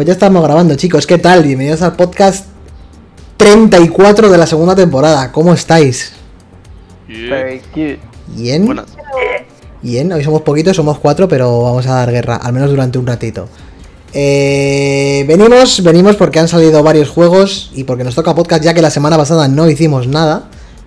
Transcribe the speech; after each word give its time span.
Pues 0.00 0.06
ya 0.06 0.14
estamos 0.14 0.42
grabando, 0.42 0.74
chicos. 0.76 1.06
¿Qué 1.06 1.18
tal? 1.18 1.42
Bienvenidos 1.42 1.82
al 1.82 1.94
podcast 1.94 2.46
34 3.36 4.30
de 4.30 4.38
la 4.38 4.46
segunda 4.46 4.74
temporada. 4.74 5.30
¿Cómo 5.30 5.52
estáis? 5.52 6.12
Bien. 7.06 8.64
Buenas. 8.64 8.86
Bien, 9.82 10.10
hoy 10.10 10.24
somos 10.24 10.40
poquitos, 10.40 10.74
somos 10.74 10.98
cuatro, 10.98 11.28
pero 11.28 11.64
vamos 11.64 11.86
a 11.86 11.96
dar 11.96 12.10
guerra, 12.10 12.36
al 12.36 12.54
menos 12.54 12.70
durante 12.70 12.98
un 12.98 13.06
ratito. 13.06 13.50
Eh, 14.14 15.26
venimos, 15.28 15.82
venimos 15.82 16.16
porque 16.16 16.38
han 16.38 16.48
salido 16.48 16.82
varios 16.82 17.10
juegos 17.10 17.70
y 17.74 17.84
porque 17.84 18.02
nos 18.02 18.14
toca 18.14 18.34
podcast 18.34 18.64
ya 18.64 18.72
que 18.72 18.80
la 18.80 18.90
semana 18.90 19.18
pasada 19.18 19.48
no 19.48 19.68
hicimos 19.68 20.06
nada. 20.06 20.44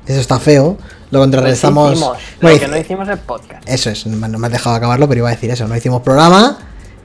Eso 0.07 0.21
está 0.21 0.39
feo. 0.39 0.79
Lo 1.11 1.19
contrarrestamos. 1.19 1.89
Pues 1.89 1.99
hicimos. 1.99 2.17
Bueno, 2.41 2.55
Lo 2.55 2.61
que 2.61 2.67
no 2.67 2.77
hicimos 2.79 3.09
es 3.09 3.19
podcast. 3.19 3.69
Eso 3.69 3.91
es, 3.91 4.07
no 4.07 4.17
me 4.17 4.27
no 4.27 4.39
me 4.39 4.47
has 4.47 4.53
dejado 4.53 4.75
acabarlo, 4.75 5.07
pero 5.07 5.19
iba 5.19 5.29
a 5.29 5.33
decir 5.33 5.51
eso. 5.51 5.67
No 5.67 5.77
hicimos 5.77 6.01
programa, 6.01 6.57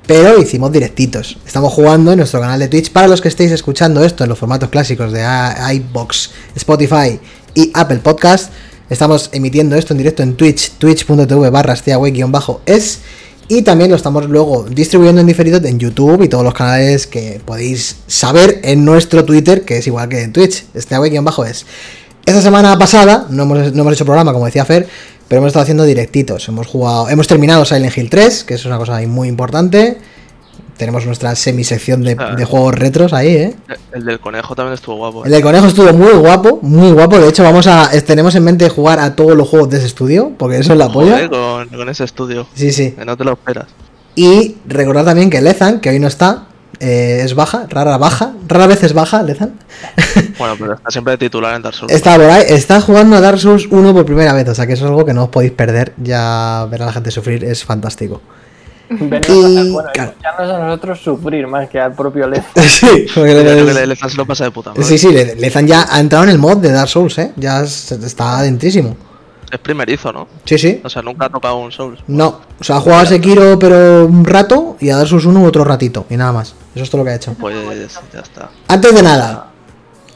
pero 0.08 0.40
hicimos 0.40 0.72
directitos. 0.72 1.36
Estamos 1.46 1.70
jugando 1.70 2.12
en 2.12 2.16
nuestro 2.16 2.40
canal 2.40 2.58
de 2.58 2.68
Twitch. 2.68 2.90
Para 2.90 3.08
los 3.08 3.20
que 3.20 3.28
estéis 3.28 3.52
escuchando 3.52 4.02
esto 4.02 4.24
en 4.24 4.30
los 4.30 4.38
formatos 4.38 4.70
clásicos 4.70 5.12
de 5.12 5.22
iBox, 5.74 6.30
Spotify 6.56 7.20
y 7.54 7.70
Apple 7.74 7.98
Podcast, 7.98 8.50
estamos 8.88 9.28
emitiendo 9.32 9.76
esto 9.76 9.92
en 9.92 9.98
directo 9.98 10.22
en 10.22 10.34
Twitch, 10.34 10.78
twitch.tv 10.78 11.50
barra 11.50 11.74
es 12.64 13.00
y 13.48 13.62
también 13.62 13.90
lo 13.90 13.96
estamos 13.96 14.26
luego 14.30 14.64
distribuyendo 14.64 15.20
en 15.20 15.26
diferido 15.26 15.60
en 15.62 15.78
YouTube 15.78 16.22
y 16.22 16.28
todos 16.28 16.44
los 16.44 16.54
canales 16.54 17.06
que 17.06 17.42
podéis 17.44 17.96
saber 18.06 18.60
en 18.62 18.86
nuestro 18.86 19.26
Twitter, 19.26 19.66
que 19.66 19.76
es 19.76 19.86
igual 19.86 20.08
que 20.08 20.22
en 20.22 20.32
Twitch, 20.32 20.64
es 20.72 20.86
esta 22.28 22.42
semana 22.42 22.78
pasada 22.78 23.26
no 23.30 23.44
hemos, 23.44 23.72
no 23.72 23.82
hemos 23.82 23.94
hecho 23.94 24.04
programa, 24.04 24.34
como 24.34 24.44
decía 24.44 24.64
Fer, 24.66 24.86
pero 25.28 25.38
hemos 25.40 25.48
estado 25.48 25.62
haciendo 25.62 25.84
directitos. 25.84 26.48
Hemos 26.48 26.66
jugado, 26.66 27.08
hemos 27.08 27.26
terminado 27.28 27.64
Silent 27.64 27.96
Hill 27.96 28.10
3, 28.10 28.44
que 28.44 28.54
es 28.54 28.64
una 28.64 28.78
cosa 28.78 28.96
ahí 28.96 29.06
muy 29.06 29.28
importante. 29.28 29.98
Tenemos 30.76 31.04
nuestra 31.06 31.34
semisección 31.34 32.02
de, 32.04 32.14
Claro. 32.16 32.36
de 32.36 32.44
juegos 32.44 32.74
retros 32.74 33.12
ahí, 33.12 33.34
¿eh? 33.34 33.54
El 33.92 34.04
del 34.04 34.20
conejo 34.20 34.54
también 34.54 34.74
estuvo 34.74 34.96
guapo. 34.96 35.24
El 35.24 35.30
del 35.32 35.42
conejo 35.42 35.66
estuvo 35.66 35.92
muy 35.92 36.12
guapo, 36.12 36.60
muy 36.62 36.92
guapo. 36.92 37.18
De 37.18 37.28
hecho, 37.28 37.42
vamos 37.42 37.66
a. 37.66 37.90
Tenemos 38.06 38.34
en 38.36 38.44
mente 38.44 38.68
jugar 38.68 39.00
a 39.00 39.16
todos 39.16 39.36
los 39.36 39.48
juegos 39.48 39.70
de 39.70 39.78
ese 39.78 39.86
estudio, 39.86 40.32
porque 40.38 40.58
eso 40.58 40.72
es 40.74 40.78
la 40.78 40.88
polla. 40.88 41.28
Con, 41.28 41.68
con 41.68 41.88
ese 41.88 42.04
estudio. 42.04 42.46
Sí, 42.54 42.70
sí. 42.72 42.92
Que 42.92 43.04
no 43.04 43.16
te 43.16 43.24
lo 43.24 43.32
esperas. 43.32 43.66
Y 44.14 44.56
recordar 44.66 45.04
también 45.04 45.30
que 45.30 45.40
Lezan, 45.40 45.80
que 45.80 45.90
hoy 45.90 45.98
no 45.98 46.06
está, 46.08 46.46
eh, 46.80 47.20
es 47.24 47.34
baja, 47.34 47.66
rara 47.68 47.96
baja, 47.98 48.32
rara 48.46 48.66
vez 48.66 48.82
es 48.84 48.92
baja, 48.92 49.22
Lezan. 49.22 49.54
Bueno, 50.38 50.54
pero 50.58 50.74
está 50.74 50.90
siempre 50.90 51.12
de 51.12 51.18
titular 51.18 51.54
en 51.56 51.62
Dark 51.62 51.74
Souls. 51.74 51.92
Está 51.92 52.14
por 52.16 52.24
ahí, 52.26 52.44
está 52.48 52.80
jugando 52.80 53.16
a 53.16 53.20
Dark 53.20 53.38
Souls 53.40 53.66
1 53.70 53.92
por 53.92 54.04
primera 54.04 54.32
vez, 54.32 54.48
o 54.48 54.54
sea 54.54 54.66
que 54.66 54.74
eso 54.74 54.84
es 54.84 54.90
algo 54.90 55.04
que 55.04 55.12
no 55.12 55.24
os 55.24 55.28
podéis 55.30 55.52
perder. 55.52 55.92
Ya 55.96 56.66
ver 56.70 56.82
a 56.82 56.86
la 56.86 56.92
gente 56.92 57.10
sufrir 57.10 57.42
es 57.44 57.64
fantástico. 57.64 58.20
Venimos 58.90 59.28
Y- 59.28 59.68
a, 59.68 59.72
bueno, 59.72 59.88
claro. 59.92 60.10
escucharnos 60.10 60.50
a 60.50 60.58
nosotros 60.66 61.00
sufrir 61.00 61.46
más 61.46 61.68
que 61.68 61.78
al 61.80 61.92
propio 61.94 62.26
Lez. 62.30 62.44
sí, 62.56 62.86
porque 63.14 63.34
Yo 63.34 63.40
creo 63.42 63.56
le- 63.56 63.64
que 63.64 63.70
el 63.72 63.76
Elefant 63.78 64.12
se 64.12 64.16
lo 64.16 64.26
pasa 64.26 64.44
de 64.44 64.50
puta 64.50 64.70
madre. 64.70 64.84
sí, 64.84 64.96
sí, 64.96 65.12
Le- 65.12 65.34
Lezan 65.34 65.66
ya 65.66 65.86
ha 65.90 66.00
entrado 66.00 66.24
en 66.24 66.30
el 66.30 66.38
mod 66.38 66.56
de 66.58 66.70
Dark 66.72 66.88
Souls, 66.88 67.18
¿eh? 67.18 67.32
Ya 67.36 67.60
es- 67.62 67.92
está 67.92 68.38
adentrísimo. 68.38 68.96
Es 69.50 69.58
primerizo, 69.58 70.12
¿no? 70.12 70.28
Sí, 70.44 70.58
sí. 70.58 70.80
O 70.84 70.88
sea, 70.88 71.02
nunca 71.02 71.26
ha 71.26 71.28
tocado 71.30 71.56
un 71.58 71.72
Souls. 71.72 72.00
No, 72.06 72.40
o 72.60 72.64
sea, 72.64 72.76
ha 72.76 72.80
jugado 72.80 73.02
a 73.02 73.06
Sekiro 73.06 73.58
pero 73.58 74.06
un 74.06 74.24
rato 74.24 74.76
y 74.80 74.90
a 74.90 74.96
Dark 74.96 75.08
Souls 75.08 75.24
1 75.24 75.42
otro 75.42 75.64
ratito, 75.64 76.06
y 76.10 76.16
nada 76.16 76.32
más. 76.32 76.54
Eso 76.74 76.84
es 76.84 76.90
todo 76.90 77.00
lo 77.00 77.04
que 77.04 77.12
ha 77.12 77.14
hecho. 77.16 77.34
Pues 77.38 77.56
ya 78.12 78.20
está. 78.20 78.50
Antes 78.68 78.94
de 78.94 79.02
nada, 79.02 79.50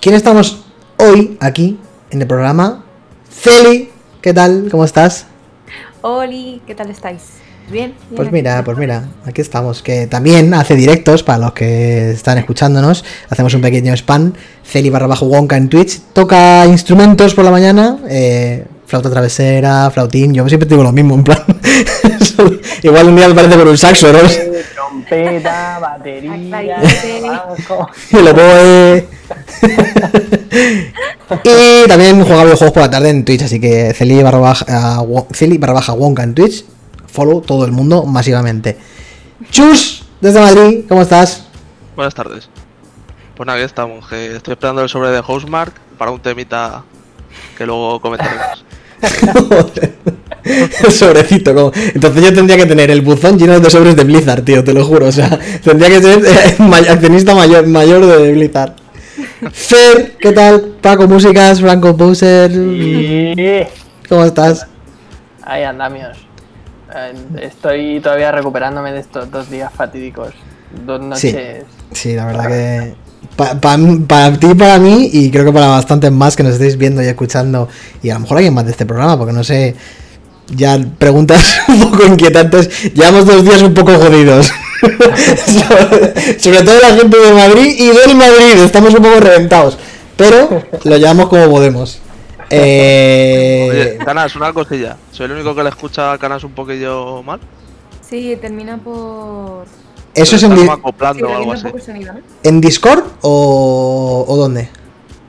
¿quién 0.00 0.15
estamos 0.15 0.65
hoy 0.98 1.37
aquí 1.41 1.78
en 2.10 2.21
el 2.21 2.26
programa? 2.26 2.84
Celi, 3.31 3.91
¿qué 4.21 4.34
tal? 4.34 4.69
¿Cómo 4.71 4.84
estás? 4.84 5.26
Oli, 6.03 6.60
¿qué 6.66 6.75
tal 6.75 6.91
estáis? 6.91 7.22
¿Bien? 7.71 7.94
¿Bien 7.94 8.16
Pues 8.16 8.32
mira, 8.32 8.62
pues 8.65 8.76
mira, 8.76 9.09
aquí 9.25 9.41
estamos, 9.41 9.82
que 9.82 10.06
también 10.06 10.53
hace 10.53 10.75
directos 10.75 11.22
para 11.22 11.38
los 11.38 11.53
que 11.53 12.10
están 12.10 12.37
escuchándonos, 12.38 13.04
hacemos 13.31 13.54
un 13.54 13.62
pequeño 13.62 13.94
spam, 13.94 14.32
Celi 14.65 14.91
barra 14.91 15.06
bajo 15.06 15.26
Wonka 15.26 15.56
en 15.56 15.69
Twitch, 15.69 16.00
toca 16.12 16.66
instrumentos 16.66 17.34
por 17.34 17.44
la 17.44 17.50
mañana, 17.50 17.98
eh, 18.09 18.66
flauta 18.92 19.08
travesera, 19.08 19.91
flautín, 19.91 20.34
yo 20.34 20.47
siempre 20.47 20.69
digo 20.69 20.82
lo 20.82 20.92
mismo, 20.92 21.14
en 21.14 21.25
plan, 21.25 21.42
igual 22.82 23.08
un 23.08 23.16
día 23.16 23.26
me 23.28 23.34
parece 23.34 23.56
por 23.56 23.66
un 23.69 23.78
saxo, 23.78 24.12
¿no? 24.12 24.19
Trompeta, 24.75 25.78
batería. 25.78 26.36
Y 28.12 28.16
el 28.19 28.28
oboe. 28.28 29.08
y 31.42 31.88
también 31.88 32.22
juega 32.22 32.44
videojuegos 32.44 32.72
por 32.75 32.82
la 32.82 32.91
tarde 32.91 33.08
en 33.08 33.25
Twitch, 33.25 33.44
así 33.44 33.58
que 33.58 33.94
Celi 33.94 34.22
barra 34.22 34.41
baja, 34.41 35.00
Wo- 35.00 35.26
Celi 35.32 35.56
barra 35.56 35.72
baja 35.72 35.94
Wonka 35.94 36.22
en 36.22 36.34
Twitch, 36.34 36.66
follow 37.06 37.41
todo 37.41 37.64
el 37.64 37.72
mundo 37.72 38.04
masivamente. 38.04 38.76
Chus, 39.50 40.04
desde 40.20 40.38
Madrid, 40.38 40.84
¿cómo 40.86 41.00
estás? 41.00 41.47
Buenas 41.97 42.14
tardes. 42.14 42.50
Pues 43.38 43.47
nada, 43.47 43.59
aquí 43.59 43.64
estamos. 43.64 44.06
Que 44.06 44.36
estoy 44.36 44.53
esperando 44.53 44.82
el 44.82 44.91
sobre 44.91 45.09
de 45.09 45.22
Housemark 45.22 45.72
para 45.97 46.10
un 46.10 46.20
temita 46.20 46.84
que 47.56 47.64
luego 47.64 47.98
comentaremos. 48.03 48.64
el 50.45 50.93
sobrecito, 50.93 51.55
como. 51.55 51.73
Entonces 51.95 52.23
yo 52.25 52.35
tendría 52.35 52.57
que 52.57 52.67
tener 52.67 52.91
el 52.91 53.01
buzón 53.03 53.39
lleno 53.39 53.59
de 53.61 53.71
sobres 53.71 53.97
de 53.97 54.05
Blizzard, 54.05 54.43
tío, 54.45 54.65
te 54.65 54.73
lo 54.73 54.85
juro. 54.85 55.07
O 55.07 55.13
sea, 55.13 55.39
tendría 55.63 55.89
que 55.89 56.01
ser 56.01 56.25
eh, 56.25 56.57
accionista 56.91 57.35
mayor, 57.35 57.67
mayor 57.67 58.05
de 58.07 58.33
Blizzard. 58.33 58.75
Fer, 59.53 60.17
¿qué 60.21 60.33
tal? 60.33 60.75
Paco 60.81 61.07
Músicas, 61.07 61.61
Franco 61.61 61.97
Poser, 61.97 62.51
Y... 62.53 63.65
¿cómo 64.09 64.25
estás? 64.25 64.67
Ahí 65.45 65.63
andamios. 65.65 66.17
Eh, 66.95 67.13
Estoy 67.43 68.01
todavía 68.01 68.33
recuperándome 68.33 68.93
de 68.93 69.01
estos 69.01 69.31
dos 69.31 69.51
días 69.51 69.73
fatídicos. 69.73 70.33
Dos 70.87 71.01
Sí. 71.19 71.33
noches. 71.33 71.65
Sí, 71.93 72.15
la 72.15 72.27
verdad 72.27 72.49
que. 72.49 72.95
Pa- 73.37 73.60
pa- 73.60 73.78
para 74.06 74.38
ti 74.38 74.49
y 74.50 74.55
para 74.55 74.78
mí, 74.78 75.10
y 75.12 75.31
creo 75.31 75.44
que 75.44 75.53
para 75.53 75.69
bastantes 75.69 76.10
más 76.12 76.37
que 76.37 76.43
nos 76.43 76.53
estéis 76.55 76.77
viendo 76.77 77.03
y 77.03 77.06
escuchando, 77.06 77.69
y 78.03 78.10
a 78.10 78.15
lo 78.15 78.21
mejor 78.21 78.37
alguien 78.38 78.55
más 78.55 78.65
de 78.65 78.71
este 78.72 78.87
programa, 78.87 79.16
porque 79.19 79.33
no 79.33 79.44
sé. 79.44 79.75
Ya 80.55 80.78
preguntas 80.99 81.60
un 81.69 81.81
poco 81.91 82.05
inquietantes. 82.05 82.93
Llevamos 82.93 83.25
dos 83.25 83.43
días 83.44 83.62
un 83.62 83.72
poco 83.72 83.93
jodidos. 83.94 84.53
sobre, 85.47 86.38
sobre 86.41 86.62
todo 86.62 86.78
la 86.81 86.94
gente 86.97 87.16
de 87.16 87.33
Madrid 87.33 87.75
y 87.78 87.87
del 87.87 88.16
Madrid. 88.16 88.59
Estamos 88.62 88.93
un 88.94 89.03
poco 89.03 89.21
reventados. 89.21 89.78
Pero 90.16 90.62
lo 90.84 90.97
llevamos 90.99 91.28
como 91.28 91.49
podemos. 91.49 92.00
Eh, 92.50 93.69
Oye, 93.71 93.99
Canas, 94.04 94.37
una 94.37 94.53
cosilla. 94.53 94.97
¿Soy 95.10 95.27
el 95.27 95.33
único 95.33 95.54
que 95.54 95.62
le 95.62 95.71
escucha 95.71 96.12
a 96.12 96.19
Canas 96.19 96.44
un 96.44 96.53
poquillo 96.53 97.22
mal? 97.22 97.41
Sí, 98.06 98.37
termina 98.41 98.77
por. 98.77 99.65
¿Eso 100.14 100.36
es 100.36 100.42
en, 100.42 100.54
di- 100.54 100.68
acoplando 100.68 101.26
sí, 101.26 101.32
o 101.32 101.36
algo 101.36 101.50
un 101.50 101.56
así. 101.56 101.64
poco 101.64 101.76
el 101.78 101.82
sonido, 101.82 102.12
¿no? 102.14 102.20
en 102.42 102.60
Discord 102.60 103.03
o, 103.22 104.24
o 104.28 104.36
dónde? 104.36 104.68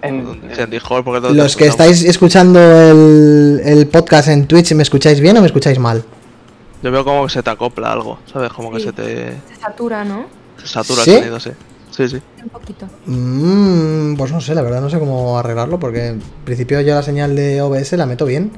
En- 0.01 0.41
Discord, 0.69 1.03
porque 1.05 1.21
todos 1.21 1.35
Los 1.35 1.55
que 1.55 1.67
estáis 1.67 2.03
escuchando 2.03 2.59
el, 2.59 3.61
el 3.63 3.87
podcast 3.87 4.27
en 4.27 4.45
Twitch, 4.47 4.73
¿me 4.73 4.83
escucháis 4.83 5.19
bien 5.21 5.37
o 5.37 5.41
me 5.41 5.47
escucháis 5.47 5.79
mal? 5.79 6.03
Yo 6.81 6.91
veo 6.91 7.05
como 7.05 7.23
que 7.25 7.31
se 7.31 7.41
te 7.41 7.49
acopla 7.49 7.93
algo, 7.93 8.19
¿sabes? 8.31 8.51
Como 8.51 8.69
que 8.71 8.81
se 8.81 8.91
te 8.91 9.31
Se 9.53 9.55
satura, 9.61 10.03
¿no? 10.03 10.25
se 10.61 10.67
satura 10.67 11.03
¿Sí? 11.03 11.11
el 11.11 11.17
sonido, 11.19 11.39
sí. 11.39 11.51
Sí, 11.91 12.09
sí. 12.09 12.21
Un 12.43 12.49
poquito. 12.49 12.87
Mm, 13.05 14.15
pues 14.15 14.31
no 14.31 14.41
sé, 14.41 14.55
la 14.55 14.63
verdad 14.63 14.81
no 14.81 14.89
sé 14.89 14.97
cómo 14.99 15.37
arreglarlo 15.37 15.79
porque 15.79 16.07
en 16.07 16.21
principio 16.43 16.81
yo 16.81 16.95
la 16.95 17.03
señal 17.03 17.35
de 17.35 17.61
OBS 17.61 17.93
la 17.93 18.05
meto 18.07 18.25
bien. 18.25 18.51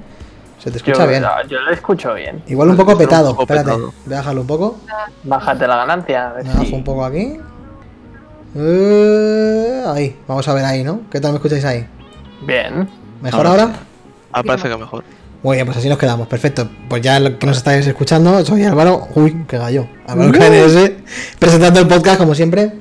Se 0.66 0.72
te 0.72 0.78
escucha 0.78 1.04
yo, 1.06 1.10
bien. 1.10 1.24
yo 1.48 1.60
lo 1.62 1.72
escucho 1.72 2.14
bien. 2.16 2.44
Igual 2.48 2.70
un 2.72 2.76
poco 2.76 2.92
Está 2.94 3.04
un 3.04 3.08
petado, 3.10 3.30
poco 3.30 3.42
espérate. 3.44 3.66
petado. 3.70 3.94
Voy 4.06 4.14
a 4.14 4.18
bajarlo 4.18 4.42
un 4.42 4.48
poco. 4.48 4.78
Bájate 5.24 5.68
la 5.68 5.76
ganancia. 5.78 6.30
A 6.30 6.34
ver 6.34 6.44
Me 6.46 6.52
si- 6.52 6.58
bajo 6.58 6.76
un 6.76 6.84
poco 6.84 7.06
aquí. 7.06 7.38
Eh, 8.58 9.84
ahí, 9.88 10.16
vamos 10.28 10.48
a 10.48 10.54
ver 10.54 10.66
ahí, 10.66 10.84
¿no? 10.84 11.02
¿Qué 11.12 11.20
tal 11.20 11.32
me 11.32 11.38
escucháis 11.38 11.66
ahí? 11.66 11.86
Bien. 12.46 12.90
¿Mejor 13.22 13.46
Ahora. 13.48 13.70
Ah, 14.32 14.44
parece 14.44 14.68
que 14.70 14.78
mejor. 14.78 15.04
Muy 15.44 15.58
bien, 15.58 15.66
pues 15.68 15.78
así 15.78 15.88
nos 15.88 15.98
quedamos, 16.00 16.28
perfecto. 16.28 16.68
Pues 16.90 17.02
ya 17.02 17.20
lo 17.20 17.38
que 17.38 17.46
nos 17.46 17.58
estáis 17.58 17.86
escuchando, 17.86 18.44
soy 18.44 18.64
Álvaro, 18.64 19.08
uy, 19.14 19.46
que 19.48 19.58
gallo, 19.58 19.88
Álvaro. 20.08 20.32
KNS, 20.32 20.92
presentando 21.38 21.80
el 21.80 21.88
podcast 21.88 22.18
como 22.18 22.34
siempre. 22.34 22.74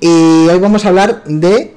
Y 0.00 0.48
hoy 0.48 0.58
vamos 0.58 0.84
a 0.84 0.88
hablar 0.88 1.22
de 1.24 1.74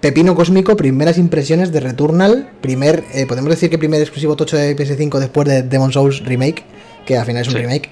Pepino 0.00 0.34
Cósmico, 0.36 0.76
primeras 0.76 1.18
impresiones 1.18 1.72
de 1.72 1.80
Returnal, 1.80 2.50
primer, 2.60 3.04
eh, 3.14 3.26
podemos 3.26 3.50
decir 3.50 3.68
que 3.68 3.78
primer 3.78 4.00
exclusivo 4.00 4.36
tocho 4.36 4.56
de 4.56 4.76
PS5 4.76 5.18
después 5.18 5.48
de 5.48 5.62
Demon 5.62 5.92
Souls 5.92 6.24
Remake, 6.24 6.62
que 7.04 7.16
al 7.16 7.26
final 7.26 7.42
es 7.42 7.48
un 7.48 7.54
Sí. 7.54 7.60
remake. 7.60 7.90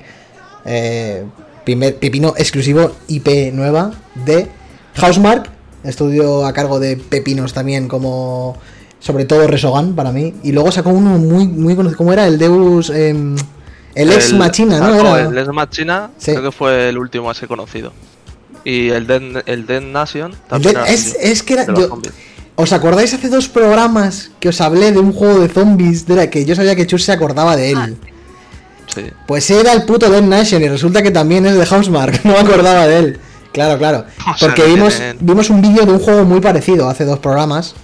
Eh, 0.65 1.25
primer 1.65 1.97
Pepino 1.97 2.35
exclusivo 2.37 2.93
IP 3.09 3.51
nueva 3.53 3.91
de 4.25 4.47
Housemark, 4.95 5.51
estudio 5.83 6.47
a 6.47 6.53
cargo 6.53 6.79
de 6.79 6.97
Pepinos 6.97 7.53
también 7.53 7.89
como 7.89 8.57
sobre 9.01 9.25
todo 9.25 9.47
Resogan 9.47 9.95
para 9.95 10.13
mí. 10.13 10.35
Y 10.45 10.53
luego 10.53 10.71
sacó 10.73 10.91
uno 10.91 11.19
muy, 11.19 11.47
muy 11.49 11.75
conocido. 11.77 11.99
¿Cómo 11.99 12.13
era? 12.13 12.27
El 12.27 12.39
Deus. 12.39 12.91
em, 12.91 13.37
el 13.95 14.13
Ex 14.13 14.33
Machina, 14.33 14.79
¿no? 14.79 14.95
Era- 14.95 15.29
El 15.29 15.39
Ex 15.39 15.49
Machina 15.49 16.11
Sí. 16.19 16.33
creo 16.33 16.43
que 16.45 16.53
fue 16.53 16.89
el 16.89 16.99
último 16.99 17.31
así 17.31 17.47
conocido. 17.47 17.93
Y 18.69 18.89
el 18.91 19.07
Dead, 19.07 19.23
el 19.47 19.65
Dead 19.65 19.81
Nation 19.81 20.35
también 20.49 20.75
Dead- 20.75 20.89
es, 20.89 21.17
es 21.21 21.43
que 21.45 21.55
era. 21.55 21.67
yo-. 21.73 22.01
¿Os 22.57 22.73
acordáis 22.73 23.15
hace 23.15 23.29
dos 23.29 23.49
programas 23.49 24.31
que 24.41 24.49
os 24.49 24.61
hablé 24.61 24.91
de 24.91 24.99
un 24.99 25.13
juego 25.13 25.39
de 25.39 25.49
zombies? 25.49 26.05
De 26.07 26.17
la 26.17 26.29
que 26.31 26.45
yo 26.45 26.57
sabía 26.57 26.75
que 26.75 26.85
Chus 26.87 27.05
se 27.05 27.13
acordaba 27.13 27.55
de 27.55 27.71
él. 27.71 27.97
Sí. 28.93 29.03
Pues 29.29 29.49
era 29.51 29.73
el 29.73 29.85
puto 29.85 30.11
Dead 30.11 30.23
Nation 30.23 30.63
y 30.63 30.69
resulta 30.69 31.01
que 31.03 31.11
también 31.13 31.47
es 31.47 31.55
de 31.57 31.65
Housemark. 31.65 32.21
No 32.25 32.33
me 32.33 32.39
acordaba 32.41 32.87
de 32.89 32.99
él. 32.99 33.21
Claro, 33.53 33.79
claro. 33.79 34.05
O 34.35 34.37
sea, 34.37 34.49
Porque 34.49 34.63
no 34.63 34.75
vimos, 34.75 34.97
tienen- 34.97 35.19
vimos 35.21 35.49
un 35.51 35.63
vídeo 35.63 35.87
de 35.87 35.93
un 35.93 35.99
juego 36.01 36.25
muy 36.25 36.41
parecido 36.41 36.89
hace 36.89 37.05
dos 37.05 37.21
programas. 37.21 37.75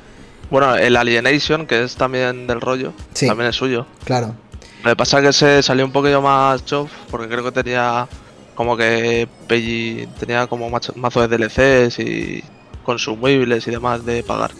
Bueno, 0.50 0.74
el 0.74 0.96
Alienation, 0.96 1.66
que 1.66 1.84
es 1.84 1.94
también 1.94 2.46
del 2.48 2.60
rollo, 2.60 2.92
Sí. 3.14 3.26
también 3.28 3.50
es 3.50 3.56
suyo. 3.56 3.86
Claro. 4.04 4.34
Lo 4.82 4.90
que 4.90 4.96
pasa 4.96 5.18
es 5.20 5.26
que 5.26 5.32
se 5.32 5.62
salió 5.62 5.84
un 5.84 5.92
poquillo 5.92 6.20
más 6.20 6.64
chof, 6.64 6.90
porque 7.10 7.28
creo 7.28 7.44
que 7.44 7.52
tenía 7.52 8.08
como 8.54 8.76
que 8.76 9.28
Peggy 9.48 10.06
tenía 10.18 10.46
como 10.46 10.68
macho- 10.70 10.92
mazo 10.96 11.26
de 11.26 11.28
DLCs 11.36 11.98
y 12.00 12.44
consumibles 12.84 13.66
y 13.66 13.70
demás 13.70 14.04
de 14.04 14.22
pagar. 14.22 14.50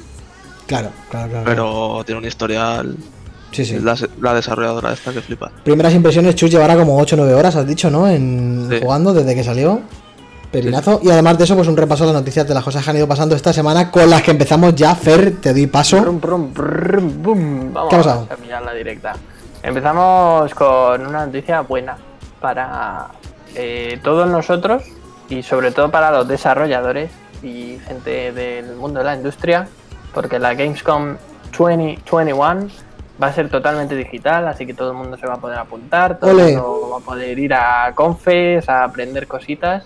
Claro, 0.66 0.90
claro, 1.10 1.28
claro. 1.30 1.44
Pero 1.44 2.02
tiene 2.06 2.20
un 2.20 2.24
historial, 2.26 2.96
Sí, 3.50 3.64
sí. 3.64 3.78
la, 3.80 3.96
la 4.20 4.34
desarrolladora 4.34 4.92
esta 4.92 5.12
que 5.12 5.20
flipa. 5.20 5.50
Primeras 5.64 5.92
impresiones, 5.94 6.34
Chus 6.34 6.50
llevará 6.50 6.76
como 6.76 6.98
8 6.98 7.16
o 7.16 7.18
9 7.18 7.34
horas, 7.34 7.56
has 7.56 7.66
dicho, 7.66 7.90
¿no? 7.90 8.08
En 8.08 8.68
Sí. 8.70 8.78
jugando 8.82 9.12
desde 9.12 9.34
que 9.34 9.44
salió. 9.44 9.80
Pepinazo. 10.50 11.00
Y 11.02 11.10
además 11.10 11.38
de 11.38 11.44
eso, 11.44 11.56
pues 11.56 11.66
un 11.68 11.76
repaso 11.76 12.04
de 12.06 12.12
las 12.12 12.20
noticias 12.20 12.46
de 12.46 12.52
las 12.54 12.62
cosas 12.62 12.84
que 12.84 12.90
han 12.90 12.96
ido 12.96 13.08
pasando 13.08 13.34
esta 13.34 13.52
semana 13.54 13.90
con 13.90 14.08
las 14.10 14.22
que 14.22 14.30
empezamos 14.32 14.74
ya. 14.74 14.94
Fer, 14.94 15.40
te 15.40 15.52
doy 15.52 15.66
paso. 15.66 16.00
Brum, 16.02 16.20
brum, 16.20 16.52
brum, 16.52 17.22
bum. 17.22 17.72
Vamos 17.72 17.88
¿Qué 17.90 17.96
ha 17.96 17.98
pasado? 17.98 18.28
a 18.30 18.36
pillar 18.36 18.62
la 18.62 18.74
directa. 18.74 19.14
Empezamos 19.62 20.52
con 20.54 21.06
una 21.06 21.24
noticia 21.26 21.62
buena 21.62 21.96
para 22.40 23.08
eh, 23.54 23.98
todos 24.02 24.28
nosotros 24.28 24.84
y 25.28 25.42
sobre 25.42 25.70
todo 25.70 25.90
para 25.90 26.10
los 26.10 26.28
desarrolladores 26.28 27.10
y 27.42 27.78
gente 27.86 28.32
del 28.32 28.76
mundo 28.76 29.00
de 29.00 29.04
la 29.04 29.16
industria, 29.16 29.68
porque 30.14 30.38
la 30.38 30.54
Gamescom 30.54 31.16
2021 31.56 32.68
va 33.22 33.26
a 33.26 33.32
ser 33.32 33.48
totalmente 33.48 33.94
digital, 33.94 34.48
así 34.48 34.66
que 34.66 34.74
todo 34.74 34.90
el 34.90 34.96
mundo 34.96 35.16
se 35.16 35.26
va 35.26 35.34
a 35.34 35.40
poder 35.40 35.58
apuntar, 35.58 36.18
todo 36.18 36.30
Ole. 36.30 36.54
el 36.54 36.56
mundo 36.56 36.90
va 36.92 36.96
a 36.98 37.00
poder 37.00 37.38
ir 37.38 37.54
a 37.54 37.92
confes, 37.94 38.68
a 38.68 38.84
aprender 38.84 39.26
cositas. 39.26 39.84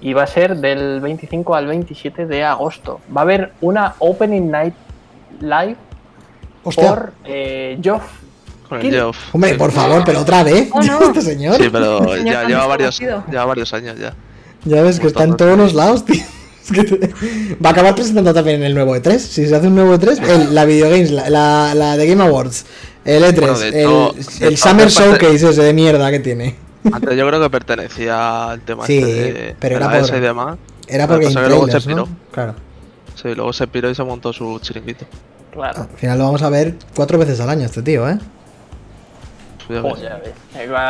Y 0.00 0.14
va 0.14 0.24
a 0.24 0.26
ser 0.26 0.56
del 0.56 1.00
25 1.00 1.54
al 1.54 1.68
27 1.68 2.26
de 2.26 2.42
agosto. 2.42 2.98
Va 3.16 3.20
a 3.20 3.22
haber 3.22 3.52
una 3.60 3.94
Opening 4.00 4.50
Night 4.50 4.74
Live 5.40 5.76
Hostia. 6.64 6.88
por 6.88 7.12
eh, 7.24 7.78
Geoff. 7.80 8.21
Con 8.72 8.80
el 8.80 8.88
¿Quién? 8.88 8.94
Geoff. 9.02 9.16
Hombre, 9.34 9.50
Sí. 9.50 9.56
por 9.58 9.70
favor, 9.72 10.02
pero 10.04 10.20
otra 10.20 10.42
vez. 10.44 10.68
Oh, 10.72 10.80
no. 10.82 11.02
este 11.02 11.20
señor. 11.22 11.56
Sí, 11.56 11.68
pero 11.70 12.16
ya 12.24 12.44
lleva 12.44 12.66
varios, 12.66 12.98
lleva 12.98 13.44
varios 13.44 13.72
años 13.74 13.98
ya. 13.98 14.14
Ya 14.64 14.80
ves 14.82 14.98
que 14.98 15.08
está 15.08 15.24
en 15.24 15.36
todos 15.36 15.58
los 15.58 15.74
lados, 15.74 16.04
tío. 16.04 16.22
Es 16.64 16.70
que 16.72 16.84
te- 16.84 17.54
Va 17.62 17.70
a 17.70 17.72
acabar 17.72 17.94
presentando 17.94 18.32
también 18.32 18.56
en 18.60 18.62
el 18.68 18.74
nuevo 18.74 18.94
E3. 18.96 19.18
Si 19.18 19.46
se 19.48 19.54
hace 19.54 19.66
un 19.66 19.74
nuevo 19.74 19.94
E3, 19.96 20.22
el- 20.26 20.54
la 20.54 20.64
Video 20.64 20.88
Games, 20.88 21.10
la, 21.10 21.28
la, 21.28 21.74
la 21.74 21.96
de 21.96 22.06
Game 22.06 22.22
Awards, 22.22 22.64
el 23.04 23.24
E3, 23.24 23.40
Bueno, 23.40 23.58
de 23.58 23.68
hecho, 23.80 24.14
el, 24.40 24.46
el 24.52 24.56
Summer 24.56 24.88
Showcase 24.88 25.50
ese 25.50 25.62
de 25.62 25.72
mierda 25.74 26.10
que 26.12 26.20
tiene. 26.20 26.56
Antes 26.92 27.16
yo 27.16 27.26
creo 27.28 27.40
que 27.42 27.50
pertenecía 27.50 28.50
al 28.52 28.60
tema 28.60 28.86
Sí, 28.86 28.98
este 28.98 29.12
de, 29.32 29.56
pero 29.58 29.78
de 29.78 29.84
era 29.84 29.92
la 30.00 30.06
por- 30.06 30.16
y 30.16 30.20
demás. 30.20 30.56
Era 30.88 31.04
Lo 31.04 31.08
por 31.08 31.18
que 31.18 31.24
Game 31.26 31.34
pasa 31.34 31.40
es 31.40 31.48
que 31.48 31.48
luego 31.58 31.80
se 31.80 31.88
piró. 31.88 32.08
Claro. 32.30 32.54
Sí, 33.20 33.34
luego 33.34 33.52
se 33.52 33.66
piró 33.66 33.90
y 33.90 33.94
se 33.94 34.04
montó 34.04 34.32
su 34.32 34.58
chiringuito. 34.60 35.04
Claro. 35.52 35.82
Al 35.92 35.98
final 35.98 36.18
lo 36.18 36.24
vamos 36.26 36.42
a 36.42 36.48
ver 36.48 36.76
cuatro 36.94 37.18
veces 37.18 37.38
al 37.40 37.50
año, 37.50 37.66
este 37.66 37.82
tío, 37.82 38.08
¿eh? 38.08 38.18
Pues. 39.68 39.80
Oh, 39.84 39.96
ya 39.96 40.16
ves. 40.16 40.34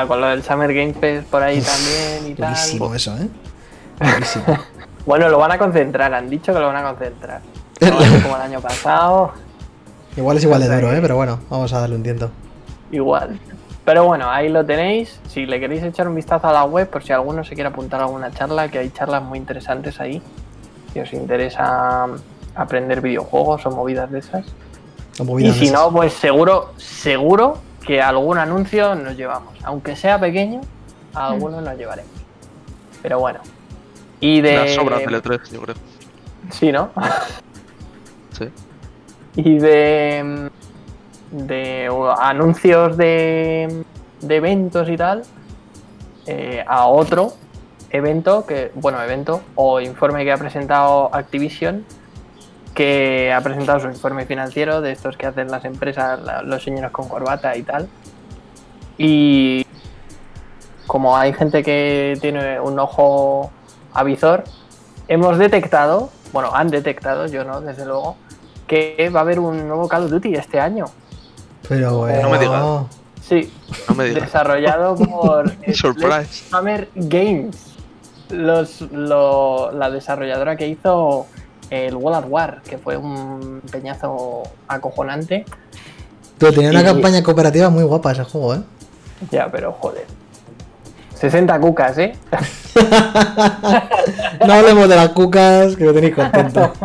Con- 0.08 0.20
lo 0.20 0.26
del 0.28 0.42
Summer 0.42 0.72
Game 0.72 0.94
Fest 0.94 1.28
por 1.28 1.42
ahí 1.42 1.60
también 1.60 2.32
y 2.32 2.34
tal. 2.34 2.50
Buenísimo 2.52 2.94
eso, 2.94 3.16
¿eh? 3.18 3.28
Buenísimo. 3.98 4.44
Bueno, 5.06 5.28
lo 5.28 5.38
van 5.38 5.52
a 5.52 5.58
concentrar, 5.58 6.12
han 6.14 6.28
dicho 6.30 6.52
que 6.52 6.58
lo 6.60 6.66
van 6.68 6.76
a 6.76 6.88
concentrar. 6.90 7.40
No 7.80 7.96
como 8.22 8.36
el 8.36 8.42
año 8.42 8.60
pasado, 8.60 9.32
Igual 10.16 10.36
es 10.36 10.44
igual 10.44 10.60
de 10.60 10.68
duro, 10.74 10.92
¿eh? 10.92 10.98
Pero 11.00 11.16
bueno, 11.16 11.40
vamos 11.50 11.72
a 11.72 11.80
darle 11.80 11.96
un 11.96 12.02
tiento. 12.02 12.30
igual. 12.90 13.38
Pero 13.84 14.04
bueno, 14.04 14.30
ahí 14.30 14.48
lo 14.48 14.64
tenéis. 14.64 15.18
Si 15.26 15.46
le 15.46 15.58
queréis 15.58 15.82
echar 15.82 16.06
un 16.06 16.14
vistazo 16.14 16.46
a 16.46 16.52
la 16.52 16.64
web, 16.64 16.88
por 16.88 17.02
si 17.02 17.12
alguno 17.12 17.42
se 17.42 17.54
quiere 17.54 17.68
apuntar 17.70 18.00
a 18.00 18.04
alguna 18.04 18.30
charla, 18.30 18.68
que 18.68 18.78
hay 18.78 18.90
charlas 18.90 19.22
muy 19.22 19.38
interesantes 19.38 19.98
ahí. 20.00 20.22
Si 20.92 21.00
os 21.00 21.12
interesa 21.12 22.06
aprender 22.54 23.00
videojuegos 23.00 23.66
o 23.66 23.70
movidas 23.72 24.10
de 24.12 24.20
esas. 24.20 24.44
Y 25.40 25.50
si 25.52 25.66
de 25.66 25.72
no, 25.72 25.90
pues 25.90 26.12
seguro, 26.12 26.72
seguro 26.76 27.58
que 27.86 28.00
algún 28.00 28.38
anuncio 28.38 28.94
nos 28.94 29.16
llevamos. 29.16 29.54
Aunque 29.64 29.96
sea 29.96 30.18
pequeño, 30.18 30.60
a 31.14 31.28
alguno 31.28 31.60
nos 31.60 31.76
llevaremos. 31.76 32.12
Pero 33.02 33.18
bueno. 33.18 33.40
Y 34.20 34.40
de. 34.40 34.56
Las 34.56 34.74
sobras 34.74 35.00
del 35.00 35.14
E3, 35.22 35.50
yo 35.52 35.62
creo. 35.62 35.74
Sí, 36.50 36.72
¿no? 36.72 36.90
Sí. 38.32 38.48
y 39.36 39.58
de. 39.58 40.50
de 41.30 41.88
anuncios 42.20 42.96
de. 42.96 43.84
de 44.20 44.36
eventos 44.36 44.88
y 44.88 44.96
tal. 44.96 45.22
eh, 46.26 46.64
a 46.66 46.86
otro 46.86 47.34
evento 47.90 48.46
que. 48.46 48.70
Bueno, 48.74 49.02
evento 49.02 49.42
o 49.54 49.80
informe 49.80 50.24
que 50.24 50.32
ha 50.32 50.38
presentado 50.38 51.10
Activision. 51.14 51.84
Que 52.74 53.32
ha 53.32 53.40
presentado 53.42 53.80
su 53.80 53.88
informe 53.88 54.24
financiero 54.24 54.80
de 54.80 54.92
estos 54.92 55.16
que 55.16 55.26
hacen 55.26 55.50
las 55.50 55.64
empresas, 55.64 56.20
la- 56.22 56.42
los 56.42 56.62
señores 56.62 56.90
con 56.90 57.08
corbata 57.08 57.56
y 57.56 57.62
tal. 57.62 57.88
Y 58.98 59.66
como 60.86 61.16
hay 61.16 61.32
gente 61.32 61.62
que 61.62 62.16
tiene 62.20 62.60
un 62.60 62.78
ojo 62.78 63.50
avizor, 63.92 64.44
hemos 65.08 65.38
detectado, 65.38 66.10
bueno, 66.32 66.50
han 66.54 66.68
detectado, 66.70 67.26
yo 67.26 67.44
no, 67.44 67.60
desde 67.60 67.84
luego, 67.84 68.16
que 68.66 69.10
va 69.14 69.20
a 69.20 69.22
haber 69.22 69.38
un 69.38 69.68
nuevo 69.68 69.86
Call 69.88 70.04
of 70.04 70.10
Duty 70.10 70.34
este 70.34 70.58
año. 70.60 70.86
Pero 71.68 71.98
bueno. 71.98 72.22
No 72.22 72.30
me 72.30 72.38
digas. 72.38 72.64
Sí, 73.22 73.52
No 73.88 73.94
me 73.94 74.04
digas. 74.06 74.24
desarrollado 74.24 74.96
por 74.96 75.50
Surprise. 75.74 76.48
Summer 76.50 76.88
Games. 76.94 77.68
Los, 78.30 78.80
lo- 78.92 79.70
la 79.72 79.90
desarrolladora 79.90 80.56
que 80.56 80.68
hizo 80.68 81.26
el 81.72 81.96
World 81.96 82.24
at 82.24 82.30
War, 82.30 82.60
que 82.62 82.76
fue 82.76 82.96
un 82.98 83.62
peñazo 83.70 84.42
acojonante. 84.68 85.46
Pero 86.38 86.52
tenía 86.52 86.70
una 86.70 86.82
Y- 86.82 86.84
campaña 86.84 87.22
cooperativa 87.22 87.70
muy 87.70 87.82
guapa 87.84 88.12
ese 88.12 88.24
juego, 88.24 88.56
¿eh? 88.56 88.60
Ya, 89.30 89.48
pero 89.50 89.72
joder. 89.72 90.04
60 91.14 91.58
cucas, 91.60 91.96
¿eh? 91.98 92.12
No 94.46 94.52
hablemos 94.52 94.88
de 94.88 94.96
las 94.96 95.08
cucas, 95.10 95.76
que 95.76 95.84
lo 95.84 95.94
tenéis 95.94 96.14
contento. 96.14 96.72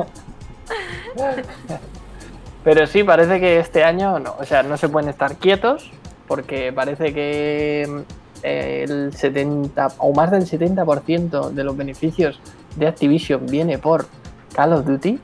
Pero 2.63 2.85
sí, 2.85 3.03
parece 3.03 3.39
que 3.39 3.59
este 3.59 3.83
año 3.83 4.19
no, 4.19 4.35
o 4.39 4.45
sea, 4.45 4.61
no 4.61 4.77
se 4.77 4.89
pueden 4.89 5.09
estar 5.09 5.35
quietos 5.35 5.89
porque 6.27 6.73
parece 6.73 7.13
que 7.13 7.87
mm, 7.89 7.99
el 8.43 9.13
70 9.15 9.87
o 9.99 10.13
más 10.13 10.31
del 10.31 10.45
70% 10.45 11.49
de 11.51 11.63
los 11.63 11.77
beneficios 11.77 12.39
de 12.75 12.87
Activision 12.87 13.45
viene 13.47 13.77
por 13.77 14.05
Call 14.53 14.73
of 14.73 14.85
Duty. 14.85 15.19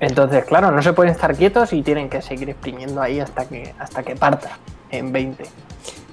Entonces, 0.00 0.44
claro, 0.44 0.70
no 0.72 0.82
se 0.82 0.92
pueden 0.92 1.12
estar 1.12 1.36
quietos 1.36 1.72
y 1.72 1.82
tienen 1.82 2.08
que 2.10 2.22
seguir 2.22 2.50
exprimiendo 2.50 3.00
ahí 3.00 3.20
hasta 3.20 3.44
que 3.44 3.72
hasta 3.78 4.02
que 4.02 4.16
parta 4.16 4.58
en 4.90 5.12
20. 5.12 5.44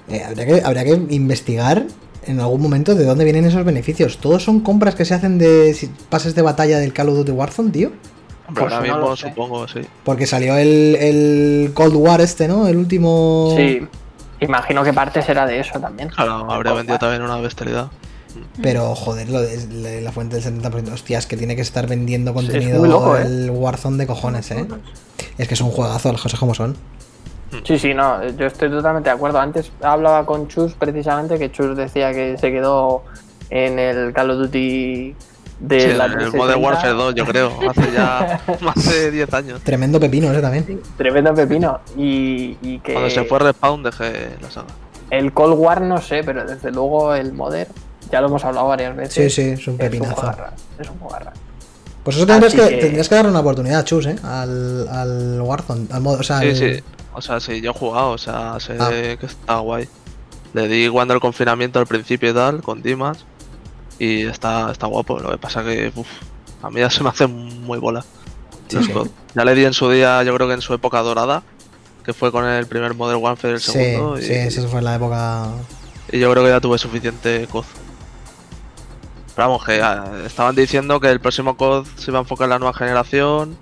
Eh, 0.08 0.24
habría, 0.24 0.46
que, 0.46 0.62
habría 0.64 0.84
que 0.84 0.92
investigar 1.14 1.84
en 2.24 2.40
algún 2.40 2.60
momento 2.60 2.94
de 2.94 3.04
dónde 3.04 3.24
vienen 3.24 3.44
esos 3.46 3.64
beneficios. 3.64 4.18
¿Todos 4.18 4.44
son 4.44 4.60
compras 4.60 4.94
que 4.94 5.04
se 5.04 5.14
hacen 5.14 5.38
de 5.38 5.74
si- 5.74 5.88
pases 6.08 6.34
de 6.34 6.42
batalla 6.42 6.78
del 6.78 6.92
Call 6.92 7.08
of 7.08 7.16
Duty 7.16 7.32
Warzone, 7.32 7.70
tío? 7.70 7.90
Pero 8.52 8.62
Pues 8.62 8.72
ahora 8.74 8.92
mismo 8.92 9.16
supongo, 9.16 9.68
sí. 9.68 9.80
Porque 10.04 10.26
salió 10.26 10.56
el, 10.56 10.96
el 11.00 11.70
Cold 11.74 11.94
War 11.94 12.20
este, 12.20 12.48
¿no? 12.48 12.66
El 12.66 12.76
último... 12.76 13.54
Sí, 13.56 13.86
imagino 14.40 14.82
que 14.82 14.92
parte 14.92 15.22
será 15.22 15.46
de 15.46 15.60
eso 15.60 15.78
también. 15.80 16.08
Claro, 16.08 16.50
habría 16.50 16.72
vendido 16.72 16.98
también 16.98 17.22
una 17.22 17.36
bestialidad. 17.38 17.88
Pero, 18.62 18.94
joder, 18.94 19.28
lo 19.30 19.40
de, 19.40 19.56
de 19.66 20.00
la 20.00 20.12
fuente 20.12 20.36
del 20.40 20.44
70%. 20.62 20.92
Hostias, 20.92 21.26
que 21.26 21.36
tiene 21.36 21.56
que 21.56 21.62
estar 21.62 21.86
vendiendo 21.86 22.30
es 22.30 22.34
contenido 22.34 22.78
muy 22.80 22.88
loco, 22.88 23.16
¿eh? 23.16 23.22
el 23.22 23.50
Warzone 23.50 23.96
de 23.98 24.06
cojones, 24.06 24.50
¿eh? 24.50 24.66
Es 25.38 25.48
que 25.48 25.54
es 25.54 25.60
un 25.60 25.70
juegazo, 25.70 26.12
las 26.12 26.20
cosas 26.22 26.38
como 26.38 26.54
son. 26.54 26.76
Sí, 27.64 27.78
sí, 27.78 27.94
no, 27.94 28.22
yo 28.30 28.46
estoy 28.46 28.70
totalmente 28.70 29.10
de 29.10 29.16
acuerdo. 29.16 29.40
Antes 29.40 29.72
hablaba 29.82 30.24
con 30.24 30.46
Chus 30.48 30.74
precisamente, 30.74 31.38
que 31.38 31.50
Chus 31.50 31.76
decía 31.76 32.12
que 32.12 32.38
se 32.38 32.52
quedó 32.52 33.02
en 33.50 33.78
el 33.78 34.12
Call 34.12 34.30
of 34.30 34.38
Duty 34.38 35.16
de 35.58 35.80
Sí, 35.80 35.86
la 35.88 36.04
el 36.04 36.12
360. 36.12 36.38
Modern 36.38 36.64
Warfare 36.64 36.92
2, 36.92 37.14
yo 37.16 37.26
creo. 37.26 37.52
Hace 37.68 37.92
ya 37.92 38.40
más 38.60 38.88
de 38.88 39.10
10 39.10 39.34
años. 39.34 39.60
Tremendo 39.62 39.98
pepino 39.98 40.30
ese 40.30 40.40
también. 40.40 40.80
Tremendo 40.96 41.34
pepino. 41.34 41.80
Y, 41.96 42.56
y 42.62 42.78
que 42.78 42.92
Cuando 42.92 43.10
se 43.10 43.24
fue 43.24 43.40
Respawn 43.40 43.82
dejé 43.82 44.30
la 44.40 44.50
saga. 44.50 44.68
el 45.10 45.32
Cold 45.32 45.58
War 45.58 45.80
no 45.82 46.00
sé, 46.00 46.22
pero 46.24 46.44
desde 46.44 46.70
luego 46.70 47.14
el 47.16 47.32
Modern, 47.32 47.70
ya 48.10 48.20
lo 48.20 48.28
hemos 48.28 48.44
hablado 48.44 48.68
varias 48.68 48.96
veces. 48.96 49.32
Sí, 49.34 49.42
sí, 49.42 49.48
es 49.50 49.66
un 49.68 49.76
pepinazo. 49.76 50.14
jugarra, 50.14 50.52
Es 50.78 50.88
un 50.88 50.98
jugarra. 50.98 51.32
Pues 52.04 52.16
eso 52.16 52.26
tendrías 52.26 52.54
que, 52.54 52.68
que- 52.68 52.76
tendrías 52.76 53.08
que 53.08 53.14
darle 53.14 53.30
una 53.30 53.40
oportunidad, 53.40 53.84
Chus, 53.84 54.06
¿eh? 54.06 54.16
Al, 54.22 54.88
al 54.88 55.40
Warzone. 55.42 55.86
Al 55.92 56.00
modo, 56.00 56.18
o 56.20 56.22
sea, 56.22 56.40
Sí, 56.40 56.48
al- 56.48 56.56
sí. 56.56 56.82
O 57.12 57.20
sea, 57.20 57.40
sí, 57.40 57.60
yo 57.60 57.72
he 57.72 57.74
jugado, 57.74 58.10
o 58.12 58.18
sea, 58.18 58.58
sé 58.60 58.76
Ah. 58.78 58.88
que 58.90 59.26
está 59.26 59.58
guay. 59.58 59.88
Le 60.54 60.66
di 60.68 60.88
cuando 60.88 61.12
el 61.14 61.20
confinamiento 61.20 61.78
al 61.78 61.86
principio 61.86 62.30
y 62.30 62.34
tal, 62.34 62.62
con 62.62 62.82
Dimas. 62.82 63.24
Y 63.98 64.22
está, 64.26 64.70
está 64.72 64.86
guapo. 64.86 65.18
Lo 65.18 65.30
que 65.30 65.36
pasa 65.38 65.62
que, 65.62 65.92
uf, 65.94 66.06
a 66.62 66.70
mí 66.70 66.80
ya 66.80 66.88
se 66.88 67.02
me 67.02 67.10
hace 67.10 67.26
muy 67.26 67.78
bola. 67.78 68.02
Sí, 68.68 68.78
sí. 68.82 68.92
Ya 69.34 69.44
le 69.44 69.54
di 69.54 69.64
en 69.64 69.74
su 69.74 69.90
día, 69.90 70.22
yo 70.22 70.34
creo 70.34 70.48
que 70.48 70.54
en 70.54 70.60
su 70.62 70.72
época 70.72 71.00
dorada, 71.02 71.42
que 72.04 72.14
fue 72.14 72.32
con 72.32 72.46
el 72.46 72.66
primer 72.66 72.94
Modern 72.94 73.20
Warfare 73.22 73.54
el 73.54 73.60
Sí, 73.60 73.72
segundo. 73.72 74.18
y, 74.18 74.22
sí, 74.22 74.32
eso 74.32 74.66
fue 74.68 74.78
en 74.78 74.84
la 74.86 74.94
época. 74.94 75.48
y 76.10 76.18
yo 76.18 76.30
creo 76.30 76.44
que 76.44 76.50
ya 76.50 76.60
tuve 76.60 76.78
suficiente 76.78 77.46
COD. 77.50 77.64
Pero 79.34 79.48
vamos, 79.48 79.64
que 79.64 79.80
ah, 79.80 80.04
estaban 80.26 80.54
diciendo 80.54 81.00
que 81.00 81.10
el 81.10 81.20
próximo 81.20 81.56
COD 81.56 81.86
se 81.96 82.10
iba 82.10 82.18
a 82.18 82.22
enfocar 82.22 82.46
en 82.46 82.50
la 82.50 82.58
nueva 82.58 82.74
generación, 82.74 83.56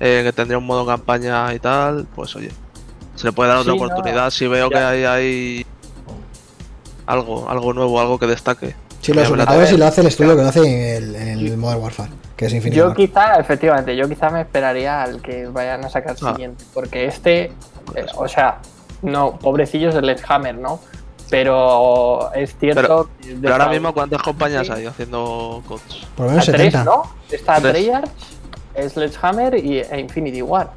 eh, 0.00 0.20
que 0.24 0.32
tendría 0.32 0.58
un 0.58 0.66
modo 0.66 0.86
campaña 0.86 1.52
y 1.54 1.58
tal. 1.58 2.06
Pues 2.14 2.36
oye, 2.36 2.50
se 3.16 3.26
le 3.26 3.32
puede 3.32 3.48
dar 3.50 3.58
otra 3.58 3.72
Sí, 3.72 3.78
no, 3.78 3.84
oportunidad 3.86 4.30
si 4.30 4.46
veo 4.46 4.70
ya. 4.70 4.76
que 4.78 4.84
hay, 4.84 5.04
hay 5.04 5.66
algo, 7.06 7.48
algo 7.48 7.72
nuevo, 7.72 8.00
algo 8.00 8.18
que 8.18 8.26
destaque. 8.26 8.74
Sí, 9.00 9.12
lo 9.12 9.22
a 9.22 9.46
todo 9.46 9.58
ver, 9.58 9.68
si 9.68 9.76
lo 9.76 9.86
hace 9.86 10.00
el 10.02 10.08
estudio 10.08 10.36
que 10.36 10.42
lo 10.42 10.48
hace 10.48 10.60
en 10.60 11.02
el, 11.04 11.16
en 11.16 11.28
el 11.28 11.56
Modern 11.56 11.80
Warfare, 11.80 12.10
que 12.36 12.46
es 12.46 12.52
Infinity 12.52 12.76
Yo 12.78 12.92
quizá, 12.94 13.36
efectivamente, 13.38 13.96
yo 13.96 14.08
quizá 14.08 14.28
me 14.28 14.40
esperaría 14.42 15.02
al 15.02 15.22
que 15.22 15.46
vayan 15.46 15.84
a 15.84 15.88
sacar 15.88 16.16
Ah. 16.22 16.32
siguiente. 16.32 16.64
Porque 16.74 17.06
este, 17.06 17.44
eh, 17.94 18.06
o 18.16 18.28
sea, 18.28 18.58
no, 19.02 19.38
pobrecillos 19.38 19.94
del 19.94 20.04
Sledgehammer, 20.04 20.56
¿no? 20.56 20.80
Pero 21.30 22.32
es 22.34 22.56
cierto 22.58 23.10
que 23.20 23.36
Pero 23.40 23.52
ahora 23.52 23.66
de- 23.66 23.70
mismo, 23.72 23.92
¿cuántas 23.92 24.22
compañías 24.22 24.66
Sí. 24.66 24.72
hay 24.72 24.86
haciendo 24.86 25.62
CODs? 25.68 26.06
Por 26.16 26.26
lo 26.26 26.32
menos 26.32 26.48
a 26.48 26.52
tres, 26.52 26.72
70. 26.72 26.84
¿no? 26.84 27.02
Está. 27.30 27.60
Treyarch, 27.60 28.10
Sledgehammer 28.88 29.54
y 29.56 29.78
e 29.80 30.00
Infinity 30.00 30.40
War. 30.42 30.70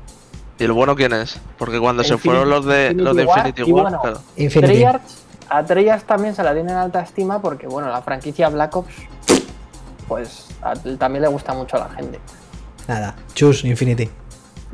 ¿Y 0.59 0.63
el 0.63 0.71
bueno 0.73 0.95
quién 0.95 1.13
es? 1.13 1.39
Porque 1.57 1.79
cuando 1.79 2.03
se 2.03 2.13
Infinity- 2.15 2.21
fueron 2.23 2.49
los 2.49 2.65
de, 2.65 2.93
los 2.93 3.15
de 3.15 3.23
Infinity 3.23 3.27
War, 3.27 3.37
Infinity 3.47 3.69
y 3.69 3.73
War, 3.73 3.81
bueno, 3.83 4.01
claro. 4.01 4.19
Infinity. 4.37 4.73
Treyarch, 4.73 5.01
a 5.49 5.63
Treyarch 5.65 6.03
también 6.05 6.35
se 6.35 6.43
la 6.43 6.53
tiene 6.53 6.71
en 6.71 6.77
alta 6.77 7.01
estima 7.01 7.41
porque, 7.41 7.67
bueno, 7.67 7.89
la 7.89 8.01
franquicia 8.01 8.49
Black 8.49 8.75
Ops, 8.75 8.93
pues 10.07 10.47
a- 10.61 10.73
también 10.97 11.21
le 11.23 11.27
gusta 11.29 11.53
mucho 11.53 11.77
a 11.77 11.87
la 11.87 11.89
gente. 11.95 12.19
Nada, 12.87 13.15
choose 13.33 13.65
Infinity. 13.67 14.09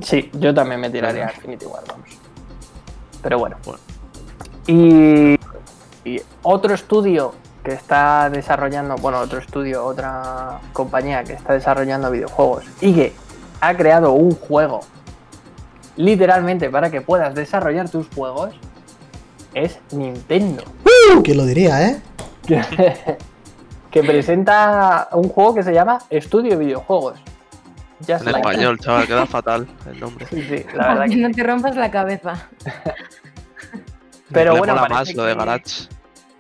Sí, 0.02 0.30
yo 0.34 0.54
también 0.54 0.80
me 0.82 0.90
tiraría 0.90 1.28
a 1.28 1.34
Infinity 1.34 1.66
War, 1.66 1.84
vamos. 1.88 2.10
Pero 3.22 3.40
bueno. 3.40 3.58
Bueno. 3.66 3.80
Y, 4.68 5.38
y 6.08 6.22
otro 6.44 6.74
estudio 6.74 7.34
que 7.64 7.72
está 7.74 8.30
desarrollando, 8.30 8.96
bueno, 8.96 9.20
otro 9.20 9.40
estudio, 9.40 9.84
otra 9.86 10.60
compañía 10.74 11.24
que 11.24 11.34
está 11.34 11.54
desarrollando 11.54 12.10
videojuegos 12.12 12.64
y 12.82 12.94
que 12.94 13.14
ha 13.60 13.76
creado 13.76 14.14
un 14.14 14.32
juego 14.32 14.80
literalmente 15.98 16.70
para 16.70 16.90
que 16.92 17.02
puedas 17.02 17.34
desarrollar 17.36 17.90
tus 17.90 18.08
juegos 18.14 18.52
es 19.54 19.80
Nintendo. 19.92 20.64
Uh, 20.86 21.22
¿Quién 21.24 21.38
lo 21.38 21.46
diría, 21.46 21.88
eh? 21.90 22.02
Que, 22.46 22.62
que 23.92 24.04
presenta 24.04 25.10
un 25.12 25.28
juego 25.30 25.56
que 25.56 25.64
se 25.64 25.74
llama 25.74 25.98
Estudio 26.10 26.52
de 26.52 26.58
Videojuegos. 26.66 27.20
Just 28.00 28.26
En 28.28 28.32
like 28.32 28.42
that. 28.44 28.52
español, 28.52 28.80
chaval, 28.84 29.08
queda 29.08 29.26
fatal 29.26 29.68
el 29.90 30.00
nombre. 30.00 30.28
Sí, 30.30 30.44
sí, 30.44 30.66
la 30.76 30.90
verdad 30.90 31.06
que 31.10 31.16
no 31.18 31.32
te 31.32 31.44
rompas 31.44 31.76
la 31.76 31.90
cabeza. 31.92 32.48
Pero 34.32 34.54
Le 34.54 34.60
bueno, 34.60 34.76
mola 34.76 34.88
parece 34.88 35.14
más 35.14 35.16
lo 35.16 35.24
de 35.24 35.34
que- 35.34 35.40
Garage. 35.40 35.88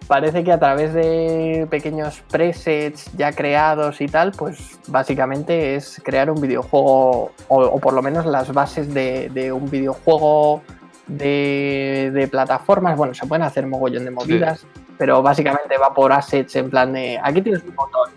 Parece 0.08 0.44
que 0.44 0.52
a 0.52 0.60
través 0.60 0.94
de 0.94 1.68
pequeños 1.70 2.24
presets 2.32 3.12
ya 3.18 3.32
creados 3.34 4.00
y 4.02 4.08
tal, 4.08 4.32
pues 4.32 4.80
básicamente 4.88 5.76
es 5.76 6.02
crear 6.04 6.32
un 6.32 6.40
videojuego, 6.42 7.32
o, 7.48 7.62
o 7.64 7.80
por 7.80 7.94
lo 7.94 8.02
menos 8.02 8.26
las 8.26 8.54
bases 8.54 8.94
de, 8.94 9.30
de 9.30 9.52
un 9.52 9.70
videojuego 9.70 10.62
de, 11.08 12.12
de 12.14 12.28
plataformas. 12.28 12.96
Bueno, 12.98 13.14
se 13.14 13.26
pueden 13.28 13.44
hacer 13.44 13.68
mogollón 13.68 14.06
de 14.06 14.12
movidas, 14.12 14.66
pero 14.98 15.22
básicamente 15.22 15.78
va 15.78 15.94
por 15.94 16.12
assets 16.14 16.56
en 16.56 16.70
plan 16.70 16.94
de 16.94 17.20
aquí 17.22 17.42
tienes 17.42 17.64
un 17.64 17.76
botón, 17.76 18.10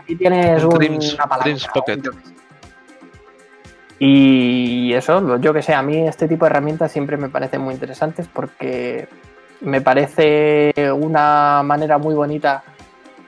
aquí 0.00 0.16
tienes 0.16 0.62
Un 0.64 0.72
un- 0.72 0.78
Dreams- 0.78 1.14
una 1.14 1.26
palanca. 1.26 1.70
Pocket. 1.74 2.00
Y 3.98 4.92
eso, 4.92 5.38
yo 5.38 5.52
que 5.54 5.62
sé, 5.62 5.72
a 5.72 5.82
mí 5.82 6.06
este 6.06 6.26
tipo 6.28 6.44
de 6.44 6.50
herramientas 6.50 6.90
siempre 6.92 7.16
me 7.16 7.28
parecen 7.28 7.60
muy 7.60 7.74
interesantes 7.74 8.26
porque 8.32 9.08
me 9.64 9.80
parece 9.80 10.72
una 10.92 11.62
manera 11.64 11.98
muy 11.98 12.14
bonita, 12.14 12.62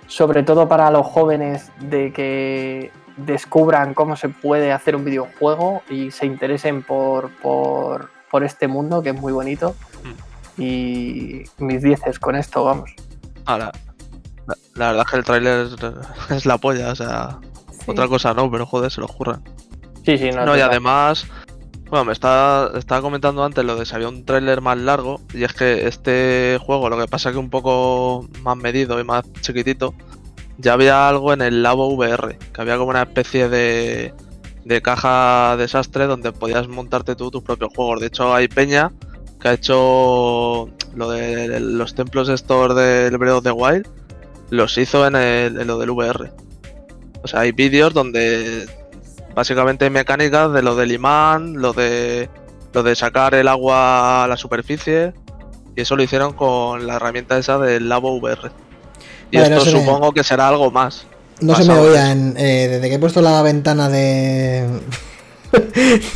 sobre 0.06 0.42
todo 0.42 0.68
para 0.68 0.90
los 0.90 1.06
jóvenes, 1.06 1.70
de 1.80 2.12
que 2.12 2.90
descubran 3.16 3.94
cómo 3.94 4.14
se 4.16 4.28
puede 4.28 4.72
hacer 4.72 4.94
un 4.94 5.04
videojuego 5.04 5.82
y 5.88 6.10
se 6.10 6.26
interesen 6.26 6.82
por, 6.82 7.30
por, 7.42 8.10
por 8.30 8.44
este 8.44 8.68
mundo 8.68 9.02
que 9.02 9.10
es 9.10 9.20
muy 9.20 9.32
bonito. 9.32 9.74
Y 10.58 11.42
mis 11.58 11.82
dieces 11.82 12.18
con 12.18 12.34
esto, 12.36 12.64
vamos. 12.64 12.90
Ahora, 13.44 13.72
la, 14.46 14.54
la 14.74 14.86
verdad 14.88 15.04
es 15.06 15.10
que 15.10 15.16
el 15.18 15.24
tráiler 15.24 15.66
es 16.30 16.46
la 16.46 16.58
polla, 16.58 16.90
o 16.90 16.94
sea, 16.94 17.38
Sí. 17.84 17.90
otra 17.92 18.08
cosa 18.08 18.34
no, 18.34 18.50
pero 18.50 18.66
joder, 18.66 18.90
se 18.90 19.00
lo 19.00 19.06
ocurran. 19.06 19.42
Sí, 20.04 20.16
sí, 20.18 20.30
no. 20.30 20.44
No, 20.44 20.56
y 20.56 20.60
además, 20.60 21.26
bueno, 21.88 22.04
me 22.06 22.12
estaba, 22.12 22.72
estaba 22.78 23.00
comentando 23.02 23.44
antes 23.44 23.64
lo 23.64 23.76
de 23.76 23.86
si 23.86 23.94
había 23.94 24.08
un 24.08 24.24
tráiler 24.24 24.60
más 24.60 24.76
largo, 24.78 25.20
y 25.32 25.44
es 25.44 25.52
que 25.52 25.86
este 25.86 26.58
juego, 26.60 26.88
lo 26.90 26.98
que 26.98 27.06
pasa 27.06 27.28
es 27.28 27.34
que 27.34 27.38
un 27.38 27.50
poco 27.50 28.28
más 28.42 28.56
medido 28.56 28.98
y 29.00 29.04
más 29.04 29.24
chiquitito, 29.40 29.94
ya 30.58 30.72
había 30.72 31.08
algo 31.08 31.32
en 31.32 31.42
el 31.42 31.62
Labo 31.62 31.88
VR, 31.94 32.38
que 32.52 32.60
había 32.60 32.76
como 32.78 32.90
una 32.90 33.02
especie 33.02 33.48
de, 33.48 34.14
de 34.64 34.82
caja 34.82 35.56
desastre 35.58 36.06
donde 36.06 36.32
podías 36.32 36.66
montarte 36.66 37.14
tú 37.14 37.30
tus 37.30 37.42
propios 37.42 37.70
juegos. 37.74 38.00
De 38.00 38.06
hecho, 38.06 38.34
hay 38.34 38.48
Peña 38.48 38.92
que 39.40 39.48
ha 39.48 39.52
hecho 39.52 40.70
lo 40.94 41.10
de 41.10 41.60
los 41.60 41.94
templos 41.94 42.28
estos 42.30 42.74
del 42.74 43.16
Breath 43.18 43.34
of 43.36 43.44
the 43.44 43.50
Wild, 43.52 43.86
los 44.50 44.76
hizo 44.78 45.06
en, 45.06 45.14
el- 45.16 45.60
en 45.60 45.66
lo 45.66 45.78
del 45.78 45.90
VR. 45.90 46.32
O 47.22 47.28
sea, 47.28 47.40
hay 47.40 47.52
vídeos 47.52 47.92
donde 47.92 48.66
básicamente 49.36 49.84
hay 49.84 49.90
mecánicas 49.92 50.52
de 50.52 50.62
lo 50.62 50.74
del 50.74 50.90
imán, 50.90 51.54
lo 51.60 51.72
de 51.72 52.28
lo 52.72 52.82
de 52.82 52.96
sacar 52.96 53.34
el 53.36 53.46
agua 53.46 54.24
a 54.24 54.26
la 54.26 54.36
superficie 54.36 55.12
y 55.76 55.80
eso 55.82 55.94
lo 55.94 56.02
hicieron 56.02 56.32
con 56.32 56.86
la 56.86 56.96
herramienta 56.96 57.38
esa 57.38 57.56
del 57.58 57.88
Labo 57.88 58.16
VR. 58.16 58.50
Y 59.30 59.36
Vale, 59.38 59.50
no 59.50 59.56
esto 59.58 59.72
me- 59.72 59.80
supongo 59.80 60.12
que 60.12 60.24
será 60.24 60.48
algo 60.48 60.70
más. 60.70 61.06
No 61.40 61.54
se 61.54 61.62
me 61.62 61.68
Pasado 61.68 61.88
oía 61.90 62.10
en, 62.12 62.34
eh, 62.38 62.66
desde 62.70 62.88
que 62.88 62.94
he 62.94 62.98
puesto 62.98 63.20
la 63.22 63.40
ventana 63.42 63.88
de 63.90 64.66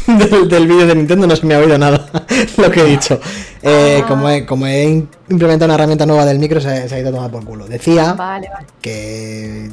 del, 0.07 0.49
del 0.49 0.67
vídeo 0.67 0.87
de 0.87 0.95
Nintendo 0.95 1.27
no 1.27 1.37
se 1.37 1.47
me 1.47 1.55
ha 1.55 1.59
oído 1.59 1.79
nada 1.79 2.07
lo 2.57 2.71
que 2.71 2.81
he 2.81 2.85
dicho. 2.85 3.21
Eh, 3.63 4.01
Ah. 4.03 4.07
como, 4.09 4.29
he, 4.31 4.47
como 4.47 4.67
he 4.67 4.85
implementado 5.29 5.67
una 5.67 5.75
herramienta 5.75 6.07
nueva 6.07 6.25
del 6.25 6.39
micro 6.39 6.61
se, 6.61 6.89
se 6.89 6.95
ha 6.95 6.99
ido 6.99 7.11
a 7.11 7.13
tomar 7.13 7.31
por 7.31 7.45
culo. 7.45 7.67
Decía 7.69 8.15
Vale, 8.15 8.49
vale. 8.53 8.67
que, 8.81 9.71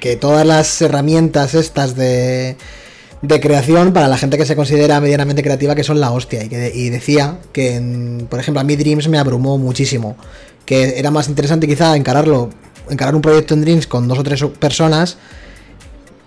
que 0.00 0.16
todas 0.16 0.46
las 0.46 0.80
herramientas 0.82 1.54
estas 1.54 1.94
de, 1.94 2.56
de 3.22 3.40
creación 3.40 3.92
para 3.92 4.08
la 4.08 4.16
gente 4.18 4.36
que 4.38 4.46
se 4.46 4.56
considera 4.56 5.00
medianamente 5.00 5.42
creativa 5.42 5.74
que 5.74 5.84
son 5.84 6.00
la 6.00 6.10
hostia. 6.10 6.42
Y, 6.42 6.48
que, 6.48 6.72
y 6.74 6.88
decía 6.90 7.38
que 7.52 7.76
en- 7.76 8.26
por 8.28 8.40
ejemplo 8.40 8.60
a 8.60 8.64
mí 8.64 8.74
Dreams 8.76 9.08
me 9.08 9.18
abrumó 9.18 9.58
muchísimo. 9.58 10.16
Que 10.64 10.98
era 10.98 11.10
más 11.10 11.28
interesante 11.28 11.66
quizá 11.68 11.96
encararlo 11.96 12.50
encarar 12.88 13.14
un 13.14 13.22
proyecto 13.22 13.54
en 13.54 13.60
Dreams 13.60 13.86
con 13.86 14.08
dos 14.08 14.18
o 14.18 14.22
tres 14.24 14.42
personas 14.58 15.16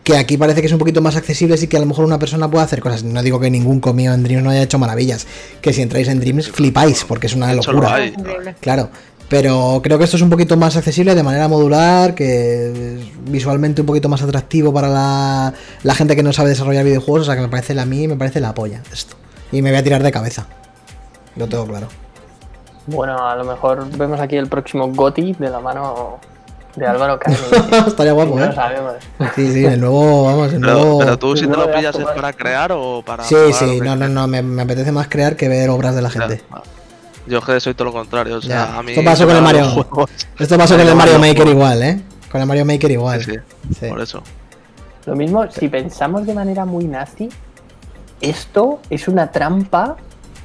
que 0.03 0.17
aquí 0.17 0.35
parece 0.37 0.59
que 0.59 0.67
es 0.67 0.73
un 0.73 0.79
poquito 0.79 1.01
más 1.01 1.15
accesible 1.15 1.55
y 1.61 1.67
que 1.67 1.77
a 1.77 1.79
lo 1.79 1.85
mejor 1.85 2.03
una 2.03 2.19
persona 2.19 2.51
puede 2.51 2.65
hacer 2.65 2.81
cosas. 2.81 3.03
No 3.05 3.23
digo 3.23 3.39
que 3.39 3.49
ningún 3.49 3.79
comío 3.79 4.13
en 4.13 4.21
Dreams 4.23 4.43
no 4.43 4.49
haya 4.49 4.61
hecho 4.63 4.77
maravillas, 4.77 5.25
que 5.61 5.71
si 5.71 5.81
entráis 5.81 6.09
en 6.09 6.19
Dreams 6.19 6.51
flipáis, 6.51 7.05
porque 7.05 7.27
es 7.27 7.35
una 7.35 7.47
locura. 7.53 7.87
Claro, 8.59 8.89
pero 9.29 9.81
creo 9.83 9.97
que 9.97 10.03
esto 10.03 10.17
es 10.17 10.23
un 10.23 10.29
poquito 10.29 10.57
más 10.57 10.75
accesible 10.75 11.15
de 11.15 11.23
manera 11.23 11.47
modular, 11.47 12.13
que 12.15 12.97
es 12.99 13.31
visualmente 13.31 13.81
un 13.81 13.87
poquito 13.87 14.09
más 14.09 14.21
atractivo 14.21 14.73
para 14.73 14.89
la, 14.89 15.53
la 15.83 15.95
gente 15.95 16.15
que 16.15 16.23
no 16.23 16.33
sabe 16.33 16.49
desarrollar 16.49 16.85
videojuegos, 16.85 17.21
o 17.21 17.25
sea 17.25 17.35
que 17.35 17.41
me 17.41 17.47
parece 17.47 17.79
a 17.79 17.85
mí 17.85 18.07
me 18.07 18.15
parece 18.15 18.39
la 18.39 18.53
polla 18.53 18.81
esto. 18.91 19.15
Y 19.51 19.61
me 19.61 19.69
voy 19.69 19.79
a 19.79 19.83
tirar 19.83 20.03
de 20.03 20.11
cabeza. 20.11 20.47
Lo 21.35 21.47
tengo 21.47 21.65
claro. 21.65 21.87
Bueno, 22.87 23.27
a 23.27 23.35
lo 23.35 23.45
mejor 23.45 23.87
vemos 23.97 24.19
aquí 24.19 24.35
el 24.35 24.47
próximo 24.47 24.87
GOTI 24.89 25.33
de 25.33 25.49
la 25.49 25.59
mano 25.59 26.19
de 26.75 26.85
Álvaro 26.85 27.19
Carmen. 27.19 27.39
Estaría 27.87 28.11
guapo, 28.11 28.35
no 28.35 28.43
¿eh? 28.43 28.47
lo 28.47 28.53
sabemos. 28.53 28.93
Sí, 29.35 29.51
sí, 29.51 29.65
el 29.65 29.79
nuevo, 29.79 30.25
vamos, 30.25 30.53
el 30.53 30.59
Pero, 30.59 30.73
nuevo... 30.73 30.99
pero 30.99 31.19
tú 31.19 31.37
si 31.37 31.47
te 31.47 31.55
lo 31.55 31.71
pillas 31.71 31.95
es 31.95 32.05
para 32.05 32.33
crear 32.33 32.71
o 32.73 33.01
para... 33.05 33.23
Sí, 33.23 33.35
sí, 33.53 33.79
no, 33.79 33.95
no, 33.95 34.07
no, 34.09 34.27
me, 34.27 34.41
me 34.41 34.63
apetece 34.63 34.91
más 34.91 35.07
crear 35.07 35.35
que 35.35 35.47
ver 35.47 35.69
obras 35.69 35.95
de 35.95 36.01
la 36.01 36.09
gente. 36.09 36.41
Yo 37.27 37.41
que 37.41 37.59
soy 37.59 37.73
todo 37.73 37.85
lo 37.85 37.93
contrario, 37.93 38.37
o 38.37 38.41
sea, 38.41 38.67
Ya. 38.67 38.77
a 38.79 38.83
mí... 38.83 38.91
Esto 38.91 39.03
pasó 39.03 39.25
con 39.25 39.35
el 39.35 39.41
Mario. 39.41 39.69
juegos. 39.69 40.09
Esto 40.39 40.57
pasó 40.57 40.75
con 40.77 40.87
el 40.87 40.95
Mario 40.95 41.19
Maker 41.19 41.47
igual, 41.47 41.83
¿eh? 41.83 42.01
Con 42.31 42.41
el 42.41 42.47
Mario 42.47 42.65
Maker 42.65 42.91
igual. 42.91 43.23
Sí, 43.23 43.31
sí, 43.31 43.75
Sí. 43.79 43.85
por 43.87 44.01
eso. 44.01 44.21
Lo 45.05 45.15
mismo, 45.15 45.49
si 45.51 45.67
pensamos 45.69 46.25
de 46.25 46.33
manera 46.33 46.65
muy 46.65 46.85
nazi, 46.85 47.29
esto 48.21 48.79
es 48.89 49.07
una 49.07 49.31
trampa 49.31 49.97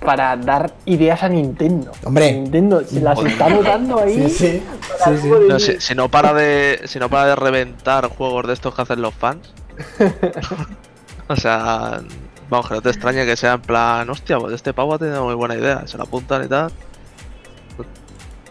para 0.05 0.37
dar 0.37 0.75
ideas 0.85 1.23
a 1.25 1.29
Nintendo. 1.29 1.91
Hombre. 2.05 2.33
Nintendo 2.33 2.85
se 2.85 3.01
las 3.01 3.17
Joder. 3.17 3.33
está 3.33 3.49
notando 3.49 3.99
ahí. 4.01 4.29
Sí, 4.31 4.61
sí, 4.61 4.63
No, 5.49 5.59
si, 5.59 5.81
si 5.81 5.95
no 5.97 6.09
para 6.09 6.33
de 6.35 6.83
si 6.85 6.99
no 7.01 7.09
para 7.09 7.27
de 7.31 7.37
reventar 7.37 8.07
juegos 8.09 8.47
de 8.47 8.53
estos 8.53 8.75
que 8.75 8.83
hacen 8.83 9.03
los 9.03 9.15
fans. 9.15 9.53
o 11.29 11.37
sea, 11.37 12.01
vamos, 12.49 12.69
que 12.69 12.75
no 12.75 12.83
te 12.83 12.91
extrañe 12.91 13.25
que 13.27 13.37
sea 13.37 13.55
en 13.55 13.63
plan, 13.63 14.09
hostia, 14.11 14.39
pues 14.39 14.55
este 14.55 14.73
pavo 14.73 14.95
ha 14.95 14.99
tenido 14.99 15.25
muy 15.25 15.35
buena 15.35 15.55
idea, 15.55 15.87
se 15.87 15.97
la 15.99 16.05
apuntan 16.05 16.45
y 16.45 16.49
tal. 16.49 16.71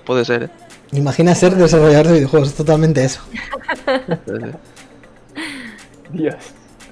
Puede 0.05 0.23
ser, 0.25 0.43
¿eh? 0.43 0.49
Imagina 0.93 1.35
ser 1.35 1.55
desarrollador 1.55 2.07
de 2.07 2.13
videojuegos, 2.13 2.49
es 2.49 2.55
totalmente 2.55 3.03
eso. 3.03 3.21
Dios. 6.11 6.35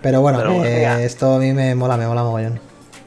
Pero 0.02 0.22
bueno, 0.22 0.40
Pero 0.40 0.54
bueno, 0.54 0.66
eh, 0.66 1.06
esto 1.06 1.36
a 1.36 1.40
mí 1.40 1.54
me 1.54 1.74
mola, 1.76 1.96
me 1.98 2.06
mola 2.06 2.24
mogollón. 2.24 2.60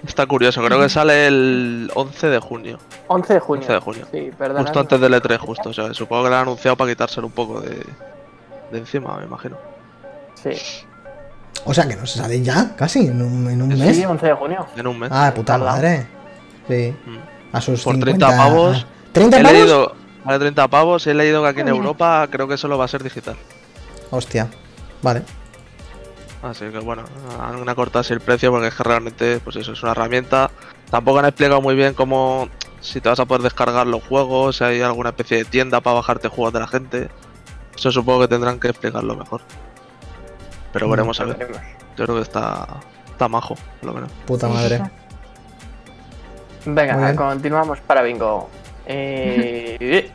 Está 0.07 0.27
curioso, 0.27 0.63
creo 0.65 0.81
que 0.81 0.89
sale 0.89 1.27
el 1.27 1.91
11 1.95 2.29
de 2.29 2.39
junio, 2.39 2.79
11 3.09 3.35
de 3.35 3.41
junio. 3.41 3.63
11 3.63 3.73
de 3.73 3.81
junio. 3.81 4.07
Sí, 4.11 4.31
perdón. 4.39 4.63
justo 4.63 4.81
antes 4.81 5.01
del 5.01 5.13
E3, 5.15 5.39
justo. 5.39 5.69
O 5.71 5.75
sea, 5.75 5.93
supongo 5.93 6.25
que 6.25 6.31
lo 6.31 6.37
han 6.37 6.43
anunciado 6.43 6.77
para 6.77 6.91
quitárselo 6.91 7.27
un 7.27 7.33
poco 7.33 7.61
de, 7.61 7.85
de 8.71 8.79
encima, 8.79 9.17
me 9.19 9.25
imagino. 9.25 9.57
Sí. 10.35 10.51
O 11.69 11.75
sea 11.75 11.87
que 11.87 11.97
no 11.97 12.07
se 12.07 12.19
salen 12.19 12.43
ya, 12.43 12.75
casi, 12.75 13.09
en 13.09 13.21
un, 13.21 13.51
en 13.51 13.61
un 13.61 13.69
mes. 13.69 13.95
Sí, 13.95 14.03
11 14.03 14.27
de 14.27 14.33
junio. 14.33 14.67
En 14.75 14.87
un 14.87 14.99
mes. 14.99 15.11
Ah, 15.13 15.27
de 15.27 15.33
puta 15.33 15.59
madre. 15.59 16.07
Sí. 16.67 16.95
Mm. 17.05 17.55
A 17.55 17.61
sus 17.61 17.83
Por 17.83 17.95
50. 17.97 18.27
30 18.27 18.37
pavos. 18.43 18.87
Ah, 18.89 19.13
¿30 19.13 19.27
He 19.27 19.31
pavos? 19.31 19.53
leído, 19.53 19.95
vale 20.25 20.39
30 20.39 20.69
pavos, 20.69 21.07
he 21.07 21.13
leído 21.13 21.43
que 21.43 21.49
aquí 21.49 21.61
en. 21.61 21.69
Europa 21.69 22.27
creo 22.31 22.49
que 22.49 22.57
solo 22.57 22.79
va 22.79 22.87
a 22.87 22.89
ser 22.89 23.03
digital. 23.03 23.37
Hostia. 24.11 24.49
Vale. 25.03 25.23
Así 26.43 26.65
que 26.71 26.79
bueno, 26.79 27.05
han 27.39 27.69
acortado 27.69 28.01
así 28.01 28.15
el 28.15 28.21
precio 28.21 28.51
porque 28.51 28.69
es 28.69 28.75
que 28.75 28.85
realmente, 28.85 29.39
pues 29.45 29.57
eso, 29.57 29.73
es 29.73 29.83
una 29.83 29.93
herramienta. 29.93 30.51
Tampoco 30.91 31.19
han 31.19 31.27
explicado 31.27 31.61
muy 31.61 31.75
bien 31.75 31.93
cómo, 31.93 32.49
si 32.81 33.03
te 33.03 33.11
vas 33.11 33.21
a 33.21 33.27
poder 33.27 33.43
descargar 33.43 33.87
los 33.87 34.03
juegos, 34.05 34.57
si 34.57 34.65
hay 34.65 34.81
alguna 34.81 35.11
especie 35.11 35.37
de 35.37 35.45
tienda 35.45 35.83
para 35.83 35.97
bajarte 35.97 36.29
juegos 36.29 36.55
de 36.55 36.61
la 36.61 36.67
gente. 36.67 37.09
Eso 37.77 37.93
supongo 37.93 38.21
que 38.21 38.29
tendrán 38.29 38.59
que 38.59 38.69
explicarlo 38.69 39.15
mejor. 39.15 39.43
Pero 40.73 40.87
Mm, 40.87 40.91
veremos 40.91 41.21
a 41.21 41.25
ver. 41.25 41.49
Yo 41.97 42.05
creo 42.05 42.17
que 42.17 42.23
está, 42.23 42.67
está 43.11 43.29
majo, 43.29 43.55
por 43.81 43.89
lo 43.89 43.95
menos. 43.95 44.11
Puta 44.27 44.49
madre. 44.49 44.81
Venga, 46.65 47.15
continuamos 47.15 47.81
para 47.81 48.03
bingo. 48.03 48.49
Eh, 48.91 50.11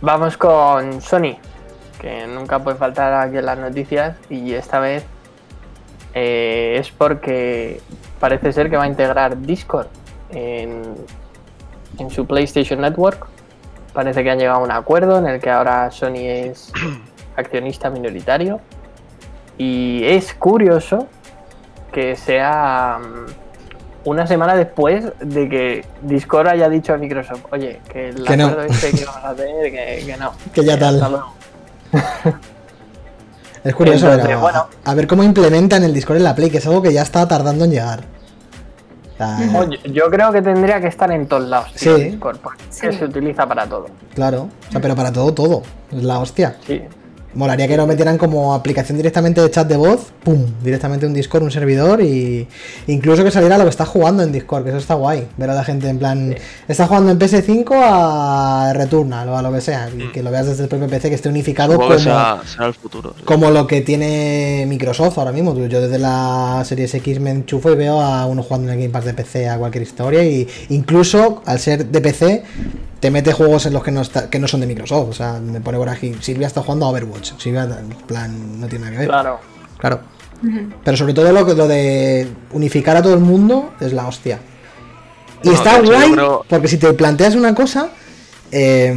vamos 0.00 0.36
con 0.36 1.00
Sony, 1.00 1.36
que 2.00 2.26
nunca 2.26 2.58
puede 2.58 2.76
faltar 2.76 3.14
aquí 3.14 3.36
en 3.36 3.46
las 3.46 3.56
noticias 3.56 4.16
y 4.28 4.52
esta 4.54 4.80
vez 4.80 5.04
eh, 6.14 6.76
es 6.80 6.90
porque 6.90 7.80
parece 8.18 8.52
ser 8.52 8.68
que 8.68 8.76
va 8.76 8.82
a 8.82 8.86
integrar 8.88 9.40
Discord 9.40 9.86
en, 10.30 10.96
en 11.98 12.10
su 12.10 12.26
PlayStation 12.26 12.80
Network. 12.80 13.28
Parece 13.92 14.24
que 14.24 14.30
han 14.32 14.38
llegado 14.40 14.58
a 14.58 14.62
un 14.64 14.72
acuerdo 14.72 15.18
en 15.18 15.28
el 15.28 15.40
que 15.40 15.50
ahora 15.50 15.88
Sony 15.92 16.26
es 16.26 16.72
accionista 17.36 17.90
minoritario. 17.90 18.60
Y 19.62 20.04
es 20.04 20.32
curioso 20.32 21.06
que 21.92 22.16
sea 22.16 22.98
mm, 22.98 24.08
una 24.08 24.26
semana 24.26 24.54
después 24.56 25.04
de 25.20 25.48
que 25.50 25.84
Discord 26.00 26.48
haya 26.48 26.70
dicho 26.70 26.94
a 26.94 26.96
Microsoft, 26.96 27.44
oye, 27.52 27.80
que 27.92 28.08
el 28.08 28.24
Que 28.24 28.36
no. 28.38 28.46
acuerdo 28.46 28.72
este 28.72 28.92
que 28.92 29.04
vamos 29.04 29.22
a 29.24 29.28
hacer, 29.30 29.70
que, 29.70 30.02
que 30.06 30.16
no. 30.16 30.32
Que 30.54 30.64
ya 30.64 30.78
tal. 30.78 31.22
Es 33.62 33.74
curioso, 33.74 34.06
Entonces, 34.06 34.26
pero 34.26 34.40
bueno. 34.40 34.66
a, 34.86 34.90
a 34.90 34.94
ver 34.94 35.06
cómo 35.06 35.22
implementan 35.22 35.82
el 35.84 35.92
Discord 35.92 36.16
en 36.16 36.24
la 36.24 36.34
Play, 36.34 36.48
que 36.48 36.56
es 36.58 36.66
algo 36.66 36.80
que 36.80 36.94
ya 36.94 37.02
está 37.02 37.28
tardando 37.28 37.66
en 37.66 37.70
llegar. 37.72 38.04
Oye, 39.58 39.78
yo 39.92 40.08
creo 40.08 40.32
que 40.32 40.40
tendría 40.40 40.80
que 40.80 40.86
estar 40.86 41.10
en 41.12 41.26
todos 41.26 41.46
lados, 41.46 41.74
tío, 41.74 41.94
Sí. 41.98 42.04
Discord, 42.04 42.38
porque 42.38 42.62
Sí. 42.70 42.90
se 42.90 43.04
utiliza 43.04 43.46
para 43.46 43.66
todo. 43.66 43.84
claro. 44.14 44.48
O 44.68 44.72
sea, 44.72 44.80
pero 44.80 44.96
para 44.96 45.12
todo, 45.12 45.34
todo. 45.34 45.62
Es 45.92 46.02
la 46.02 46.18
hostia. 46.20 46.56
Sí. 46.66 46.80
Molaría 47.32 47.68
que 47.68 47.76
lo 47.76 47.86
metieran 47.86 48.18
como 48.18 48.54
aplicación 48.54 48.96
directamente 48.96 49.40
de 49.40 49.48
chat 49.50 49.68
de 49.68 49.76
voz, 49.76 50.12
pum, 50.24 50.44
directamente 50.64 51.06
un 51.06 51.14
Discord, 51.14 51.44
un 51.44 51.50
servidor 51.52 52.02
y 52.02 52.48
incluso 52.88 53.22
que 53.22 53.30
saliera 53.30 53.56
lo 53.56 53.64
que 53.64 53.70
está 53.70 53.86
jugando 53.86 54.22
en 54.24 54.32
Discord, 54.32 54.64
que 54.64 54.70
eso 54.70 54.78
está 54.78 54.94
guay. 54.94 55.28
Ver 55.36 55.50
a 55.50 55.54
la 55.54 55.62
gente 55.62 55.88
en 55.88 55.98
plan, 56.00 56.34
está 56.66 56.86
jugando 56.88 57.12
en 57.12 57.18
PS5 57.20 57.70
a 57.72 58.72
Returnal 58.74 59.28
o 59.28 59.36
a 59.36 59.42
lo 59.42 59.52
que 59.52 59.60
sea, 59.60 59.88
y 59.96 60.10
que 60.10 60.22
lo 60.24 60.30
veas 60.32 60.46
desde 60.46 60.64
el 60.64 60.68
propio 60.68 60.88
PC, 60.88 61.08
que 61.08 61.14
esté 61.14 61.28
unificado 61.28 61.76
como, 61.76 61.88
que 61.90 61.98
será, 62.00 62.40
será 62.44 62.66
el 62.66 62.74
futuro. 62.74 63.14
sí. 63.16 63.22
como 63.24 63.50
lo 63.50 63.66
que 63.66 63.80
tiene 63.82 64.64
Microsoft 64.68 65.16
ahora 65.18 65.30
mismo. 65.32 65.54
Tú- 65.54 65.66
Yo 65.66 65.80
desde 65.80 65.98
la 65.98 66.62
Series 66.66 66.92
X 66.94 67.20
me 67.20 67.30
enchufo 67.30 67.70
y 67.70 67.76
veo 67.76 68.00
a 68.00 68.26
uno 68.26 68.42
jugando 68.42 68.68
en 68.68 68.74
el 68.74 68.80
Game 68.80 68.92
Pass 68.92 69.04
de 69.04 69.14
PC 69.14 69.48
a 69.48 69.56
cualquier 69.56 69.82
historia 69.82 70.24
y 70.24 70.48
incluso 70.70 71.42
al 71.46 71.60
ser 71.60 71.86
de 71.86 72.00
PC 72.00 72.42
te 73.00 73.10
mete 73.10 73.32
juegos 73.32 73.66
en 73.66 73.72
los 73.72 73.82
que 73.82 73.90
no, 73.90 74.02
está- 74.02 74.28
que 74.30 74.38
no 74.38 74.46
son 74.46 74.60
de 74.60 74.66
Microsoft. 74.66 75.08
O 75.08 75.12
sea, 75.12 75.40
me 75.40 75.60
pone 75.60 75.78
por 75.78 75.88
aquí, 75.88 76.14
Silvia 76.20 76.46
está 76.46 76.62
jugando 76.62 76.86
a 76.86 76.90
Overwatch. 76.90 77.32
Silvia, 77.38 77.64
en 77.64 77.88
plan, 78.06 78.60
no 78.60 78.66
tiene 78.68 78.84
nada 78.84 78.92
que 78.92 78.98
ver. 78.98 79.08
Claro. 79.08 79.40
Claro. 79.78 80.00
Pero 80.84 80.96
sobre 80.96 81.12
todo 81.14 81.32
lo, 81.32 81.44
que- 81.46 81.54
lo 81.54 81.66
de 81.68 82.28
unificar 82.52 82.96
a 82.96 83.02
todo 83.02 83.14
el 83.14 83.20
mundo 83.20 83.72
es 83.80 83.92
la 83.92 84.06
hostia. 84.06 84.38
Y 85.42 85.48
está 85.50 85.78
hecho, 85.78 85.90
guay, 85.92 86.12
creo- 86.12 86.44
porque 86.48 86.68
si 86.68 86.76
te 86.76 86.92
planteas 86.92 87.34
una 87.34 87.54
cosa, 87.54 87.88
eh, 88.52 88.94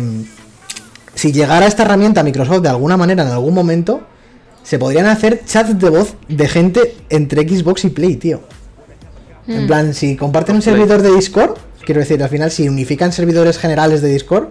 si 1.16 1.32
llegara 1.32 1.66
esta 1.68 1.84
herramienta 1.84 2.22
a 2.22 2.24
Microsoft 2.24 2.62
de 2.62 2.70
alguna 2.70 2.98
manera 2.98 3.24
en 3.24 3.30
algún 3.30 3.54
momento, 3.54 4.02
se 4.63 4.80
podrían 4.80 5.06
hacer 5.06 5.44
chats 5.46 5.78
de 5.80 5.89
voz 5.89 6.16
de 6.28 6.48
gente 6.48 6.96
entre 7.10 7.48
Xbox 7.48 7.86
y 7.86 7.89
Play, 7.89 8.16
tío. 8.18 8.42
En 9.48 9.68
plan, 9.68 9.94
si 9.94 10.16
comparten 10.16 10.56
un 10.56 10.62
Play. 10.62 10.74
servidor 10.76 11.02
de 11.02 11.12
Discord, 11.13 11.56
quiero 11.86 12.00
decir, 12.02 12.22
al 12.24 12.30
final, 12.30 12.52
si 12.52 12.67
unifican 12.69 13.12
servidores 13.12 13.58
generales 13.58 14.02
de 14.02 14.10
Discord, 14.10 14.50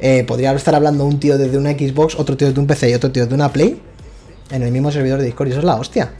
eh, 0.00 0.24
podría 0.24 0.52
estar 0.52 0.74
hablando 0.74 1.04
un 1.04 1.20
tío 1.20 1.38
desde 1.38 1.56
una 1.58 1.70
Xbox, 1.72 2.14
otro 2.18 2.36
tío 2.36 2.48
desde 2.48 2.60
un 2.60 2.66
PC 2.66 2.90
y 2.90 2.94
otro 2.94 3.10
tío 3.10 3.22
desde 3.24 3.34
una 3.34 3.50
Play 3.52 3.80
en 4.50 4.62
el 4.62 4.70
mismo 4.72 4.90
servidor 4.90 5.18
de 5.20 5.26
Discord, 5.26 5.48
y 5.48 5.50
eso 5.52 5.60
es 5.60 5.64
la 5.64 5.76
hostia. 5.76 6.10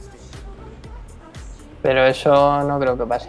Pero 1.83 2.07
eso 2.07 2.63
no 2.63 2.79
creo 2.79 2.97
que 2.97 3.05
pase. 3.05 3.29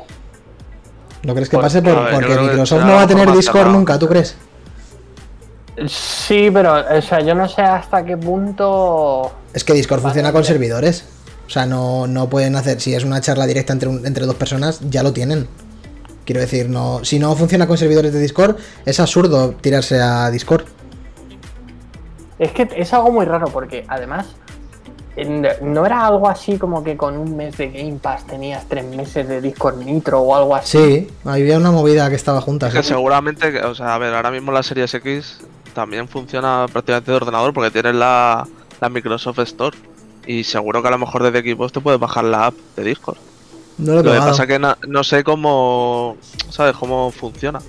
¿No 1.23 1.33
crees 1.33 1.49
que 1.49 1.57
pase? 1.57 1.81
Por- 1.81 2.03
ver, 2.05 2.13
porque 2.13 2.35
Microsoft 2.37 2.83
no 2.85 2.93
va 2.93 3.01
a 3.01 3.07
tener 3.07 3.31
Discord 3.31 3.57
cerrado. 3.57 3.71
nunca, 3.77 3.97
¿tú 3.99 4.07
crees? 4.07 4.35
Sí, 5.87 6.49
pero, 6.53 6.73
o 6.97 7.01
sea, 7.01 7.19
yo 7.19 7.35
no 7.35 7.49
sé 7.49 7.61
hasta 7.61 8.05
qué 8.05 8.15
punto. 8.15 9.33
Es 9.53 9.63
que 9.65 9.73
Discord 9.73 10.01
funciona 10.01 10.31
con 10.31 10.43
servidores. 10.45 11.03
O 11.47 11.49
sea, 11.49 11.65
no, 11.65 12.07
no 12.07 12.29
pueden 12.29 12.55
hacer, 12.55 12.79
si 12.79 12.93
es 12.95 13.03
una 13.03 13.19
charla 13.21 13.45
directa 13.45 13.73
entre, 13.73 13.89
un- 13.89 14.05
entre 14.05 14.25
dos 14.25 14.35
personas, 14.35 14.79
ya 14.89 15.03
lo 15.03 15.11
tienen. 15.11 15.47
Quiero 16.25 16.41
decir, 16.41 16.69
no, 16.69 17.05
si 17.05 17.19
no 17.19 17.35
funciona 17.35 17.67
con 17.67 17.77
servidores 17.77 18.11
de 18.11 18.19
Discord, 18.19 18.57
es 18.85 18.99
absurdo 18.99 19.51
tirarse 19.61 20.01
a 20.01 20.29
Discord. 20.31 20.65
Es 22.39 22.51
que 22.51 22.67
es 22.75 22.93
algo 22.93 23.11
muy 23.11 23.25
raro 23.25 23.47
porque 23.47 23.85
además 23.87 24.35
no 25.61 25.85
era 25.85 26.05
algo 26.05 26.27
así 26.27 26.57
como 26.57 26.83
que 26.83 26.97
con 26.97 27.17
un 27.17 27.37
mes 27.37 27.57
de 27.57 27.69
Game 27.69 27.99
Pass 28.01 28.27
tenías 28.27 28.65
tres 28.67 28.83
meses 28.83 29.27
de 29.27 29.39
Discord 29.39 29.77
Nitro 29.77 30.19
o 30.19 30.35
algo 30.35 30.55
así. 30.55 30.77
Sí, 30.77 31.07
había 31.23 31.57
una 31.57 31.71
movida 31.71 32.09
que 32.09 32.15
estaba 32.15 32.41
junta. 32.41 32.67
Es 32.67 32.73
que 32.73 32.83
seguramente, 32.83 33.63
o 33.63 33.73
sea, 33.73 33.95
a 33.95 33.97
ver, 33.97 34.13
ahora 34.13 34.31
mismo 34.31 34.51
la 34.51 34.61
Series 34.63 34.93
X 34.93 35.39
también 35.73 36.07
funciona 36.09 36.65
prácticamente 36.71 37.11
de 37.11 37.17
ordenador 37.17 37.53
porque 37.53 37.71
tienes 37.71 37.95
la, 37.95 38.45
la 38.81 38.89
Microsoft 38.89 39.39
Store. 39.39 39.77
Y 40.27 40.43
seguro 40.43 40.81
que 40.81 40.87
a 40.87 40.91
lo 40.91 40.97
mejor 40.97 41.23
desde 41.23 41.39
equipos 41.39 41.71
te 41.71 41.79
puedes 41.79 41.99
bajar 41.99 42.25
la 42.25 42.47
app 42.47 42.55
de 42.75 42.83
Discord. 42.83 43.17
No 43.77 43.93
lo 43.93 43.99
he 43.99 44.03
Lo 44.03 44.11
que 44.13 44.17
pasa 44.19 44.47
que 44.47 44.57
na- 44.59 44.77
no 44.87 45.03
sé 45.03 45.23
cómo, 45.23 46.17
¿sabes? 46.49 46.75
Cómo 46.75 47.11
funciona. 47.11 47.59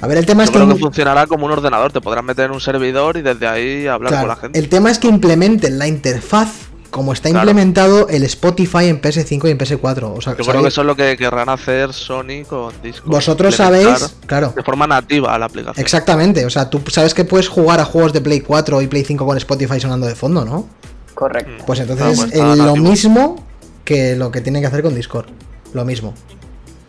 A 0.00 0.06
ver, 0.06 0.18
el 0.18 0.26
tema 0.26 0.44
es 0.44 0.48
Yo 0.50 0.52
que, 0.54 0.58
creo 0.64 0.74
que 0.74 0.80
funcionará 0.80 1.26
como 1.26 1.46
un 1.46 1.52
ordenador. 1.52 1.92
Te 1.92 2.00
podrás 2.00 2.24
meter 2.24 2.46
en 2.46 2.52
un 2.52 2.60
servidor 2.60 3.16
y 3.16 3.22
desde 3.22 3.46
ahí 3.48 3.86
hablar 3.86 4.10
claro, 4.12 4.26
con 4.26 4.28
la 4.28 4.36
gente. 4.36 4.58
el 4.58 4.68
tema 4.68 4.90
es 4.90 4.98
que 4.98 5.08
implementen 5.08 5.78
la 5.78 5.86
interfaz 5.88 6.66
como 6.90 7.12
está 7.12 7.28
Claro. 7.28 7.50
implementado 7.50 8.08
el 8.08 8.22
Spotify 8.24 8.86
en 8.86 9.00
PS5 9.02 9.46
y 9.48 9.50
en 9.50 9.58
PS4. 9.58 10.14
O 10.16 10.20
sea, 10.22 10.34
Yo 10.36 10.44
creo 10.44 10.62
que 10.62 10.68
eso 10.68 10.80
es 10.80 10.86
lo 10.86 10.96
que 10.96 11.16
querrán 11.18 11.48
hacer 11.50 11.92
Sony 11.92 12.44
con 12.48 12.72
Discord. 12.82 13.10
vosotros 13.12 13.56
sabéis, 13.56 14.14
claro, 14.26 14.54
De 14.56 14.62
forma 14.62 14.86
nativa 14.86 15.34
a 15.34 15.38
la 15.38 15.46
aplicación. 15.46 15.82
exactamente. 15.84 16.46
O 16.46 16.50
sea, 16.50 16.70
tú 16.70 16.80
sabes 16.88 17.12
que 17.12 17.24
puedes 17.26 17.48
jugar 17.48 17.78
a 17.80 17.84
juegos 17.84 18.12
de 18.14 18.20
Play 18.22 18.40
4 18.40 18.80
y 18.80 18.86
Play 18.86 19.04
5 19.04 19.26
con 19.26 19.36
Spotify 19.36 19.78
sonando 19.80 20.06
de 20.06 20.14
fondo, 20.14 20.44
¿no? 20.46 20.66
Correcto. 21.14 21.64
Pues 21.66 21.80
entonces 21.80 22.06
Ah, 22.06 22.12
pues 22.16 22.32
eh, 22.34 22.56
lo 22.56 22.74
mismo 22.76 23.44
que 23.88 24.16
lo 24.16 24.30
que 24.30 24.42
tienen 24.42 24.60
que 24.60 24.66
hacer 24.68 24.82
con 24.82 24.94
Discord. 24.94 25.26
Lo 25.72 25.84
mismo. 25.86 26.12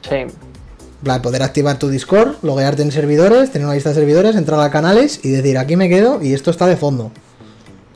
Sí. 0.02 0.26
Plan, 1.02 1.22
poder 1.22 1.42
activar 1.44 1.80
tu 1.80 1.88
Discord, 1.88 2.36
loguearte 2.44 2.82
en 2.82 2.92
servidores, 2.92 3.52
tener 3.52 3.66
una 3.66 3.74
lista 3.76 3.90
de 3.90 3.96
servidores, 3.96 4.36
entrar 4.36 4.60
a 4.60 4.70
canales 4.70 5.22
y 5.24 5.30
decir 5.30 5.58
aquí 5.58 5.78
me 5.78 5.88
quedo 5.88 6.22
y 6.22 6.34
esto 6.34 6.52
está 6.52 6.68
de 6.68 6.76
fondo. 6.76 7.12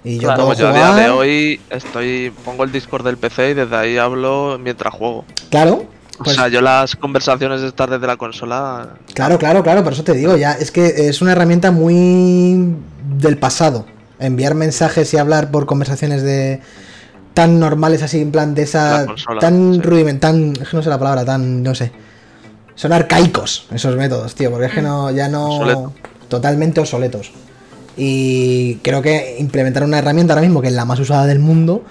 Y 0.05 0.15
yo 0.19 0.29
Claro, 0.29 0.35
puedo 0.35 0.47
Pues 0.47 0.59
yo 0.59 0.69
a 0.69 0.71
jugar. 0.73 0.95
día 0.95 1.03
de 1.03 1.09
hoy 1.09 1.59
estoy 1.69 2.31
pongo 2.45 2.63
el 2.63 2.71
Discord 2.71 3.03
del 3.05 3.17
PC 3.17 3.49
y 3.49 3.53
desde 3.55 3.75
ahí 3.75 3.97
hablo 3.97 4.57
mientras 4.57 4.93
juego. 4.93 5.25
Claro. 5.49 5.85
O 6.19 6.23
Pues, 6.23 6.35
sea, 6.37 6.47
yo 6.47 6.61
las 6.61 6.95
conversaciones 6.95 7.61
estas 7.61 7.89
desde 7.89 8.07
la 8.07 8.15
consola. 8.15 8.95
Claro, 9.13 9.37
claro, 9.37 9.63
claro, 9.63 9.83
por 9.83 9.91
eso 9.91 10.03
te 10.05 10.13
digo, 10.13 10.37
ya 10.37 10.53
es 10.53 10.71
que 10.71 11.09
es 11.09 11.21
una 11.21 11.33
herramienta 11.33 11.71
muy 11.71 12.73
del 13.19 13.37
pasado. 13.37 13.85
Enviar 14.19 14.55
mensajes 14.55 15.13
y 15.13 15.17
hablar 15.17 15.51
por 15.51 15.65
conversaciones 15.65 16.21
de 16.23 16.61
tan 17.33 17.59
normales 17.59 18.01
así 18.03 18.21
en 18.21 18.31
plan 18.31 18.53
de 18.55 18.63
esa 18.63 19.05
consola, 19.05 19.39
tan 19.39 19.75
sí. 19.75 19.81
rudiment, 19.81 20.19
tan 20.19 20.53
es 20.53 20.69
que 20.69 20.77
no 20.77 20.83
sé 20.83 20.89
la 20.89 20.99
palabra, 20.99 21.25
tan 21.25 21.63
no 21.63 21.73
sé. 21.75 21.91
Son 22.75 22.91
arcaicos 22.91 23.67
esos 23.73 23.95
métodos, 23.95 24.33
tío, 24.35 24.49
porque 24.49 24.67
es 24.67 24.73
que 24.73 24.81
no 24.81 25.11
ya 25.11 25.27
no 25.29 25.57
Obsoleto. 25.57 25.93
totalmente 26.27 26.79
obsoletos. 26.79 27.31
Y 27.95 28.75
creo 28.77 29.01
que 29.01 29.35
implementar 29.39 29.83
una 29.83 29.99
herramienta 29.99 30.33
ahora 30.33 30.41
mismo 30.41 30.61
que 30.61 30.69
es 30.69 30.73
la 30.73 30.85
más 30.85 30.99
usada 30.99 31.27
del 31.27 31.39
mundo 31.39 31.83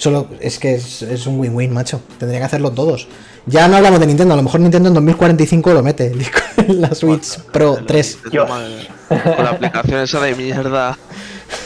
Solo 0.00 0.28
es 0.40 0.58
que 0.58 0.76
es, 0.76 1.02
es 1.02 1.26
un 1.26 1.38
win-win, 1.38 1.74
macho. 1.74 2.00
Tendría 2.18 2.40
que 2.40 2.46
hacerlo 2.46 2.70
todos. 2.70 3.06
Ya 3.44 3.68
no 3.68 3.76
hablamos 3.76 4.00
de 4.00 4.06
Nintendo, 4.06 4.32
a 4.32 4.36
lo 4.38 4.42
mejor 4.42 4.58
Nintendo 4.60 4.88
en 4.88 4.94
2045 4.94 5.74
lo 5.74 5.82
mete. 5.82 6.10
en 6.56 6.80
la 6.80 6.94
Switch 6.94 7.38
Pro 7.52 7.80
3. 7.86 8.18
Dios. 8.32 8.48
Madre, 8.48 8.88
Con 9.08 9.44
la 9.44 9.50
aplicación 9.50 10.00
esa 10.00 10.20
de 10.20 10.34
mierda. 10.34 10.96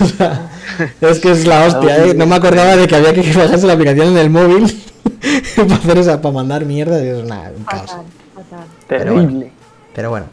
Es 1.01 1.21
que 1.21 1.31
es 1.31 1.47
la 1.47 1.67
hostia, 1.67 2.05
¿eh? 2.05 2.15
No 2.15 2.27
me 2.27 2.35
acordaba 2.35 2.77
de 2.77 2.89
que 2.89 2.97
había 2.97 3.15
que 3.15 3.23
bajarse 3.33 3.67
la 3.67 3.75
aplicación 3.75 4.09
en 4.09 4.19
el 4.19 4.31
móvil 4.31 4.83
para 5.57 5.75
hacer 5.75 5.99
esa, 5.99 6.21
para 6.21 6.35
mandar 6.35 6.65
mierda. 6.65 7.03
y 7.03 7.09
Es 7.09 7.23
una, 7.23 7.51
un 7.57 7.65
caos. 7.65 7.91
Fatal, 7.91 8.05
fatal. 8.35 8.67
Pero 8.89 9.15
Terrible. 9.15 9.53
Pero 9.95 10.11
bueno, 10.11 10.27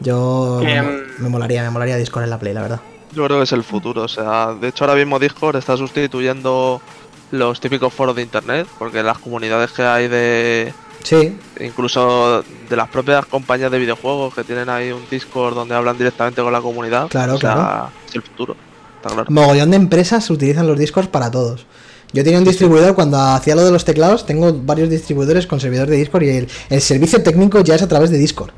yo 0.00 0.60
me, 0.62 0.82
mm, 0.82 1.02
me 1.18 1.28
molaría, 1.28 1.62
me 1.62 1.70
molaría 1.70 1.96
Discord 1.96 2.24
en 2.24 2.30
la 2.30 2.38
Play, 2.38 2.52
la 2.52 2.62
verdad. 2.62 2.80
Yo 3.14 3.24
creo 3.24 3.38
que 3.38 3.44
es 3.44 3.52
el 3.52 3.64
futuro. 3.64 4.02
O 4.02 4.08
sea, 4.08 4.54
de 4.60 4.68
hecho 4.68 4.84
ahora 4.84 4.96
mismo 4.96 5.18
Discord 5.18 5.56
está 5.56 5.76
sustituyendo 5.76 6.82
los 7.30 7.60
típicos 7.60 7.92
foros 7.94 8.14
de 8.14 8.22
internet, 8.22 8.66
porque 8.78 9.02
las 9.02 9.18
comunidades 9.18 9.70
que 9.72 9.82
hay 9.82 10.08
de 10.08 10.74
Sí, 11.02 11.36
incluso 11.60 12.44
de 12.68 12.76
las 12.76 12.88
propias 12.88 13.26
compañías 13.26 13.70
de 13.70 13.78
videojuegos 13.78 14.34
que 14.34 14.44
tienen 14.44 14.68
ahí 14.68 14.92
un 14.92 15.02
Discord 15.10 15.54
donde 15.54 15.74
hablan 15.74 15.98
directamente 15.98 16.42
con 16.42 16.52
la 16.52 16.60
comunidad. 16.60 17.08
Claro, 17.08 17.34
o 17.34 17.38
sea, 17.38 17.54
claro. 17.54 17.88
Es 18.06 18.14
el 18.14 18.22
futuro. 18.22 18.56
Está 19.02 19.14
claro. 19.14 19.30
mogollón 19.30 19.70
de 19.70 19.76
empresas 19.76 20.28
utilizan 20.30 20.66
los 20.66 20.78
Discords 20.78 21.08
para 21.08 21.30
todos. 21.30 21.66
Yo 22.12 22.22
tenía 22.22 22.38
un 22.38 22.44
distribuidor 22.44 22.94
cuando 22.94 23.18
hacía 23.18 23.54
lo 23.54 23.64
de 23.64 23.70
los 23.70 23.84
teclados, 23.84 24.26
tengo 24.26 24.52
varios 24.52 24.90
distribuidores 24.90 25.46
con 25.46 25.60
servidor 25.60 25.88
de 25.88 25.96
Discord 25.96 26.22
y 26.24 26.28
el, 26.28 26.48
el 26.68 26.80
servicio 26.82 27.22
técnico 27.22 27.60
ya 27.62 27.74
es 27.74 27.82
a 27.82 27.88
través 27.88 28.10
de 28.10 28.18
Discord. 28.18 28.50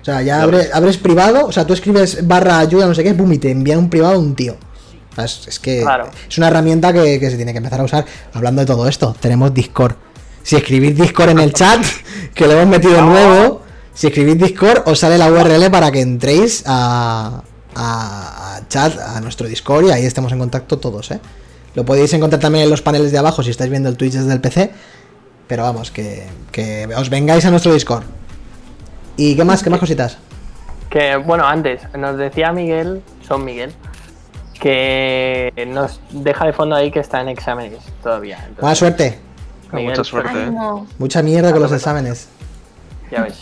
O 0.00 0.04
sea, 0.04 0.22
ya 0.22 0.42
abres 0.42 0.96
privado, 0.96 1.46
o 1.46 1.52
sea, 1.52 1.66
tú 1.66 1.74
escribes 1.74 2.26
barra 2.26 2.58
ayuda, 2.58 2.86
no 2.86 2.94
sé 2.94 3.04
qué, 3.04 3.12
boom, 3.12 3.34
y 3.34 3.38
te 3.38 3.50
envía 3.50 3.78
un 3.78 3.90
privado 3.90 4.18
un 4.18 4.34
tío. 4.34 4.56
O 5.12 5.14
sea, 5.14 5.24
es, 5.26 5.46
es 5.48 5.58
que 5.60 5.82
Claro. 5.82 6.08
es 6.28 6.38
una 6.38 6.48
herramienta 6.48 6.92
que, 6.94 7.20
que 7.20 7.30
se 7.30 7.36
tiene 7.36 7.52
que 7.52 7.58
empezar 7.58 7.80
a 7.80 7.84
usar. 7.84 8.06
Hablando 8.32 8.60
de 8.62 8.66
todo 8.66 8.88
esto, 8.88 9.14
tenemos 9.20 9.52
Discord. 9.52 9.96
Si 10.42 10.56
escribís 10.56 10.96
Discord 10.96 11.30
en 11.30 11.40
el 11.40 11.52
chat, 11.60 11.84
que 12.34 12.46
lo 12.46 12.52
hemos 12.54 12.68
metido 12.68 13.02
nuevo, 13.02 13.60
si 13.92 14.06
escribís 14.06 14.38
Discord, 14.38 14.82
os 14.86 14.98
sale 14.98 15.18
la 15.18 15.30
URL 15.30 15.70
para 15.70 15.90
que 15.92 16.00
entréis 16.00 16.62
a, 16.66 17.42
a- 17.74 18.56
a 18.56 18.68
chat, 18.68 18.98
a 18.98 19.20
nuestro 19.20 19.46
Discord 19.46 19.86
y 19.86 19.90
ahí 19.90 20.04
estemos 20.06 20.32
en 20.32 20.38
contacto 20.38 20.78
todos, 20.78 21.10
¿eh? 21.10 21.20
Lo 21.74 21.84
podéis 21.84 22.12
encontrar 22.14 22.40
también 22.40 22.64
en 22.64 22.70
los 22.70 22.82
paneles 22.82 23.12
de 23.12 23.18
abajo 23.18 23.42
si 23.42 23.50
estáis 23.50 23.70
viendo 23.70 23.88
el 23.88 23.96
Twitch 23.96 24.14
desde 24.14 24.32
el 24.32 24.40
PC. 24.40 24.72
Pero 25.46 25.62
vamos, 25.64 25.90
que, 25.90 26.26
que 26.52 26.88
os 26.96 27.10
vengáis 27.10 27.44
a 27.44 27.50
nuestro 27.50 27.72
Discord. 27.72 28.04
¿Y 29.16 29.34
qué 29.36 29.44
más? 29.44 29.62
¿Qué 29.62 29.70
más 29.70 29.80
cositas? 29.80 30.18
Que 30.90 31.16
bueno, 31.16 31.44
antes 31.46 31.82
nos 31.96 32.16
decía 32.16 32.52
Miguel, 32.52 33.02
son 33.26 33.44
Miguel, 33.44 33.72
que 34.60 35.52
nos 35.68 36.00
deja 36.10 36.46
de 36.46 36.52
fondo 36.52 36.76
ahí 36.76 36.90
que 36.90 37.00
está 37.00 37.20
en 37.20 37.28
exámenes 37.28 37.78
todavía. 38.02 38.36
Entonces, 38.38 38.60
Buena 38.60 38.74
suerte. 38.74 39.18
Miguel, 39.72 39.90
Mucha 39.90 40.04
suerte, 40.04 40.38
eh. 40.44 40.50
Mucha 40.98 41.22
mierda 41.22 41.52
con 41.52 41.62
los 41.62 41.72
exámenes. 41.72 42.28
Ya 43.10 43.22
ves. 43.22 43.38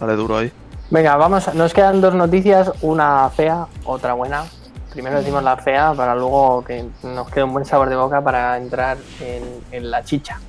Vale, 0.00 0.14
duro 0.16 0.38
ahí. 0.38 0.52
Venga, 0.90 1.16
vamos, 1.16 1.54
nos 1.54 1.72
quedan 1.72 2.00
dos 2.00 2.14
noticias, 2.14 2.72
una 2.82 3.30
fea, 3.30 3.66
otra 3.84 4.14
buena. 4.14 4.44
Primero 4.92 5.18
decimos 5.18 5.42
la 5.44 5.56
fea 5.56 5.92
para 5.96 6.16
luego 6.16 6.64
que 6.64 6.84
nos 7.04 7.30
quede 7.30 7.44
un 7.44 7.52
buen 7.52 7.64
sabor 7.64 7.88
de 7.88 7.96
boca 7.96 8.20
para 8.22 8.56
entrar 8.56 8.96
en, 9.20 9.44
en 9.70 9.90
la 9.90 10.02
chicha. 10.02 10.40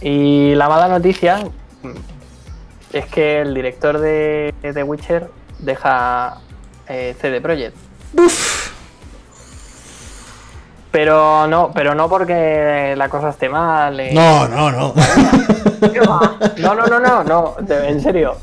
Y 0.00 0.54
la 0.56 0.68
mala 0.68 0.88
noticia 0.88 1.38
mm, 1.82 1.88
es 2.92 3.06
que 3.06 3.42
el 3.42 3.54
director 3.54 3.98
de 3.98 4.52
The 4.60 4.82
Witcher 4.82 5.30
deja 5.60 6.38
eh, 6.88 7.14
CD 7.20 7.40
Projekt. 7.40 7.76
Pero 10.90 11.46
no, 11.46 11.70
pero 11.72 11.94
no 11.94 12.08
porque 12.08 12.94
la 12.96 13.08
cosa 13.08 13.28
esté 13.30 13.48
mal. 13.48 13.98
eh, 14.00 14.10
No, 14.12 14.48
no, 14.48 14.70
no. 14.72 14.94
no, 16.58 16.74
no, 16.74 16.86
no, 16.86 17.00
no, 17.00 17.24
no, 17.24 17.54
de- 17.60 17.88
en 17.88 18.00
serio. 18.00 18.36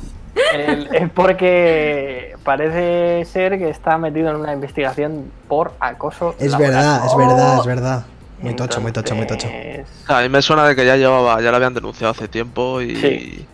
El- 0.54 0.88
es 0.94 1.10
porque 1.12 2.36
parece 2.44 3.26
ser 3.26 3.58
que 3.58 3.70
está 3.70 3.98
metido 3.98 4.30
en 4.30 4.38
una 4.38 4.54
investigación 4.54 5.32
por 5.48 5.74
acoso. 5.80 6.36
Es 6.40 6.52
laboral. 6.52 6.72
verdad, 6.74 7.06
es 7.06 7.16
verdad, 7.18 7.60
es 7.60 7.66
verdad. 7.66 8.06
Muy 8.40 8.56
tocho, 8.56 8.82
muy 8.82 8.92
tocho, 8.92 9.16
muy 9.16 9.28
tocho. 9.28 9.48
Entonces, 9.48 9.88
A 10.08 10.22
mí 10.22 10.30
me 10.30 10.42
suena 10.42 10.66
de 10.68 10.76
que 10.76 10.86
ya 10.86 10.96
llevaba, 10.96 11.40
ya 11.42 11.52
lo 11.52 11.58
habían 11.58 11.74
denunciado 11.74 12.12
hace 12.12 12.28
tiempo 12.28 12.82
y. 12.82 12.96
Sí. 12.96 13.48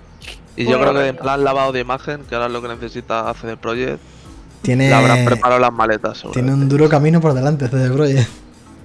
Y 0.56 0.64
yo 0.64 0.78
Bueno, 0.78 0.92
creo 0.94 1.04
que 1.04 1.10
en 1.10 1.18
plan 1.18 1.44
lavado 1.44 1.72
de 1.72 1.82
imagen, 1.82 2.24
que 2.24 2.34
ahora 2.36 2.48
es 2.48 2.54
lo 2.54 2.62
que 2.64 2.68
necesita 2.70 3.32
CD 3.40 3.58
Projekt, 3.58 4.00
Tiene, 4.64 4.88
le 4.90 4.94
habrán 4.96 5.24
preparado 5.26 5.60
las 5.60 5.72
maletas. 5.74 6.24
tiene 6.34 6.52
un 6.54 6.68
duro 6.68 6.90
camino 6.90 7.20
por 7.22 7.34
delante 7.34 7.68
CD 7.68 7.92
Projekt. 7.92 8.28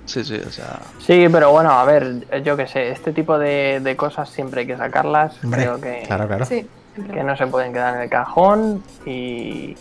Sí, 0.04 0.24
sí, 0.24 0.34
o 0.46 0.50
sea. 0.50 0.80
Sí, 0.98 1.26
pero 1.32 1.50
bueno, 1.52 1.70
a 1.70 1.84
ver, 1.84 2.26
yo 2.42 2.56
qué 2.56 2.66
sé, 2.66 2.90
este 2.90 3.12
tipo 3.12 3.38
de, 3.38 3.80
de 3.80 3.96
cosas 3.96 4.28
siempre 4.28 4.62
hay 4.62 4.66
que 4.66 4.76
sacarlas. 4.76 5.34
Hombre, 5.44 5.62
Creo 5.62 5.80
que, 5.80 6.02
claro, 6.06 6.26
claro. 6.26 6.44
Sí. 6.44 6.66
Que 6.94 7.22
no 7.22 7.36
se 7.36 7.46
pueden 7.46 7.72
quedar 7.72 7.96
en 7.96 8.02
el 8.02 8.10
cajón 8.10 8.82
y. 9.06 9.76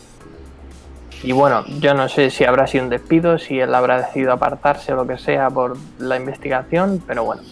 Y 1.24 1.34
bueno, 1.34 1.64
yo 1.80 1.94
no 1.94 2.10
sé 2.10 2.32
si 2.32 2.46
habrá 2.46 2.66
sido 2.66 2.86
un 2.86 2.90
despido, 2.90 3.38
si 3.38 3.60
él 3.60 3.76
habrá 3.76 4.02
decidido 4.02 4.32
apartarse 4.32 4.92
o 4.94 4.96
lo 4.96 5.06
que 5.06 5.20
sea 5.20 5.52
por 5.52 5.78
la 6.00 6.16
investigación, 6.16 7.04
pero 7.06 7.24
bueno. 7.24 7.44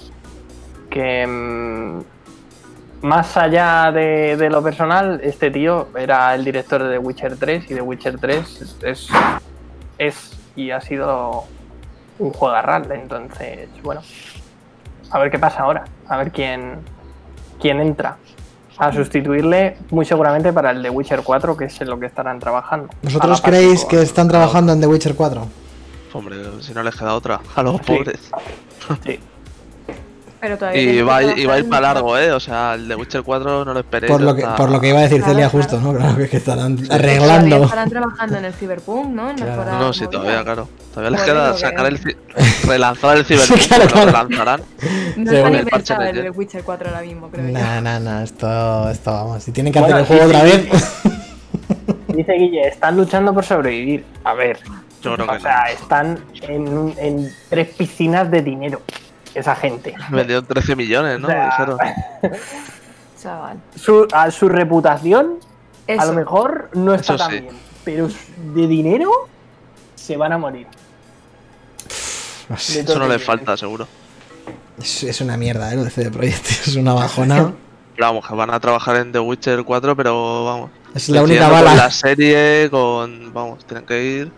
Que 0.89 1.27
mm, 1.27 1.99
más 3.05 3.37
allá 3.37 3.91
de, 3.91 4.37
de 4.37 4.49
lo 4.49 4.63
personal, 4.63 5.21
este 5.23 5.51
tío 5.51 5.89
era 5.95 6.33
el 6.33 6.43
director 6.43 6.81
de 6.81 6.93
The 6.93 6.97
Witcher 6.97 7.37
3 7.37 7.65
y 7.69 7.75
The 7.75 7.81
Witcher 7.81 8.19
3 8.19 8.77
es, 8.81 9.07
es 9.99 10.39
y 10.55 10.71
ha 10.71 10.81
sido 10.81 11.43
un 12.17 12.33
juegarral. 12.33 12.91
Entonces, 12.91 13.69
bueno, 13.83 14.01
a 15.11 15.19
ver 15.19 15.29
qué 15.29 15.37
pasa 15.37 15.59
ahora, 15.59 15.85
a 16.07 16.17
ver 16.17 16.31
quién, 16.31 16.79
quién 17.59 17.79
entra 17.81 18.17
a 18.79 18.91
sustituirle 18.93 19.77
muy 19.91 20.05
seguramente 20.05 20.53
para 20.53 20.71
el 20.71 20.81
de 20.81 20.89
Witcher 20.89 21.21
4, 21.23 21.57
que 21.57 21.65
es 21.65 21.81
en 21.81 21.89
lo 21.89 21.99
que 21.99 22.05
estarán 22.05 22.39
trabajando. 22.39 22.87
¿Vosotros 23.03 23.41
creéis 23.41 23.83
que 23.85 24.01
están 24.01 24.27
trabajando 24.29 24.71
en 24.73 24.79
The 24.79 24.87
Witcher 24.87 25.15
4? 25.15 25.47
Hombre, 26.13 26.37
si 26.61 26.73
no 26.73 26.81
les 26.81 26.95
queda 26.95 27.13
otra. 27.13 27.39
A 27.55 27.61
los 27.63 27.75
Sí. 27.77 27.81
pobres. 27.85 28.31
Sí. 29.05 29.19
Pero 30.41 30.57
todavía 30.57 30.81
Y 30.81 31.01
va, 31.01 31.17
a 31.17 31.19
que 31.19 31.25
ir- 31.27 31.37
y 31.39 31.45
va 31.45 31.53
a 31.55 31.59
ir 31.59 31.67
para 31.67 31.93
largo, 31.93 32.17
¿eh? 32.17 32.31
O 32.31 32.39
sea, 32.39 32.75
el 32.75 32.87
de 32.87 32.95
Witcher 32.95 33.23
4 33.23 33.65
no 33.65 33.73
lo 33.73 33.79
esperéis. 33.81 34.09
Por 34.11 34.21
lo 34.21 34.33
que, 34.33 34.45
por 34.45 34.69
lo 34.69 34.79
que 34.79 34.87
iba 34.89 34.99
a 34.99 35.01
decir 35.01 35.17
Claro, 35.17 35.33
Celia 35.33 35.49
claro. 35.49 35.63
justo, 35.65 35.79
¿no? 35.81 35.93
Claro 35.97 36.15
que, 36.17 36.29
que 36.29 36.37
estarán 36.37 36.75
Todavía 36.77 36.95
arreglando. 36.95 37.63
estarán 37.65 37.89
trabajando 37.89 38.37
en 38.37 38.45
el 38.45 38.53
Cyberpunk, 38.53 39.05
¿no? 39.07 39.29
En 39.31 39.35
Claro. 39.35 39.51
mejorar 39.51 39.73
No, 39.73 39.79
no, 39.87 39.93
sí, 39.93 40.07
todavía, 40.07 40.43
claro. 40.43 40.69
Todavía 40.93 41.11
les 41.17 41.21
queda 41.25 41.57
sacar 41.57 41.85
el. 41.87 42.17
relanzar 42.65 43.17
el 43.17 43.25
Cyberpunk, 43.25 43.59
claro, 43.67 43.83
pero 43.87 43.99
lo 43.99 44.05
relanzarán. 44.05 44.61
No 45.17 45.31
está 45.31 45.49
ni 45.49 45.57
el 45.57 45.65
parche 45.65 45.69
pensado 45.93 46.01
de 46.03 46.09
el 46.11 46.15
Jet. 46.23 46.37
Witcher 46.37 46.63
4 46.63 46.87
ahora 46.89 47.01
mismo, 47.01 47.29
creo 47.29 47.45
yo. 47.45 47.51
Nah, 47.51 47.81
nah, 47.81 47.99
nah, 47.99 48.23
esto, 48.23 48.89
esto 48.89 49.11
vamos. 49.11 49.43
Si 49.43 49.51
tienen 49.51 49.73
que 49.73 49.79
Bueno, 49.81 49.97
hacer 49.97 50.17
el 50.17 50.19
juego 50.21 50.31
sí, 50.31 50.37
otra 50.37 50.49
sí, 50.49 50.69
vez. 50.69 50.99
Dice 52.15 52.33
Guille, 52.33 52.67
están 52.67 52.97
luchando 52.97 53.33
por 53.33 53.43
sobrevivir. 53.45 54.03
A 54.23 54.33
ver, 54.33 54.57
Yo 55.01 55.15
creo 55.15 55.27
o 55.27 55.33
que 55.33 55.39
sea, 55.41 55.63
están 55.71 56.19
en, 56.41 56.93
en 56.97 57.29
tres 57.49 57.69
piscinas 57.75 58.29
de 58.31 58.41
dinero. 58.41 58.81
Esa 59.35 59.55
gente. 59.55 59.95
Vendió 60.09 60.43
13 60.43 60.75
millones, 60.75 61.19
¿no? 61.19 61.27
O 61.27 61.31
sea, 61.31 61.45
Dijeron. 61.45 61.77
Chaval. 63.21 63.57
Su, 63.75 64.07
a 64.13 64.31
su 64.31 64.47
reputación, 64.47 65.39
a 65.87 66.05
lo 66.05 66.13
mejor 66.13 66.69
no 66.73 66.93
está 66.93 67.15
Eso 67.15 67.23
tan 67.23 67.31
sí. 67.31 67.39
bien. 67.41 67.55
Pero 67.83 68.07
de 68.53 68.67
dinero 68.67 69.11
se 69.95 70.15
van 70.15 70.31
a 70.33 70.37
morir. 70.37 70.67
No 72.47 72.57
sé, 72.57 72.79
Eso 72.81 72.97
no 72.97 73.07
les 73.07 73.23
falta, 73.23 73.55
seguro. 73.57 73.87
es, 74.81 75.03
es 75.03 75.21
una 75.21 75.37
mierda, 75.37 75.71
¿eh? 75.71 75.75
Lo 75.75 75.83
de 75.83 75.89
CD 75.91 76.09
Projekt. 76.11 76.45
Es 76.67 76.75
una 76.75 76.93
bajona. 76.93 77.53
Pero 77.95 78.07
vamos, 78.07 78.25
que 78.27 78.33
van 78.33 78.49
a 78.53 78.59
trabajar 78.61 78.95
en 78.95 79.11
The 79.11 79.19
Witcher 79.19 79.63
4, 79.65 79.93
pero 79.97 80.45
vamos. 80.45 80.71
Es 80.95 81.09
la 81.09 81.21
única 81.21 81.41
decidiendo 81.49 81.55
con 81.57 81.65
bala. 81.65 81.83
la 81.83 81.91
serie, 81.91 82.69
con. 82.71 83.33
Vamos, 83.33 83.65
tienen 83.65 83.85
que 83.85 84.01
ir. 84.01 84.31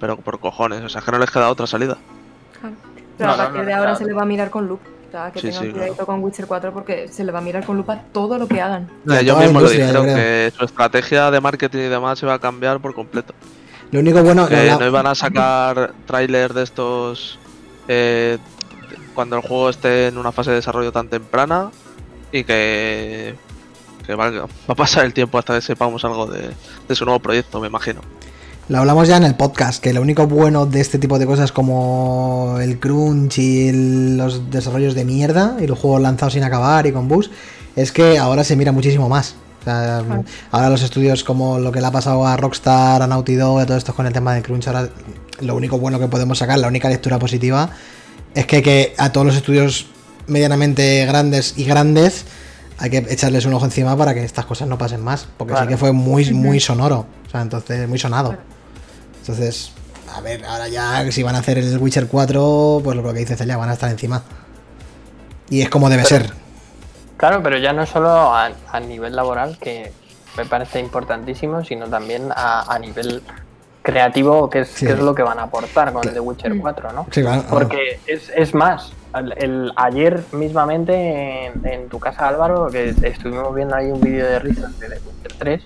Pero 0.00 0.16
por 0.16 0.40
cojones, 0.40 0.82
o 0.82 0.88
sea, 0.88 0.98
es 0.98 1.04
que 1.04 1.12
no 1.12 1.18
les 1.20 1.30
queda 1.30 1.48
otra 1.48 1.68
salida. 1.68 1.96
Claro. 2.60 2.74
Pero 3.22 3.26
No, 3.28 3.32
a 3.34 3.36
no, 3.36 3.42
partir 3.44 3.60
no, 3.60 3.66
de 3.66 3.72
no, 3.72 3.78
ahora 3.78 3.90
claro. 3.90 3.98
se 3.98 4.04
le 4.06 4.12
va 4.14 4.22
a 4.22 4.26
mirar 4.26 4.50
con 4.50 4.66
lupa. 4.68 4.84
O 5.08 5.10
sea, 5.12 5.30
que 5.30 5.40
Sí, 5.40 5.46
tengan 5.48 5.62
sí, 5.64 5.70
cuidadito 5.70 5.94
claro. 5.96 6.06
con 6.06 6.24
Witcher 6.24 6.46
4 6.46 6.72
porque 6.72 7.08
se 7.08 7.22
le 7.24 7.32
va 7.32 7.38
a 7.38 7.42
mirar 7.42 7.64
con 7.66 7.76
lupa 7.76 8.00
todo 8.12 8.38
lo 8.38 8.48
que 8.48 8.60
hagan. 8.60 8.88
Ya, 9.04 9.20
Ellos 9.20 9.38
mismos 9.38 9.62
lo 9.62 9.68
dijeron, 9.70 10.06
que 10.06 10.52
su 10.56 10.64
estrategia 10.64 11.30
de 11.30 11.40
marketing 11.40 11.78
y 11.78 11.88
demás 11.88 12.18
se 12.18 12.26
va 12.26 12.34
a 12.34 12.38
cambiar 12.38 12.80
por 12.80 12.94
completo. 12.94 13.34
Lo 13.90 14.00
único 14.00 14.22
bueno. 14.22 14.48
Que 14.48 14.64
la- 14.66 14.78
no 14.78 14.86
iban 14.86 15.06
a 15.06 15.14
sacar 15.14 15.92
trailers 16.06 16.54
de 16.54 16.62
estos 16.62 17.38
eh, 17.88 18.38
cuando 19.14 19.36
el 19.36 19.42
juego 19.42 19.68
esté 19.68 20.06
en 20.08 20.16
una 20.16 20.32
fase 20.32 20.50
de 20.50 20.56
desarrollo 20.56 20.92
tan 20.92 21.08
temprana 21.08 21.70
y 22.32 22.44
que, 22.44 23.34
va 24.18 24.46
a 24.68 24.74
pasar 24.74 25.04
el 25.04 25.12
tiempo 25.12 25.36
hasta 25.38 25.54
que 25.54 25.60
sepamos 25.60 26.04
algo 26.06 26.26
de, 26.26 26.50
de 26.88 26.94
su 26.94 27.04
nuevo 27.04 27.20
proyecto, 27.20 27.60
me 27.60 27.66
imagino. 27.66 28.00
Lo 28.72 28.78
hablamos 28.78 29.06
ya 29.06 29.18
en 29.18 29.24
el 29.24 29.34
podcast, 29.34 29.82
que 29.82 29.92
lo 29.92 30.00
único 30.00 30.26
bueno 30.26 30.64
de 30.64 30.80
este 30.80 30.98
tipo 30.98 31.18
de 31.18 31.26
cosas 31.26 31.52
como 31.52 32.56
el 32.58 32.80
crunch 32.80 33.38
y 33.38 33.68
el- 33.68 34.16
los 34.16 34.50
desarrollos 34.50 34.94
de 34.94 35.04
mierda 35.04 35.56
y 35.60 35.66
los 35.66 35.78
juegos 35.78 36.00
lanzados 36.00 36.32
sin 36.32 36.42
acabar 36.42 36.86
y 36.86 36.92
con 36.92 37.06
bugs, 37.06 37.28
es 37.76 37.92
que 37.92 38.16
ahora 38.18 38.44
se 38.44 38.56
mira 38.56 38.72
muchísimo 38.72 39.10
más. 39.10 39.34
O 39.60 39.64
sea, 39.64 40.02
Claro. 40.06 40.24
Ahora 40.52 40.70
los 40.70 40.80
estudios 40.82 41.22
como 41.22 41.58
lo 41.58 41.70
que 41.70 41.82
le 41.82 41.86
ha 41.86 41.90
pasado 41.90 42.26
a 42.26 42.34
Rockstar, 42.38 43.02
a 43.02 43.06
Naughty 43.06 43.34
Dog, 43.34 43.60
a 43.60 43.66
todo 43.66 43.76
esto 43.76 43.94
con 43.94 44.06
el 44.06 44.12
tema 44.14 44.32
de 44.34 44.40
crunch, 44.40 44.66
ahora 44.68 44.88
lo 45.40 45.54
único 45.54 45.78
bueno 45.78 45.98
que 46.00 46.08
podemos 46.08 46.38
sacar, 46.38 46.58
la 46.58 46.68
única 46.68 46.88
lectura 46.88 47.18
positiva, 47.18 47.68
es 48.34 48.46
que, 48.46 48.62
que 48.62 48.94
a 48.96 49.12
todos 49.12 49.26
los 49.26 49.36
estudios 49.36 49.86
medianamente 50.28 51.04
grandes 51.04 51.52
y 51.58 51.64
grandes 51.64 52.24
hay 52.78 52.88
que 52.88 53.04
echarles 53.10 53.44
un 53.44 53.52
ojo 53.52 53.66
encima 53.66 53.94
para 53.98 54.14
que 54.14 54.24
estas 54.24 54.46
cosas 54.46 54.66
no 54.66 54.78
pasen 54.78 55.02
más, 55.02 55.28
porque 55.36 55.52
sí 55.60 55.66
que 55.68 55.76
fue 55.76 55.92
muy, 55.92 56.32
muy 56.32 56.58
sonoro, 56.58 57.04
o 57.26 57.30
sea, 57.30 57.42
entonces 57.42 57.86
muy 57.86 57.98
sonado. 57.98 58.30
Claro. 58.30 58.61
Entonces, 59.22 59.72
a 60.14 60.20
ver, 60.20 60.44
ahora 60.44 60.66
ya 60.68 61.10
si 61.12 61.22
van 61.22 61.36
a 61.36 61.38
hacer 61.38 61.56
el 61.58 61.78
Witcher 61.78 62.08
4, 62.08 62.80
pues 62.82 62.96
lo 62.96 63.02
que 63.04 63.18
dice 63.20 63.36
Celia, 63.36 63.56
van 63.56 63.70
a 63.70 63.74
estar 63.74 63.88
encima. 63.88 64.22
Y 65.48 65.62
es 65.62 65.70
como 65.70 65.88
debe 65.88 66.04
ser. 66.04 66.32
Claro, 67.16 67.40
pero 67.42 67.56
ya 67.58 67.72
no 67.72 67.86
solo 67.86 68.08
a, 68.10 68.50
a 68.72 68.80
nivel 68.80 69.14
laboral, 69.14 69.58
que 69.60 69.92
me 70.36 70.44
parece 70.44 70.80
importantísimo, 70.80 71.64
sino 71.64 71.86
también 71.86 72.30
a, 72.34 72.72
a 72.74 72.78
nivel 72.80 73.22
creativo, 73.82 74.50
que 74.50 74.60
es, 74.60 74.68
Sí. 74.68 74.86
que 74.86 74.92
es 74.92 74.98
lo 74.98 75.14
que 75.14 75.22
van 75.22 75.38
a 75.38 75.44
aportar 75.44 75.92
con 75.92 76.02
Cla- 76.02 76.12
The 76.12 76.20
Witcher 76.20 76.58
4, 76.58 76.92
¿no? 76.92 77.06
Sí, 77.12 77.20
claro. 77.22 77.44
Porque 77.48 78.00
es, 78.06 78.30
es 78.34 78.54
más, 78.54 78.92
el, 79.14 79.32
el- 79.36 79.72
ayer 79.76 80.24
mismamente 80.32 81.46
en, 81.46 81.64
en 81.66 81.88
tu 81.88 82.00
casa 82.00 82.26
Álvaro, 82.28 82.68
que 82.70 82.94
estuvimos 83.02 83.54
viendo 83.54 83.76
ahí 83.76 83.86
un 83.86 84.00
vídeo 84.00 84.26
de 84.26 84.38
risas 84.40 84.76
de 84.80 84.88
The 84.88 84.94
Witcher 85.06 85.32
3, 85.38 85.62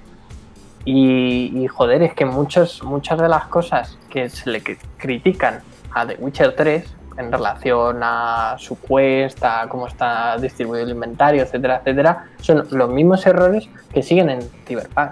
y, 0.87 1.53
y, 1.62 1.66
joder, 1.66 2.03
es 2.03 2.14
que 2.14 2.25
muchos, 2.25 2.83
muchas 2.83 3.18
de 3.18 3.29
las 3.29 3.44
cosas 3.46 3.99
que 4.09 4.31
se 4.31 4.49
le 4.49 4.62
cri- 4.64 4.79
critican 4.96 5.61
a 5.92 6.07
The 6.07 6.14
Witcher 6.18 6.55
3 6.57 6.94
en 7.18 7.33
relación 7.33 7.99
a 8.03 8.57
su 8.59 8.79
quest, 8.81 9.42
a 9.44 9.66
cómo 9.68 9.87
está 9.87 10.37
distribuido 10.38 10.85
el 10.85 10.90
inventario, 10.92 11.42
etcétera, 11.42 11.79
etcétera, 11.79 12.27
son 12.40 12.66
los 12.70 12.88
mismos 12.90 13.27
errores 13.27 13.68
que 13.92 14.03
siguen 14.03 14.31
en 14.31 14.40
Cyberpunk. 14.66 15.11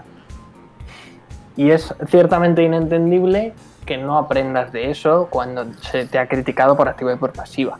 Y 1.56 1.70
es 1.70 1.94
ciertamente 2.08 2.62
inentendible 2.62 3.52
que 3.87 3.96
no 3.96 4.18
aprendas 4.18 4.72
de 4.72 4.90
eso 4.90 5.28
cuando 5.30 5.66
se 5.80 6.06
te 6.06 6.18
ha 6.18 6.26
criticado 6.28 6.76
por 6.76 6.88
activa 6.88 7.12
y 7.12 7.16
por 7.16 7.32
pasiva. 7.32 7.78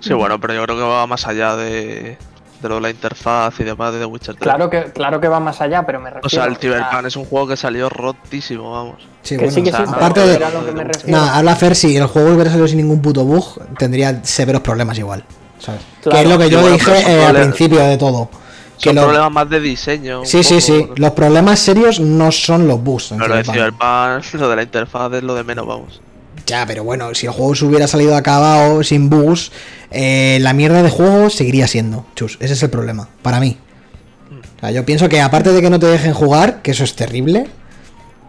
Sí, 0.00 0.12
bueno, 0.12 0.38
pero 0.40 0.54
yo 0.54 0.62
creo 0.64 0.76
que 0.76 0.82
va 0.82 1.06
más 1.06 1.26
allá 1.26 1.56
de, 1.56 2.18
de 2.60 2.68
lo 2.68 2.76
de 2.76 2.80
la 2.80 2.90
interfaz 2.90 3.58
y 3.60 3.64
demás 3.64 3.92
de 3.92 3.98
The 4.00 4.06
Witcher 4.06 4.34
3. 4.34 4.42
Claro 4.42 4.70
que, 4.70 4.84
claro 4.92 5.20
que 5.20 5.28
va 5.28 5.40
más 5.40 5.60
allá, 5.60 5.84
pero 5.84 6.00
me 6.00 6.10
refiero 6.10 6.26
O 6.26 6.28
sea, 6.28 6.44
el 6.44 6.52
a- 6.52 6.56
Cyberpunk 6.56 7.06
es 7.06 7.16
un 7.16 7.24
juego 7.24 7.46
que 7.48 7.56
salió 7.56 7.88
rotísimo, 7.88 8.72
vamos. 8.72 8.96
Sí, 9.22 9.36
que 9.36 9.44
bueno, 9.44 9.52
sí, 9.52 9.62
que 9.62 9.70
o 9.70 9.76
sí, 9.76 9.84
sea, 9.84 9.94
aparte 9.96 10.20
pero 10.22 10.88
de. 11.04 11.10
Nada, 11.12 11.36
habla 11.36 11.56
Fer, 11.56 11.74
si 11.76 11.96
el 11.96 12.06
juego 12.06 12.30
hubiera 12.34 12.50
salido 12.50 12.68
sin 12.68 12.78
ningún 12.78 13.02
puto 13.02 13.24
bug, 13.24 13.60
tendría 13.78 14.24
severos 14.24 14.62
problemas 14.62 14.98
igual. 14.98 15.24
¿Sabes? 15.58 15.80
Claro. 16.02 16.16
que 16.18 16.22
es 16.24 16.28
lo 16.30 16.38
que 16.38 16.44
Sí, 16.46 16.50
yo 16.50 16.60
bueno, 16.60 16.74
dije 16.76 17.12
eh, 17.12 17.24
al 17.26 17.34
principio 17.36 17.78
de 17.80 17.96
todo. 17.96 18.28
Que 18.80 18.90
Son 18.90 18.96
lo- 18.96 19.02
problemas 19.04 19.32
más 19.32 19.48
de 19.48 19.58
diseño. 19.60 20.20
Sí, 20.26 20.42
sí, 20.44 20.54
poco, 20.56 20.60
sí. 20.60 20.86
¿no? 20.90 20.94
Los 20.96 21.10
problemas 21.12 21.58
serios 21.58 21.98
no 21.98 22.30
son 22.30 22.68
los 22.68 22.82
bugs. 22.84 23.08
Pero 23.16 23.26
lo 23.28 23.36
de. 23.36 23.44
Cyberpunk, 23.44 24.34
lo 24.34 24.48
de 24.50 24.56
la 24.56 24.62
interfaz 24.62 25.12
es 25.14 25.22
lo 25.22 25.34
de 25.34 25.44
menos, 25.44 25.66
vamos. 25.66 26.02
Ya, 26.46 26.64
pero 26.64 26.84
bueno, 26.84 27.12
si 27.14 27.26
el 27.26 27.32
juego 27.32 27.54
se 27.56 27.64
hubiera 27.64 27.88
salido 27.88 28.14
acabado 28.14 28.84
sin 28.84 29.10
bugs, 29.10 29.50
eh, 29.90 30.38
la 30.40 30.52
mierda 30.52 30.82
de 30.82 30.90
juego 30.90 31.28
seguiría 31.28 31.66
siendo. 31.66 32.06
Chus, 32.14 32.38
ese 32.40 32.54
es 32.54 32.62
el 32.62 32.70
problema, 32.70 33.08
para 33.22 33.40
mí. 33.40 33.58
Yo 34.72 34.84
pienso 34.84 35.08
que 35.08 35.20
aparte 35.20 35.52
de 35.52 35.60
que 35.60 35.70
no 35.70 35.78
te 35.78 35.86
dejen 35.86 36.12
jugar, 36.12 36.62
que 36.62 36.72
eso 36.72 36.82
es 36.82 36.94
terrible, 36.94 37.46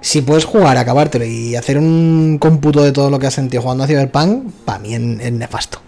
si 0.02 0.22
puedes 0.22 0.46
jugar, 0.46 0.78
acabártelo 0.78 1.26
y 1.26 1.56
hacer 1.56 1.78
un 1.78 2.38
cómputo 2.40 2.84
de 2.84 2.92
todo 2.92 3.10
lo 3.10 3.18
que 3.18 3.28
has 3.28 3.34
sentido 3.34 3.64
jugando 3.64 3.84
a 3.84 3.88
Cyberpunk, 3.88 4.52
para 4.66 4.78
mí 4.80 4.94
es, 4.94 5.02
es 5.02 5.32
nefasto. 5.32 5.80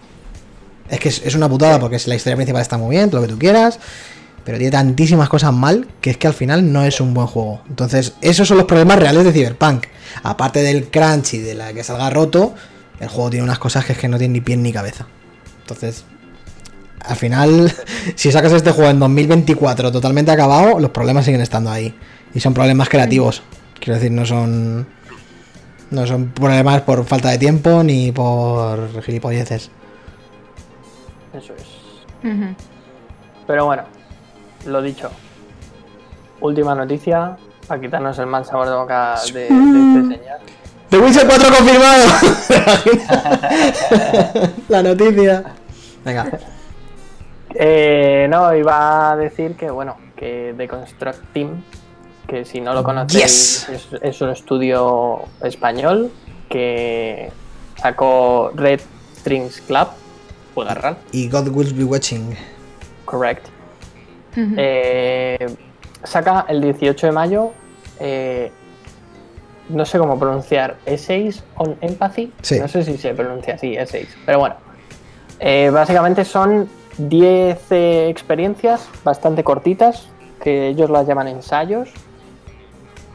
Es 0.89 1.00
que 1.00 1.10
es, 1.10 1.22
es 1.24 1.36
una 1.36 1.48
putada 1.48 1.80
porque 1.80 2.00
la 2.06 2.15
historia 2.15 2.36
principal 2.36 2.62
está 2.62 2.78
muy 2.78 2.96
bien, 2.96 3.10
todo 3.10 3.22
lo 3.22 3.28
que 3.28 3.34
tú 3.34 3.39
quieras, 3.39 3.80
pero 4.44 4.58
tiene 4.58 4.72
tantísimas 4.72 5.30
cosas 5.30 5.54
mal 5.54 5.88
que 6.02 6.10
es 6.12 6.18
que 6.18 6.26
al 6.26 6.34
final 6.34 6.72
no 6.72 6.84
es 6.84 7.00
un 7.00 7.13
buen 7.13 7.28
juego. 7.28 7.62
Entonces, 7.70 8.13
esos 8.22 8.48
son 8.48 8.58
los 8.58 8.65
problemas 8.65 8.98
reales 8.98 9.24
de 9.26 9.32
Cyberpunk. 9.32 9.86
Aparte 10.24 10.62
del 10.62 10.89
crunch 10.89 11.36
y 11.36 11.39
de 11.39 11.56
la 11.56 11.74
que 11.74 11.84
salga 11.84 12.10
roto, 12.10 12.56
el 13.00 13.08
juego 13.08 13.30
tiene 13.30 13.43
unas 13.43 13.60
cosas 13.60 13.86
que 13.86 13.93
es 13.93 14.00
que 14.00 14.08
no 14.08 14.17
tiene 14.17 14.34
ni 14.34 14.41
pie 14.41 14.58
ni 14.58 14.74
cabeza. 14.74 15.08
Entonces, 15.62 16.04
al 17.06 17.15
final, 17.15 17.72
si 18.15 18.32
sacas 18.32 18.54
este 18.54 18.72
juego 18.72 18.89
en 18.89 19.00
2024 19.00 19.91
totalmente 19.91 20.32
acabado, 20.32 20.80
los 20.80 20.91
problemas 20.91 21.26
siguen 21.26 21.41
estando 21.41 21.72
ahí. 21.72 21.95
Y 22.34 22.39
son 22.39 22.54
problemas 22.54 22.89
creativos. 22.89 23.41
Quiero 23.80 23.95
decir, 23.95 24.12
no 24.12 24.26
son. 24.26 24.88
No 25.89 26.06
son 26.06 26.30
problemas 26.30 26.82
por 26.82 27.04
falta 27.06 27.30
de 27.30 27.39
tiempo 27.39 27.82
ni 27.84 28.12
por 28.12 29.02
gilipolleces. 29.02 29.72
Eso 31.34 31.54
es. 31.54 31.65
Pero 33.48 33.65
bueno, 33.65 33.84
lo 34.67 34.82
dicho. 34.84 35.10
Última 36.41 36.76
noticia, 36.76 37.38
para 37.69 37.79
quitarnos 37.79 38.17
el 38.19 38.25
mal 38.25 38.43
sabor 38.45 38.67
de 38.67 38.75
boca 38.75 39.15
de, 39.32 39.39
de 39.41 39.45
este 39.47 40.17
señor. 40.17 40.39
The 40.89 40.97
Witcher 40.97 41.27
4 41.27 41.49
confirmado. 41.55 42.05
La 44.69 44.82
noticia. 44.84 45.43
Venga. 46.03 46.27
Eh, 47.53 48.27
no, 48.29 48.55
iba 48.55 49.12
a 49.12 49.15
decir 49.15 49.55
que, 49.55 49.69
bueno, 49.69 49.97
que 50.15 50.53
The 50.58 50.67
Construct 50.67 51.19
Team, 51.34 51.63
que 52.27 52.43
si 52.45 52.60
no 52.62 52.73
lo 52.73 52.84
conocéis, 52.84 53.67
Yes. 53.67 53.69
es, 53.69 53.88
es 54.01 54.21
un 54.21 54.29
estudio 54.29 55.21
español 55.43 56.12
que 56.49 57.32
sacó 57.75 58.51
Red 58.55 58.82
Strings 59.19 59.62
Club, 59.62 59.88
juega 60.55 60.73
RAL, 60.73 60.97
Y 61.12 61.29
God 61.29 61.49
will 61.49 61.73
be 61.73 61.84
watching. 61.84 62.36
correct. 63.05 63.45
Eh, 64.36 65.53
saca 66.03 66.45
el 66.47 66.62
18 66.62 67.08
de 67.08 67.12
mayo, 67.12 67.51
eh, 67.99 68.51
no 69.69 69.85
sé 69.85 69.99
cómo 69.99 70.17
pronunciar, 70.17 70.77
Essays 70.85 71.43
on 71.55 71.77
Empathy. 71.81 72.31
Sí. 72.41 72.59
No 72.59 72.67
sé 72.67 72.83
si 72.83 72.97
se 72.97 73.13
pronuncia 73.13 73.55
así, 73.55 73.75
Essays. 73.75 74.15
Pero 74.25 74.39
bueno, 74.39 74.55
Eh, 75.41 75.69
básicamente 75.69 76.25
son 76.25 76.67
10 76.97 77.71
eh, 77.71 78.09
experiencias 78.09 78.89
bastante 79.05 79.41
cortitas, 79.43 80.09
que 80.41 80.67
ellos 80.67 80.89
las 80.89 81.07
llaman 81.07 81.29
ensayos, 81.29 81.89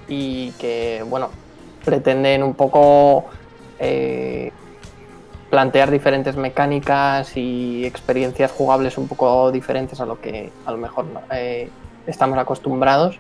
y 0.08 0.52
que, 0.52 1.04
bueno, 1.06 1.28
pretenden 1.84 2.42
un 2.42 2.54
poco 2.54 3.26
plantear 5.50 5.90
diferentes 5.90 6.34
mecánicas 6.36 7.36
y 7.36 7.84
experiencias 7.84 8.50
jugables 8.50 8.96
un 8.96 9.06
poco 9.06 9.52
diferentes 9.52 10.00
a 10.00 10.06
lo 10.06 10.20
que 10.20 10.50
a 10.64 10.72
lo 10.72 10.78
mejor 10.78 11.04
eh, 11.30 11.68
estamos 12.06 12.38
acostumbrados. 12.38 13.18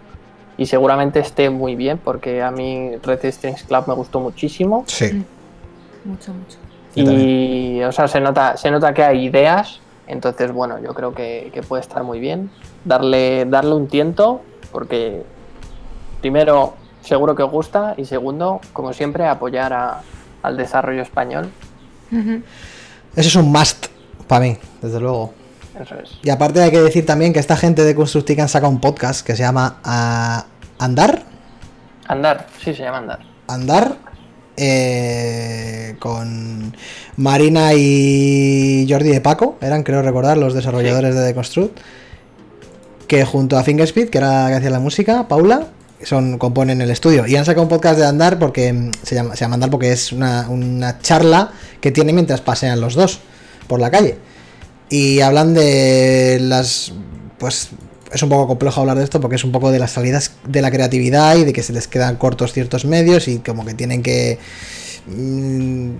Y 0.56 0.66
seguramente 0.66 1.18
esté 1.20 1.50
muy 1.50 1.74
bien, 1.74 1.98
porque 1.98 2.42
a 2.42 2.50
mí 2.50 2.92
Red 3.02 3.30
Strings 3.32 3.64
Club 3.64 3.84
me 3.88 3.94
gustó 3.94 4.20
muchísimo. 4.20 4.84
Sí. 4.86 5.24
Mucho, 6.04 6.32
mucho. 6.32 6.58
Yo 6.94 7.10
Y, 7.12 7.82
o 7.82 7.90
sea, 7.90 8.06
se 8.06 8.20
nota, 8.20 8.56
se 8.56 8.70
nota 8.70 8.94
que 8.94 9.02
hay 9.02 9.24
ideas. 9.24 9.80
Entonces, 10.06 10.52
bueno, 10.52 10.78
yo 10.80 10.94
creo 10.94 11.12
que, 11.14 11.50
que 11.52 11.62
puede 11.62 11.80
estar 11.82 12.04
muy 12.04 12.20
bien. 12.20 12.50
Darle, 12.84 13.46
darle 13.46 13.74
un 13.74 13.88
tiento, 13.88 14.42
porque 14.70 15.22
primero, 16.20 16.74
seguro 17.02 17.34
que 17.34 17.42
os 17.42 17.50
gusta. 17.50 17.94
Y 17.96 18.04
segundo, 18.04 18.60
como 18.72 18.92
siempre, 18.92 19.26
apoyar 19.26 19.72
a- 19.72 20.02
al 20.42 20.56
desarrollo 20.56 21.02
español. 21.02 21.50
Ujú. 22.12 22.42
Eso 23.16 23.28
es 23.28 23.34
un 23.36 23.50
must 23.50 23.86
para 24.28 24.44
mí, 24.44 24.56
desde 24.82 25.00
luego. 25.00 25.32
Eso 25.80 25.96
es. 25.96 26.18
Y 26.22 26.30
aparte 26.30 26.62
hay 26.62 26.70
que 26.70 26.80
decir 26.80 27.04
también 27.04 27.32
que 27.32 27.40
esta 27.40 27.56
gente 27.56 27.84
de 27.84 27.94
Constructica 27.94 28.42
han 28.42 28.48
sacado 28.48 28.70
un 28.70 28.80
podcast 28.80 29.26
que 29.26 29.34
se 29.34 29.42
llama 29.42 29.80
ah, 29.84 30.46
Andar. 30.78 31.22
Andar, 32.06 32.46
sí, 32.62 32.74
se 32.74 32.82
llama 32.82 32.98
andar. 32.98 33.20
Andar. 33.48 33.96
eh, 34.56 35.96
con 35.98 36.76
Marina 37.16 37.74
y 37.74 38.86
Jordi 38.88 39.10
de 39.10 39.20
Paco, 39.20 39.58
eran 39.60 39.82
creo 39.82 40.02
recordar 40.02 40.36
los 40.36 40.54
desarrolladores 40.54 41.14
de 41.14 41.26
The 41.26 41.34
Construct. 41.34 41.78
Que 43.08 43.24
junto 43.24 43.58
a 43.58 43.62
Fingerspeed, 43.64 44.10
que 44.10 44.18
era 44.18 44.48
que 44.48 44.54
hacía 44.54 44.70
la 44.70 44.80
música, 44.80 45.28
Paula, 45.28 45.68
son, 46.02 46.38
componen 46.38 46.80
el 46.80 46.90
estudio. 46.90 47.26
Y 47.26 47.36
han 47.36 47.44
sacado 47.44 47.62
un 47.62 47.68
podcast 47.68 47.98
de 47.98 48.06
Andar 48.06 48.38
porque 48.38 48.72
mm, 48.72 48.90
se 49.02 49.14
llama, 49.14 49.36
se 49.36 49.44
llama 49.44 49.54
Andar 49.54 49.70
porque 49.70 49.92
es 49.92 50.12
una, 50.12 50.48
una 50.48 51.00
charla 51.00 51.50
que 51.80 51.90
tiene 51.90 52.12
mientras 52.12 52.40
pasean 52.40 52.80
los 52.80 52.94
dos 52.94 53.20
por 53.66 53.80
la 53.80 53.90
calle. 53.90 54.18
Y 54.94 55.22
hablan 55.22 55.54
de 55.54 56.38
las. 56.40 56.92
Pues 57.38 57.70
es 58.12 58.22
un 58.22 58.28
poco 58.28 58.46
complejo 58.46 58.80
hablar 58.80 58.96
de 58.96 59.02
esto 59.02 59.20
porque 59.20 59.34
es 59.34 59.42
un 59.42 59.50
poco 59.50 59.72
de 59.72 59.80
las 59.80 59.90
salidas 59.90 60.30
de 60.46 60.62
la 60.62 60.70
creatividad 60.70 61.36
y 61.36 61.42
de 61.42 61.52
que 61.52 61.64
se 61.64 61.72
les 61.72 61.88
quedan 61.88 62.14
cortos 62.14 62.52
ciertos 62.52 62.84
medios 62.84 63.26
y 63.26 63.40
como 63.40 63.64
que 63.64 63.74
tienen 63.74 64.04
que. 64.04 64.38
mm, 65.08 65.90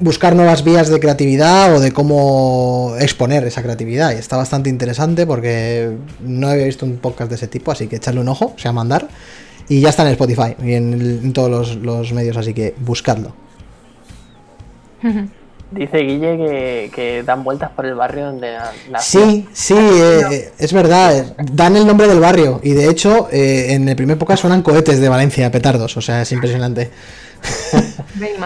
buscar 0.00 0.34
nuevas 0.34 0.64
vías 0.64 0.88
de 0.88 0.98
creatividad 0.98 1.72
o 1.76 1.78
de 1.78 1.92
cómo 1.92 2.96
exponer 2.98 3.44
esa 3.44 3.62
creatividad. 3.62 4.10
Y 4.10 4.16
está 4.16 4.36
bastante 4.36 4.68
interesante 4.68 5.24
porque 5.24 5.96
no 6.20 6.48
había 6.48 6.64
visto 6.64 6.84
un 6.84 6.96
podcast 6.96 7.30
de 7.30 7.36
ese 7.36 7.46
tipo, 7.46 7.70
así 7.70 7.86
que 7.86 7.94
echarle 7.94 8.22
un 8.22 8.28
ojo, 8.28 8.54
se 8.56 8.64
llama 8.64 8.80
Andar. 8.80 9.06
Y 9.68 9.80
ya 9.80 9.90
está 9.90 10.02
en 10.02 10.08
Spotify 10.08 10.56
y 10.64 10.72
en 10.72 11.32
todos 11.32 11.48
los, 11.48 11.76
los 11.76 12.12
medios, 12.12 12.36
así 12.36 12.54
que 12.54 12.74
buscadlo. 12.80 13.36
Dice 15.72 15.98
Guille 15.98 16.36
que, 16.36 16.90
que 16.94 17.22
dan 17.22 17.42
vueltas 17.44 17.70
por 17.70 17.86
el 17.86 17.94
barrio 17.94 18.26
donde 18.26 18.52
na- 18.52 18.70
nació. 18.90 19.20
Sí, 19.30 19.48
sí, 19.52 19.74
eh, 19.78 20.20
eh, 20.30 20.52
es 20.58 20.72
verdad. 20.72 21.16
eh, 21.18 21.34
Dan 21.52 21.76
el 21.76 21.86
nombre 21.86 22.06
del 22.08 22.20
barrio. 22.20 22.60
Y 22.62 22.72
de 22.72 22.88
hecho, 22.90 23.28
eh, 23.32 23.72
en 23.72 23.88
el 23.88 23.96
primer 23.96 24.16
época 24.16 24.36
suenan 24.36 24.62
cohetes 24.62 25.00
de 25.00 25.08
Valencia, 25.08 25.50
petardos. 25.50 25.96
O 25.96 26.00
sea, 26.02 26.22
es 26.22 26.32
impresionante. 26.32 26.90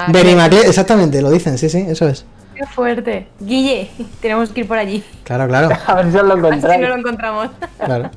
Benimaclet. 0.08 0.64
Exactamente, 0.68 1.20
lo 1.20 1.30
dicen, 1.30 1.58
sí, 1.58 1.68
sí, 1.68 1.84
eso 1.88 2.08
es. 2.08 2.24
Qué 2.54 2.64
fuerte. 2.66 3.26
Guille, 3.40 3.90
tenemos 4.20 4.50
que 4.50 4.60
ir 4.60 4.68
por 4.68 4.78
allí. 4.78 5.04
Claro, 5.24 5.46
claro, 5.48 5.68
A 5.86 5.94
ver 5.96 6.10
si 6.12 6.16
os 6.18 6.24
lo 6.24 6.32
Así 6.34 6.38
encontráis. 6.46 6.80
no 6.80 6.88
lo 6.88 6.96
encontramos. 6.96 7.48
claro. 7.84 8.10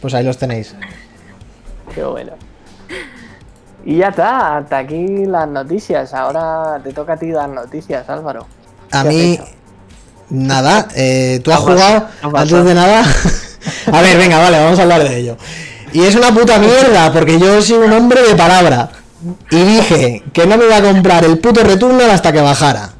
Pues 0.00 0.14
ahí 0.14 0.24
los 0.24 0.38
tenéis. 0.38 0.74
Qué 1.94 2.02
bueno. 2.04 2.32
Y 3.84 3.98
ya 3.98 4.08
está, 4.08 4.56
hasta 4.56 4.78
aquí 4.78 5.26
las 5.26 5.46
noticias. 5.46 6.14
Ahora 6.14 6.80
te 6.82 6.92
toca 6.92 7.14
a 7.14 7.16
ti 7.16 7.30
dar 7.30 7.48
noticias, 7.48 8.08
Álvaro. 8.08 8.46
A 8.90 9.02
¿Qué 9.02 9.08
has 9.08 9.14
mí, 9.14 9.40
nada, 10.30 10.88
eh, 10.94 11.40
tú 11.44 11.52
has 11.52 11.60
jugado 11.60 12.06
antes 12.22 12.64
de 12.64 12.74
nada. 12.74 13.02
a 13.92 14.00
ver, 14.00 14.16
venga, 14.16 14.38
vale, 14.38 14.58
vamos 14.58 14.78
a 14.78 14.82
hablar 14.82 15.02
de 15.06 15.16
ello. 15.16 15.36
Y 15.92 16.02
es 16.02 16.14
una 16.14 16.32
puta 16.32 16.58
mierda, 16.58 17.12
porque 17.12 17.38
yo 17.38 17.60
soy 17.60 17.78
un 17.78 17.92
hombre 17.92 18.22
de 18.22 18.34
palabra. 18.34 18.90
Y 19.50 19.62
dije 19.62 20.22
que 20.32 20.46
no 20.46 20.56
me 20.56 20.64
iba 20.66 20.78
a 20.78 20.82
comprar 20.82 21.24
el 21.24 21.38
puto 21.38 21.62
Returnal 21.62 22.10
hasta 22.10 22.32
que 22.32 22.40
bajara. 22.40 22.90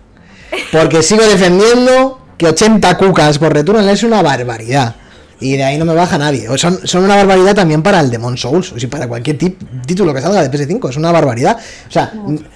Porque 0.71 1.03
sigo 1.03 1.25
defendiendo 1.25 2.21
que 2.39 2.47
80 2.49 2.97
cucas 2.97 3.39
por 3.39 3.53
Returnal 3.53 3.89
es 3.89 4.03
una 4.03 4.23
barbaridad. 4.23 4.97
Y 5.41 5.57
de 5.57 5.65
ahí 5.65 5.79
no 5.79 5.85
me 5.85 5.95
baja 5.95 6.17
nadie. 6.17 6.47
Son, 6.57 6.87
son 6.87 7.05
una 7.05 7.17
barbaridad 7.17 7.55
también 7.55 7.83
para 7.83 8.01
el 8.01 8.11
Demon 8.11 8.37
Souls. 8.39 8.73
O 8.73 8.79
sea, 8.79 8.89
para 8.89 9.07
cualquier 9.09 9.37
tip- 9.37 9.59
título 9.85 10.15
que 10.15 10.21
salga 10.21 10.43
de 10.47 10.51
PS5. 10.51 10.91
Es 10.91 10.97
una 10.97 11.11
barbaridad. 11.13 11.59
O 11.89 11.91
sea, 11.91 12.13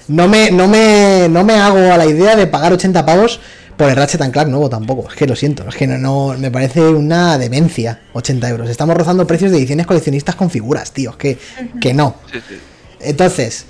no 0.09 0.29
me, 0.29 0.51
no, 0.51 0.69
me, 0.69 1.29
no 1.29 1.45
me 1.45 1.55
hago 1.55 1.93
a 1.93 1.97
la 1.99 2.07
idea 2.07 2.37
de 2.37 2.47
pagar 2.47 2.73
80 2.73 3.05
pavos 3.05 3.41
por 3.77 3.89
el 3.91 3.97
Ratchet 3.97 4.23
and 4.23 4.33
Clank 4.33 4.49
nuevo 4.49 4.69
tampoco. 4.71 5.09
Es 5.11 5.17
que 5.17 5.27
lo 5.27 5.37
siento. 5.37 5.65
Es 5.69 5.75
que 5.75 5.87
no, 5.87 5.99
no- 5.99 6.39
me 6.39 6.51
parece 6.51 6.81
una 6.83 7.37
demencia. 7.37 8.01
80 8.13 8.49
euros. 8.49 8.71
Estamos 8.71 8.97
rozando 8.97 9.27
precios 9.27 9.51
de 9.51 9.59
ediciones 9.59 9.87
coleccionistas 9.87 10.35
con 10.37 10.49
figuras, 10.49 10.93
tío. 10.93 11.11
Es 11.11 11.17
que, 11.17 11.39
que 11.81 11.93
no. 11.95 12.15
Sí, 12.33 12.39
sí. 12.49 12.55
Entonces, 13.01 13.67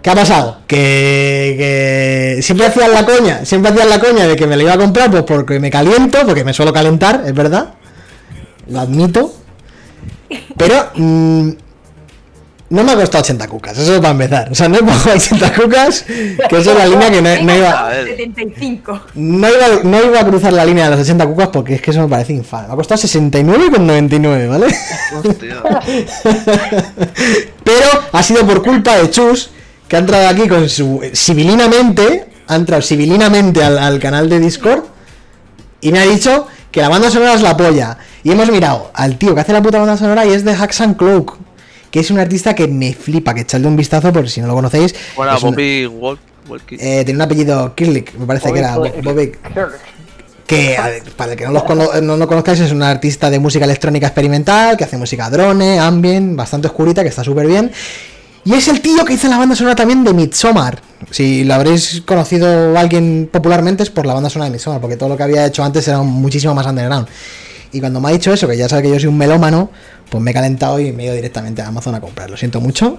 ¿qué 0.00 0.10
ha 0.10 0.14
pasado? 0.14 0.58
Que, 0.66 2.34
que 2.36 2.42
siempre 2.42 2.66
hacían 2.66 2.92
la 2.92 3.04
coña, 3.04 3.44
siempre 3.44 3.70
hacían 3.72 3.88
la 3.90 3.98
coña 4.00 4.26
de 4.26 4.36
que 4.36 4.46
me 4.46 4.56
lo 4.56 4.62
iba 4.62 4.72
a 4.74 4.78
comprar 4.78 5.10
pues 5.10 5.22
porque 5.24 5.60
me 5.60 5.70
caliento, 5.70 6.18
porque 6.26 6.44
me 6.44 6.52
suelo 6.54 6.72
calentar, 6.72 7.22
es 7.26 7.34
verdad. 7.34 7.74
Lo 8.68 8.80
admito. 8.80 9.34
Pero 10.56 10.90
mm, 10.94 11.50
no 12.70 12.82
me 12.82 12.92
ha 12.92 12.96
costado 12.96 13.22
80 13.22 13.46
cucas, 13.46 13.78
eso 13.78 14.00
para 14.00 14.12
empezar. 14.12 14.50
O 14.50 14.54
sea, 14.54 14.68
no 14.68 14.76
he 14.76 14.80
pagado 14.80 15.12
80 15.14 15.52
cucas, 15.54 16.02
que 16.02 16.56
eso 16.56 16.72
es 16.72 16.78
la 16.78 16.86
línea 16.86 17.10
que 17.10 17.22
no, 17.22 17.42
no 17.42 17.56
iba, 17.56 17.70
A 17.70 17.88
ver. 17.90 18.08
75. 18.16 19.00
no, 19.14 19.48
iba, 19.48 19.82
no 19.84 20.04
iba 20.04 20.20
a 20.20 20.26
cruzar 20.26 20.52
la 20.52 20.64
línea 20.64 20.84
de 20.84 20.90
los 20.92 21.00
80 21.00 21.26
cucas 21.26 21.48
porque 21.48 21.74
es 21.74 21.82
que 21.82 21.90
eso 21.90 22.00
me 22.00 22.08
parece 22.08 22.32
infame. 22.32 22.66
Me 22.68 22.72
ha 22.72 22.76
costado 22.76 23.00
69,99, 23.00 24.48
¿vale? 24.48 24.66
Hostia. 25.16 25.62
Pero 27.64 27.86
ha 28.12 28.22
sido 28.22 28.46
por 28.46 28.62
culpa 28.62 28.96
de 28.96 29.10
Chus, 29.10 29.50
que 29.86 29.96
ha 29.96 30.00
entrado 30.00 30.26
aquí 30.28 30.48
con 30.48 30.68
su. 30.68 31.00
civilinamente, 31.12 32.26
ha 32.46 32.56
entrado 32.56 32.82
civilinamente 32.82 33.62
al, 33.62 33.78
al 33.78 34.00
canal 34.00 34.28
de 34.28 34.40
Discord 34.40 34.84
y 35.80 35.92
me 35.92 35.98
ha 36.00 36.06
dicho 36.06 36.46
que 36.72 36.80
la 36.80 36.88
banda 36.88 37.10
sonora 37.10 37.34
es 37.34 37.42
la 37.42 37.56
polla. 37.56 37.98
Y 38.24 38.30
hemos 38.32 38.50
mirado 38.50 38.90
al 38.94 39.16
tío 39.18 39.34
que 39.34 39.42
hace 39.42 39.52
la 39.52 39.62
puta 39.62 39.78
banda 39.78 39.96
sonora 39.96 40.24
y 40.26 40.30
es 40.32 40.44
de 40.44 40.52
Hacks 40.54 40.80
and 40.80 40.96
Cloak, 40.96 41.36
que 41.90 42.00
es 42.00 42.10
un 42.10 42.18
artista 42.18 42.54
que 42.54 42.66
me 42.66 42.92
flipa, 42.94 43.34
que 43.34 43.42
echadle 43.42 43.68
un 43.68 43.76
vistazo 43.76 44.12
por 44.12 44.28
si 44.28 44.40
no 44.40 44.46
lo 44.48 44.54
conocéis. 44.54 44.94
Bueno, 45.14 45.32
un- 45.36 45.50
Bobby 45.50 45.86
Walk, 45.86 46.18
Walkie. 46.48 46.76
eh, 46.80 47.04
tiene 47.04 47.18
un 47.18 47.22
apellido 47.22 47.74
Kirlick, 47.74 48.14
me 48.14 48.26
parece 48.26 48.52
que 48.52 48.58
era 48.58 48.76
Bo- 48.78 48.90
Bobby 49.02 49.32
que 50.46 50.76
ver, 50.82 51.02
para 51.16 51.32
el 51.32 51.38
que 51.38 51.44
no, 51.46 51.52
los 51.52 51.62
cono- 51.64 51.88
no 52.02 52.16
lo 52.18 52.26
conozcáis 52.28 52.60
es 52.60 52.70
un 52.72 52.82
artista 52.82 53.30
de 53.30 53.38
música 53.38 53.64
electrónica 53.64 54.06
experimental 54.08 54.76
que 54.76 54.84
hace 54.84 54.96
música 54.98 55.30
drone, 55.30 55.78
ambient, 55.78 56.36
bastante 56.36 56.66
oscurita, 56.68 57.02
que 57.02 57.08
está 57.08 57.24
súper 57.24 57.46
bien. 57.46 57.70
Y 58.46 58.52
es 58.52 58.68
el 58.68 58.82
tío 58.82 59.06
que 59.06 59.14
hizo 59.14 59.26
la 59.28 59.38
banda 59.38 59.56
sonora 59.56 59.74
también 59.74 60.04
de 60.04 60.12
Midsommar. 60.12 60.78
Si 61.10 61.44
lo 61.44 61.54
habréis 61.54 62.02
conocido 62.04 62.76
alguien 62.78 63.28
popularmente 63.32 63.82
es 63.82 63.88
por 63.90 64.04
la 64.04 64.12
banda 64.12 64.28
sonora 64.28 64.50
de 64.50 64.52
Midsommar, 64.52 64.82
porque 64.82 64.96
todo 64.98 65.08
lo 65.08 65.16
que 65.16 65.22
había 65.22 65.46
hecho 65.46 65.64
antes 65.64 65.88
era 65.88 66.02
muchísimo 66.02 66.54
más 66.54 66.66
underground. 66.66 67.06
Y 67.74 67.80
cuando 67.80 68.00
me 68.00 68.08
ha 68.08 68.12
dicho 68.12 68.32
eso, 68.32 68.46
que 68.48 68.56
ya 68.56 68.68
sabe 68.68 68.82
que 68.84 68.90
yo 68.90 68.94
soy 69.00 69.08
un 69.08 69.18
melómano, 69.18 69.70
pues 70.08 70.22
me 70.22 70.30
he 70.30 70.34
calentado 70.34 70.78
y 70.78 70.92
me 70.92 71.02
he 71.02 71.06
ido 71.06 71.14
directamente 71.14 71.60
a 71.60 71.66
Amazon 71.68 71.94
a 71.94 72.00
comprar. 72.00 72.30
Lo 72.30 72.36
siento 72.36 72.60
mucho, 72.60 72.98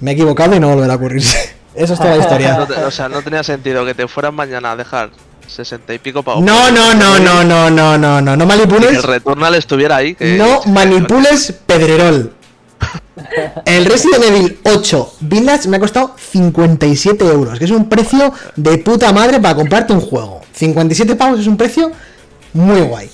me 0.00 0.10
he 0.10 0.14
equivocado 0.14 0.54
y 0.54 0.60
no 0.60 0.68
volverá 0.74 0.94
a 0.94 0.96
ocurrirse. 0.96 1.38
Eso 1.74 1.94
es 1.94 1.98
toda 2.00 2.10
la 2.10 2.16
No 2.16 2.22
historia. 2.22 2.66
te- 2.66 2.74
o 2.84 2.90
sea, 2.90 3.08
no 3.08 3.22
tenía 3.22 3.42
sentido 3.44 3.86
que 3.86 3.94
te 3.94 4.08
fueras 4.08 4.32
mañana 4.34 4.72
a 4.72 4.76
dejar 4.76 5.10
60 5.46 5.94
y 5.94 5.98
pico 6.00 6.22
pavos. 6.24 6.42
No, 6.42 6.70
no, 6.72 6.92
no, 6.94 7.18
no, 7.20 7.44
no, 7.44 7.70
no, 7.70 7.96
no, 7.98 8.20
no, 8.20 8.20
no 8.20 8.34
Y 8.34 8.38
que 8.38 8.46
manipules. 8.46 8.90
el 8.96 9.02
Returnal 9.04 9.54
estuviera 9.54 9.96
ahí. 9.96 10.14
Que, 10.16 10.36
No 10.36 10.60
manipules 10.66 11.52
Pedrerol. 11.66 12.32
El 13.64 13.84
Resident 13.84 14.24
Evil 14.24 14.58
8 14.64 15.14
Village 15.20 15.68
me 15.68 15.76
ha 15.76 15.80
costado 15.80 16.16
57 16.18 17.24
euros, 17.26 17.58
que 17.58 17.64
es 17.66 17.70
un 17.70 17.88
precio 17.88 18.32
de 18.56 18.78
puta 18.78 19.12
madre 19.12 19.38
para 19.40 19.54
comprarte 19.54 19.92
un 19.92 20.00
juego. 20.00 20.40
57 20.54 21.14
pavos 21.16 21.38
es 21.40 21.46
un 21.46 21.56
precio 21.56 21.92
muy 22.54 22.80
guay. 22.80 23.10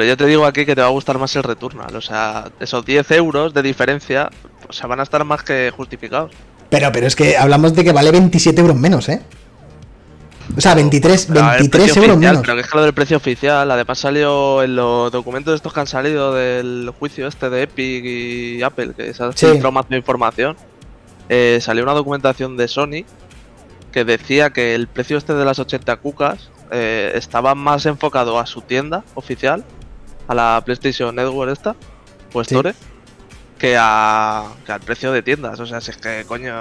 Pero 0.00 0.08
yo 0.08 0.16
te 0.16 0.24
digo 0.24 0.46
aquí 0.46 0.64
que 0.64 0.74
te 0.74 0.80
va 0.80 0.86
a 0.86 0.90
gustar 0.90 1.18
más 1.18 1.36
el 1.36 1.42
Returnal. 1.42 1.94
O 1.94 2.00
sea, 2.00 2.50
esos 2.58 2.86
10 2.86 3.10
euros 3.10 3.52
de 3.52 3.60
diferencia, 3.60 4.30
o 4.66 4.72
sea, 4.72 4.86
van 4.86 4.98
a 4.98 5.02
estar 5.02 5.22
más 5.26 5.42
que 5.42 5.70
justificados. 5.76 6.30
Pero, 6.70 6.90
pero 6.90 7.06
es 7.06 7.14
que 7.14 7.36
hablamos 7.36 7.74
de 7.74 7.84
que 7.84 7.92
vale 7.92 8.10
27 8.10 8.58
euros 8.62 8.78
menos, 8.78 9.10
¿eh? 9.10 9.20
O 10.56 10.60
sea, 10.62 10.74
23, 10.74 11.26
Pero, 11.26 11.40
a 11.40 11.50
ver, 11.50 11.58
23 11.60 11.82
precio 11.84 12.02
euros 12.02 12.16
oficial, 12.16 12.32
menos. 12.32 12.46
Pero 12.46 12.54
que 12.54 12.60
es 12.62 12.66
que 12.70 12.78
lo 12.78 12.82
del 12.84 12.94
precio 12.94 13.16
oficial, 13.18 13.70
además 13.70 13.98
salió 13.98 14.62
en 14.62 14.74
los 14.74 15.12
documentos 15.12 15.54
estos 15.54 15.70
que 15.74 15.80
han 15.80 15.86
salido 15.86 16.32
del 16.32 16.90
juicio 16.98 17.26
este 17.26 17.50
de 17.50 17.64
Epic 17.64 18.02
y 18.06 18.62
Apple, 18.62 18.94
que 18.96 19.12
se 19.12 19.22
ha 19.22 19.32
Sí. 19.32 19.48
más 19.70 19.86
de 19.90 19.98
información. 19.98 20.56
eh, 21.28 21.58
salió 21.60 21.82
una 21.84 21.92
documentación 21.92 22.56
de 22.56 22.68
Sony 22.68 23.04
que 23.92 24.06
decía 24.06 24.48
que 24.48 24.74
el 24.74 24.88
precio 24.88 25.18
este 25.18 25.34
de 25.34 25.44
las 25.44 25.58
80 25.58 25.94
cucas 25.98 26.50
eh, 26.72 27.12
estaba 27.16 27.54
más 27.54 27.84
enfocado 27.84 28.38
a 28.38 28.46
su 28.46 28.62
tienda 28.62 29.04
oficial, 29.14 29.62
a 30.30 30.34
la 30.34 30.62
PlayStation 30.64 31.14
Network 31.14 31.50
esta, 31.52 31.74
o 32.32 32.44
Sí. 32.44 32.54
Store, 32.54 32.74
que, 33.58 33.76
a, 33.78 34.44
que 34.64 34.72
al 34.72 34.80
precio 34.80 35.10
de 35.12 35.22
tiendas. 35.22 35.58
O 35.60 35.66
sea, 35.66 35.80
si 35.80 35.90
es 35.90 35.96
que, 35.96 36.24
coño, 36.26 36.52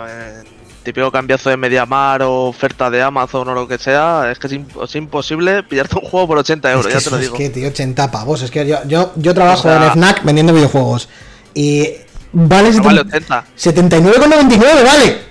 típico 0.84 1.12
cambiazo 1.12 1.50
de 1.50 1.58
Mediamar 1.58 2.24
o 2.24 2.46
oferta 2.48 2.90
de 2.90 3.02
Amazon 3.02 3.48
o 3.48 3.54
lo 3.54 3.68
que 3.68 3.78
sea, 3.78 4.32
es 4.32 4.40
que 4.40 4.48
es, 4.48 4.54
imp- 4.54 4.84
es 4.84 4.96
imposible 4.96 5.62
pillarte 5.64 5.96
un 6.02 6.10
juego 6.10 6.28
por 6.28 6.38
80 6.40 6.72
euros, 6.72 6.86
es 6.88 6.94
que, 6.94 7.00
ya 7.00 7.04
te 7.04 7.12
lo 7.12 7.18
digo. 7.22 7.34
es 7.36 7.38
que, 7.40 7.50
tío, 7.50 7.68
80 7.70 8.12
pavos. 8.12 8.42
Es 8.42 8.50
que 8.52 8.66
yo, 8.68 8.78
yo, 8.88 9.12
yo 9.16 9.34
trabajo 9.34 9.60
O 9.68 9.72
sea- 9.72 9.86
en 9.86 9.92
FNAC 9.92 10.24
vendiendo 10.24 10.54
videojuegos. 10.54 11.08
Y 11.54 11.88
vale, 12.34 12.72
No 12.72 12.84
vale 12.84 13.02
70 13.04 13.46
80. 13.56 14.02
79,99, 14.08 14.84
vale. 14.86 15.29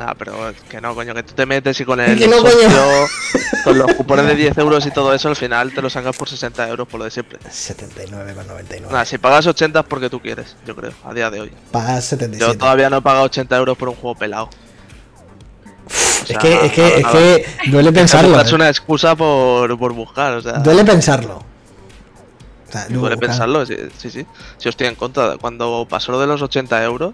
Nah, 0.00 0.14
pero 0.14 0.48
es 0.48 0.56
que 0.62 0.80
no, 0.80 0.94
coño, 0.94 1.12
que 1.14 1.22
tú 1.22 1.34
te 1.34 1.44
metes 1.44 1.78
y 1.78 1.84
con 1.84 2.00
el 2.00 2.18
no, 2.30 2.36
socio, 2.38 2.58
coño. 2.70 3.06
con 3.64 3.78
los 3.78 3.92
cupones 3.92 4.24
de 4.28 4.34
10 4.34 4.56
euros 4.56 4.86
y 4.86 4.90
todo 4.90 5.12
eso, 5.12 5.28
al 5.28 5.36
final 5.36 5.74
te 5.74 5.82
lo 5.82 5.90
sacas 5.90 6.16
por 6.16 6.26
60 6.26 6.68
euros 6.70 6.88
por 6.88 7.00
lo 7.00 7.04
de 7.04 7.10
siempre. 7.10 7.38
79,99. 7.40 8.80
Nada, 8.90 9.04
si 9.04 9.18
pagas 9.18 9.46
80 9.46 9.80
es 9.80 9.84
porque 9.84 10.08
tú 10.08 10.18
quieres, 10.18 10.56
yo 10.66 10.74
creo, 10.74 10.92
a 11.04 11.12
día 11.12 11.30
de 11.30 11.42
hoy. 11.42 11.52
Pagas 11.70 12.04
Yo 12.04 12.16
77. 12.16 12.56
todavía 12.56 12.88
no 12.88 12.96
he 12.96 13.02
pagado 13.02 13.24
80 13.26 13.54
euros 13.58 13.76
por 13.76 13.90
un 13.90 13.94
juego 13.96 14.14
pelado. 14.16 14.44
O 14.46 16.32
Es 16.32 16.38
que, 16.38 16.66
es 16.66 16.72
que, 16.72 16.80
nada, 16.82 16.96
es 16.96 17.02
nada. 17.02 17.12
que 17.12 17.70
duele 17.70 17.92
pensarlo. 17.92 18.40
Es 18.40 18.52
eh. 18.52 18.54
una 18.54 18.68
excusa 18.70 19.14
por, 19.16 19.78
por 19.78 19.92
buscar, 19.92 20.32
o 20.32 20.40
sea. 20.40 20.52
Duele 20.60 20.82
pensarlo. 20.84 21.44
O 22.68 22.72
sea, 22.72 22.86
Duele 22.88 23.16
buscar- 23.16 23.18
pensarlo, 23.18 23.66
sí, 23.66 23.76
sí, 23.98 24.10
sí. 24.10 24.26
Si 24.56 24.68
estoy 24.70 24.86
en 24.86 24.94
contra. 24.94 25.36
Cuando 25.36 25.86
pasó 25.90 26.10
lo 26.12 26.20
de 26.20 26.26
los 26.26 26.40
80 26.40 26.82
euros, 26.84 27.12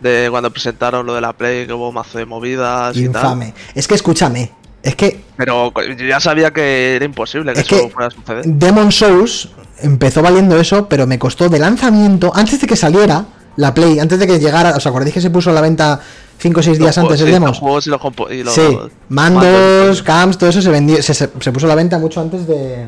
de 0.00 0.28
cuando 0.30 0.50
presentaron 0.50 1.06
lo 1.06 1.14
de 1.14 1.20
la 1.20 1.32
Play, 1.32 1.66
que 1.66 1.72
hubo 1.72 1.90
mazo 1.92 2.18
de 2.18 2.26
movidas 2.26 2.96
y 2.96 3.08
tal. 3.08 3.22
Infame. 3.22 3.54
Es 3.74 3.86
que 3.88 3.94
escúchame. 3.94 4.52
Es 4.82 4.96
que 4.96 5.22
Pero 5.36 5.72
yo 5.96 6.04
ya 6.06 6.20
sabía 6.20 6.52
que 6.52 6.96
era 6.96 7.04
imposible 7.06 7.54
que 7.54 7.60
Es 7.60 7.66
eso 7.72 7.84
que- 7.84 7.90
fuera 7.90 8.08
a 8.08 8.10
suceder. 8.10 8.44
Demon 8.46 8.92
Souls 8.92 9.48
empezó 9.80 10.20
valiendo 10.20 10.58
eso, 10.58 10.88
pero 10.88 11.06
me 11.06 11.18
costó 11.18 11.48
de 11.48 11.58
lanzamiento, 11.58 12.30
antes 12.34 12.60
de 12.60 12.66
que 12.66 12.76
saliera 12.76 13.24
la 13.56 13.72
Play, 13.72 13.98
antes 13.98 14.18
de 14.18 14.26
que 14.26 14.38
llegara, 14.38 14.76
¿os 14.76 14.86
acordáis 14.86 15.14
que 15.14 15.20
se 15.22 15.30
puso 15.30 15.48
a 15.50 15.52
la 15.54 15.60
venta 15.62 16.00
5 16.38 16.60
o 16.60 16.62
6 16.62 16.78
días 16.78 16.98
antes 16.98 17.18
el 17.20 17.26
sí, 17.28 17.32
demo? 17.32 17.46
Los 17.46 17.58
juegos 17.60 17.86
y 17.86 17.90
los, 17.90 18.00
y 18.30 18.42
los 18.42 18.54
Sí, 18.54 18.78
mandos, 19.08 20.02
cams, 20.02 20.36
todo 20.36 20.50
eso 20.50 20.60
se 20.60 20.70
vendió, 20.70 21.02
se, 21.02 21.14
se- 21.14 21.30
se 21.40 21.52
puso 21.52 21.64
a 21.66 21.68
la 21.70 21.74
venta 21.76 21.98
mucho 21.98 22.20
antes 22.20 22.46
de... 22.46 22.84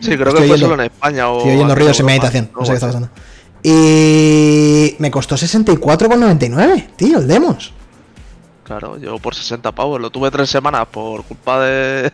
Sí, 0.00 0.16
creo 0.16 0.28
Estoy 0.28 0.32
que 0.32 0.32
fue 0.32 0.40
oyendo- 0.44 0.68
solo 0.68 0.74
en 0.82 0.90
España 0.90 1.28
o. 1.30 1.38
Estoy 1.38 1.52
oyendo 1.54 1.74
ruidos 1.74 2.00
en 2.00 2.06
meditación, 2.06 2.50
no 2.54 2.64
sé 2.64 2.72
qué 2.72 2.74
está 2.76 2.88
así. 2.88 2.98
Y 3.62 4.94
me 4.98 5.10
costó 5.10 5.34
64,99, 5.36 6.88
tío, 6.96 7.18
el 7.18 7.26
Demos. 7.28 7.72
Claro, 8.64 8.98
yo 8.98 9.18
por 9.18 9.34
60 9.34 9.72
pavos. 9.72 10.00
Lo 10.00 10.10
tuve 10.10 10.30
tres 10.30 10.50
semanas 10.50 10.86
por 10.90 11.24
culpa 11.24 11.60
de. 11.60 12.12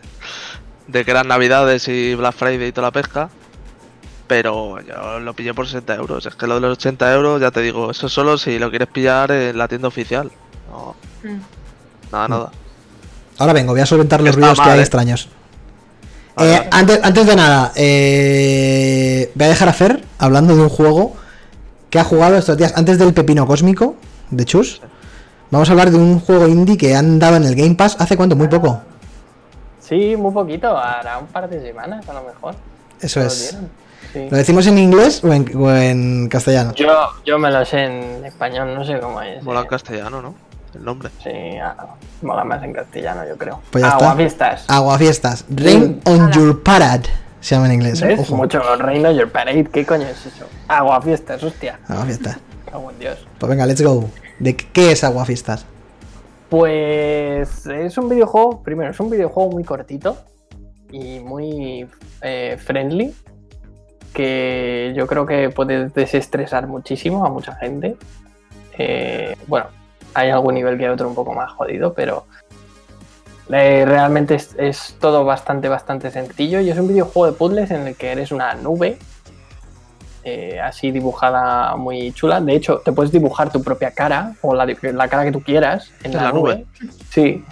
de 0.87 1.03
que 1.05 1.11
eran 1.11 1.27
Navidades 1.27 1.87
y 1.87 2.15
Black 2.15 2.35
Friday 2.35 2.67
y 2.69 2.71
toda 2.71 2.87
la 2.87 2.91
pesca. 2.91 3.29
Pero 4.27 4.79
yo 4.81 5.19
lo 5.19 5.33
pillé 5.33 5.53
por 5.53 5.67
60 5.67 5.95
euros. 5.95 6.25
Es 6.25 6.35
que 6.35 6.47
lo 6.47 6.55
de 6.55 6.61
los 6.61 6.77
80 6.77 7.13
euros, 7.13 7.41
ya 7.41 7.51
te 7.51 7.61
digo, 7.61 7.91
eso 7.91 8.09
solo 8.09 8.37
si 8.37 8.57
lo 8.57 8.69
quieres 8.69 8.87
pillar 8.87 9.31
en 9.31 9.57
la 9.57 9.67
tienda 9.67 9.87
oficial. 9.87 10.31
No, 10.71 10.95
Mm. 11.23 11.39
nada, 12.11 12.27
nada. 12.27 12.51
Ahora 13.37 13.53
vengo, 13.53 13.73
voy 13.73 13.81
a 13.81 13.85
solventar 13.85 14.21
los 14.21 14.29
Está 14.29 14.39
ruidos 14.39 14.59
que 14.61 14.69
hay 14.69 14.79
eh. 14.79 14.81
extraños. 14.81 15.29
Vale, 16.35 16.49
Eh, 16.53 16.57
vale. 16.57 16.69
antes, 16.71 16.99
antes 17.03 17.25
de 17.27 17.35
nada, 17.35 17.71
eh, 17.75 19.31
voy 19.35 19.45
a 19.45 19.49
dejar 19.49 19.69
a 19.69 19.73
Fer 19.73 20.03
hablando 20.19 20.55
de 20.55 20.61
un 20.61 20.69
juego 20.69 21.15
que 21.95 21.99
ha 21.99 22.03
jugado 22.03 22.35
estos 22.35 22.57
días 22.57 22.73
antes 22.75 22.99
del 22.99 23.13
Pepino 23.13 23.47
Cósmico 23.47 23.95
de 24.29 24.43
Chus. 24.43 24.81
Vamos 25.49 25.69
a 25.69 25.71
hablar 25.71 25.91
de 25.91 25.97
un 25.97 26.19
juego 26.19 26.45
indie 26.45 26.77
que 26.77 26.93
han 26.93 27.19
dado 27.19 27.37
en 27.37 27.45
el 27.45 27.55
Game 27.55 27.75
Pass 27.75 27.95
hace 27.97 28.17
cuánto, 28.17 28.35
muy 28.35 28.49
poco. 28.49 28.81
Sí, 29.79 30.17
muy 30.17 30.33
poquito, 30.33 30.77
hará 30.77 31.17
un 31.17 31.27
par 31.27 31.49
de 31.49 31.61
semanas 31.61 32.05
a 32.09 32.11
lo 32.11 32.23
mejor. 32.23 32.53
Eso 32.99 33.21
Lo 33.21 33.27
es. 33.27 33.57
sí. 34.11 34.27
¿Lo 34.29 34.35
decimos 34.35 34.67
en 34.67 34.77
inglés 34.77 35.23
o 35.23 35.31
en, 35.31 35.49
o 35.55 35.71
en 35.71 36.27
castellano? 36.27 36.73
Yo, 36.73 36.91
yo 37.25 37.39
me 37.39 37.49
lo 37.49 37.63
sé 37.63 37.85
en 37.85 38.25
español, 38.25 38.75
no 38.75 38.83
sé 38.83 38.99
cómo 38.99 39.21
es. 39.21 39.41
Mola 39.41 39.61
eh. 39.61 39.63
en 39.63 39.69
castellano, 39.69 40.21
¿no? 40.21 40.35
El 40.73 40.83
nombre. 40.83 41.09
Sí, 41.23 41.31
ah, 41.63 41.95
mola 42.23 42.43
más 42.43 42.61
en 42.61 42.73
castellano, 42.73 43.25
yo 43.25 43.37
creo. 43.37 43.61
Pues. 43.71 43.85
Aguafiestas. 43.85 44.65
Aguafiestas. 44.67 45.45
Rain 45.47 46.01
on 46.03 46.29
your 46.33 46.61
parade. 46.61 47.07
Se 47.45 47.53
llama 47.53 47.67
en 47.67 47.73
inglés. 47.73 48.01
¿Ves? 48.01 48.21
Ojo. 48.21 48.37
Mucho 48.37 48.59
Reino 48.77 49.11
Your 49.11 49.31
Parade, 49.31 49.65
¿qué 49.65 49.85
coño 49.85 50.07
es 50.07 50.25
eso? 50.25 50.47
Aguafiestas, 50.67 51.43
hostia. 51.43 51.79
Aguafiestas. 51.87 52.39
Cago 52.71 52.89
en 52.89 52.97
Dios. 52.97 53.27
Pues 53.37 53.47
venga, 53.51 53.67
let's 53.67 53.83
go. 53.83 54.09
¿De 54.39 54.57
qué 54.57 54.93
es 54.93 55.03
Aguafistas? 55.03 55.63
Pues 56.49 57.67
es 57.67 57.99
un 57.99 58.09
videojuego, 58.09 58.63
primero, 58.63 58.89
es 58.89 58.99
un 58.99 59.11
videojuego 59.11 59.51
muy 59.51 59.63
cortito 59.63 60.17
y 60.91 61.19
muy 61.19 61.87
eh, 62.23 62.57
friendly, 62.57 63.13
que 64.11 64.95
yo 64.97 65.05
creo 65.05 65.27
que 65.27 65.51
puede 65.51 65.89
desestresar 65.89 66.65
muchísimo 66.65 67.27
a 67.27 67.29
mucha 67.29 67.53
gente. 67.57 67.95
Eh, 68.75 69.35
bueno, 69.45 69.67
hay 70.15 70.31
algún 70.31 70.55
nivel 70.55 70.79
que 70.79 70.89
otro 70.89 71.07
un 71.07 71.13
poco 71.13 71.35
más 71.35 71.51
jodido, 71.51 71.93
pero 71.93 72.25
eh, 73.49 73.83
realmente 73.85 74.35
es, 74.35 74.55
es 74.57 74.95
todo 74.99 75.23
bastante, 75.23 75.69
bastante 75.69 76.11
sencillo 76.11 76.59
y 76.61 76.69
es 76.69 76.77
un 76.77 76.87
videojuego 76.87 77.31
de 77.31 77.37
puzzles 77.37 77.71
en 77.71 77.87
el 77.87 77.95
que 77.95 78.11
eres 78.11 78.31
una 78.31 78.53
nube 78.55 78.97
eh, 80.27 80.59
así 80.59 80.89
dibujada 80.89 81.75
muy 81.75 82.11
chula. 82.11 82.41
De 82.41 82.55
hecho, 82.55 82.79
te 82.79 82.91
puedes 82.91 83.11
dibujar 83.11 83.51
tu 83.51 83.61
propia 83.61 83.91
cara 83.91 84.33
o 84.41 84.55
la, 84.55 84.65
la 84.65 85.07
cara 85.07 85.23
que 85.23 85.31
tú 85.31 85.39
quieras 85.39 85.91
en 86.03 86.15
la, 86.15 86.23
la 86.23 86.31
nube. 86.31 86.65
Sí. 87.11 87.45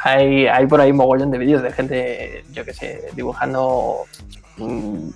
Hay, 0.00 0.48
hay 0.48 0.66
por 0.66 0.80
ahí 0.80 0.92
mogollón 0.92 1.30
de 1.30 1.38
vídeos 1.38 1.62
de 1.62 1.70
gente, 1.70 2.44
yo 2.52 2.64
que 2.64 2.74
sé, 2.74 3.10
dibujando 3.14 4.00
mm, 4.56 5.10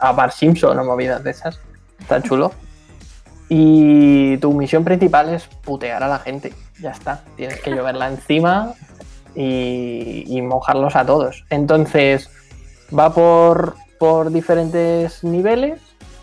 a 0.00 0.12
Bar 0.12 0.32
Simpson 0.32 0.76
o 0.76 0.84
movidas 0.84 1.22
de 1.22 1.30
esas. 1.30 1.60
Está 2.00 2.20
chulo. 2.20 2.50
Y 3.48 4.36
tu 4.38 4.52
misión 4.52 4.82
principal 4.82 5.32
es 5.32 5.46
putear 5.46 6.02
a 6.02 6.08
la 6.08 6.18
gente. 6.18 6.52
Ya 6.80 6.90
está. 6.90 7.22
Tienes 7.36 7.60
que 7.60 7.70
lloverla 7.70 8.08
encima 8.08 8.74
y, 9.36 10.24
y 10.26 10.42
mojarlos 10.42 10.96
a 10.96 11.04
todos. 11.06 11.44
Entonces, 11.50 12.30
va 12.96 13.12
por, 13.12 13.74
por 13.98 14.30
diferentes 14.30 15.22
niveles 15.22 15.80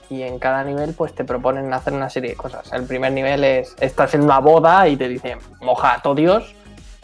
y 0.09 0.21
en 0.23 0.37
cada 0.39 0.63
nivel 0.63 0.93
pues 0.93 1.13
te 1.15 1.23
proponen 1.23 1.73
hacer 1.73 1.93
una 1.93 2.09
serie 2.09 2.31
de 2.31 2.35
cosas. 2.35 2.71
El 2.73 2.83
primer 2.85 3.11
nivel 3.13 3.43
es, 3.43 3.75
estás 3.79 4.13
en 4.13 4.23
una 4.23 4.39
boda 4.39 4.87
y 4.87 4.97
te 4.97 5.07
dicen, 5.07 5.39
moja 5.61 5.95
a 5.95 6.01
todo 6.01 6.15
Dios 6.15 6.53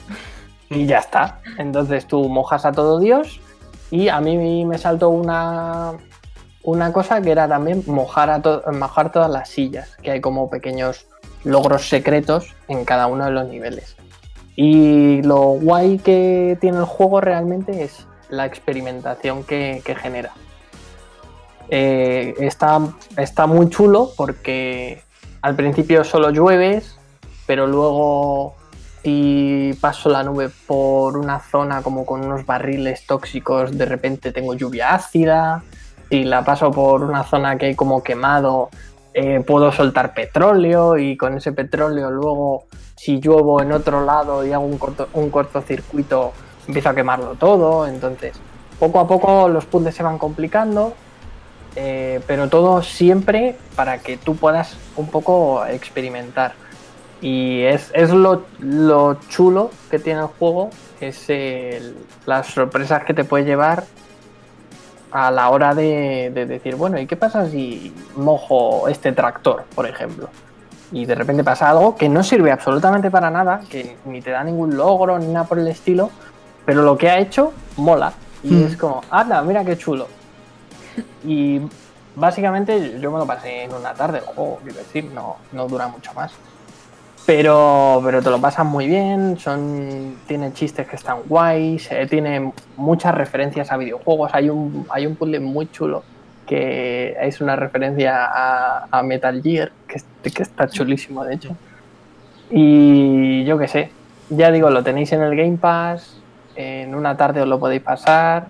y 0.70 0.86
ya 0.86 1.00
está. 1.00 1.40
Entonces 1.58 2.06
tú 2.06 2.28
mojas 2.30 2.66
a 2.66 2.72
todo 2.72 3.00
Dios 3.00 3.40
y 3.92 4.10
a 4.10 4.20
mí 4.22 4.66
me 4.66 4.78
saltó 4.78 5.10
una, 5.10 5.94
una 6.64 6.94
cosa 6.94 7.22
que 7.22 7.32
era 7.32 7.48
también 7.48 7.84
mojar, 7.88 8.30
a 8.30 8.42
to- 8.42 8.64
mojar 8.72 9.12
todas 9.12 9.32
las 9.32 9.50
sillas, 9.50 9.96
que 10.04 10.12
hay 10.12 10.22
como 10.22 10.50
pequeños 10.50 11.08
logros 11.44 11.88
secretos 11.90 12.54
en 12.68 12.86
cada 12.86 13.08
uno 13.08 13.26
de 13.26 13.32
los 13.32 13.48
niveles. 13.48 13.96
Y 14.62 15.22
lo 15.22 15.52
guay 15.52 16.00
que 16.00 16.58
tiene 16.60 16.80
el 16.80 16.84
juego 16.84 17.22
realmente 17.22 17.82
es 17.82 18.06
la 18.28 18.46
experimentación 18.46 19.46
que, 19.46 19.82
genera. 20.02 20.34
Eh, 21.70 22.36
está, 22.40 22.82
está 23.16 23.48
muy 23.48 23.70
chulo 23.70 24.12
porque 24.18 25.02
al 25.42 25.56
principio 25.56 26.04
solo 26.04 26.32
llueves, 26.32 26.98
pero 27.48 27.68
luego 27.68 28.54
si 29.02 29.72
paso 29.80 30.10
la 30.10 30.24
nube 30.26 30.50
por 30.68 31.16
una 31.16 31.40
zona 31.40 31.82
como 31.82 32.06
con 32.06 32.26
unos 32.26 32.46
barriles 32.46 33.06
tóxicos, 33.06 33.78
de 33.78 33.86
repente 33.86 34.34
tengo 34.34 34.56
lluvia 34.56 34.94
ácida. 34.94 35.64
Si 36.10 36.26
la 36.26 36.44
paso 36.44 36.70
por 36.70 37.06
una 37.06 37.24
zona 37.24 37.58
que 37.58 37.68
hay 37.68 37.76
como 37.76 38.04
quemado, 38.04 38.72
eh, 39.14 39.42
puedo 39.48 39.72
soltar 39.72 40.14
petróleo 40.14 40.98
y 40.98 41.16
con 41.16 41.38
ese 41.38 41.54
petróleo 41.54 42.12
luego 42.12 42.66
si 43.00 43.22
lluevo 43.22 43.62
en 43.62 43.72
otro 43.72 44.04
lado 44.04 44.46
y 44.46 44.52
hago 44.52 44.66
un, 44.66 44.78
corto, 44.78 45.08
un 45.14 45.30
cortocircuito 45.30 46.34
empiezo 46.68 46.90
a 46.90 46.96
quemarlo 46.96 47.36
todo. 47.36 47.88
Entonces, 47.88 48.34
poco 48.78 49.00
a 49.00 49.08
poco 49.08 49.48
los 49.48 49.66
puzzles 49.66 49.96
se 49.96 50.04
van 50.04 50.18
complicando, 50.18 50.94
eh, 51.78 52.20
pero 52.28 52.50
todo 52.50 52.84
siempre 52.84 53.56
para 53.78 54.00
que 54.00 54.18
tú 54.18 54.36
puedas 54.36 54.76
un 54.98 55.08
poco 55.08 55.66
experimentar. 55.66 56.54
Y 57.22 57.62
es, 57.62 57.90
es 57.94 58.10
lo, 58.10 58.44
lo 58.60 59.18
chulo 59.30 59.72
que 59.90 60.00
tiene 60.00 60.20
el 60.20 60.28
juego, 60.28 60.70
es 61.00 61.32
las 62.26 62.48
sorpresas 62.48 63.06
que 63.06 63.14
te 63.14 63.24
puede 63.24 63.46
llevar 63.46 63.86
a 65.12 65.32
la 65.32 65.50
hora 65.50 65.74
de 65.74 66.32
decir, 66.34 66.76
bueno, 66.76 67.00
¿y 67.00 67.08
qué 67.08 67.16
pasa 67.16 67.50
si 67.50 67.94
mojo 68.18 68.90
este 68.90 69.14
tractor, 69.14 69.64
por 69.74 69.88
ejemplo? 69.88 70.30
Y 70.92 71.06
de 71.06 71.14
repente 71.16 71.44
pasa 71.44 71.70
algo 71.70 71.96
que 71.96 72.10
no 72.10 72.24
sirve 72.24 72.52
absolutamente 72.52 73.12
para 73.12 73.30
nada, 73.30 73.62
que 73.70 73.96
ni 74.06 74.22
te 74.22 74.32
da 74.32 74.44
ningún 74.44 74.76
logro 74.76 75.20
ni 75.20 75.28
nada 75.28 75.46
por 75.46 75.60
el 75.60 75.68
estilo, 75.68 76.10
pero 76.66 76.82
lo 76.82 76.98
que 76.98 77.10
ha 77.10 77.20
hecho 77.20 77.54
mola. 77.78 78.14
Y 78.44 78.54
Mm. 78.54 78.64
es 78.66 78.78
como, 78.78 79.02
anda, 79.12 79.42
mira 79.44 79.64
qué 79.64 79.78
chulo. 79.78 80.08
Y 81.26 81.62
básicamente 82.16 83.00
yo 83.00 83.12
me 83.12 83.20
lo 83.20 83.26
pasé 83.28 83.64
en 83.66 83.74
una 83.74 83.94
tarde 83.94 84.20
el 84.20 84.24
juego, 84.26 84.60
quiero 84.64 84.80
decir, 84.80 85.06
no, 85.14 85.36
no 85.52 85.68
dura 85.68 85.88
mucho 85.88 86.12
más. 86.14 86.32
Pero, 87.26 88.02
pero 88.04 88.24
te 88.24 88.30
lo 88.32 88.40
pasas 88.42 88.66
muy 88.66 88.88
bien, 88.88 89.38
son, 89.38 90.18
tiene 90.26 90.52
chistes 90.54 90.88
que 90.88 90.96
están 90.96 91.18
guays, 91.28 91.92
eh, 91.92 92.08
tiene 92.10 92.52
muchas 92.78 93.14
referencias 93.14 93.72
a 93.72 93.78
videojuegos. 93.78 94.32
Hay 94.34 94.50
un, 94.50 94.88
hay 94.90 95.06
un 95.06 95.16
puzzle 95.16 95.40
muy 95.40 95.70
chulo 95.70 96.02
que 96.50 97.16
es 97.22 97.42
una 97.42 97.56
referencia 97.56 98.26
a, 98.26 98.88
a 98.90 99.04
Metal 99.04 99.40
Gear, 99.40 99.72
que, 99.88 100.02
que 100.32 100.42
está 100.42 100.68
chulísimo 100.68 101.24
de 101.24 101.36
hecho. 101.36 101.56
Y 102.50 103.44
yo 103.46 103.60
qué 103.60 103.68
sé, 103.68 103.92
ya 104.32 104.50
digo, 104.50 104.72
lo 104.72 104.84
tenéis 104.84 105.12
en 105.12 105.22
el 105.22 105.36
Game 105.36 105.58
Pass, 105.58 106.20
en 106.56 106.96
una 106.96 107.16
tarde 107.16 107.44
os 107.44 107.48
lo 107.48 107.60
podéis 107.60 107.84
pasar 107.84 108.48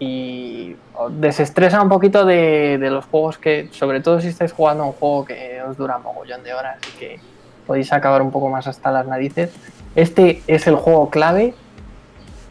y 0.00 0.74
os 0.94 1.20
desestresa 1.20 1.80
un 1.80 1.88
poquito 1.88 2.24
de, 2.24 2.76
de 2.76 2.90
los 2.90 3.04
juegos 3.04 3.38
que, 3.38 3.68
sobre 3.70 4.00
todo 4.00 4.20
si 4.20 4.26
estáis 4.26 4.52
jugando 4.52 4.84
un 4.84 4.92
juego 4.92 5.24
que 5.24 5.62
os 5.62 5.76
dura 5.76 5.98
mogollón 5.98 6.42
de 6.42 6.54
horas 6.54 6.78
y 6.92 6.98
que 6.98 7.20
podéis 7.68 7.92
acabar 7.92 8.20
un 8.20 8.32
poco 8.32 8.48
más 8.48 8.66
hasta 8.66 8.90
las 8.90 9.06
narices. 9.06 9.54
Este 9.94 10.42
es 10.48 10.66
el 10.66 10.74
juego 10.74 11.08
clave 11.08 11.54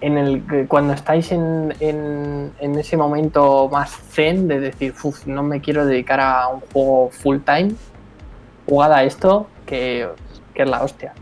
en 0.02 0.18
el 0.18 0.46
que 0.46 0.68
cuando 0.68 0.94
estáis 0.94 1.32
en, 1.32 1.74
en- 1.80 2.54
en 2.60 2.78
ese 2.78 2.98
momento 2.98 3.68
más 3.72 3.90
zen 4.12 4.48
de 4.48 4.60
decir, 4.60 4.94
"Uf, 5.04 5.26
no 5.26 5.42
me 5.44 5.60
quiero 5.62 5.86
dedicar 5.86 6.20
a 6.20 6.48
un 6.50 6.60
juego 6.72 7.10
full 7.12 7.38
time, 7.46 7.74
jugad 8.68 8.94
a 8.94 9.04
esto 9.04 9.48
que, 9.66 10.08
que 10.54 10.64
es 10.64 10.70
la 10.70 10.84
hostia. 10.84 11.14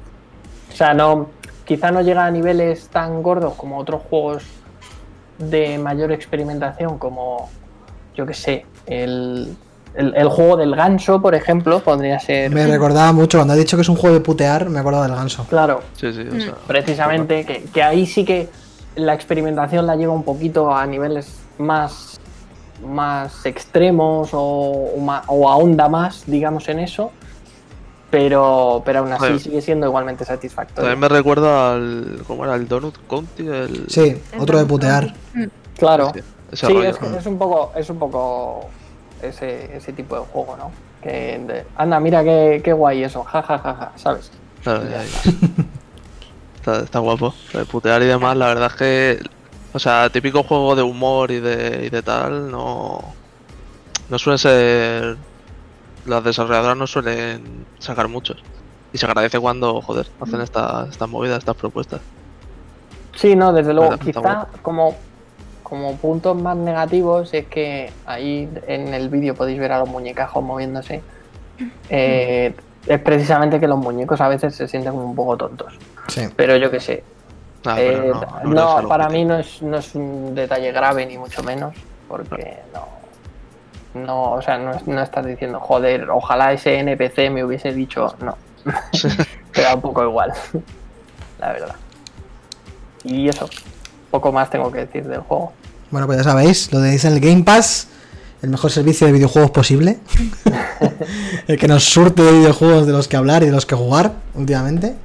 O 0.71 0.75
sea, 0.75 0.93
no, 0.93 1.29
quizá 1.63 1.91
no 1.91 2.01
llega 2.01 2.25
a 2.25 2.31
niveles 2.31 2.89
tan 2.89 3.23
gordos 3.23 3.53
como 3.53 3.77
otros 3.77 4.01
juegos 4.09 4.43
de 5.37 5.77
mayor 5.77 6.11
experimentación, 6.11 6.97
como 6.97 7.49
yo 8.15 8.25
que 8.25 8.33
sé, 8.33 8.65
el, 8.87 9.55
el- 9.95 10.13
el 10.15 10.27
juego 10.29 10.57
del 10.57 10.75
ganso, 10.75 11.21
por 11.21 11.33
ejemplo, 11.35 11.79
podría 11.81 12.19
ser. 12.19 12.51
Me 12.51 12.67
recordaba 12.67 13.11
mucho 13.13 13.37
cuando 13.37 13.53
has 13.53 13.59
dicho 13.59 13.77
que 13.77 13.81
es 13.83 13.89
un 13.89 13.95
juego 13.95 14.15
de 14.15 14.21
putear, 14.21 14.69
me 14.69 14.79
acuerdo 14.79 15.01
del 15.03 15.15
ganso. 15.15 15.45
Claro, 15.49 15.81
Sí, 15.93 16.11
sí, 16.13 16.21
o 16.27 16.39
sea. 16.41 16.55
precisamente, 16.67 17.45
que, 17.45 17.63
que 17.63 17.81
ahí 17.83 18.05
sí 18.05 18.23
que 18.25 18.49
la 18.95 19.13
experimentación 19.13 19.85
la 19.85 19.95
lleva 19.95 20.13
un 20.13 20.23
poquito 20.23 20.73
a 20.73 20.85
niveles 20.85 21.39
más, 21.57 22.19
más 22.85 23.45
extremos 23.45 24.29
o, 24.33 24.89
o 25.27 25.49
ahonda 25.49 25.89
más, 25.89 26.23
digamos, 26.25 26.67
en 26.69 26.79
eso. 26.79 27.11
Pero, 28.11 28.81
pero 28.85 28.99
aún 28.99 29.11
así 29.11 29.39
sigue 29.39 29.61
siendo 29.61 29.87
igualmente 29.87 30.23
satisfactorio. 30.23 30.83
También 30.89 30.99
me 30.99 31.09
recuerda 31.09 31.73
al. 31.73 32.23
¿Cómo 32.27 32.45
era? 32.45 32.55
El 32.55 32.67
Donut 32.67 32.95
County. 33.09 33.45
El... 33.47 33.85
Sí, 33.89 34.21
otro 34.39 34.57
de 34.57 34.65
putear. 34.65 35.13
Claro. 35.77 36.11
Sí, 36.13 36.21
ese 36.51 36.67
Sí, 36.67 36.73
rollo. 36.73 36.89
es, 36.89 37.01
es 37.01 37.25
un 37.25 37.37
poco, 37.37 37.71
es 37.75 37.89
un 37.89 37.99
poco 37.99 38.69
ese, 39.21 39.75
ese 39.75 39.91
tipo 39.91 40.15
de 40.15 40.21
juego, 40.27 40.55
¿no? 40.55 40.71
Que 41.01 41.43
de- 41.45 41.65
anda, 41.75 41.99
mira 41.99 42.23
qué, 42.23 42.61
qué 42.63 42.71
guay 42.71 43.03
eso, 43.03 43.23
ja, 43.25 43.41
ja, 43.41 43.57
ja, 43.57 43.73
ja, 43.73 43.91
¿sabes? 43.95 44.31
Claro, 44.63 44.83
ya, 44.83 45.03
ya. 45.03 45.63
está, 46.71 46.83
está 46.83 46.99
guapo. 46.99 47.33
Lo 47.53 47.59
de 47.59 47.65
putear 47.65 48.01
y 48.01 48.05
demás, 48.05 48.35
la 48.37 48.47
verdad 48.47 48.67
es 48.71 48.75
que. 48.75 49.19
O 49.73 49.79
sea, 49.79 50.09
típico 50.09 50.43
juego 50.43 50.75
de 50.75 50.83
humor 50.83 51.31
y 51.31 51.39
de, 51.39 51.85
y 51.85 51.89
de 51.89 52.01
tal, 52.01 52.49
no. 52.49 53.01
No 54.09 54.19
suelen 54.19 54.37
ser. 54.39 55.17
Las 56.05 56.23
desarrolladoras 56.23 56.77
no 56.77 56.87
suelen 56.87 57.65
sacar 57.79 58.07
muchos. 58.07 58.37
Y 58.93 58.97
se 58.97 59.05
agradece 59.05 59.39
cuando, 59.39 59.81
joder, 59.81 60.07
hacen 60.21 60.39
esta- 60.41 60.87
estas 60.89 61.09
movidas, 61.09 61.39
estas 61.39 61.55
propuestas. 61.55 61.99
Sí, 63.15 63.35
no, 63.35 63.51
desde 63.51 63.73
luego. 63.73 63.97
Quizá 63.97 64.19
guapo. 64.21 64.57
como, 64.61 64.95
como 65.63 65.95
puntos 65.97 66.39
más 66.39 66.55
negativos 66.55 67.33
es 67.33 67.47
que 67.47 67.91
ahí 68.05 68.47
en 68.67 68.93
el 68.93 69.09
vídeo 69.09 69.33
podéis 69.35 69.59
ver 69.59 69.71
a 69.71 69.79
los 69.79 69.89
muñecajos 69.89 70.43
moviéndose. 70.43 71.01
Eh, 71.89 72.53
es 72.85 72.99
precisamente 73.01 73.59
que 73.59 73.67
los 73.67 73.79
muñecos 73.79 74.21
a 74.21 74.27
veces 74.27 74.55
se 74.55 74.67
sienten 74.67 74.93
como 74.93 75.05
un 75.05 75.15
poco 75.15 75.35
tontos. 75.37 75.73
Sí. 76.07 76.21
Pero 76.35 76.55
yo 76.57 76.69
qué 76.71 76.79
sé. 76.79 77.03
Ah, 77.65 77.75
eh, 77.81 78.11
no, 78.43 78.87
para 78.87 79.09
mí 79.09 79.25
no 79.25 79.39
es, 79.39 79.61
no 79.61 79.77
es 79.77 79.95
un 79.95 80.35
detalle 80.35 80.71
grave 80.71 81.05
ni 81.05 81.17
mucho 81.17 81.41
menos. 81.43 81.75
Porque 82.07 82.59
no. 82.73 84.01
No, 84.01 84.31
o 84.33 84.41
sea, 84.41 84.57
no, 84.57 84.71
es- 84.71 84.85
no 84.87 85.01
estás 85.01 85.25
diciendo, 85.25 85.59
joder, 85.59 86.09
ojalá 86.09 86.53
ese 86.53 86.77
NPC 86.79 87.29
me 87.31 87.43
hubiese 87.43 87.73
dicho 87.73 88.13
no. 88.21 88.37
Te 89.51 89.61
da 89.61 89.75
un 89.75 89.81
poco 89.81 90.03
igual, 90.03 90.33
la 91.39 91.53
verdad. 91.53 91.75
Y 93.03 93.29
eso, 93.29 93.47
poco 94.11 94.31
más 94.31 94.49
tengo 94.49 94.71
que 94.71 94.79
decir 94.79 95.05
del 95.05 95.21
juego. 95.21 95.53
Bueno, 95.91 96.07
pues 96.07 96.17
ya 96.17 96.23
sabéis, 96.23 96.71
lo 96.73 96.81
tenéis 96.81 97.05
en 97.05 97.13
el 97.13 97.19
Game 97.19 97.43
Pass. 97.43 97.87
el 98.41 98.49
mejor 98.49 98.69
servicio 98.71 99.07
de 99.07 99.13
videojuegos 99.13 99.51
posible. 99.51 99.99
el 101.47 101.57
que 101.57 101.67
nos 101.67 101.83
surte 101.85 102.21
de 102.21 102.31
videojuegos 102.31 102.85
de 102.87 102.91
los 102.93 103.07
que 103.07 103.15
hablar 103.17 103.43
y 103.43 103.47
de 103.47 103.51
los 103.53 103.65
que 103.65 103.75
jugar 103.75 104.11
últimamente. 104.33 104.95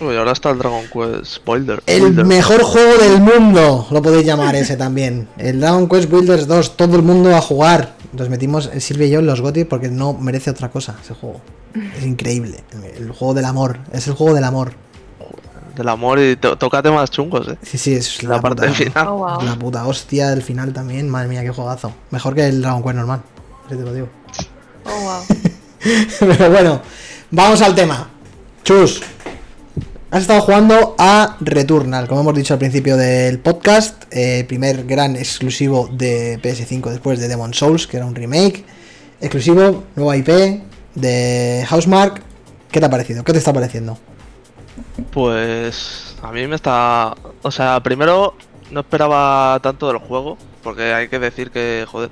Uy, 0.00 0.14
ahora 0.16 0.32
está 0.32 0.50
el 0.50 0.58
Dragon 0.58 0.84
Quest 0.92 1.42
Boulder. 1.44 1.82
El 1.86 2.02
Builder. 2.02 2.26
mejor 2.26 2.62
juego 2.62 2.98
del 2.98 3.20
mundo, 3.20 3.86
lo 3.90 4.02
podéis 4.02 4.26
llamar 4.26 4.54
ese 4.54 4.76
también. 4.76 5.26
El 5.38 5.60
Dragon 5.60 5.88
Quest 5.88 6.10
Builders 6.10 6.46
2, 6.46 6.76
todo 6.76 6.96
el 6.96 7.02
mundo 7.02 7.34
a 7.34 7.40
jugar. 7.40 7.94
Nos 8.12 8.28
metimos, 8.28 8.70
Silvia 8.78 9.06
y 9.06 9.10
yo, 9.10 9.18
en 9.20 9.26
los 9.26 9.40
GOTY 9.40 9.64
porque 9.64 9.88
no 9.88 10.12
merece 10.12 10.50
otra 10.50 10.70
cosa 10.70 10.96
ese 11.02 11.14
juego. 11.14 11.40
Es 11.96 12.04
increíble. 12.04 12.62
El, 12.96 13.10
juego 13.12 13.32
del 13.34 13.46
amor, 13.46 13.78
es 13.92 14.06
el 14.06 14.14
juego 14.14 14.34
del 14.34 14.44
amor. 14.44 14.72
Del 15.74 15.88
amor 15.88 16.18
y 16.18 16.36
to- 16.36 16.56
toca 16.56 16.82
temas 16.82 17.10
chungos, 17.10 17.48
eh. 17.48 17.56
Sí, 17.62 17.76
sí, 17.78 17.94
es 17.94 18.22
La, 18.22 18.40
parte 18.40 18.62
puta- 18.66 18.74
final. 18.74 19.08
Oh, 19.08 19.16
wow. 19.18 19.42
La 19.42 19.54
puta 19.58 19.86
hostia 19.86 20.30
del 20.30 20.42
final 20.42 20.72
también, 20.72 21.08
madre 21.08 21.28
mía, 21.28 21.42
qué 21.42 21.50
juegazo. 21.50 21.92
Mejor 22.10 22.34
que 22.34 22.46
el 22.46 22.62
Dragon 22.62 22.82
Quest 22.82 22.96
normal, 22.96 23.22
así 23.66 23.76
te 23.76 23.82
lo 23.82 23.92
digo. 23.94 24.08
Oh, 24.84 25.00
wow. 25.00 25.38
Pero 26.36 26.50
bueno, 26.50 26.80
vamos 27.30 27.60
al 27.60 27.74
tema. 27.74 28.08
Chus, 28.64 29.02
has 30.10 30.22
estado 30.22 30.40
jugando 30.40 30.94
a 30.98 31.36
Returnal, 31.40 32.06
como 32.06 32.20
hemos 32.20 32.34
dicho 32.34 32.54
al 32.54 32.58
principio 32.58 32.96
del 32.96 33.38
podcast, 33.38 34.04
eh, 34.10 34.44
primer 34.46 34.84
gran 34.84 35.16
exclusivo 35.16 35.88
de 35.92 36.38
PS5 36.40 36.90
después 36.90 37.18
de 37.18 37.28
Demon 37.28 37.52
Souls, 37.52 37.86
que 37.86 37.96
era 37.96 38.06
un 38.06 38.14
remake. 38.14 38.64
Exclusivo, 39.20 39.84
nueva 39.96 40.16
IP 40.16 40.62
de 40.94 41.66
Housemark. 41.68 42.22
¿Qué 42.70 42.80
te 42.80 42.86
ha 42.86 42.90
parecido? 42.90 43.24
¿Qué 43.24 43.32
te 43.32 43.38
está 43.38 43.52
pareciendo? 43.52 43.98
Pues 45.10 46.16
a 46.22 46.30
mí 46.32 46.46
me 46.46 46.56
está... 46.56 47.14
O 47.42 47.50
sea, 47.50 47.80
primero 47.82 48.34
no 48.70 48.80
esperaba 48.80 49.58
tanto 49.62 49.88
del 49.88 49.98
juego, 49.98 50.38
porque 50.62 50.92
hay 50.92 51.08
que 51.08 51.18
decir 51.18 51.50
que, 51.50 51.84
joder, 51.88 52.10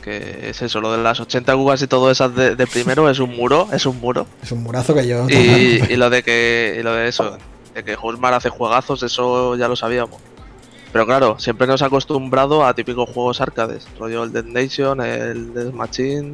que 0.00 0.50
es 0.50 0.62
eso, 0.62 0.80
lo 0.80 0.92
de 0.92 1.02
las 1.02 1.20
80 1.20 1.54
cugas 1.54 1.82
y 1.82 1.86
todo 1.86 2.10
esas 2.10 2.34
de, 2.34 2.56
de 2.56 2.66
primero 2.66 3.08
es 3.08 3.18
un 3.18 3.36
muro, 3.36 3.68
es 3.72 3.86
un 3.86 4.00
muro. 4.00 4.26
Es 4.42 4.52
un 4.52 4.62
murazo 4.62 4.94
que 4.94 5.06
yo... 5.06 5.28
Y, 5.28 5.82
y 5.88 5.96
lo 5.96 6.10
de 6.10 6.22
que 6.22 6.76
y 6.78 6.82
lo 6.82 6.94
de 6.94 7.08
eso, 7.08 7.38
de 7.74 7.84
que 7.84 7.96
Housemarque 7.96 8.36
hace 8.36 8.48
juegazos, 8.50 9.02
eso 9.02 9.56
ya 9.56 9.68
lo 9.68 9.76
sabíamos. 9.76 10.20
Pero 10.92 11.06
claro, 11.06 11.38
siempre 11.38 11.66
nos 11.66 11.82
ha 11.82 11.86
acostumbrado 11.86 12.64
a 12.64 12.74
típicos 12.74 13.08
juegos 13.10 13.40
arcades, 13.40 13.86
rollo 13.98 14.24
el 14.24 14.32
Dead 14.32 14.44
Nation, 14.44 15.00
el 15.00 15.54
Death 15.54 15.72
Machine 15.72 16.32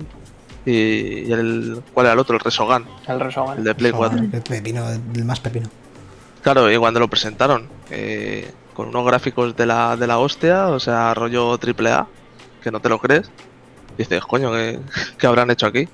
y, 0.64 1.28
y 1.28 1.32
el 1.32 1.82
¿cuál 1.92 2.06
era 2.06 2.14
el 2.14 2.18
otro? 2.18 2.36
El 2.36 2.40
Resogan, 2.40 2.86
El 3.06 3.20
resumen. 3.20 3.58
el 3.58 3.64
de 3.64 3.74
Play 3.74 3.92
4. 3.92 4.18
Joder, 4.18 4.34
el 4.34 4.42
pepino, 4.42 4.88
el 4.90 5.24
más 5.24 5.40
pepino. 5.40 5.68
Claro, 6.42 6.70
y 6.72 6.76
cuando 6.78 7.00
lo 7.00 7.08
presentaron, 7.08 7.68
eh, 7.90 8.50
con 8.72 8.88
unos 8.88 9.04
gráficos 9.04 9.56
de 9.56 9.66
la, 9.66 9.96
de 9.96 10.06
la 10.06 10.18
hostia, 10.18 10.68
o 10.68 10.78
sea, 10.80 11.12
rollo 11.12 11.58
triple 11.58 11.90
A, 11.90 12.06
que 12.62 12.70
no 12.70 12.80
te 12.80 12.88
lo 12.88 12.98
crees, 12.98 13.30
dices, 13.96 14.22
coño, 14.24 14.52
¿qué, 14.52 14.78
qué 15.18 15.26
habrán 15.26 15.50
hecho 15.50 15.66
aquí? 15.66 15.88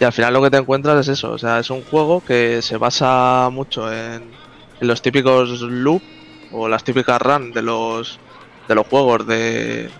Y 0.00 0.04
al 0.04 0.12
final 0.12 0.32
lo 0.32 0.42
que 0.42 0.50
te 0.50 0.58
encuentras 0.58 1.00
es 1.00 1.18
eso, 1.18 1.32
o 1.32 1.38
sea, 1.38 1.58
es 1.58 1.70
un 1.70 1.82
juego 1.82 2.22
que 2.24 2.62
se 2.62 2.76
basa 2.76 3.48
mucho 3.50 3.92
en, 3.92 4.22
en 4.80 4.86
los 4.88 5.02
típicos 5.02 5.60
loop 5.60 6.02
o 6.52 6.68
las 6.68 6.84
típicas 6.84 7.20
run 7.20 7.52
de 7.52 7.62
los 7.62 8.18
de 8.68 8.74
los 8.74 8.86
juegos 8.86 9.26
de 9.26 9.90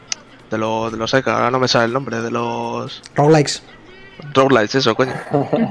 de 0.51 0.59
los 0.59 0.93
de 0.93 0.99
los 0.99 1.13
Eka, 1.13 1.35
ahora 1.35 1.51
no 1.51 1.59
me 1.59 1.69
sale 1.69 1.87
el 1.87 1.93
nombre, 1.93 2.21
de 2.21 2.31
los 2.31 3.03
Roguelikes. 3.17 3.61
roguelites, 4.35 4.77
eso, 4.77 4.95
coño. 4.95 5.13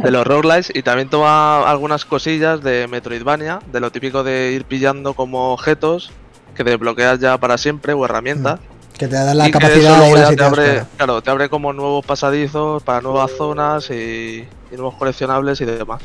De 0.04 0.12
los 0.12 0.28
roguelites 0.28 0.72
y 0.76 0.84
también 0.84 1.10
toma 1.10 1.68
algunas 1.70 2.06
cosillas 2.06 2.62
de 2.62 2.88
Metroidvania, 2.88 3.60
de 3.72 3.80
lo 3.80 3.92
típico 3.92 4.24
de 4.24 4.52
ir 4.52 4.66
pillando 4.66 5.14
como 5.14 5.54
objetos 5.54 6.12
que 6.56 6.64
desbloqueas 6.64 7.20
ya 7.20 7.38
para 7.38 7.58
siempre 7.58 7.94
o 7.94 8.04
herramientas. 8.06 8.60
Que 8.98 9.08
te 9.08 9.16
da 9.16 9.34
la 9.34 9.48
y 9.48 9.52
capacidad 9.52 10.02
de 10.02 10.10
ir 10.10 10.18
a 10.18 10.36
te 10.36 10.44
abre, 10.44 10.64
claro. 10.64 10.88
claro, 10.98 11.22
te 11.22 11.30
abre 11.30 11.50
como 11.50 11.72
nuevos 11.74 12.06
pasadizos 12.06 12.82
para 12.84 13.02
nuevas 13.02 13.32
zonas 13.38 13.90
y, 13.92 14.48
y 14.72 14.76
nuevos 14.76 14.96
coleccionables 14.96 15.62
y 15.62 15.66
demás. 15.66 16.02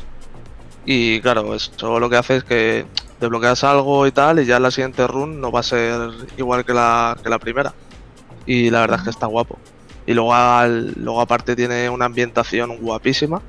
Y 0.85 1.19
claro, 1.21 1.55
eso 1.55 1.99
lo 1.99 2.09
que 2.09 2.17
hace 2.17 2.37
es 2.37 2.43
que 2.43 2.85
desbloqueas 3.19 3.63
algo 3.63 4.05
y 4.05 4.11
tal, 4.11 4.39
y 4.39 4.45
ya 4.45 4.59
la 4.59 4.69
siguiente 4.69 5.07
run 5.07 5.39
no 5.41 5.51
va 5.51 5.61
a 5.61 5.63
ser 5.63 6.09
igual 6.37 6.65
que 6.65 6.73
la, 6.73 7.17
que 7.23 7.29
la 7.29 7.39
primera. 7.39 7.73
Y 8.45 8.69
la 8.69 8.81
verdad 8.81 8.97
es 8.99 9.03
que 9.05 9.09
está 9.09 9.25
guapo. 9.27 9.57
Y 10.05 10.13
luego, 10.13 10.33
al- 10.33 10.93
luego 10.97 11.21
aparte 11.21 11.55
tiene 11.55 11.89
una 11.89 12.05
ambientación 12.05 12.77
guapísima. 12.77 13.41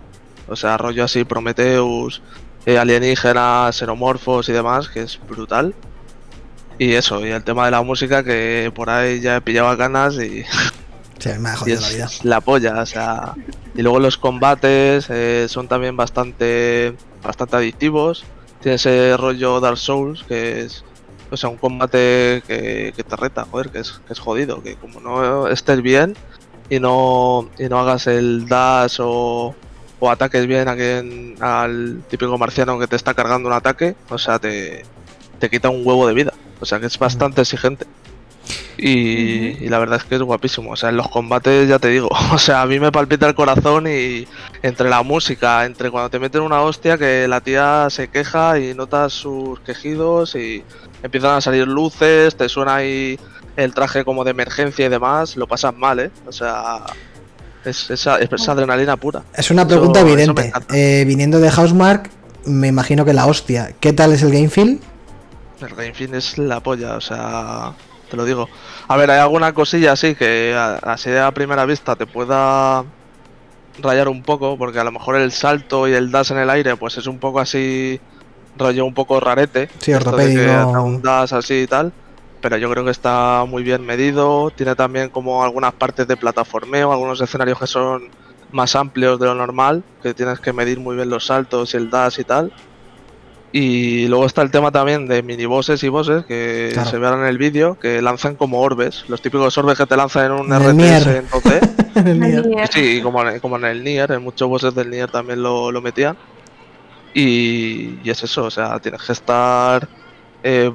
O 0.48 0.56
sea, 0.56 0.76
rollo 0.78 1.04
así 1.04 1.24
Prometheus, 1.24 2.22
eh, 2.66 2.78
alienígenas, 2.78 3.76
xenomorfos 3.76 4.48
y 4.48 4.52
demás, 4.52 4.88
que 4.88 5.02
es 5.02 5.18
brutal. 5.28 5.74
Y 6.78 6.92
eso, 6.92 7.24
y 7.24 7.30
el 7.30 7.44
tema 7.44 7.66
de 7.66 7.70
la 7.70 7.82
música 7.82 8.24
que 8.24 8.72
por 8.74 8.90
ahí 8.90 9.20
ya 9.20 9.36
he 9.36 9.40
pillado 9.40 9.76
ganas 9.76 10.14
y, 10.16 10.44
Sí, 11.18 11.30
me 11.38 11.50
ha 11.50 11.56
jodido 11.56 11.80
la 11.80 11.88
vida. 11.88 12.08
la 12.22 12.40
polla, 12.40 12.82
o 12.82 12.86
sea. 12.86 13.34
Y 13.74 13.82
luego 13.82 13.98
los 14.00 14.18
combates 14.18 15.06
eh, 15.10 15.46
son 15.48 15.68
también 15.68 15.96
bastante 15.96 16.94
bastante 17.22 17.56
adictivos. 17.56 18.24
Tiene 18.60 18.76
ese 18.76 19.16
rollo 19.16 19.60
Dark 19.60 19.78
Souls 19.78 20.24
que 20.24 20.62
es 20.62 20.84
o 21.30 21.36
sea, 21.36 21.50
un 21.50 21.56
combate 21.56 22.42
que, 22.46 22.92
que 22.94 23.02
te 23.02 23.16
reta, 23.16 23.46
joder, 23.50 23.70
que 23.70 23.80
es, 23.80 24.00
que 24.06 24.12
es 24.12 24.20
jodido, 24.20 24.62
que 24.62 24.76
como 24.76 25.00
no 25.00 25.48
estés 25.48 25.82
bien 25.82 26.14
y 26.70 26.78
no 26.78 27.48
y 27.58 27.64
no 27.64 27.80
hagas 27.80 28.06
el 28.06 28.46
dash 28.46 28.98
o, 29.00 29.54
o 29.98 30.10
ataques 30.10 30.46
bien 30.46 30.68
a 30.68 30.76
quien, 30.76 31.36
al 31.40 32.02
típico 32.08 32.36
marciano 32.38 32.78
que 32.78 32.86
te 32.86 32.96
está 32.96 33.14
cargando 33.14 33.48
un 33.48 33.54
ataque, 33.54 33.96
o 34.10 34.18
sea, 34.18 34.38
te, 34.38 34.84
te 35.38 35.50
quita 35.50 35.70
un 35.70 35.84
huevo 35.84 36.06
de 36.06 36.14
vida. 36.14 36.32
O 36.64 36.66
sea 36.66 36.80
que 36.80 36.86
es 36.86 36.98
bastante 36.98 37.42
exigente. 37.42 37.86
Y, 38.76 39.64
y 39.64 39.68
la 39.68 39.78
verdad 39.78 39.98
es 39.98 40.04
que 40.04 40.16
es 40.16 40.22
guapísimo. 40.22 40.72
O 40.72 40.76
sea, 40.76 40.88
en 40.88 40.96
los 40.96 41.08
combates 41.08 41.68
ya 41.68 41.78
te 41.78 41.88
digo. 41.88 42.08
O 42.32 42.38
sea, 42.38 42.62
a 42.62 42.66
mí 42.66 42.80
me 42.80 42.90
palpita 42.90 43.26
el 43.28 43.34
corazón 43.34 43.86
y 43.86 44.26
entre 44.62 44.88
la 44.90 45.02
música, 45.02 45.64
entre 45.64 45.90
cuando 45.90 46.10
te 46.10 46.18
meten 46.18 46.42
una 46.42 46.60
hostia 46.62 46.98
que 46.98 47.28
la 47.28 47.40
tía 47.40 47.86
se 47.90 48.08
queja 48.08 48.58
y 48.58 48.74
notas 48.74 49.12
sus 49.12 49.60
quejidos 49.60 50.34
y 50.34 50.62
empiezan 51.02 51.36
a 51.36 51.40
salir 51.40 51.68
luces, 51.68 52.34
te 52.36 52.48
suena 52.48 52.76
ahí 52.76 53.18
el 53.56 53.72
traje 53.72 54.04
como 54.04 54.24
de 54.24 54.32
emergencia 54.32 54.86
y 54.86 54.88
demás, 54.88 55.36
lo 55.36 55.46
pasas 55.46 55.76
mal, 55.76 56.00
¿eh? 56.00 56.10
O 56.26 56.32
sea, 56.32 56.80
es 57.64 57.88
esa, 57.90 58.18
es 58.18 58.48
adrenalina 58.48 58.96
pura. 58.96 59.22
Es 59.34 59.50
una 59.52 59.66
pregunta 59.66 60.00
Eso- 60.00 60.08
evidente. 60.08 60.52
Eh, 60.72 61.04
viniendo 61.06 61.38
de 61.38 61.50
Housemark, 61.50 62.10
me 62.46 62.66
imagino 62.68 63.04
que 63.04 63.12
la 63.14 63.26
hostia. 63.26 63.72
¿Qué 63.78 63.92
tal 63.92 64.12
es 64.12 64.22
el 64.22 64.32
game 64.32 64.48
feel? 64.48 64.80
El 65.60 65.74
Game 65.74 65.94
Fin 65.94 66.14
es 66.14 66.36
la 66.38 66.60
polla, 66.60 66.96
o 66.96 67.00
sea, 67.00 67.74
te 68.08 68.16
lo 68.16 68.24
digo. 68.24 68.48
A 68.88 68.96
ver, 68.96 69.10
hay 69.10 69.20
alguna 69.20 69.52
cosilla 69.54 69.92
así 69.92 70.14
que 70.14 70.54
a- 70.56 70.76
así 70.76 71.10
a 71.14 71.32
primera 71.32 71.64
vista 71.64 71.96
te 71.96 72.06
pueda 72.06 72.84
rayar 73.78 74.08
un 74.08 74.24
poco, 74.24 74.56
porque 74.58 74.78
a 74.78 74.84
lo 74.84 74.92
mejor 74.92 75.16
el 75.16 75.32
salto 75.32 75.88
y 75.88 75.92
el 75.92 76.10
dash 76.10 76.32
en 76.32 76.38
el 76.38 76.50
aire, 76.50 76.76
pues 76.76 76.96
es 76.98 77.06
un 77.06 77.18
poco 77.20 77.40
así, 77.40 78.00
rollo 78.54 78.84
un 78.84 78.94
poco 78.94 79.20
rarete. 79.20 79.70
Sí, 79.80 79.92
ortopédico. 79.94 80.40
un 80.82 81.02
dash 81.02 81.34
así 81.34 81.62
y 81.62 81.66
tal. 81.66 81.94
Pero 82.40 82.56
yo 82.58 82.70
creo 82.70 82.84
que 82.84 82.90
está 82.90 83.44
muy 83.48 83.62
bien 83.62 83.84
medido. 83.84 84.50
Tiene 84.50 84.74
también 84.76 85.08
como 85.10 85.42
algunas 85.42 85.74
partes 85.74 86.06
de 86.06 86.16
plataformeo, 86.16 86.92
algunos 86.92 87.20
escenarios 87.20 87.58
que 87.58 87.66
son 87.66 88.02
más 88.50 88.76
amplios 88.76 89.18
de 89.18 89.26
lo 89.26 89.34
normal, 89.34 89.84
que 90.00 90.14
tienes 90.14 90.40
que 90.40 90.52
medir 90.52 90.78
muy 90.78 90.94
bien 90.96 91.08
los 91.10 91.26
saltos 91.26 91.74
y 91.74 91.78
el 91.78 91.90
dash 91.90 92.20
y 92.20 92.24
tal. 92.24 92.52
Y 93.56 94.08
luego 94.08 94.26
está 94.26 94.42
el 94.42 94.50
tema 94.50 94.72
también 94.72 95.06
de 95.06 95.22
minibosses 95.22 95.80
y 95.84 95.88
bosses 95.88 96.24
que 96.24 96.70
Claro. 96.72 96.90
se 96.90 96.98
verán 96.98 97.20
en 97.20 97.26
el 97.26 97.38
vídeo, 97.38 97.78
que 97.78 98.02
lanzan 98.02 98.34
como 98.34 98.58
orbes, 98.60 99.04
los 99.06 99.22
típicos 99.22 99.56
orbes 99.56 99.78
que 99.78 99.86
te 99.86 99.96
lanzan 99.96 100.24
en 100.26 100.32
un 100.32 100.52
En 100.52 100.58
RTS 100.60 100.74
Nier. 100.74 101.08
en 101.18 101.28
2D. 101.28 101.70
En 101.94 102.08
el 102.08 102.18
Nier. 102.20 102.46
Nier. 102.48 102.66
Sí, 102.72 102.96
y 102.98 103.00
como 103.00 103.22
en, 103.28 103.38
como 103.38 103.56
en 103.58 103.64
el 103.66 103.84
Nier, 103.84 104.10
en 104.10 104.22
muchos 104.24 104.48
bosses 104.48 104.74
del 104.74 104.90
Nier 104.90 105.08
también 105.08 105.40
lo, 105.40 105.70
lo 105.70 105.80
metían. 105.80 106.16
Y, 107.14 108.00
y 108.02 108.10
es 108.10 108.24
eso, 108.24 108.42
o 108.42 108.50
sea, 108.50 108.78
tienes 108.80 109.00
que 109.02 109.12
estar. 109.12 109.86
eh, 110.42 110.72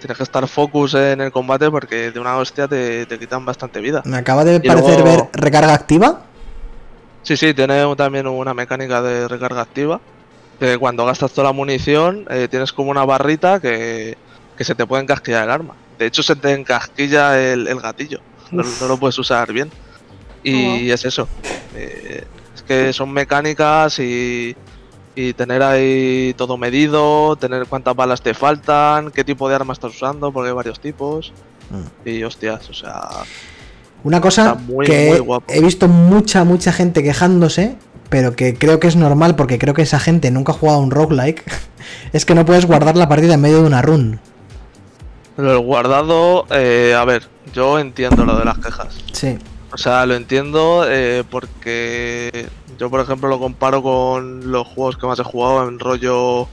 tienes 0.00 0.16
que 0.16 0.22
estar 0.22 0.48
focus 0.48 0.94
en 0.94 1.20
el 1.20 1.30
combate 1.30 1.70
porque 1.70 2.10
de 2.10 2.18
una 2.18 2.38
hostia 2.38 2.66
te, 2.66 3.04
te 3.04 3.18
quitan 3.18 3.44
bastante 3.44 3.78
vida. 3.80 4.00
Me 4.06 4.16
acaba 4.16 4.42
de 4.42 4.54
Y 4.56 4.60
parecer 4.66 5.00
luego- 5.00 5.28
ver 5.32 5.42
recarga 5.44 5.74
activa. 5.74 6.22
Sí, 7.20 7.36
sí, 7.36 7.52
tiene 7.52 7.84
también 7.96 8.26
una 8.26 8.54
mecánica 8.54 9.02
de 9.02 9.28
recarga 9.28 9.60
activa. 9.60 10.00
Que 10.60 10.78
cuando 10.78 11.04
gastas 11.06 11.32
toda 11.32 11.48
la 11.48 11.52
munición, 11.52 12.26
eh, 12.30 12.46
tienes 12.50 12.72
como 12.72 12.90
una 12.90 13.04
barrita 13.04 13.58
que, 13.60 14.16
que 14.56 14.64
se 14.64 14.74
te 14.74 14.86
puede 14.86 15.02
encasquillar 15.02 15.44
el 15.44 15.50
arma. 15.50 15.74
De 15.98 16.06
hecho, 16.06 16.22
se 16.22 16.36
te 16.36 16.52
encasquilla 16.52 17.40
el, 17.40 17.66
el 17.66 17.80
gatillo. 17.80 18.20
No, 18.52 18.62
no 18.80 18.88
lo 18.88 18.96
puedes 18.98 19.18
usar 19.18 19.52
bien. 19.52 19.70
Y 20.42 20.90
es 20.90 21.04
eso. 21.04 21.28
eh, 21.74 22.24
es 22.54 22.62
que 22.62 22.92
son 22.92 23.10
mecánicas 23.12 23.98
y, 23.98 24.54
y 25.14 25.32
tener 25.34 25.62
ahí 25.62 26.34
todo 26.36 26.56
medido, 26.56 27.36
tener 27.36 27.66
cuántas 27.66 27.94
balas 27.96 28.20
te 28.22 28.34
faltan, 28.34 29.10
qué 29.10 29.24
tipo 29.24 29.48
de 29.48 29.54
arma 29.54 29.72
estás 29.72 29.94
usando, 29.94 30.30
porque 30.32 30.48
hay 30.48 30.54
varios 30.54 30.80
tipos. 30.80 31.32
Mm. 31.70 32.08
Y 32.08 32.22
hostias, 32.24 32.68
o 32.68 32.74
sea, 32.74 33.00
Una 34.02 34.20
cosa 34.20 34.54
muy, 34.54 34.84
que 34.86 35.08
muy 35.10 35.18
guapo. 35.20 35.52
he 35.52 35.60
visto 35.60 35.86
mucha, 35.88 36.44
mucha 36.44 36.72
gente 36.72 37.02
quejándose, 37.02 37.76
pero 38.10 38.36
que 38.36 38.54
creo 38.54 38.80
que 38.80 38.88
es 38.88 38.96
normal 38.96 39.36
porque 39.36 39.58
creo 39.58 39.72
que 39.72 39.82
esa 39.82 39.98
gente 39.98 40.30
nunca 40.30 40.52
ha 40.52 40.56
jugado 40.56 40.78
a 40.78 40.82
un 40.82 40.90
roguelike, 40.90 41.44
es 42.12 42.26
que 42.26 42.34
no 42.34 42.44
puedes 42.44 42.66
guardar 42.66 42.96
la 42.96 43.08
partida 43.08 43.34
en 43.34 43.40
medio 43.40 43.62
de 43.62 43.66
una 43.66 43.80
run. 43.80 44.20
El 45.38 45.58
guardado, 45.60 46.44
eh, 46.50 46.94
a 46.94 47.04
ver, 47.06 47.28
yo 47.54 47.78
entiendo 47.78 48.26
lo 48.26 48.36
de 48.36 48.44
las 48.44 48.58
quejas. 48.58 48.94
Sí. 49.12 49.38
O 49.72 49.78
sea, 49.78 50.04
lo 50.04 50.14
entiendo 50.14 50.84
eh, 50.88 51.24
porque 51.30 52.48
yo, 52.78 52.90
por 52.90 53.00
ejemplo, 53.00 53.28
lo 53.28 53.38
comparo 53.38 53.82
con 53.82 54.50
los 54.50 54.66
juegos 54.66 54.96
que 54.96 55.06
más 55.06 55.18
he 55.20 55.24
jugado 55.24 55.68
en 55.68 55.78
rollo 55.78 56.48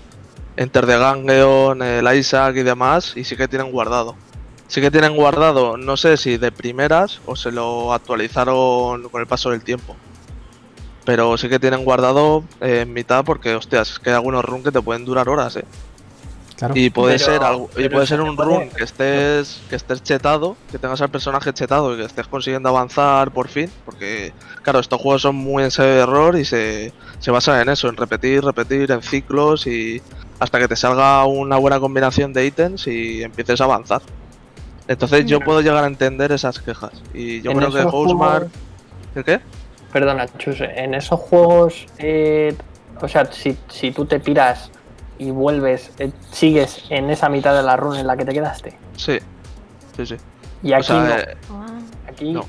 Enter 0.56 0.86
the 0.86 0.98
Gungeon, 0.98 1.82
el 1.82 2.18
Isaac 2.18 2.56
y 2.58 2.64
demás, 2.64 3.14
y 3.16 3.24
sí 3.24 3.36
que 3.36 3.48
tienen 3.48 3.72
guardado. 3.72 4.16
Sí 4.68 4.82
que 4.82 4.92
tienen 4.92 5.16
guardado, 5.16 5.78
no 5.78 5.98
sé 5.98 6.18
si 6.18 6.38
de 6.38 6.52
primeras 6.52 7.22
o 7.26 7.36
se 7.36 7.52
lo 7.52 7.94
actualizaron 7.94 9.04
con 9.10 9.22
el 9.22 9.28
paso 9.28 9.50
del 9.50 9.64
tiempo. 9.64 9.96
Pero 11.08 11.38
sí 11.38 11.48
que 11.48 11.58
tienen 11.58 11.84
guardado 11.86 12.44
eh, 12.62 12.82
en 12.82 12.92
mitad 12.94 13.24
porque, 13.24 13.56
hostias, 13.56 13.92
es 13.94 14.00
que 14.00 14.10
hay 14.10 14.16
algunos 14.18 14.44
runs 14.44 14.66
que 14.66 14.72
te 14.74 14.82
pueden 14.82 15.06
durar 15.06 15.28
horas, 15.30 15.56
eh. 15.56 15.64
Claro. 16.58 16.74
Y 16.76 16.90
puede 16.90 17.18
Pero- 17.18 17.26
ser 17.32 17.44
algo, 17.44 17.70
y 17.78 17.88
puede 17.88 18.06
ser 18.08 18.18
se 18.18 18.24
un 18.24 18.36
puede- 18.36 18.50
run 18.50 18.70
que 18.72 18.84
estés 18.84 19.62
que 19.70 19.76
estés 19.78 20.04
chetado, 20.04 20.58
que 20.72 20.78
tengas 20.80 21.00
al 21.02 21.10
personaje 21.10 21.54
chetado 21.54 21.94
y 21.94 21.98
que 21.98 22.04
estés 22.06 22.28
consiguiendo 22.28 22.68
avanzar 22.70 23.32
por 23.32 23.48
fin, 23.48 23.72
porque 23.86 24.34
claro, 24.64 24.80
estos 24.80 25.00
juegos 25.00 25.22
son 25.22 25.36
muy 25.36 25.64
en 25.64 25.72
serio 25.72 25.94
de 25.94 26.00
error 26.02 26.36
y 26.38 26.44
se, 26.46 26.92
se 27.20 27.32
basan 27.32 27.62
en 27.62 27.70
eso, 27.70 27.88
en 27.90 27.96
repetir, 27.96 28.44
repetir, 28.44 28.92
en 28.92 29.02
ciclos 29.04 29.66
y 29.68 30.02
hasta 30.40 30.60
que 30.60 30.68
te 30.68 30.76
salga 30.76 31.24
una 31.26 31.58
buena 31.58 31.80
combinación 31.80 32.34
de 32.34 32.48
ítems 32.48 32.88
y 32.88 33.22
empieces 33.24 33.62
a 33.62 33.66
avanzar. 33.66 34.02
Entonces 34.88 35.26
yo 35.28 35.40
puedo 35.42 35.62
llegar 35.62 35.84
a 35.84 35.88
entender 35.88 36.32
esas 36.32 36.60
quejas 36.60 36.92
y 37.14 37.42
yo 37.44 37.52
En 37.52 37.58
creo 37.60 37.72
que 37.72 37.84
juegos- 37.84 38.44
¿El 39.16 39.24
qué? 39.24 39.40
Perdona, 39.92 40.26
Chus, 40.38 40.58
en 40.62 40.94
esos 40.94 41.20
juegos, 41.20 41.86
eh, 41.98 42.56
o 43.02 43.08
sea, 43.08 43.26
si, 43.32 43.58
si 43.70 43.92
tú 43.92 44.06
te 44.06 44.20
piras 44.20 44.70
y 45.18 45.32
vuelves, 45.32 45.92
eh, 46.00 46.12
sigues 46.32 46.84
en 46.90 47.10
esa 47.10 47.30
mitad 47.30 47.56
de 47.56 47.64
la 47.64 47.76
run 47.78 47.96
en 47.98 48.06
la 48.08 48.16
que 48.18 48.26
te 48.26 48.34
quedaste. 48.34 48.74
Sí. 48.96 49.18
Sí, 49.96 50.06
sí. 50.06 50.16
Y 50.62 50.74
aquí 50.74 50.82
o 50.82 50.84
sea, 50.84 51.00
no. 51.04 51.16
eh, 51.16 51.36
Aquí. 52.10 52.34
no. 52.34 52.42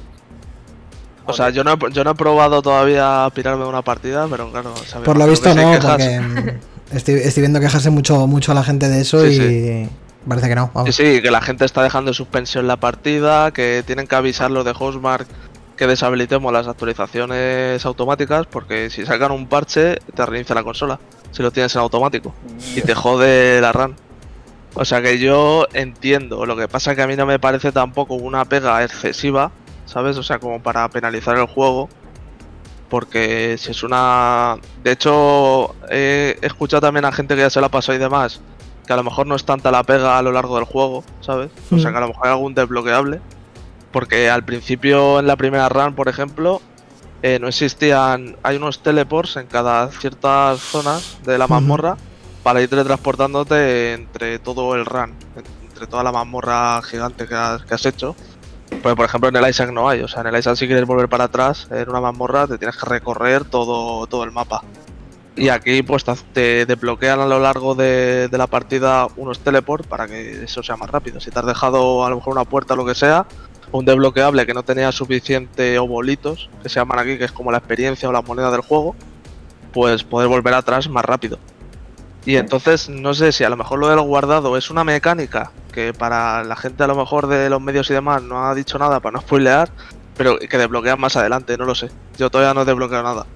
O 1.26 1.32
sea, 1.34 1.50
yo 1.50 1.62
no, 1.62 1.74
he, 1.74 1.92
yo 1.92 2.04
no 2.04 2.10
he 2.12 2.14
probado 2.14 2.62
todavía 2.62 3.28
pirarme 3.34 3.62
de 3.64 3.68
una 3.68 3.82
partida, 3.82 4.26
pero 4.30 4.50
claro, 4.50 4.74
sabes, 4.86 5.04
Por 5.04 5.18
lo 5.18 5.26
visto 5.26 5.54
no, 5.54 5.72
quejas. 5.72 5.84
porque 5.84 6.20
mm, 6.20 6.48
estoy, 6.96 7.14
estoy 7.16 7.40
viendo 7.42 7.60
quejarse 7.60 7.90
mucho, 7.90 8.26
mucho 8.26 8.52
a 8.52 8.54
la 8.54 8.64
gente 8.64 8.88
de 8.88 9.02
eso 9.02 9.20
Sí, 9.26 9.36
y 9.42 9.88
parece 10.28 10.48
que 10.48 10.54
no. 10.54 10.64
Sí, 10.66 10.70
Vamos. 10.74 10.94
sí, 10.96 11.20
que 11.22 11.30
la 11.30 11.42
gente 11.42 11.66
está 11.66 11.82
dejando 11.82 12.10
en 12.10 12.14
suspensión 12.14 12.66
la 12.66 12.78
partida, 12.78 13.50
que 13.52 13.82
tienen 13.86 14.06
que 14.06 14.16
avisar 14.16 14.50
los 14.50 14.64
de 14.64 14.72
Housemark 14.72 15.26
que 15.78 15.86
deshabilitemos 15.86 16.52
las 16.52 16.66
actualizaciones 16.68 17.86
automáticas, 17.86 18.46
porque 18.46 18.90
si 18.90 19.06
sacan 19.06 19.32
un 19.32 19.46
parche 19.46 19.96
te 20.14 20.26
reinicia 20.26 20.54
la 20.54 20.64
consola, 20.64 20.98
si 21.30 21.42
lo 21.42 21.50
tienes 21.50 21.74
en 21.76 21.80
automático, 21.80 22.34
y 22.74 22.82
te 22.82 22.94
jode 22.94 23.60
la 23.60 23.72
RAM. 23.72 23.94
O 24.74 24.84
sea 24.84 25.00
que 25.00 25.18
yo 25.18 25.66
entiendo, 25.72 26.44
lo 26.46 26.56
que 26.56 26.68
pasa 26.68 26.94
que 26.94 27.02
a 27.02 27.06
mí 27.06 27.16
no 27.16 27.24
me 27.26 27.38
parece 27.38 27.72
tampoco 27.72 28.14
una 28.14 28.44
pega 28.44 28.82
excesiva, 28.84 29.50
¿sabes? 29.86 30.18
O 30.18 30.22
sea, 30.22 30.38
como 30.38 30.60
para 30.62 30.88
penalizar 30.90 31.36
el 31.38 31.46
juego, 31.46 31.88
porque 32.88 33.56
si 33.58 33.70
es 33.70 33.82
una... 33.82 34.56
De 34.82 34.92
hecho, 34.92 35.74
he 35.90 36.38
escuchado 36.42 36.80
también 36.82 37.04
a 37.04 37.12
gente 37.12 37.34
que 37.34 37.42
ya 37.42 37.50
se 37.50 37.60
la 37.60 37.68
pasó 37.68 37.92
y 37.94 37.98
demás, 37.98 38.40
que 38.86 38.92
a 38.92 38.96
lo 38.96 39.04
mejor 39.04 39.26
no 39.26 39.34
es 39.34 39.44
tanta 39.44 39.70
la 39.70 39.82
pega 39.82 40.16
a 40.18 40.22
lo 40.22 40.32
largo 40.32 40.56
del 40.56 40.64
juego, 40.64 41.04
¿sabes? 41.20 41.50
O 41.70 41.78
sea, 41.78 41.90
Mm. 41.90 41.92
que 41.92 41.98
a 41.98 42.00
lo 42.00 42.08
mejor 42.08 42.26
hay 42.26 42.32
algún 42.32 42.54
desbloqueable. 42.54 43.20
Porque 43.92 44.28
al 44.30 44.44
principio, 44.44 45.18
en 45.18 45.26
la 45.26 45.36
primera 45.36 45.68
run, 45.68 45.94
por 45.94 46.08
ejemplo, 46.08 46.60
eh, 47.22 47.38
no 47.40 47.48
existían. 47.48 48.36
Hay 48.42 48.56
unos 48.56 48.82
teleports 48.82 49.36
en 49.36 49.46
cada 49.46 49.90
ciertas 49.90 50.60
zonas 50.60 51.18
de 51.24 51.38
la 51.38 51.46
mazmorra 51.46 51.96
para 52.42 52.60
ir 52.60 52.68
teletransportándote 52.68 53.94
entre 53.94 54.38
todo 54.38 54.74
el 54.74 54.84
run, 54.84 55.14
entre 55.62 55.86
toda 55.86 56.02
la 56.02 56.12
mazmorra 56.12 56.80
gigante 56.82 57.26
que 57.26 57.34
has, 57.34 57.64
que 57.64 57.74
has 57.74 57.86
hecho. 57.86 58.14
Pues, 58.82 58.94
por 58.94 59.06
ejemplo, 59.06 59.30
en 59.30 59.36
el 59.36 59.48
Isaac 59.48 59.70
no 59.72 59.88
hay. 59.88 60.02
O 60.02 60.08
sea, 60.08 60.20
en 60.20 60.28
el 60.28 60.36
Isaac, 60.38 60.56
si 60.56 60.66
quieres 60.66 60.84
volver 60.86 61.08
para 61.08 61.24
atrás 61.24 61.66
en 61.70 61.88
una 61.88 62.00
mazmorra, 62.00 62.46
te 62.46 62.58
tienes 62.58 62.76
que 62.76 62.86
recorrer 62.86 63.44
todo, 63.46 64.06
todo 64.06 64.22
el 64.24 64.30
mapa. 64.30 64.62
Y 65.34 65.48
aquí 65.50 65.82
pues 65.82 66.04
te- 66.04 66.14
te 66.32 66.66
desbloquean 66.66 67.20
a 67.20 67.26
lo 67.26 67.38
largo 67.38 67.74
de, 67.76 68.28
de 68.28 68.38
la 68.38 68.48
partida 68.48 69.06
unos 69.16 69.38
teleports 69.38 69.86
para 69.86 70.06
que 70.08 70.44
eso 70.44 70.62
sea 70.64 70.76
más 70.76 70.90
rápido. 70.90 71.20
Si 71.20 71.30
te 71.30 71.38
has 71.38 71.46
dejado 71.46 72.04
a 72.04 72.10
lo 72.10 72.16
mejor 72.16 72.34
una 72.34 72.44
puerta 72.44 72.74
o 72.74 72.76
lo 72.76 72.84
que 72.84 72.94
sea, 72.96 73.24
un 73.72 73.84
desbloqueable 73.84 74.46
que 74.46 74.54
no 74.54 74.62
tenía 74.62 74.92
suficiente 74.92 75.78
obolitos, 75.78 76.48
que 76.62 76.68
se 76.68 76.76
llaman 76.76 76.98
aquí, 76.98 77.18
que 77.18 77.24
es 77.24 77.32
como 77.32 77.52
la 77.52 77.58
experiencia 77.58 78.08
o 78.08 78.12
la 78.12 78.22
moneda 78.22 78.50
del 78.50 78.62
juego, 78.62 78.94
pues 79.72 80.04
poder 80.04 80.28
volver 80.28 80.54
atrás 80.54 80.88
más 80.88 81.04
rápido. 81.04 81.38
Y 82.24 82.36
entonces 82.36 82.88
no 82.88 83.14
sé 83.14 83.32
si 83.32 83.44
a 83.44 83.48
lo 83.48 83.56
mejor 83.56 83.78
lo 83.78 83.88
del 83.88 84.00
guardado 84.00 84.56
es 84.56 84.70
una 84.70 84.84
mecánica 84.84 85.50
que 85.72 85.94
para 85.94 86.44
la 86.44 86.56
gente 86.56 86.82
a 86.82 86.86
lo 86.86 86.94
mejor 86.94 87.26
de 87.26 87.48
los 87.48 87.60
medios 87.60 87.88
y 87.90 87.94
demás 87.94 88.22
no 88.22 88.44
ha 88.44 88.54
dicho 88.54 88.78
nada 88.78 89.00
para 89.00 89.14
no 89.14 89.20
spoilear, 89.20 89.70
pero 90.16 90.38
que 90.38 90.58
desbloquean 90.58 91.00
más 91.00 91.16
adelante, 91.16 91.56
no 91.56 91.64
lo 91.64 91.74
sé. 91.74 91.90
Yo 92.18 92.28
todavía 92.28 92.52
no 92.52 92.62
he 92.62 92.64
desbloqueado 92.64 93.04
nada. 93.04 93.26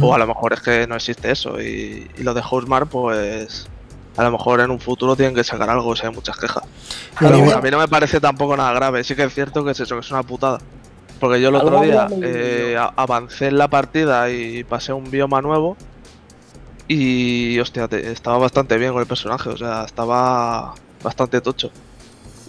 O 0.00 0.14
a 0.14 0.18
lo 0.18 0.26
mejor 0.26 0.54
es 0.54 0.62
que 0.62 0.86
no 0.86 0.96
existe 0.96 1.30
eso. 1.30 1.60
Y, 1.60 2.10
y 2.16 2.22
lo 2.22 2.32
de 2.32 2.40
Housemarque, 2.40 2.90
pues. 2.90 3.68
A 4.16 4.22
lo 4.24 4.30
mejor 4.30 4.60
en 4.60 4.70
un 4.70 4.78
futuro 4.80 5.16
tienen 5.16 5.34
que 5.34 5.42
sacar 5.44 5.68
algo, 5.70 5.94
si 5.96 6.06
hay 6.06 6.12
muchas 6.12 6.36
quejas. 6.36 6.62
Pero 7.18 7.30
bueno, 7.44 7.58
a 7.58 7.62
mí 7.62 7.70
no 7.70 7.78
me 7.78 7.88
parece 7.88 8.20
tampoco 8.20 8.56
nada 8.56 8.72
grave. 8.72 9.02
Sí 9.04 9.14
que 9.16 9.24
es 9.24 9.34
cierto 9.34 9.64
que 9.64 9.72
es 9.72 9.80
eso, 9.80 9.94
que 9.96 10.00
es 10.00 10.10
una 10.10 10.22
putada. 10.22 10.58
Porque 11.18 11.40
yo 11.40 11.48
el 11.48 11.54
otro 11.56 11.78
día 11.86 12.06
eh, 12.22 12.76
avancé 12.96 13.46
en 13.48 13.58
la 13.58 13.68
partida 13.68 14.30
y 14.30 14.62
pasé 14.64 14.92
un 14.92 15.10
bioma 15.10 15.40
nuevo. 15.42 15.76
Y 16.86 17.58
hostia, 17.60 17.88
te- 17.88 18.10
estaba 18.12 18.38
bastante 18.38 18.76
bien 18.76 18.92
con 18.92 19.00
el 19.00 19.06
personaje, 19.06 19.48
o 19.48 19.56
sea, 19.56 19.84
estaba 19.84 20.74
bastante 21.02 21.40
tocho. 21.40 21.70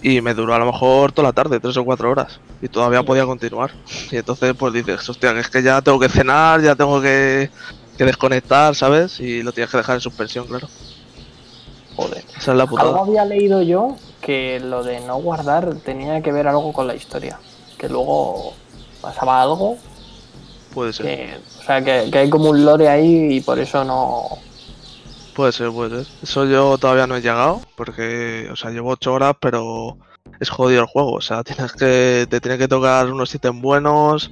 Y 0.02 0.20
me 0.20 0.34
duró 0.34 0.54
a 0.54 0.58
lo 0.58 0.66
mejor 0.66 1.10
toda 1.12 1.28
la 1.28 1.32
tarde, 1.32 1.58
tres 1.58 1.76
o 1.78 1.84
cuatro 1.84 2.10
horas. 2.10 2.38
Y 2.60 2.68
todavía 2.68 3.02
podía 3.02 3.24
continuar. 3.24 3.70
Y 4.10 4.16
entonces 4.16 4.54
pues 4.56 4.72
dices, 4.74 5.08
hostia, 5.08 5.32
que 5.32 5.40
es 5.40 5.48
que 5.48 5.62
ya 5.62 5.80
tengo 5.80 5.98
que 5.98 6.08
cenar, 6.08 6.60
ya 6.60 6.74
tengo 6.74 7.00
que, 7.00 7.50
que 7.96 8.04
desconectar, 8.04 8.74
¿sabes? 8.74 9.18
Y 9.20 9.42
lo 9.42 9.52
tienes 9.52 9.70
que 9.70 9.78
dejar 9.78 9.94
en 9.96 10.00
suspensión, 10.02 10.46
claro. 10.46 10.68
Joder. 12.36 12.42
Esa 12.42 12.52
es 12.52 12.58
la 12.58 12.64
Algo 12.64 13.02
había 13.02 13.24
leído 13.24 13.62
yo 13.62 13.96
que 14.20 14.60
lo 14.60 14.82
de 14.82 15.00
no 15.00 15.16
guardar 15.18 15.76
tenía 15.76 16.20
que 16.22 16.32
ver 16.32 16.48
algo 16.48 16.72
con 16.72 16.86
la 16.86 16.94
historia. 16.94 17.38
Que 17.78 17.88
luego 17.88 18.54
pasaba 19.00 19.42
algo. 19.42 19.76
Puede 20.74 20.92
ser. 20.92 21.06
Que, 21.06 21.38
o 21.60 21.62
sea, 21.62 21.82
que, 21.82 22.10
que 22.10 22.18
hay 22.18 22.30
como 22.30 22.50
un 22.50 22.64
lore 22.64 22.88
ahí 22.88 23.36
y 23.36 23.40
por 23.40 23.58
eso 23.58 23.84
no. 23.84 24.28
Puede 25.34 25.52
ser, 25.52 25.70
puede 25.70 26.04
ser. 26.04 26.14
Eso 26.22 26.44
yo 26.46 26.78
todavía 26.78 27.06
no 27.06 27.16
he 27.16 27.20
llegado, 27.20 27.60
porque, 27.76 28.48
o 28.50 28.56
sea, 28.56 28.70
llevo 28.70 28.90
8 28.90 29.12
horas, 29.12 29.36
pero 29.38 29.98
es 30.40 30.48
jodido 30.48 30.80
el 30.80 30.86
juego. 30.86 31.12
O 31.12 31.20
sea, 31.20 31.44
tienes 31.44 31.72
que, 31.72 32.26
te 32.28 32.40
tiene 32.40 32.58
que 32.58 32.68
tocar 32.68 33.10
unos 33.10 33.34
ítems 33.34 33.60
buenos, 33.60 34.30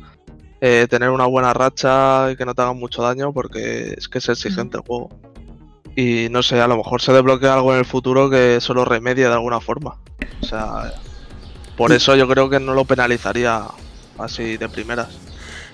eh, 0.60 0.86
tener 0.88 1.10
una 1.10 1.26
buena 1.26 1.52
racha 1.52 2.30
y 2.32 2.36
que 2.36 2.44
no 2.44 2.54
te 2.54 2.62
hagan 2.62 2.78
mucho 2.78 3.02
daño, 3.02 3.32
porque 3.32 3.94
es 3.96 4.08
que 4.08 4.18
es 4.18 4.28
exigente 4.28 4.78
el 4.78 4.82
juego. 4.82 5.10
Y 5.96 6.28
no 6.30 6.42
sé, 6.42 6.60
a 6.60 6.66
lo 6.66 6.76
mejor 6.76 7.00
se 7.00 7.12
desbloquea 7.12 7.54
algo 7.54 7.72
en 7.72 7.78
el 7.80 7.84
futuro 7.84 8.28
que 8.28 8.56
eso 8.56 8.74
lo 8.74 8.84
remedie 8.84 9.26
de 9.26 9.32
alguna 9.32 9.60
forma. 9.60 9.96
O 10.42 10.46
sea, 10.46 10.92
por 11.76 11.92
eso 11.92 12.16
yo 12.16 12.26
creo 12.26 12.50
que 12.50 12.58
no 12.60 12.74
lo 12.74 12.84
penalizaría 12.84 13.62
así 14.18 14.56
de 14.56 14.68
primeras. 14.68 15.08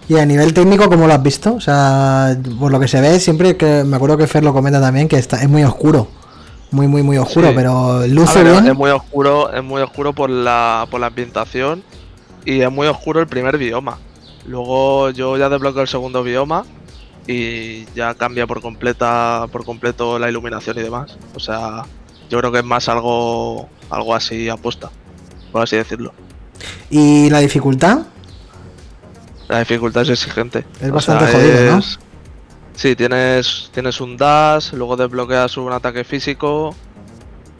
Y 0.09 0.18
a 0.18 0.27
nivel 0.27 0.53
técnico, 0.53 0.89
¿cómo 0.89 1.07
lo 1.07 1.12
has 1.14 1.23
visto? 1.23 1.55
O 1.55 1.61
sea, 1.61 2.37
por 2.59 2.73
lo 2.73 2.81
que 2.81 2.89
se 2.89 3.01
ve, 3.01 3.21
siempre 3.21 3.57
que 3.57 3.85
me 3.85 3.97
acuerdo 3.97 4.16
que 4.18 4.27
Fer 4.27 4.43
lo 4.43 4.53
comenta 4.53 4.81
también, 4.81 5.09
que 5.09 5.16
está, 5.16 5.41
es 5.41 5.49
muy 5.49 5.62
oscuro. 5.62 6.09
Muy, 6.73 6.87
muy, 6.87 7.03
muy 7.03 7.16
oscuro, 7.18 7.49
Sí. 7.49 7.53
pero 7.57 8.07
luce 8.07 8.43
ver, 8.45 8.53
bien. 8.53 8.66
es 8.68 8.75
muy 8.77 8.91
oscuro, 8.91 9.53
es 9.53 9.62
muy 9.62 9.83
oscuro 9.83 10.12
por 10.12 10.31
la, 10.31 10.87
por 10.91 11.01
la 11.01 11.07
ambientación 11.09 11.83
y 12.45 12.61
es 12.61 12.71
muy 12.71 12.87
oscuro 12.87 13.21
el 13.21 13.27
primer 13.27 13.57
bioma. 13.59 13.99
Luego 14.47 15.11
yo 15.11 15.37
ya 15.37 15.49
desbloqueo 15.49 15.83
el 15.83 15.89
segundo 15.89 16.23
bioma 16.23 16.64
y 17.33 17.87
ya 17.95 18.14
cambia 18.14 18.47
por 18.47 18.61
completa, 18.61 19.47
por 19.53 19.64
completo 19.64 20.18
la 20.18 20.28
iluminación 20.28 20.78
y 20.78 20.83
demás. 20.83 21.16
O 21.35 21.41
sea, 21.41 21.85
yo 22.28 22.39
creo 22.39 22.51
que 22.53 22.59
es 22.59 22.64
más 22.64 22.89
algo, 22.89 23.68
algo 23.89 24.14
así 24.14 24.49
apuesta, 24.49 24.91
por 25.53 25.62
así 25.62 25.76
decirlo. 25.76 26.12
Y 26.91 27.31
la 27.31 27.39
dificultad, 27.41 28.01
La 29.49 29.59
dificultad 29.61 30.03
es 30.03 30.11
exigente. 30.11 30.64
Es 30.81 30.91
O 30.91 30.95
bastante 30.95 31.26
sea, 31.26 31.35
jodido, 31.41 31.76
¿no? 31.76 31.81
Sí, 32.74 32.97
tienes, 32.97 33.70
tienes 33.72 34.01
un 34.01 34.16
dash, 34.16 34.72
luego 34.72 34.97
desbloqueas 34.97 35.57
un 35.57 35.72
ataque 35.72 36.05
físico. 36.05 36.74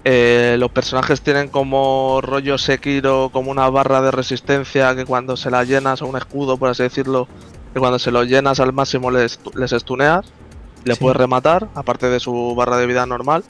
eh, 0.05 0.57
los 0.59 0.71
personajes 0.71 1.21
tienen 1.21 1.49
como 1.49 2.21
rollo 2.23 2.57
Sekiro, 2.59 3.31
como 3.33 3.51
una 3.51 3.68
barra 3.68 4.01
de 4.01 4.11
resistencia 4.11 4.95
que 4.97 5.05
cuando 5.05 5.37
se 5.37 5.51
la 5.51 5.64
llenas, 5.64 6.01
o 6.03 6.07
un 6.07 6.16
escudo, 6.16 6.57
por 6.57 6.71
así 6.71 6.83
decirlo, 6.85 7.29
que 7.73 7.81
cuando 7.81 7.99
se 7.99 8.11
lo 8.11 8.25
llenas 8.25 8.61
al 8.61 8.73
máximo 8.73 9.11
les, 9.11 9.39
les 9.55 9.71
stuneas, 9.71 10.27
le 10.85 10.95
Sí. 10.95 11.01
puedes 11.01 11.16
rematar, 11.16 11.68
aparte 11.75 12.09
de 12.09 12.18
su 12.21 12.55
barra 12.55 12.77
de 12.79 12.87
vida 12.87 13.05
normal. 13.07 13.45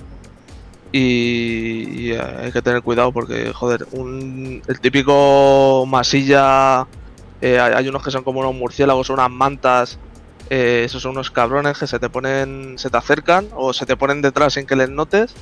Y, 0.93 1.87
y, 2.09 2.12
eh, 2.12 2.21
hay 2.21 2.53
que 2.53 2.62
tener 2.62 2.83
cuidado 2.83 3.12
porque, 3.12 3.53
joder, 3.53 3.87
un, 3.93 4.61
el 4.66 4.81
típico 4.81 5.85
masilla 5.87 6.87
eh, 7.41 7.61
hay, 7.61 7.75
hay 7.75 7.89
unos 7.89 8.03
que 8.03 8.11
son 8.11 8.25
como 8.25 8.41
unos 8.41 8.55
murciélagos, 8.55 9.09
unas 9.11 9.31
mantas. 9.31 9.99
eh, 10.51 10.83
esos 10.85 11.01
son 11.03 11.12
unos 11.12 11.31
cabrones 11.31 11.79
que 11.79 11.87
se 11.87 12.01
te 12.01 12.09
ponen, 12.11 12.77
se 12.77 12.91
te 12.91 12.97
acercan 12.97 13.47
o 13.55 13.73
se 13.73 13.87
te 13.87 13.97
ponen 13.97 14.21
detrás 14.21 14.55
sin 14.55 14.66
que 14.66 14.75
les 14.75 14.91
notes 14.91 15.33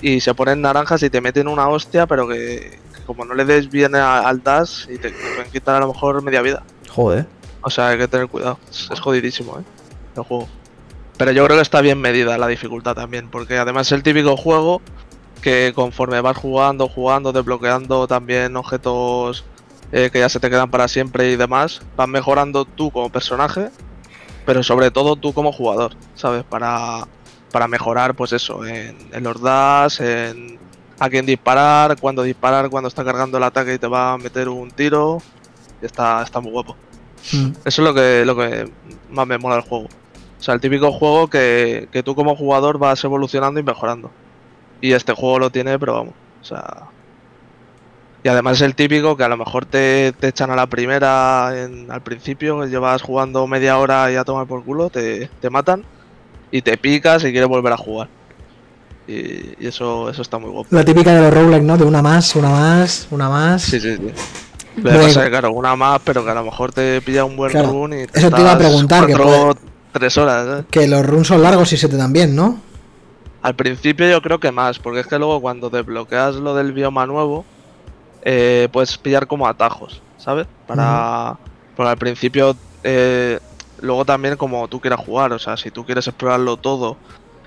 y 0.00 0.20
se 0.20 0.32
ponen 0.34 0.62
naranjas 0.62 1.02
y 1.02 1.10
te 1.10 1.20
meten 1.20 1.48
una 1.48 1.68
hostia, 1.68 2.06
pero 2.06 2.26
que, 2.26 2.78
que 2.94 3.02
como 3.06 3.26
no 3.26 3.34
le 3.34 3.44
des 3.44 3.70
bien 3.70 3.94
a- 3.94 4.20
al 4.26 4.42
dash 4.42 4.84
y 4.88 4.96
te, 4.96 5.10
te 5.10 5.30
pueden 5.34 5.50
quitar 5.52 5.76
a 5.76 5.80
lo 5.80 5.88
mejor 5.92 6.22
media 6.22 6.40
vida. 6.40 6.62
Joder. 6.88 7.26
O 7.64 7.70
sea, 7.70 7.88
hay 7.88 7.98
que 7.98 8.08
tener 8.08 8.28
cuidado. 8.28 8.58
Es, 8.70 9.00
jodidísimo, 9.00 9.58
¿eh? 9.58 9.62
El 10.16 10.22
juego. 10.22 10.48
Pero 11.16 11.32
yo 11.32 11.44
creo 11.44 11.56
que 11.56 11.62
está 11.62 11.80
bien 11.80 12.00
medida 12.00 12.36
la 12.38 12.46
dificultad 12.46 12.94
también, 12.94 13.30
porque 13.30 13.56
además 13.56 13.86
es 13.88 13.92
el 13.92 14.02
típico 14.02 14.36
juego 14.36 14.82
que 15.40 15.72
conforme 15.74 16.20
vas 16.20 16.36
jugando, 16.36 16.88
jugando, 16.88 17.32
desbloqueando 17.32 18.06
también 18.06 18.56
objetos 18.56 19.44
eh, 19.92 20.10
que 20.12 20.20
ya 20.20 20.28
se 20.28 20.40
te 20.40 20.50
quedan 20.50 20.70
para 20.70 20.88
siempre 20.88 21.30
y 21.30 21.36
demás, 21.36 21.82
vas 21.96 22.08
mejorando 22.08 22.64
tú 22.64 22.90
como 22.90 23.10
personaje, 23.10 23.70
pero 24.44 24.62
sobre 24.62 24.90
todo 24.90 25.16
tú 25.16 25.32
como 25.32 25.52
jugador, 25.52 25.92
¿sabes? 26.14 26.44
Para, 26.44 27.06
para 27.52 27.68
mejorar, 27.68 28.14
pues 28.14 28.32
eso, 28.32 28.64
en, 28.66 28.96
en 29.12 29.22
los 29.22 29.40
dash, 29.40 30.00
en 30.00 30.58
a 30.98 31.10
quién 31.10 31.26
disparar, 31.26 31.98
cuándo 32.00 32.22
disparar, 32.22 32.70
cuando 32.70 32.88
está 32.88 33.04
cargando 33.04 33.38
el 33.38 33.44
ataque 33.44 33.74
y 33.74 33.78
te 33.78 33.86
va 33.86 34.12
a 34.12 34.18
meter 34.18 34.48
un 34.48 34.70
tiro. 34.70 35.18
Está, 35.82 36.22
está 36.22 36.40
muy 36.40 36.52
guapo. 36.52 36.76
Mm. 37.32 37.46
Eso 37.64 37.64
es 37.64 37.78
lo 37.78 37.94
que, 37.94 38.24
lo 38.24 38.36
que 38.36 38.70
más 39.10 39.26
me 39.26 39.38
mola 39.38 39.56
del 39.56 39.64
juego. 39.64 39.86
O 39.86 40.42
sea, 40.42 40.54
el 40.54 40.60
típico 40.60 40.92
juego 40.92 41.28
que, 41.28 41.88
que 41.90 42.02
tú 42.02 42.14
como 42.14 42.36
jugador 42.36 42.78
vas 42.78 43.02
evolucionando 43.04 43.58
y 43.58 43.62
mejorando. 43.62 44.10
Y 44.80 44.92
este 44.92 45.12
juego 45.14 45.38
lo 45.38 45.50
tiene, 45.50 45.78
pero 45.78 45.94
vamos. 45.94 46.14
O 46.42 46.44
sea. 46.44 46.84
Y 48.22 48.28
además 48.28 48.56
es 48.56 48.62
el 48.62 48.74
típico 48.74 49.16
que 49.16 49.24
a 49.24 49.28
lo 49.28 49.36
mejor 49.36 49.66
te, 49.66 50.12
te 50.18 50.28
echan 50.28 50.50
a 50.50 50.56
la 50.56 50.66
primera 50.66 51.52
en- 51.56 51.90
al 51.90 52.02
principio, 52.02 52.60
que 52.60 52.68
llevas 52.68 53.02
jugando 53.02 53.46
media 53.46 53.78
hora 53.78 54.10
y 54.10 54.16
a 54.16 54.24
tomar 54.24 54.46
por 54.46 54.64
culo, 54.64 54.88
te, 54.90 55.28
te 55.40 55.50
matan 55.50 55.84
y 56.50 56.62
te 56.62 56.76
picas 56.78 57.22
y 57.24 57.30
quieres 57.32 57.48
volver 57.48 57.72
a 57.72 57.76
jugar. 57.76 58.08
Y, 59.06 59.62
y 59.62 59.66
eso, 59.66 60.08
eso 60.08 60.22
está 60.22 60.38
muy 60.38 60.48
guapo. 60.50 60.68
La 60.70 60.84
típica 60.84 61.14
de 61.14 61.20
los 61.20 61.34
roguelike, 61.34 61.62
¿no? 61.64 61.76
De 61.76 61.84
una 61.84 62.00
más, 62.00 62.34
una 62.36 62.48
más, 62.48 63.06
una 63.10 63.28
más. 63.28 63.62
Sí, 63.62 63.78
sí, 63.78 63.96
sí. 63.96 64.10
Luego- 64.76 64.98
que 64.98 65.04
pasa 65.06 65.20
es 65.20 65.24
que, 65.26 65.30
claro, 65.30 65.52
una 65.52 65.76
más, 65.76 66.00
pero 66.04 66.24
que 66.24 66.30
a 66.30 66.34
lo 66.34 66.44
mejor 66.44 66.72
te 66.72 67.00
pilla 67.02 67.24
un 67.24 67.36
buen 67.36 67.50
Claro, 67.52 67.70
run 67.70 67.92
y 67.92 68.02
eso 68.12 68.30
te 68.30 68.40
iba 68.40 68.52
a 68.52 68.58
preguntar, 68.58 69.06
que 69.06 69.12
cuatro, 69.14 69.56
tres 69.92 70.16
horas, 70.18 70.60
¿eh? 70.60 70.64
Que 70.70 70.88
los 70.88 71.04
runs 71.06 71.28
son 71.28 71.42
largos 71.42 71.72
y 71.72 71.76
se 71.76 71.88
te 71.88 71.96
dan 71.96 72.12
bien, 72.12 72.34
¿no? 72.34 72.60
Al 73.42 73.54
principio 73.54 74.08
yo 74.10 74.20
creo 74.22 74.40
que 74.40 74.50
más, 74.50 74.78
porque 74.78 75.00
es 75.00 75.06
que 75.06 75.18
luego 75.18 75.40
cuando 75.40 75.70
desbloqueas 75.70 76.36
lo 76.36 76.54
del 76.54 76.72
bioma 76.72 77.06
nuevo, 77.06 77.44
eh, 78.22 78.68
puedes 78.72 78.96
pillar 78.98 79.26
como 79.26 79.46
atajos, 79.46 80.00
¿sabes? 80.16 80.46
Para... 80.66 81.36
Porque 81.76 81.90
al 81.90 81.98
principio, 81.98 82.56
eh, 82.84 83.38
luego 83.80 84.04
también 84.04 84.36
como 84.36 84.66
tú 84.68 84.80
quieras 84.80 85.00
jugar, 85.00 85.32
o 85.32 85.38
sea, 85.38 85.56
si 85.56 85.70
tú 85.70 85.84
quieres 85.84 86.06
explorarlo 86.06 86.56
todo 86.56 86.96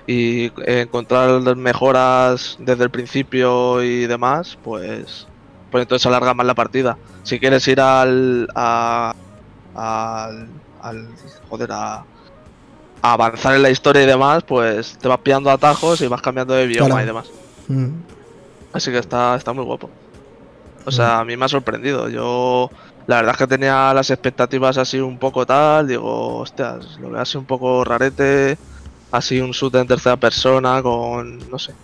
y 0.06 0.52
encontrar 0.66 1.40
mejoras 1.56 2.56
desde 2.60 2.84
el 2.84 2.90
principio 2.90 3.82
y 3.82 4.06
demás, 4.06 4.56
pues, 4.62 5.26
pues 5.70 5.82
entonces 5.82 6.06
alarga 6.06 6.34
más 6.34 6.46
la 6.46 6.54
partida. 6.54 6.96
Si 7.22 7.38
quieres 7.38 7.66
ir 7.68 7.80
al... 7.80 8.48
a- 8.54 9.12
al, 9.74 10.48
al 10.80 11.08
joder, 11.48 11.70
a, 11.72 11.94
a 13.02 13.12
avanzar 13.12 13.54
en 13.54 13.62
la 13.62 13.70
historia 13.70 14.02
y 14.02 14.06
demás, 14.06 14.42
pues 14.44 14.98
te 14.98 15.06
vas 15.08 15.18
pillando 15.20 15.50
atajos 15.50 16.00
y 16.00 16.08
vas 16.08 16.20
cambiando 16.22 16.54
de 16.54 16.66
bioma 16.66 16.86
Claro. 16.88 17.02
y 17.02 17.06
demás. 17.06 17.30
Mm. 17.68 17.88
Así 18.72 18.90
que 18.90 18.98
está, 18.98 19.36
está 19.36 19.52
muy 19.52 19.64
guapo. 19.64 19.88
O 20.84 20.90
sea, 20.90 21.20
a 21.20 21.24
mí 21.24 21.36
me 21.36 21.44
ha 21.44 21.48
sorprendido. 21.48 22.08
Yo, 22.08 22.70
la 23.06 23.16
verdad 23.16 23.32
es 23.32 23.38
que 23.38 23.46
tenía 23.46 23.92
las 23.94 24.10
expectativas 24.10 24.78
así 24.78 24.98
un 24.98 25.18
poco 25.18 25.44
tal. 25.46 25.86
Digo, 25.86 26.38
hostias, 26.38 26.98
lo 26.98 27.10
veo 27.10 27.20
así 27.20 27.36
un 27.38 27.44
poco 27.46 27.84
rarete. 27.84 28.58
Así 29.10 29.40
un 29.40 29.50
shoot 29.52 29.74
en 29.76 29.86
tercera 29.86 30.16
persona 30.16 30.82
con. 30.82 31.38
no 31.50 31.58
sé. 31.58 31.74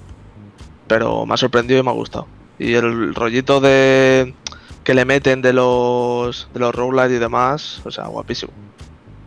Pero 0.88 1.24
me 1.26 1.34
ha 1.34 1.36
sorprendido 1.36 1.80
y 1.80 1.82
me 1.82 1.90
ha 1.90 1.94
gustado. 1.94 2.26
Y 2.58 2.74
el 2.74 3.14
rollito 3.14 3.60
de. 3.60 4.34
que 4.84 4.94
le 4.94 5.04
meten 5.04 5.42
de 5.42 5.52
los. 5.52 6.48
de 6.54 6.60
los 6.60 6.74
roguelite 6.74 7.16
y 7.16 7.18
demás. 7.18 7.80
O 7.84 7.90
sea, 7.90 8.06
guapísimo. 8.06 8.52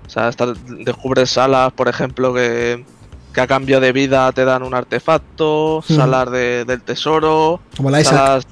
O 0.05 0.09
sea, 0.09 0.29
estar- 0.29 0.55
descubres 0.55 1.29
salas, 1.29 1.73
por 1.73 1.87
ejemplo, 1.87 2.33
que. 2.33 2.85
que 3.33 3.41
a 3.41 3.47
cambio 3.47 3.79
de 3.79 3.91
vida 3.91 4.31
te 4.31 4.45
dan 4.45 4.63
un 4.63 4.73
artefacto. 4.73 5.83
Salas 5.85 6.31
de- 6.31 6.65
del 6.65 6.81
tesoro. 6.81 7.59
Como 7.75 7.89
la 7.91 8.01
Isaac. 8.01 8.15
Salas, 8.15 8.47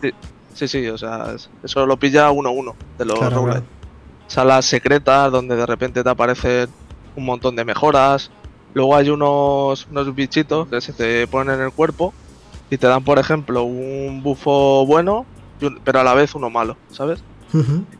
sí, 0.53 0.67
sí, 0.67 0.87
o 0.87 0.97
sea, 0.97 1.31
es- 1.35 1.49
eso 1.63 1.85
lo 1.85 1.97
pilla 1.97 2.29
uno 2.31 2.49
a 2.49 2.51
uno 2.51 2.75
de 2.97 3.05
los 3.05 3.17
Claro, 3.17 3.35
roguelite. 3.37 3.61
claro. 3.65 3.75
Salas 4.27 4.65
secretas 4.65 5.31
donde 5.31 5.55
de 5.55 5.65
repente 5.65 6.03
te 6.03 6.09
aparecen 6.09 6.67
un 7.15 7.25
montón 7.25 7.55
de 7.55 7.63
mejoras. 7.63 8.31
Luego 8.73 8.95
hay 8.95 9.09
unos, 9.09 9.87
unos 9.89 10.13
bichitos 10.13 10.67
que 10.67 10.81
se 10.81 10.91
te 10.93 11.27
ponen 11.27 11.55
en 11.55 11.61
el 11.67 11.71
cuerpo 11.71 12.13
y 12.75 12.77
te 12.77 12.87
dan, 12.87 13.03
por 13.05 13.19
ejemplo, 13.19 13.63
un 13.63 14.21
bufo 14.21 14.85
bueno, 14.85 15.25
pero 15.85 16.01
a 16.01 16.03
la 16.03 16.13
vez 16.13 16.35
uno 16.35 16.49
malo, 16.49 16.75
¿sabes? 16.91 17.23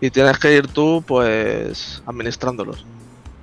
Y 0.02 0.10
tienes 0.10 0.38
que 0.38 0.54
ir 0.54 0.68
tú, 0.68 1.02
pues, 1.08 2.04
administrándolos. 2.06 2.86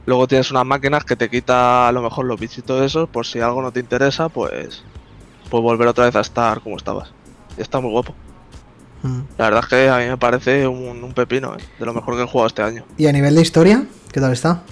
Luego 0.05 0.29
tienes 0.29 0.51
unas 0.51 0.67
máquinas 0.67 1.05
que 1.05 1.17
te 1.17 1.31
quita 1.31 1.89
a 1.89 1.93
lo 1.93 2.03
mejor 2.03 2.27
los 2.27 2.39
bichitos 2.39 2.83
esos, 2.83 3.09
por 3.09 3.25
si 3.25 3.41
algo 3.41 3.63
no 3.63 3.73
te 3.73 3.81
interesa, 3.81 4.29
pues, 4.29 4.83
pues 5.49 5.63
volver 5.63 5.89
otra 5.89 6.05
vez 6.05 6.17
a 6.17 6.21
estar 6.21 6.61
como 6.61 6.77
estabas. 6.77 7.13
Y 7.57 7.63
está 7.63 7.81
muy 7.81 7.91
guapo. 7.91 8.15
La 9.39 9.47
verdad 9.47 9.63
es 9.63 9.69
que 9.69 9.89
a 9.89 9.99
mí 9.99 10.05
me 10.05 10.19
parece 10.19 10.69
un, 10.69 11.03
un 11.03 11.15
pepino, 11.15 11.57
¿eh? 11.57 11.65
de 11.79 11.87
lo 11.87 11.95
mejor 11.95 12.15
que 12.15 12.25
he 12.25 12.27
jugado 12.27 12.47
este 12.47 12.63
año. 12.63 12.85
¿Y 12.99 13.07
a 13.07 13.13
nivel 13.13 13.35
de 13.35 13.41
historia? 13.41 13.87
¿Qué 14.13 14.21
tal 14.21 14.33
está? 14.33 14.63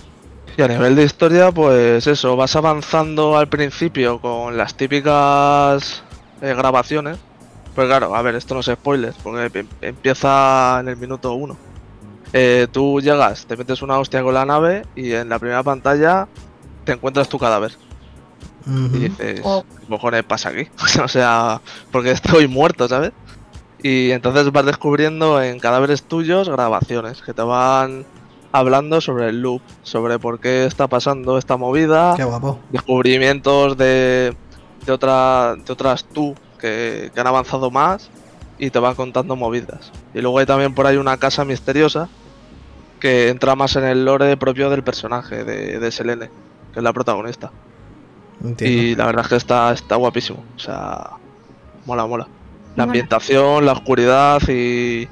Y 0.59 0.63
a 0.63 0.69
nivel 0.69 0.95
de 0.95 1.05
historia, 1.05 1.51
pues 1.53 2.07
eso, 2.07 2.37
vas 2.37 2.55
avanzando 2.55 3.39
al 3.39 3.49
principio 3.49 4.21
con 4.21 4.59
las 4.59 4.77
típicas 4.77 6.03
eh, 6.41 6.55
grabaciones. 6.55 7.19
Pues 7.75 7.87
claro, 7.87 8.15
a 8.17 8.23
ver, 8.23 8.35
esto 8.35 8.55
no 8.55 8.61
es 8.61 8.67
spoiler, 8.67 9.15
porque 9.23 9.61
em- 9.61 9.67
empieza 9.81 10.79
en 10.81 10.89
el 10.89 10.97
minuto 10.97 11.33
uno. 11.35 11.57
Eh, 12.33 12.67
tú 12.71 13.01
llegas, 13.01 13.47
te 13.47 13.57
metes 13.57 13.83
una 13.83 13.99
hostia 13.99 14.23
con 14.23 14.35
la 14.35 14.45
nave 14.45 14.85
y 14.95 15.13
en 15.13 15.29
la 15.29 15.39
primera 15.39 15.63
pantalla 15.63 16.29
te 16.85 16.93
encuentras 16.93 17.29
tu 17.29 17.39
cadáver. 17.39 17.73
Y 18.67 18.99
dices, 18.99 19.41
Oh. 19.43 19.65
¿qué 19.81 19.87
cojones 19.87 20.23
pasa 20.25 20.51
aquí? 20.51 20.69
o 21.03 21.09
sea, 21.09 21.61
porque 21.91 22.11
estoy 22.11 22.47
muerto, 22.47 22.89
¿sabes? 22.89 23.13
Y 23.83 24.11
entonces 24.11 24.53
vas 24.53 24.67
descubriendo 24.67 25.41
en 25.43 25.59
cadáveres 25.59 26.03
tuyos 26.03 26.49
grabaciones 26.49 27.23
que 27.23 27.33
te 27.33 27.43
van 27.43 28.05
hablando 28.53 29.01
sobre 29.01 29.29
el 29.31 29.41
loop, 29.41 29.63
sobre 29.83 30.19
por 30.19 30.39
qué 30.41 30.67
está 30.67 30.89
pasando 30.89 31.39
esta 31.39 31.57
movida, 31.57 32.15
Qué 32.17 32.25
guapo. 32.25 32.59
descubrimientos 32.71 33.77
de, 33.79 34.37
de, 34.85 34.93
otra, 34.93 35.57
de 35.57 35.73
otras 35.73 36.05
tú 36.05 36.35
que, 36.59 37.11
que 37.15 37.21
han 37.21 37.27
avanzado 37.27 37.71
más 37.71 38.11
y 38.59 38.71
te 38.71 38.79
van 38.79 38.95
contando 38.95 39.37
movidas. 39.37 39.91
Y 40.15 40.21
luego 40.21 40.39
hay 40.39 40.47
también 40.47 40.75
por 40.75 40.87
ahí 40.87 40.97
una 40.97 41.17
casa 41.17 41.45
misteriosa 41.45 42.09
que 43.01 43.29
entra 43.29 43.57
más 43.57 43.75
en 43.77 43.85
el 43.85 44.05
lore 44.05 44.37
propio 44.37 44.69
del 44.71 44.85
personaje, 44.85 45.43
de, 45.45 45.79
de 45.79 45.91
Selene, 45.91 46.31
que 46.73 46.81
es 46.81 46.83
la 46.83 46.93
protagonista. 46.93 47.51
Entiendo. 48.45 48.83
Y 48.83 48.95
la 48.95 49.07
verdad 49.07 49.25
es 49.25 49.29
que 49.29 49.37
está, 49.37 49.73
está 49.73 49.97
guapísimo. 49.97 50.45
O 50.57 50.59
sea, 50.59 51.11
mola, 51.87 52.07
mola. 52.07 52.29
La 52.77 52.85
ambientación, 52.85 53.67
la 53.67 53.73
oscuridad 53.73 54.41
y, 54.49 55.09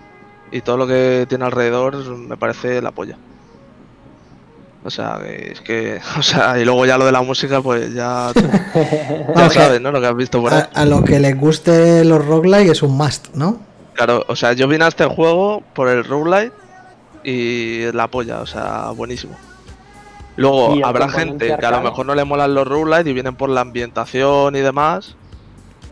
y 0.52 0.60
todo 0.60 0.76
lo 0.76 0.86
que 0.86 1.26
tiene 1.28 1.44
alrededor 1.44 1.96
me 2.16 2.36
parece 2.36 2.80
la 2.80 2.92
polla. 2.92 3.16
O 4.84 4.90
sea, 4.90 5.18
que 5.22 5.52
es 5.52 5.60
que. 5.60 6.00
O 6.18 6.22
sea, 6.22 6.58
y 6.58 6.64
luego 6.64 6.86
ya 6.86 6.98
lo 6.98 7.04
de 7.06 7.12
la 7.12 7.22
música, 7.22 7.60
pues 7.60 7.92
ya. 7.92 8.32
ya 9.36 9.50
sabes, 9.50 9.80
¿no? 9.80 9.90
Lo 9.92 10.00
que 10.00 10.06
has 10.06 10.16
visto 10.16 10.40
por 10.40 10.52
ahí. 10.52 10.62
a, 10.74 10.82
a 10.82 10.84
lo 10.84 11.04
que 11.04 11.18
les 11.18 11.36
guste 11.36 12.04
los 12.04 12.24
roguelike 12.24 12.70
es 12.70 12.82
un 12.82 12.96
must, 12.96 13.34
¿no? 13.34 13.58
Claro, 13.94 14.24
o 14.28 14.36
sea, 14.36 14.52
yo 14.52 14.68
vine 14.68 14.84
a 14.84 14.88
este 14.88 15.06
juego 15.06 15.62
por 15.74 15.88
el 15.88 16.04
roguelite 16.04 16.52
y 17.24 17.90
la 17.92 18.06
polla, 18.06 18.40
o 18.40 18.46
sea, 18.46 18.90
buenísimo. 18.90 19.36
Luego 20.36 20.86
habrá 20.86 21.08
gente 21.08 21.56
que 21.58 21.66
a 21.66 21.72
lo 21.72 21.80
mejor 21.80 22.06
no 22.06 22.14
le 22.14 22.24
molan 22.24 22.54
los 22.54 22.64
roguelite 22.64 23.10
y 23.10 23.12
vienen 23.12 23.34
por 23.34 23.50
la 23.50 23.62
ambientación 23.62 24.54
y 24.54 24.60
demás. 24.60 25.16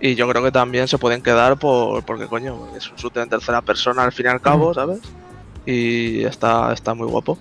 Y 0.00 0.14
yo 0.14 0.28
creo 0.28 0.40
que 0.42 0.52
también 0.52 0.86
se 0.86 0.98
pueden 0.98 1.20
quedar 1.20 1.58
por 1.58 2.04
porque 2.04 2.26
coño, 2.26 2.68
es 2.76 2.88
un 2.88 2.96
shooter 2.96 3.24
en 3.24 3.28
tercera 3.28 3.60
persona 3.62 4.04
al 4.04 4.12
fin 4.12 4.26
y 4.26 4.28
al 4.28 4.40
cabo, 4.40 4.72
¿sabes? 4.72 5.00
Y 5.64 6.22
está, 6.22 6.72
está 6.72 6.94
muy 6.94 7.08
guapo. 7.08 7.38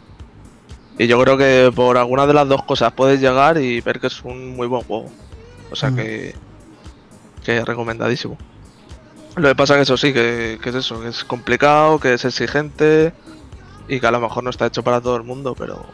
Y 0.97 1.07
yo 1.07 1.21
creo 1.21 1.37
que 1.37 1.71
por 1.75 1.97
alguna 1.97 2.25
de 2.25 2.33
las 2.33 2.47
dos 2.47 2.63
cosas 2.63 2.93
puedes 2.93 3.19
llegar 3.19 3.57
y 3.57 3.81
ver 3.81 3.99
que 3.99 4.07
es 4.07 4.23
un 4.23 4.55
muy 4.55 4.67
buen 4.67 4.83
juego. 4.83 5.11
O 5.71 5.75
sea 5.75 5.89
Mm. 5.91 5.95
que, 5.95 6.35
que 7.43 7.57
es 7.57 7.65
recomendadísimo. 7.65 8.37
Lo 9.35 9.49
que 9.49 9.55
pasa 9.55 9.75
que 9.75 9.81
eso 9.81 9.97
sí, 9.97 10.13
que, 10.13 10.57
que 10.63 10.69
es 10.69 10.75
eso, 10.75 11.01
que 11.01 11.09
es 11.09 11.25
complicado, 11.25 11.99
que 11.99 12.13
es 12.13 12.23
exigente 12.23 13.11
y 13.89 13.99
que 13.99 14.07
a 14.07 14.11
lo 14.11 14.21
mejor 14.21 14.43
no 14.43 14.49
está 14.49 14.65
hecho 14.67 14.83
para 14.83 15.01
todo 15.01 15.17
el 15.17 15.23
mundo, 15.23 15.53
pero, 15.57 15.85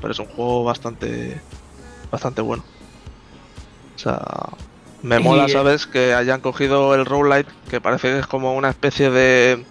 pero 0.00 0.12
es 0.12 0.18
un 0.18 0.26
juego 0.26 0.64
bastante 0.64 1.40
bastante 2.10 2.42
bueno. 2.42 2.64
O 3.94 3.98
sea, 3.98 4.20
me 5.02 5.20
mola, 5.20 5.44
eh, 5.46 5.48
¿sabes? 5.50 5.86
Que 5.86 6.14
hayan 6.14 6.40
cogido 6.40 6.94
el 6.96 7.06
roguelite, 7.06 7.50
que 7.70 7.80
parece 7.80 8.08
que 8.08 8.18
es 8.18 8.26
como 8.26 8.54
una 8.56 8.70
especie 8.70 9.10
de 9.10 9.64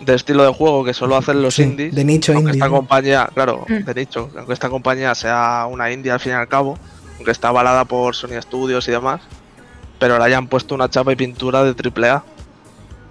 de 0.00 0.14
estilo 0.14 0.44
de 0.44 0.52
juego 0.52 0.84
que 0.84 0.94
solo 0.94 1.16
hacen 1.16 1.42
los 1.42 1.54
Sí, 1.54 1.62
indies. 1.62 1.94
de 1.94 2.04
nicho 2.04 2.32
aunque 2.32 2.50
indie. 2.50 2.58
esta 2.58 2.68
¿no? 2.68 2.76
compañía, 2.76 3.28
claro, 3.34 3.64
Mm. 3.68 3.84
de 3.84 3.94
nicho, 3.94 4.30
aunque 4.36 4.52
esta 4.52 4.68
compañía 4.68 5.14
sea 5.14 5.66
una 5.70 5.90
indie 5.90 6.12
al 6.12 6.20
fin 6.20 6.32
y 6.32 6.34
al 6.36 6.48
cabo, 6.48 6.78
aunque 7.16 7.30
está 7.32 7.48
avalada 7.48 7.84
por 7.84 8.14
Sony 8.14 8.40
Studios 8.40 8.86
y 8.88 8.92
demás, 8.92 9.20
pero 9.98 10.16
le 10.18 10.24
hayan 10.24 10.46
puesto 10.46 10.74
una 10.74 10.88
chapa 10.88 11.12
y 11.12 11.16
pintura 11.16 11.64
de 11.64 11.74
AAA. 11.74 12.22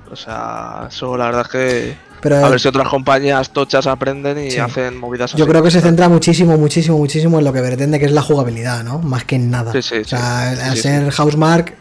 O 0.09 0.15
sea, 0.15 0.87
eso 0.89 1.17
la 1.17 1.25
verdad 1.25 1.41
es 1.41 1.47
que. 1.51 2.07
Pero 2.21 2.37
A 2.43 2.49
ver 2.49 2.59
si 2.59 2.67
otras 2.67 2.87
compañías 2.87 3.51
tochas 3.51 3.85
aprenden 3.85 4.39
y 4.43 4.49
Sí. 4.51 4.57
hacen 4.57 4.97
movidas 4.97 5.31
así. 5.31 5.37
yo 5.37 5.45
creo 5.47 5.61
que 5.61 5.69
se 5.69 5.81
centra 5.81 6.09
muchísimo, 6.09 6.57
muchísimo, 6.57 6.97
muchísimo 6.97 7.37
en 7.39 7.45
lo 7.45 7.53
que 7.53 7.61
pretende, 7.61 7.99
que 7.99 8.05
es 8.05 8.11
la 8.11 8.23
jugabilidad, 8.23 8.83
¿no? 8.83 8.97
Más 8.99 9.23
que 9.25 9.35
en 9.35 9.51
nada. 9.51 9.71
Sí, 9.73 9.81
sí, 9.83 9.97
o 9.97 10.03
sea, 10.05 10.55
sí, 10.55 10.61
al 10.61 10.75
sí, 10.77 10.81
ser 10.83 11.11
Housemark, 11.11 11.75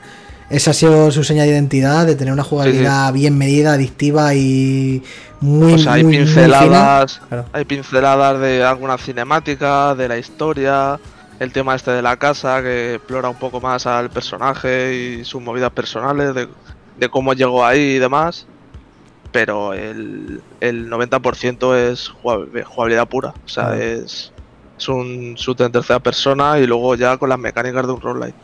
esa 0.50 0.70
ha 0.70 0.74
sido 0.74 1.10
su 1.10 1.24
señal 1.24 1.46
de 1.46 1.52
identidad, 1.54 2.06
de 2.06 2.14
tener 2.14 2.32
una 2.32 2.42
jugabilidad 2.44 3.12
bien 3.12 3.36
medida, 3.36 3.72
adictiva 3.72 4.34
y 4.34 5.02
muy, 5.40 5.74
O 5.74 5.78
sea, 5.78 5.94
hay 5.94 6.04
muy, 6.04 6.16
muy 6.16 6.24
pinceladas. 6.24 7.20
Claro. 7.28 7.44
hay 7.52 7.64
pinceladas 7.64 8.40
de 8.40 8.64
alguna 8.64 8.96
cinemática, 8.98 9.94
de 9.94 10.08
la 10.08 10.18
historia, 10.18 10.98
el 11.40 11.52
tema 11.52 11.74
este 11.74 11.90
de 11.90 12.00
la 12.02 12.16
casa 12.16 12.62
que 12.62 12.94
explora 12.94 13.28
un 13.28 13.36
poco 13.36 13.60
más 13.60 13.86
al 13.86 14.08
personaje 14.10 14.94
y 15.20 15.24
sus 15.24 15.42
movidas 15.42 15.70
personales, 15.72 16.34
de, 16.34 16.48
de 16.98 17.08
cómo 17.08 17.34
llegó 17.34 17.64
ahí 17.64 17.96
y 17.96 17.98
demás. 17.98 18.46
Pero 19.32 19.74
el, 19.74 20.40
el 20.60 20.88
90% 20.88 21.74
es 21.90 22.10
jugab- 22.22 22.64
jugabilidad 22.64 23.06
pura. 23.08 23.34
O 23.44 23.48
sea, 23.48 23.76
es, 23.76 24.32
es 24.78 24.88
un 24.88 25.34
shooter 25.34 25.66
en 25.66 25.72
tercera 25.72 25.98
persona 25.98 26.58
y 26.58 26.66
luego 26.66 26.94
ya 26.94 27.18
con 27.18 27.28
las 27.28 27.38
mecánicas 27.38 27.86
de 27.86 27.92
un 27.92 28.00
roguelike. 28.00 28.34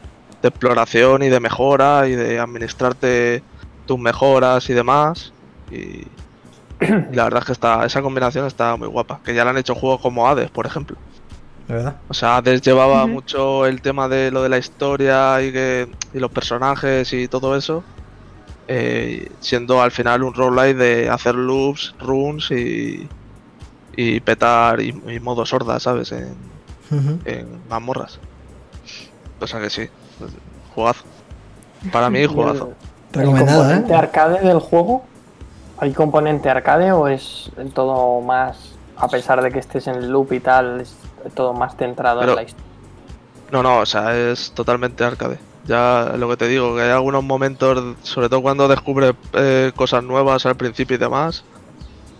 De 0.42 0.48
exploración 0.48 1.22
y 1.22 1.28
de 1.28 1.40
mejora 1.40 2.08
y 2.08 2.16
de 2.16 2.38
administrarte 2.40 3.42
tus 3.86 3.98
mejoras 3.98 4.68
y 4.68 4.74
demás. 4.74 5.32
Y, 5.70 6.02
y 6.80 7.14
la 7.14 7.24
verdad 7.24 7.40
es 7.40 7.46
que 7.46 7.52
está, 7.52 7.86
esa 7.86 8.02
combinación 8.02 8.46
está 8.46 8.76
muy 8.76 8.88
guapa. 8.88 9.20
Que 9.24 9.34
ya 9.34 9.44
le 9.44 9.50
han 9.50 9.58
hecho 9.58 9.74
juegos 9.74 10.00
como 10.00 10.28
Hades, 10.28 10.50
por 10.50 10.66
ejemplo. 10.66 10.96
Verdad. 11.68 11.96
O 12.08 12.14
sea, 12.14 12.36
Hades 12.38 12.60
llevaba 12.60 13.06
mucho 13.06 13.66
el 13.66 13.80
tema 13.80 14.08
de 14.08 14.32
lo 14.32 14.42
de 14.42 14.48
la 14.48 14.58
historia 14.58 15.40
y, 15.42 15.52
que, 15.52 15.88
y 16.12 16.18
los 16.18 16.30
personajes 16.32 17.12
y 17.12 17.28
todo 17.28 17.56
eso. 17.56 17.84
eh, 18.68 19.28
siendo 19.40 19.80
al 19.82 19.90
final 19.90 20.22
un 20.22 20.34
roguelike 20.34 20.76
de 20.76 21.08
hacer 21.08 21.34
loops, 21.34 21.94
runes 22.00 22.50
y, 22.50 23.08
y 23.96 24.20
petar 24.20 24.80
y, 24.80 24.88
y 24.88 25.20
modo 25.20 25.44
sorda, 25.46 25.78
¿sabes? 25.80 26.12
En, 26.12 26.34
Ujú. 26.90 27.20
en 27.24 27.68
mazmorras. 27.68 28.18
O 29.40 29.46
sea 29.46 29.60
que 29.60 29.70
sí, 29.70 29.88
jugazo. 30.74 31.04
Para 31.92 32.10
mí, 32.10 32.18
¿Y 32.20 32.22
el- 32.22 32.28
jugazo. 32.28 32.72
¿El 33.14 33.20
Recomendado, 33.20 33.58
componente 33.58 33.92
¿eh? 33.92 33.96
arcade 33.96 34.40
del 34.40 34.58
juego? 34.60 35.02
¿Hay 35.78 35.92
componente 35.92 36.48
arcade 36.48 36.92
o 36.92 37.08
es 37.08 37.50
todo 37.74 38.20
más, 38.22 38.56
a 38.96 39.08
pesar 39.08 39.42
de 39.42 39.50
que 39.50 39.58
estés 39.58 39.86
en 39.86 40.10
loop 40.10 40.32
y 40.32 40.40
tal, 40.40 40.80
es 40.80 40.96
todo 41.34 41.52
más 41.52 41.76
centrado 41.76 42.20
Pero- 42.20 42.32
en 42.32 42.36
la 42.36 42.42
historia? 42.42 42.66
No, 43.50 43.62
no, 43.62 43.80
o 43.80 43.86
sea, 43.86 44.16
es 44.16 44.52
totalmente 44.52 45.04
arcade. 45.04 45.38
Ya 45.66 46.14
lo 46.16 46.26
que 46.30 46.36
te 46.38 46.48
digo, 46.48 46.74
que 46.74 46.82
hay 46.82 46.90
algunos 46.90 47.22
momentos, 47.22 47.96
sobre 48.02 48.28
todo 48.30 48.40
cuando 48.40 48.66
descubres 48.66 49.12
eh, 49.34 49.72
cosas 49.76 50.02
nuevas 50.02 50.46
al 50.46 50.56
principio 50.56 50.94
y 50.96 50.98
demás, 50.98 51.44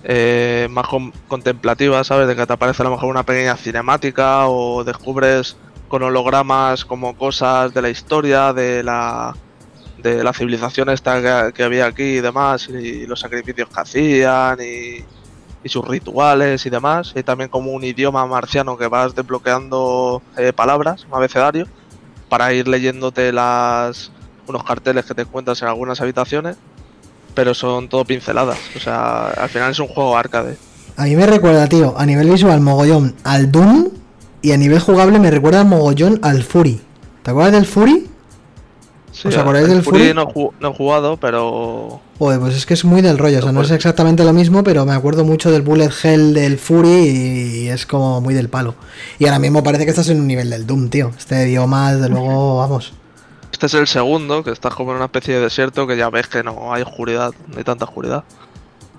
eh, 0.05 0.68
más 0.70 0.86
con- 0.88 1.12
contemplativas, 1.28 2.07
¿sabes? 2.07 2.28
De 2.28 2.36
que 2.36 2.47
te 2.47 2.53
aparece 2.53 2.82
a 2.82 2.84
lo 2.84 2.90
mejor 2.90 3.09
una 3.09 3.22
pequeña 3.22 3.57
cinemática 3.57 4.47
o 4.49 4.84
descubres 4.84 5.57
con 5.93 6.03
hologramas 6.03 6.86
como 6.86 7.14
cosas 7.18 7.74
de 7.74 7.82
la 7.82 7.90
historia, 7.90 8.55
de 8.55 8.82
la 8.82 9.36
de 9.99 10.24
la 10.24 10.32
civilización 10.32 10.88
esta 10.88 11.53
que, 11.53 11.62
había 11.62 11.84
aquí 11.84 12.16
y 12.16 12.20
demás, 12.22 12.66
y, 12.70 13.05
los 13.07 13.20
sacrificios 13.20 13.68
que 13.68 13.78
hacían 13.78 14.59
y, 14.62 15.05
y 15.62 15.68
sus 15.68 15.86
rituales 15.86 16.64
y 16.64 16.70
demás, 16.70 17.12
y 17.14 17.22
también 17.22 17.51
como 17.51 17.72
un 17.72 17.84
idioma 17.84 18.24
marciano 18.24 18.78
que 18.78 18.88
vas 18.88 19.14
desbloqueando 19.14 20.22
eh, 20.38 20.55
palabras, 20.55 21.05
un 21.11 21.14
abecedario, 21.14 21.66
para 22.30 22.55
ir 22.55 22.68
leyéndote 22.68 23.30
las 23.30 24.11
unos 24.49 24.64
carteles 24.64 25.05
que 25.05 25.12
te 25.12 25.22
encuentras 25.22 25.61
en 25.61 25.68
algunas 25.68 26.01
habitaciones, 26.01 26.57
pero 27.34 27.53
son 27.53 27.90
todo 27.90 28.07
pinceladas, 28.07 28.59
o 28.74 28.80
sea, 28.80 29.26
al 29.26 29.51
final 29.51 29.72
es 29.72 29.78
un 29.78 29.88
juego 29.88 30.16
arcade. 30.16 30.57
A 30.97 31.05
mí 31.05 31.16
me 31.16 31.26
recuerda, 31.26 31.66
tío, 31.66 31.93
a 31.99 32.07
nivel 32.07 32.30
visual 32.30 32.62
mogollón 32.62 33.14
al 33.24 33.53
Doom 33.53 34.01
y 34.43 34.53
a 34.53 34.57
nivel 34.57 34.80
jugable 34.80 35.18
me 35.18 35.30
recuerda 35.30 35.64
mogollón 35.64 36.18
al 36.22 36.43
Fury. 36.43 36.80
¿Te 37.22 37.30
acuerdas 37.30 37.53
del 37.53 37.66
Fury? 37.66 38.09
Sí, 39.12 39.28
¿Os 39.28 39.36
acordáis 39.36 39.66
el 39.68 39.74
del 39.74 39.82
Fury? 39.82 40.14
No, 40.14 40.22
he 40.22 40.26
ju- 40.26 40.53
no 40.59 40.70
he 40.70 40.74
jugado, 40.74 41.16
pero 41.18 42.01
Joder, 42.18 42.40
pues 42.40 42.57
es 42.57 42.64
que 42.66 42.72
es 42.74 42.84
muy 42.84 43.03
del 43.03 43.18
rollo, 43.18 43.40
o 43.40 43.43
sea, 43.43 43.53
no 43.53 43.61
es 43.61 43.70
exactamente 43.70 44.24
lo 44.24 44.32
mismo, 44.32 44.64
pero 44.64 44.86
me 44.86 44.93
acuerdo 44.95 45.24
mucho 45.24 45.51
del 45.51 45.62
Bullet 45.62 45.90
Hell 46.03 46.32
del 46.34 46.59
Fury 46.59 46.88
y 46.88 47.68
es 47.68 47.84
como 47.84 48.20
muy 48.20 48.32
del 48.32 48.49
palo. 48.49 48.74
Y 49.18 49.26
ahora 49.26 49.38
mismo 49.38 49.62
parece 49.62 49.84
que 49.84 49.90
estás 49.90 50.09
en 50.09 50.18
un 50.20 50.26
nivel 50.26 50.49
del 50.51 50.66
Doom, 50.66 50.88
tío. 50.88 51.11
Este 51.18 51.47
idioma, 51.49 51.93
desde 51.95 52.09
luego, 52.09 52.57
vamos. 52.61 52.95
este 53.53 53.66
es 53.66 53.74
el 53.74 53.86
segundo, 53.86 54.43
que 54.43 54.51
estás 54.51 54.74
como 54.74 54.93
en 54.93 54.97
una 54.97 55.07
especie 55.07 55.34
de 55.34 55.40
desierto 55.40 55.86
que 55.86 55.97
ya 55.97 56.09
ves 56.09 56.26
que 56.28 56.43
no 56.43 56.72
hay 56.72 56.82
oscuridad, 56.82 57.32
no 57.49 57.59
hay 57.59 57.64
tanta 57.64 57.84
oscuridad. 57.84 58.24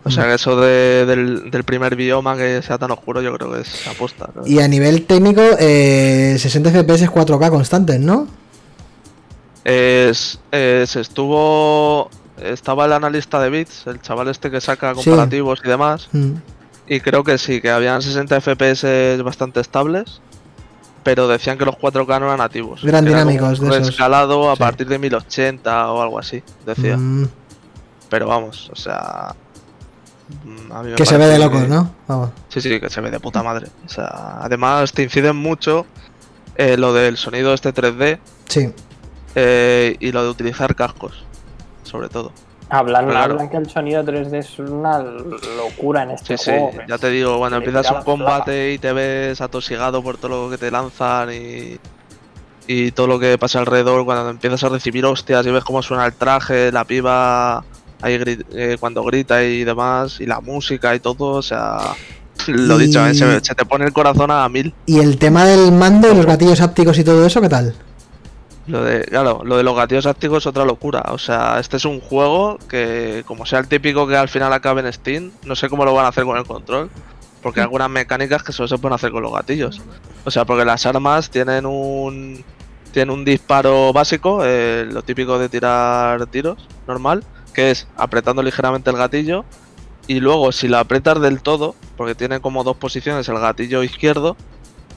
O 0.05 0.11
sea 0.11 0.25
que 0.25 0.33
eso 0.33 0.59
de- 0.59 1.05
del, 1.05 1.49
del 1.49 1.63
primer 1.63 1.95
bioma 1.95 2.35
que 2.35 2.61
sea 2.61 2.77
tan 2.77 2.91
oscuro 2.91 3.21
yo 3.21 3.33
creo 3.37 3.53
que 3.53 3.61
es 3.61 3.87
aposta. 3.87 4.29
¿no? 4.35 4.45
Y 4.45 4.59
a 4.59 4.67
nivel 4.67 5.05
técnico, 5.05 5.41
eh, 5.59 6.35
60 6.37 6.71
FPS 6.71 7.07
4K 7.09 7.49
constantes, 7.49 7.99
¿no? 7.99 8.27
Es, 9.63 10.39
eh, 10.51 10.83
se 10.87 10.99
estuvo. 11.01 12.09
Estaba 12.41 12.85
el 12.85 12.93
analista 12.93 13.39
de 13.39 13.49
bits, 13.49 13.87
el 13.87 14.01
chaval 14.01 14.27
este 14.27 14.51
que 14.51 14.59
saca 14.59 14.93
Sí. 14.95 15.03
comparativos 15.05 15.61
y 15.63 15.67
demás. 15.69 16.09
Mm. 16.11 16.31
Y 16.87 16.99
creo 16.99 17.23
que 17.23 17.37
sí, 17.37 17.61
que 17.61 17.69
habían 17.69 18.01
60 18.01 18.35
FPS 18.41 19.21
bastante 19.23 19.61
estables. 19.61 20.19
Pero 21.03 21.27
decían 21.27 21.57
que 21.57 21.65
los 21.65 21.75
4K 21.75 22.19
no 22.19 22.25
eran 22.27 22.37
nativos. 22.37 22.79
Como 22.81 23.01
dinámicos, 23.01 23.59
de 23.59 23.67
esos. 23.67 23.89
escalado 23.89 24.49
a 24.49 24.55
Sí. 24.55 24.59
partir 24.59 24.87
de 24.87 24.99
1080 24.99 25.91
o 25.91 26.01
algo 26.01 26.17
así, 26.19 26.41
decía. 26.65 26.97
Mm, 26.97 27.27
Pero 28.09 28.27
vamos, 28.27 28.69
o 28.71 28.75
sea. 28.75 29.35
A 30.71 30.81
mí 30.84 30.89
me 30.89 30.95
que 30.95 31.05
se 31.05 31.17
ve 31.17 31.27
de 31.27 31.39
locos, 31.39 31.63
que- 31.63 31.67
¿no? 31.69 31.93
Vamos. 32.07 32.29
Sí, 32.49 32.61
sí, 32.61 32.79
que 32.79 32.89
se 32.89 33.01
ve 33.01 33.11
de 33.11 33.19
puta 33.19 33.43
madre. 33.43 33.67
O 33.86 33.89
sea, 33.89 34.39
además 34.41 34.91
te 34.93 35.03
inciden 35.03 35.36
mucho 35.36 35.86
eh, 36.55 36.77
lo 36.77 36.93
del 36.93 37.17
sonido 37.17 37.53
este 37.53 37.73
3D 37.73 38.19
Sí. 38.47 38.71
eh, 39.36 39.95
y 39.99 40.11
lo 40.11 40.23
de 40.23 40.29
utilizar 40.29 40.75
cascos, 40.75 41.23
sobre 41.84 42.09
todo. 42.09 42.31
Hablan, 42.69 43.05
Claro. 43.07 43.34
hablan 43.34 43.49
que 43.49 43.57
el 43.57 43.69
sonido 43.69 44.03
3D 44.03 44.39
es 44.39 44.57
una 44.59 44.99
locura 44.99 46.03
en 46.03 46.11
este 46.11 46.38
Sí, 46.38 46.45
sí, 46.45 46.51
juego. 46.51 46.71
ya 46.88 46.97
te 46.97 47.09
digo, 47.09 47.38
cuando 47.38 47.57
empiezas 47.57 47.91
un 47.91 48.03
combate 48.03 48.73
y 48.73 48.79
te 48.79 48.93
ves 48.93 49.41
atosigado 49.41 50.01
por 50.01 50.17
todo 50.17 50.45
lo 50.45 50.49
que 50.49 50.57
te 50.57 50.71
lanzan 50.71 51.31
y, 51.34 51.77
y 52.65 52.91
todo 52.91 53.07
lo 53.07 53.19
que 53.19 53.38
pasa 53.38 53.59
alrededor, 53.59 54.05
cuando 54.05 54.29
empiezas 54.29 54.63
a 54.63 54.69
recibir 54.69 55.05
hostias 55.05 55.45
y 55.45 55.51
ves 55.51 55.63
cómo 55.63 55.81
suena 55.84 56.05
el 56.05 56.13
traje, 56.13 56.71
la 56.71 56.84
piba 56.86 57.63
ahí 58.03 58.19
eh, 58.53 58.77
cuando 58.79 59.03
grita 59.03 59.43
y 59.43 59.63
demás, 59.63 60.19
y 60.19 60.25
la 60.25 60.39
música 60.41 60.93
y 60.95 60.99
todo, 60.99 61.25
o 61.31 61.41
sea, 61.41 61.95
lo 62.47 62.79
Y- 62.79 62.87
dicho, 62.87 63.05
eh, 63.05 63.13
se, 63.13 63.39
se 63.39 63.55
te 63.55 63.65
pone 63.65 63.85
el 63.85 63.93
corazón 63.93 64.29
a 64.31 64.47
mil. 64.49 64.73
¿Y 64.85 64.99
el 64.99 65.17
tema 65.17 65.45
del 65.45 65.71
mando 65.71 66.11
y 66.11 66.15
los 66.15 66.25
gatillos 66.25 66.61
ápticos 66.61 66.97
y 66.99 67.03
todo 67.03 67.25
eso, 67.25 67.41
qué 67.41 67.49
tal? 67.49 67.73
Lo 68.65 68.81
de, 68.83 69.01
claro, 69.03 69.41
lo 69.43 69.57
de 69.57 69.63
los 69.63 69.75
gatillos 69.75 70.05
ápticos 70.05 70.43
es 70.43 70.47
otra 70.47 70.63
locura. 70.63 71.03
O 71.09 71.17
sea, 71.17 71.59
este 71.59 71.75
es 71.77 71.83
un 71.85 71.99
juego 71.99 72.57
que, 72.69 73.23
como 73.25 73.45
sea 73.45 73.59
el 73.59 73.67
típico 73.67 74.07
que 74.07 74.15
al 74.15 74.29
final 74.29 74.53
acabe 74.53 74.81
en 74.81 74.93
Steam, 74.93 75.31
no 75.45 75.55
sé 75.55 75.67
cómo 75.67 75.83
lo 75.83 75.93
van 75.93 76.05
a 76.05 76.09
hacer 76.09 76.23
con 76.23 76.37
el 76.37 76.45
control. 76.45 76.89
Porque 77.41 77.59
hay 77.59 77.65
algunas 77.65 77.89
mecánicas 77.89 78.41
que 78.41 78.53
solo 78.53 78.69
se 78.69 78.77
pueden 78.77 78.95
hacer 78.95 79.11
con 79.11 79.21
los 79.21 79.33
gatillos. 79.33 79.81
O 80.23 80.31
sea, 80.31 80.45
porque 80.45 80.63
las 80.63 80.85
armas 80.85 81.29
tienen 81.29 81.65
un 81.65 82.41
tienen 82.93 83.09
un 83.13 83.25
disparo 83.25 83.91
básico, 83.91 84.41
eh, 84.45 84.87
lo 84.89 85.01
típico 85.01 85.37
de 85.39 85.49
tirar 85.49 86.25
tiros, 86.27 86.69
normal, 86.87 87.23
que 87.53 87.71
es 87.71 87.87
apretando 87.95 88.41
ligeramente 88.41 88.89
el 88.89 88.97
gatillo. 88.97 89.45
Y 90.07 90.19
luego, 90.19 90.51
si 90.51 90.67
lo 90.67 90.77
aprietas 90.79 91.21
del 91.21 91.41
todo, 91.41 91.75
porque 91.95 92.15
tiene 92.15 92.41
como 92.41 92.63
dos 92.63 92.75
posiciones 92.75 93.27
el 93.29 93.39
gatillo 93.39 93.83
izquierdo, 93.83 94.35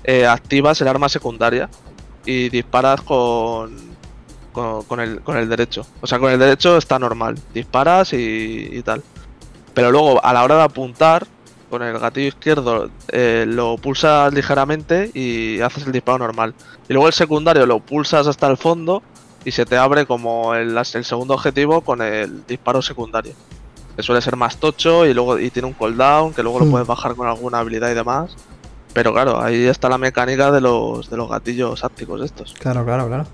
eh, 0.04 0.26
activas 0.26 0.80
el 0.80 0.88
arma 0.88 1.09
secundaria 1.09 1.68
y 2.24 2.48
disparas 2.48 3.00
con, 3.02 3.76
con, 4.52 4.82
con 4.82 5.00
el, 5.00 5.20
con 5.20 5.36
el 5.36 5.48
derecho. 5.48 5.86
O 6.00 6.07
sea, 6.07 6.18
con 6.18 6.32
el 6.32 6.38
derecho 6.38 6.76
está 6.76 6.98
normal, 6.98 7.38
disparas 7.54 8.12
y, 8.12 8.68
y 8.72 8.82
tal. 8.82 9.02
Pero 9.74 9.92
luego, 9.92 10.24
a 10.24 10.32
la 10.32 10.42
hora 10.42 10.57
de 10.57 10.62
apuntar, 10.62 11.26
con 11.70 11.82
el 11.82 11.98
gatillo 11.98 12.28
izquierdo 12.28 12.90
eh, 13.09 13.44
lo 13.46 13.76
pulsas 13.76 14.32
ligeramente 14.32 15.11
y 15.14 15.61
haces 15.61 15.86
el 15.86 15.92
disparo 15.92 16.18
normal. 16.18 16.54
Y 16.88 16.92
luego 16.92 17.09
el 17.09 17.12
secundario 17.12 17.66
lo 17.66 17.80
pulsas 17.80 18.26
hasta 18.26 18.48
el 18.48 18.57
fondo 18.57 19.02
y 19.47 19.53
se 19.53 19.64
te 19.64 19.76
abre 19.76 20.07
como 20.07 20.57
el, 20.57 20.76
el 20.76 21.05
segundo 21.05 21.34
objetivo 21.34 21.80
con 21.80 22.03
el 22.03 22.44
disparo 22.47 22.82
secundario. 22.82 23.32
Que 23.94 24.03
suele 24.03 24.20
ser 24.20 24.34
más 24.34 24.57
tocho 24.57 25.07
y 25.07 25.14
luego 25.14 25.38
y 25.38 25.51
tiene 25.51 25.68
un 25.68 25.74
cooldown 25.74 26.34
que 26.34 26.42
luego 26.42 26.59
Hmm. 26.59 26.64
lo 26.64 26.70
puedes 26.72 26.86
bajar 26.88 27.14
con 27.14 27.28
alguna 27.28 27.61
habilidad 27.61 27.88
y 27.92 27.94
demás. 27.94 28.34
Pero 28.92 29.12
claro, 29.12 29.40
ahí 29.40 29.66
está 29.66 29.88
la 29.88 29.99
mecánica 29.99 30.51
de 30.51 30.61
los, 30.61 31.09
de 31.09 31.16
los 31.16 31.30
gatillos 31.30 31.84
ápticos 31.84 32.22
estos. 32.22 32.55
Claro, 32.55 32.84
claro, 32.84 33.07
claro. 33.07 33.26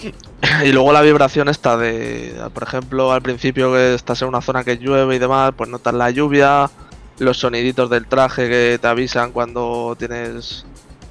Y 0.64 0.72
luego 0.72 0.92
la 0.92 1.02
vibración 1.02 1.50
está 1.50 1.76
de, 1.76 2.34
por 2.54 2.62
ejemplo, 2.62 3.12
al 3.12 3.20
principio 3.20 3.72
que 3.72 3.94
estás 3.94 4.22
en 4.22 4.28
una 4.28 4.40
zona 4.40 4.64
que 4.64 4.78
llueve 4.78 5.16
y 5.16 5.18
demás, 5.18 5.52
pues 5.56 5.68
notas 5.68 5.92
la 5.92 6.10
lluvia, 6.10 6.70
los 7.18 7.38
soniditos 7.38 7.90
del 7.90 8.06
traje 8.06 8.48
que 8.48 8.78
te 8.80 8.86
avisan 8.86 9.32
cuando 9.32 9.94
tienes 9.98 10.64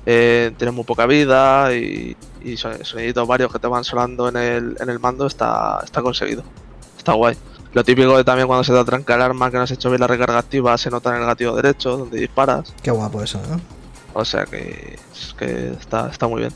eh, 0.05 0.51
tienes 0.57 0.73
muy 0.73 0.83
poca 0.83 1.05
vida 1.05 1.73
y, 1.73 2.15
y 2.43 2.57
son- 2.57 2.83
soniditos 2.83 3.27
varios 3.27 3.51
que 3.51 3.59
te 3.59 3.67
van 3.67 3.83
sonando 3.83 4.27
en 4.29 4.37
el, 4.37 4.77
en 4.79 4.89
el 4.89 4.99
mando 4.99 5.25
está, 5.27 5.79
está 5.83 6.01
conseguido. 6.01 6.43
Está 6.97 7.13
guay. 7.13 7.35
Lo 7.73 7.83
típico 7.83 8.15
de 8.15 8.23
también 8.23 8.47
cuando 8.47 8.63
se 8.63 8.71
te 8.71 8.79
atranca 8.79 9.15
el 9.15 9.21
arma 9.21 9.49
que 9.49 9.57
no 9.57 9.63
has 9.63 9.71
hecho 9.71 9.89
bien 9.89 9.99
la 10.01 10.07
recarga 10.07 10.37
activa, 10.37 10.77
se 10.77 10.89
nota 10.91 11.09
en 11.15 11.21
el 11.21 11.25
gatillo 11.25 11.55
derecho, 11.55 11.97
donde 11.97 12.19
disparas. 12.19 12.73
Qué 12.83 12.91
guapo 12.91 13.21
eso, 13.23 13.41
¿no? 13.49 13.59
O 14.13 14.23
sea 14.23 14.45
que, 14.45 14.99
que 15.37 15.69
está, 15.71 16.09
está 16.09 16.27
muy 16.27 16.41
bien. 16.41 16.53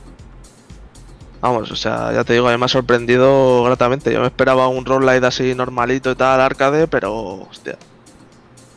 Vamos, 1.41 1.71
o 1.71 1.75
sea, 1.75 2.11
ya 2.13 2.23
te 2.23 2.33
digo, 2.33 2.47
a 2.47 2.51
mí 2.51 2.57
me 2.57 2.65
ha 2.65 2.69
sorprendido 2.69 3.63
gratamente. 3.63 4.11
Yo 4.13 4.19
me 4.21 4.27
esperaba 4.27 4.67
un 4.67 4.85
roguelite 4.85 5.25
así 5.25 5.53
normalito 5.55 6.11
y 6.11 6.15
tal, 6.15 6.39
arcade, 6.41 6.87
pero 6.87 7.13
hostia. 7.49 7.77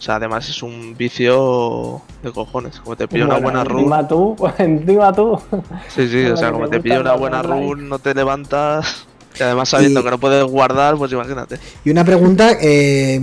O 0.00 0.02
sea, 0.02 0.14
además 0.16 0.48
es 0.48 0.62
un 0.62 0.96
vicio 0.96 2.00
de 2.22 2.32
cojones. 2.32 2.80
Como 2.80 2.96
te 2.96 3.06
pilla 3.06 3.26
una 3.26 3.36
buena 3.38 3.64
run. 3.64 3.80
Encima 3.80 4.08
tú, 4.08 4.34
encima 4.58 5.12
tú. 5.12 5.38
Sí, 5.94 6.08
sí, 6.08 6.24
o 6.32 6.36
sea, 6.38 6.52
como 6.52 6.68
te 6.68 6.78
te 6.78 6.82
pilla 6.82 6.96
gustan 6.96 7.12
una 7.12 7.20
buena 7.20 7.42
roguelike. 7.42 7.70
run, 7.76 7.88
no 7.90 7.98
te 7.98 8.14
levantas. 8.14 9.06
Y 9.38 9.44
además 9.44 9.68
sabiendo 9.68 10.00
Y- 10.00 10.02
que 10.02 10.10
no 10.10 10.18
puedes 10.18 10.44
guardar, 10.44 10.96
pues 10.96 11.12
imagínate. 11.12 11.58
Y 11.84 11.90
una 11.90 12.04
pregunta, 12.04 12.50
eh, 12.60 13.20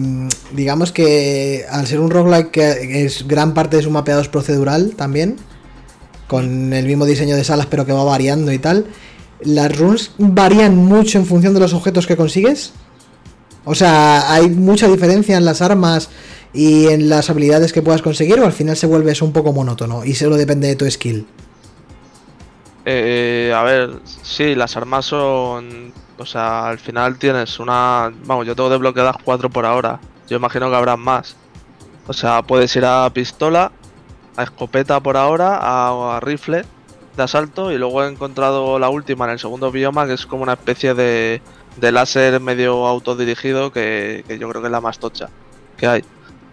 digamos 0.53 0.93
que 0.93 1.65
al 1.69 1.85
ser 1.85 1.99
un 1.99 2.09
roguelike 2.09 2.49
que 2.49 3.03
es 3.05 3.27
gran 3.27 3.53
parte 3.53 3.75
de 3.75 3.83
su 3.83 3.91
mapeado 3.91 4.21
es 4.21 4.29
procedural 4.29 4.93
también, 4.95 5.35
con 6.27 6.71
el 6.71 6.85
mismo 6.85 7.05
diseño 7.05 7.35
de 7.35 7.43
salas 7.43 7.65
pero 7.65 7.85
que 7.85 7.91
va 7.91 8.05
variando 8.05 8.53
y 8.53 8.57
tal, 8.57 8.85
¿las 9.41 9.77
runes 9.77 10.11
varían 10.17 10.77
mucho 10.77 11.17
en 11.19 11.25
función 11.25 11.53
de 11.53 11.59
los 11.59 11.73
objetos 11.73 12.07
que 12.07 12.15
consigues? 12.15 12.71
O 13.65 13.75
sea, 13.75 14.31
¿hay 14.31 14.49
mucha 14.49 14.87
diferencia 14.87 15.35
en 15.37 15.43
las 15.43 15.61
armas 15.61 16.09
y 16.53 16.87
en 16.87 17.09
las 17.09 17.29
habilidades 17.29 17.73
que 17.73 17.81
puedas 17.81 18.01
conseguir 18.01 18.39
o 18.39 18.45
al 18.45 18.53
final 18.53 18.75
se 18.77 18.87
vuelve 18.87 19.11
eso 19.11 19.25
un 19.25 19.33
poco 19.33 19.53
monótono 19.53 20.05
y 20.05 20.13
solo 20.13 20.37
depende 20.37 20.67
de 20.67 20.75
tu 20.75 20.89
skill? 20.89 21.27
Eh, 22.85 23.53
a 23.53 23.63
ver, 23.63 23.99
sí, 24.05 24.55
las 24.55 24.77
armas 24.77 25.05
son. 25.05 25.91
O 26.17 26.25
sea, 26.25 26.69
al 26.69 26.79
final 26.79 27.17
tienes 27.19 27.59
una. 27.59 28.11
Vamos, 28.25 28.47
yo 28.47 28.55
tengo 28.55 28.69
desbloqueadas 28.69 29.17
cuatro 29.23 29.49
por 29.49 29.65
ahora. 29.65 29.99
Yo 30.29 30.37
imagino 30.37 30.69
que 30.69 30.75
habrán 30.75 31.01
más. 31.01 31.35
O 32.07 32.13
sea, 32.13 32.41
puedes 32.41 32.73
ir 32.77 32.85
a 32.85 33.09
pistola, 33.13 33.71
a 34.37 34.43
escopeta 34.43 35.01
por 35.01 35.17
ahora, 35.17 35.57
a, 35.57 36.15
a 36.15 36.19
rifle 36.21 36.63
de 37.17 37.23
asalto 37.23 37.71
y 37.71 37.77
luego 37.77 38.03
he 38.03 38.07
encontrado 38.07 38.79
la 38.79 38.89
última 38.89 39.25
en 39.25 39.31
el 39.31 39.39
segundo 39.39 39.71
bioma 39.71 40.05
que 40.05 40.13
es 40.13 40.25
como 40.25 40.43
una 40.43 40.53
especie 40.53 40.93
de, 40.93 41.41
de 41.75 41.91
láser 41.91 42.39
medio 42.39 42.85
autodirigido 42.85 43.71
que, 43.71 44.23
que 44.27 44.37
yo 44.37 44.47
creo 44.47 44.61
que 44.61 44.67
es 44.67 44.71
la 44.71 44.81
más 44.81 44.99
tocha 44.99 45.29
que 45.75 45.87
hay. 45.87 46.03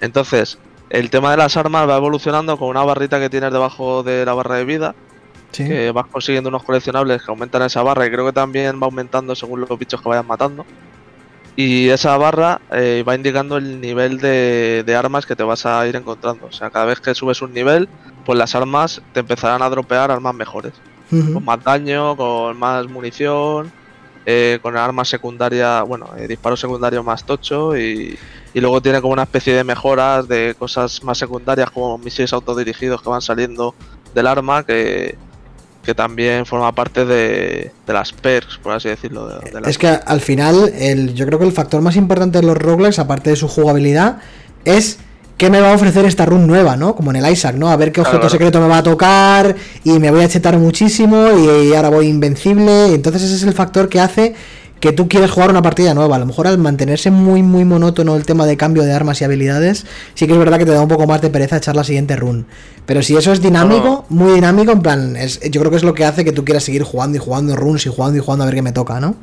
Entonces, 0.01 0.59
el 0.91 1.11
tema 1.11 1.31
de 1.31 1.37
las 1.37 1.57
armas 1.57 1.89
va 1.89 1.97
evolucionando 1.97 2.57
con 2.57 2.69
una 2.69 2.83
barrita 2.85 3.19
que 3.19 3.31
tienes 3.31 3.53
debajo 3.53 4.03
de 4.03 4.25
la 4.25 4.35
barra 4.35 4.57
de 4.57 4.65
vida 4.65 4.95
Sí. 5.51 5.65
que 5.69 5.93
vas 5.93 6.07
consiguiendo 6.07 6.49
unos 6.49 6.65
coleccionables 6.65 7.23
que 7.23 7.31
aumentan 7.31 7.63
esa 7.63 7.81
barra 7.83 8.05
y 8.07 8.11
creo 8.11 8.27
que 8.27 8.33
también 8.33 8.81
va 8.83 8.87
aumentando 8.87 9.37
según 9.37 9.61
los 9.61 9.79
bichos 9.79 10.03
que 10.03 10.09
vayas 10.09 10.27
matando. 10.27 10.67
Y 11.55 11.91
esa 11.91 12.17
barra 12.17 12.61
eh, 12.73 13.05
va 13.07 13.15
indicando 13.15 13.57
el 13.59 13.81
nivel 13.81 14.19
de, 14.19 14.83
de 14.85 14.97
armas 14.97 15.25
que 15.27 15.37
te 15.37 15.45
vas 15.45 15.65
a 15.65 15.87
ir 15.87 15.95
encontrando. 15.95 16.47
O 16.47 16.53
sea, 16.53 16.71
cada 16.71 16.87
vez 16.87 16.99
que 17.01 17.15
subes 17.15 17.41
un 17.43 17.53
nivel, 17.55 17.89
pues 18.27 18.37
las 18.37 18.57
armas 18.57 19.01
te 19.13 19.21
empezarán 19.21 19.63
a 19.63 19.71
dropear 19.71 20.11
armas 20.11 20.35
mejores. 20.35 20.73
Con 21.11 21.45
más 21.45 21.63
daño, 21.63 22.17
con 22.17 22.59
más 22.59 22.89
munición, 22.89 23.71
eh, 24.27 24.59
con 24.61 24.77
armas 24.77 25.07
secundarias, 25.09 25.87
bueno, 25.87 26.09
eh, 26.17 26.27
disparos 26.27 26.59
secundarios 26.59 27.05
más 27.05 27.25
tocho 27.25 27.77
y, 27.79 28.19
y 28.55 28.61
luego 28.61 28.81
tiene 28.81 29.01
como 29.01 29.13
una 29.13 29.25
especie 29.25 29.53
de 29.55 29.65
mejoras 29.65 30.27
de 30.29 30.55
cosas 30.59 31.03
más 31.03 31.19
secundarias 31.19 31.71
como 31.71 31.99
misiles 31.99 32.33
autodirigidos 32.33 33.03
que 33.03 33.09
van 33.11 33.21
saliendo 33.21 33.75
del 34.15 34.27
arma 34.29 34.65
que, 34.65 35.17
que 35.85 35.95
también 35.95 36.47
forma 36.47 36.73
parte 36.73 37.05
de, 37.05 37.73
de 37.87 37.93
las 37.93 38.13
perks, 38.13 38.59
por 38.59 38.73
así 38.73 38.89
decirlo. 38.89 39.27
de- 39.29 39.51
de 39.51 39.61
las- 39.61 39.69
Es 39.71 39.77
que 39.79 39.89
al 39.89 40.21
final, 40.21 40.73
el, 40.79 41.15
yo 41.15 41.27
creo 41.27 41.39
que 41.39 41.45
el 41.47 41.53
factor 41.53 41.83
más 41.83 41.97
importante 41.97 42.41
de 42.41 42.47
los 42.47 42.57
roguelikes, 42.57 43.01
aparte 43.01 43.31
de 43.31 43.37
su 43.37 43.49
jugabilidad, 43.49 44.19
es 44.65 44.99
qué 45.37 45.51
me 45.51 45.61
va 45.61 45.73
a 45.73 45.75
ofrecer 45.75 46.05
esta 46.05 46.25
run 46.25 46.47
nueva, 46.47 46.77
¿no? 46.77 46.95
Como 46.95 47.11
en 47.11 47.17
el 47.17 47.31
Isaac, 47.33 47.57
¿no? 47.57 47.69
A 47.69 47.77
ver 47.77 47.91
qué 47.91 48.01
objeto 48.03 48.19
claro. 48.21 48.31
secreto 48.31 48.61
me 48.61 48.69
va 48.69 48.79
a 48.79 48.83
tocar 48.85 49.57
y 49.83 49.99
me 49.99 50.13
voy 50.13 50.23
a 50.23 50.29
chetar 50.29 50.57
muchísimo 50.59 51.27
y, 51.37 51.75
ahora 51.75 51.89
voy 51.91 52.07
invencible. 52.07 52.91
y 52.91 52.95
entonces 52.95 53.23
ese 53.25 53.35
es 53.35 53.43
el 53.43 53.53
factor 53.53 53.89
que 53.89 53.99
hace 54.01 54.35
que 54.85 54.93
tú 54.93 55.09
quieres 55.09 55.30
jugar 55.30 55.49
una 55.49 55.62
partida 55.62 55.95
nueva. 55.95 56.16
A 56.16 56.18
lo 56.18 56.26
mejor 56.26 56.47
al 56.47 56.59
mantenerse 56.59 57.11
muy, 57.11 57.43
muy 57.43 57.64
monótono 57.64 58.16
el 58.16 58.26
tema 58.26 58.45
de 58.45 58.59
cambio 58.59 58.82
de 58.82 58.93
armas 58.93 59.18
y 59.18 59.24
habilidades, 59.24 59.87
sí 60.12 60.26
que 60.26 60.35
es 60.35 60.39
verdad 60.39 60.59
que 60.59 60.66
te 60.66 60.72
da 60.72 60.82
un 60.82 60.89
poco 60.89 61.07
más 61.07 61.22
de 61.22 61.30
pereza 61.30 61.57
echar 61.57 61.74
la 61.74 61.85
siguiente 61.85 62.16
run. 62.16 62.45
Pero 62.85 63.03
si 63.03 63.16
eso 63.16 63.32
es 63.32 63.41
dinámico, 63.41 64.05
muy 64.11 64.35
dinámico, 64.35 64.72
en 64.72 64.82
plan, 64.82 65.16
es, 65.16 65.41
yo 65.51 65.62
creo 65.62 65.70
que 65.70 65.78
es 65.78 65.85
lo 65.85 65.95
que 65.95 66.05
hace 66.05 66.22
que 66.22 66.32
tú 66.32 66.45
quieras 66.45 66.64
seguir 66.64 66.82
jugando 66.82 67.16
y 67.16 67.18
jugando 67.18 67.57
runs 67.57 67.87
y 67.87 67.89
jugando 67.89 68.18
y 68.18 68.20
jugando 68.20 68.43
a 68.43 68.47
ver 68.47 68.57
qué 68.57 68.61
me 68.61 68.72
toca, 68.72 69.01
¿no? 69.01 69.16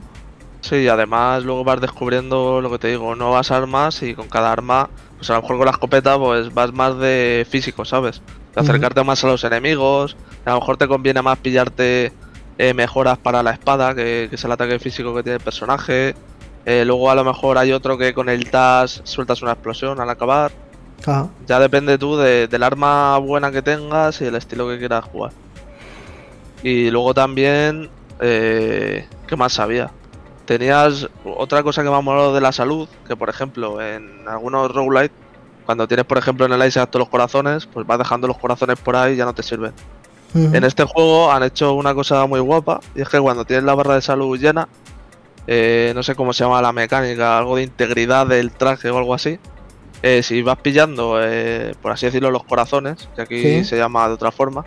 Sí, 0.61 0.77
y 0.77 0.87
además 0.87 1.43
luego 1.43 1.63
vas 1.63 1.79
descubriendo 1.79 2.59
lo 2.59 2.71
que 2.71 2.79
te 2.79 2.87
digo, 2.87 3.13
nuevas 3.13 3.51
armas 3.51 4.01
y 4.01 4.15
con 4.15 4.29
cada 4.29 4.51
arma, 4.51 4.89
pues 5.17 5.29
a 5.29 5.35
lo 5.35 5.43
mejor 5.43 5.57
con 5.57 5.65
la 5.65 5.71
escopeta 5.73 6.17
pues 6.17 6.51
vas 6.51 6.73
más 6.73 6.97
de 6.97 7.45
físico, 7.47 7.85
¿sabes? 7.85 8.23
De 8.55 8.61
acercarte 8.61 9.03
más 9.03 9.23
a 9.23 9.27
los 9.27 9.43
enemigos, 9.43 10.17
a 10.43 10.53
lo 10.53 10.59
mejor 10.59 10.77
te 10.77 10.87
conviene 10.87 11.21
más 11.21 11.37
pillarte 11.37 12.11
eh, 12.57 12.73
mejoras 12.73 13.17
para 13.17 13.41
la 13.43 13.51
espada, 13.51 13.93
que, 13.95 14.27
que 14.29 14.35
es 14.35 14.43
el 14.43 14.51
ataque 14.51 14.77
físico 14.79 15.13
que 15.15 15.23
tiene 15.23 15.37
el 15.37 15.43
personaje. 15.43 16.15
Eh, 16.65 16.83
luego 16.85 17.09
a 17.09 17.15
lo 17.15 17.23
mejor 17.23 17.57
hay 17.57 17.71
otro 17.71 17.97
que 17.97 18.13
con 18.13 18.29
el 18.29 18.49
TAS 18.51 19.01
sueltas 19.03 19.41
una 19.41 19.53
explosión 19.53 19.99
al 19.99 20.09
acabar. 20.09 20.51
Ajá. 21.01 21.27
Ya 21.47 21.59
depende 21.59 21.97
tú 21.97 22.17
de- 22.17 22.47
del 22.47 22.61
arma 22.63 23.17
buena 23.17 23.51
que 23.51 23.61
tengas 23.63 24.21
y 24.21 24.25
el 24.25 24.35
estilo 24.35 24.67
que 24.69 24.77
quieras 24.77 25.03
jugar. 25.05 25.31
Y 26.63 26.91
luego 26.91 27.13
también, 27.13 27.89
eh, 28.19 29.07
¿qué 29.27 29.35
más 29.35 29.53
sabía? 29.53 29.89
Tenías 30.45 31.09
otra 31.23 31.63
cosa 31.63 31.81
que 31.83 31.89
me 31.89 31.95
ha 31.95 32.01
molado 32.01 32.33
de 32.35 32.41
la 32.41 32.51
salud, 32.51 32.87
que 33.07 33.15
por 33.15 33.29
ejemplo 33.29 33.81
en 33.81 34.27
algunos 34.27 34.69
roguelite, 34.71 35.13
cuando 35.65 35.87
tienes 35.87 36.05
por 36.05 36.17
ejemplo 36.19 36.45
en 36.45 36.51
el 36.51 36.67
Isaac 36.67 36.89
todos 36.91 37.01
los 37.01 37.09
corazones, 37.09 37.65
pues 37.65 37.87
vas 37.87 37.97
dejando 37.97 38.27
los 38.27 38.37
corazones 38.37 38.77
por 38.79 38.95
ahí 38.95 39.13
y 39.13 39.15
ya 39.17 39.25
no 39.25 39.33
te 39.33 39.41
sirven. 39.41 39.71
En 40.33 40.63
este 40.63 40.83
juego 40.85 41.31
han 41.31 41.43
hecho 41.43 41.73
una 41.73 41.93
cosa 41.93 42.25
muy 42.25 42.39
guapa, 42.39 42.79
y 42.95 43.01
es 43.01 43.09
que 43.09 43.19
cuando 43.19 43.43
tienes 43.45 43.65
la 43.65 43.75
barra 43.75 43.95
de 43.95 44.01
salud 44.01 44.37
llena, 44.39 44.67
eh, 45.47 45.91
no 45.95 46.03
sé 46.03 46.15
cómo 46.15 46.31
se 46.33 46.43
llama 46.43 46.61
la 46.61 46.71
mecánica, 46.71 47.37
algo 47.37 47.55
de 47.57 47.63
integridad 47.63 48.27
del 48.27 48.51
traje 48.51 48.89
o 48.89 48.97
algo 48.97 49.13
así, 49.13 49.39
eh, 50.03 50.23
si 50.23 50.41
vas 50.41 50.57
pillando, 50.59 51.17
eh, 51.21 51.75
por 51.81 51.91
así 51.91 52.05
decirlo, 52.05 52.31
los 52.31 52.43
corazones, 52.43 53.09
que 53.15 53.21
aquí 53.21 53.41
Sí. 53.41 53.65
se 53.65 53.77
llama 53.77 54.07
de 54.07 54.13
otra 54.13 54.31
forma, 54.31 54.65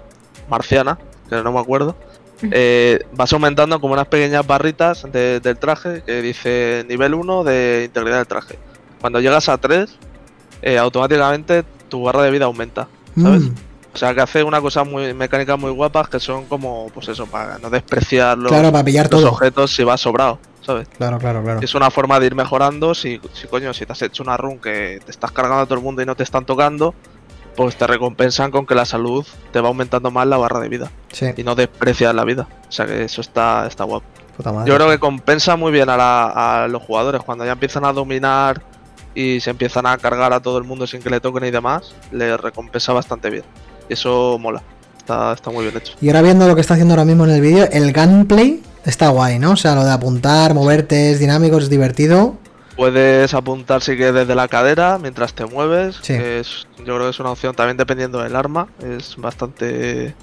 marciana, 0.49 0.99
que 1.31 1.37
no 1.43 1.53
me 1.53 1.61
acuerdo, 1.61 1.97
eh, 2.43 3.01
vas 3.13 3.33
aumentando 3.33 3.81
como 3.81 3.95
unas 3.95 4.07
pequeñas 4.09 4.47
barritas 4.47 5.07
de- 5.11 5.41
del 5.41 5.57
traje 5.57 6.03
que 6.05 6.21
dice 6.21 6.85
nivel 6.89 7.15
1 7.15 7.43
de 7.43 7.85
integridad 7.87 8.19
del 8.19 8.27
traje. 8.27 8.59
Cuando 9.01 9.21
llegas 9.21 9.49
a 9.49 9.57
3, 9.57 9.97
eh, 10.61 10.77
automáticamente 10.77 11.65
tu 11.89 12.03
barra 12.03 12.23
de 12.23 12.31
vida 12.31 12.45
aumenta. 12.45 12.87
¿sabes? 13.21 13.43
Mm. 13.43 13.55
O 13.95 13.97
sea 13.97 14.13
que 14.15 14.21
hace 14.21 14.43
una 14.43 14.61
cosa 14.61 14.83
muy 14.83 15.15
mecánicas 15.15 15.57
muy 15.59 15.71
guapas 15.71 16.09
que 16.09 16.19
son 16.19 16.47
como, 16.47 16.89
pues 16.93 17.09
eso, 17.09 17.27
para 17.27 17.59
no 17.59 17.71
despreciar 17.71 18.37
los, 18.37 18.51
Claro, 18.51 18.73
para 18.73 18.85
pillar 18.85 19.09
los 19.11 19.21
todo. 19.23 19.31
objetos 19.33 19.73
si 19.75 19.85
vas 19.85 20.01
sobrado, 20.01 20.41
¿sabes? 20.63 20.89
Claro, 20.89 21.19
claro, 21.19 21.43
claro. 21.45 21.61
Es 21.63 21.75
una 21.77 21.91
forma 21.93 22.19
de 22.19 22.27
ir 22.27 22.35
mejorando. 22.35 22.93
Si, 22.95 23.21
si 23.33 23.47
coño, 23.47 23.73
si 23.73 23.87
te 23.87 23.93
has 23.93 24.03
hecho 24.03 24.25
una 24.25 24.37
run 24.37 24.59
que 24.59 24.99
te 25.05 25.11
estás 25.13 25.31
cargando 25.31 25.61
a 25.63 25.65
todo 25.67 25.77
el 25.77 25.81
mundo 25.85 26.03
y 26.03 26.07
no 26.07 26.17
te 26.17 26.25
están 26.25 26.45
tocando, 26.45 26.93
pues 27.55 27.77
te 27.77 27.87
recompensan 27.87 28.51
con 28.51 28.67
que 28.67 28.75
la 28.75 28.85
salud 28.85 29.25
te 29.53 29.61
va 29.61 29.69
aumentando 29.69 30.11
más 30.11 30.27
la 30.27 30.39
barra 30.39 30.59
de 30.59 30.69
vida 30.69 30.91
Sí, 31.13 31.27
y 31.37 31.45
no 31.45 31.55
desprecias 31.55 32.13
la 32.13 32.25
vida. 32.25 32.49
O 32.69 32.73
sea 32.73 32.87
que 32.87 33.05
eso 33.05 33.21
está, 33.21 33.65
está 33.69 33.85
guapo. 33.85 34.05
puta 34.37 34.51
madre. 34.53 34.69
Yo 34.69 34.75
creo 34.77 34.91
que 34.91 34.99
compensa 34.99 35.55
muy 35.55 35.71
bien 35.71 35.89
a, 35.89 35.97
la- 35.97 36.65
a 36.65 36.67
los 36.69 36.83
jugadores 36.83 37.23
cuando 37.23 37.45
ya 37.45 37.53
empiezan 37.53 37.85
a 37.85 37.93
dominar 37.93 38.61
y 39.15 39.39
se 39.39 39.51
empiezan 39.51 39.87
a 39.87 39.97
cargar 39.99 40.33
a 40.33 40.41
todo 40.41 40.59
el 40.59 40.65
mundo 40.65 40.89
sin 40.89 41.01
que 41.01 41.09
le 41.11 41.21
toquen 41.21 41.45
y 41.45 41.53
demás, 41.53 41.95
les 42.11 42.41
recompensa 42.41 42.93
bastante 42.93 43.31
bien. 43.31 43.45
Eso 43.89 44.39
mola. 44.41 44.63
Está, 44.97 45.33
está 45.33 45.51
muy 45.51 45.65
bien 45.65 45.77
hecho. 45.77 45.95
Y 46.01 46.09
ahora 46.09 46.23
viendo 46.23 46.49
lo 46.49 46.55
que 46.55 46.61
está 46.61 46.75
haciendo 46.75 46.95
ahora 46.95 47.05
mismo 47.05 47.25
en 47.25 47.31
el 47.31 47.41
vídeo, 47.41 47.69
el 47.71 47.93
gunplay 47.93 48.63
está 48.85 49.09
guay, 49.09 49.39
¿no? 49.39 49.53
O 49.53 49.57
sea, 49.57 49.75
lo 49.75 49.85
de 49.85 49.93
apuntar, 49.93 50.55
moverte, 50.55 51.11
es 51.11 51.19
dinámico, 51.19 51.59
es 51.59 51.69
divertido. 51.69 52.37
Puedes 52.77 53.35
apuntar 53.35 53.83
si 53.83 53.97
quieres 53.97 54.15
desde 54.15 54.35
la 54.35 54.49
cadera 54.49 54.99
mientras 54.99 55.35
te 55.35 55.47
mueves. 55.47 55.97
Sí. 56.03 56.15
que 56.15 56.41
es, 56.41 56.67
yo 56.79 56.85
creo 56.85 57.01
que 57.01 57.11
es 57.11 57.21
una 57.21 57.31
opción 57.31 57.55
también 57.55 57.77
dependiendo 57.77 58.21
del 58.23 58.35
arma. 58.35 58.69
Es 58.83 59.17
bastante 59.17 60.15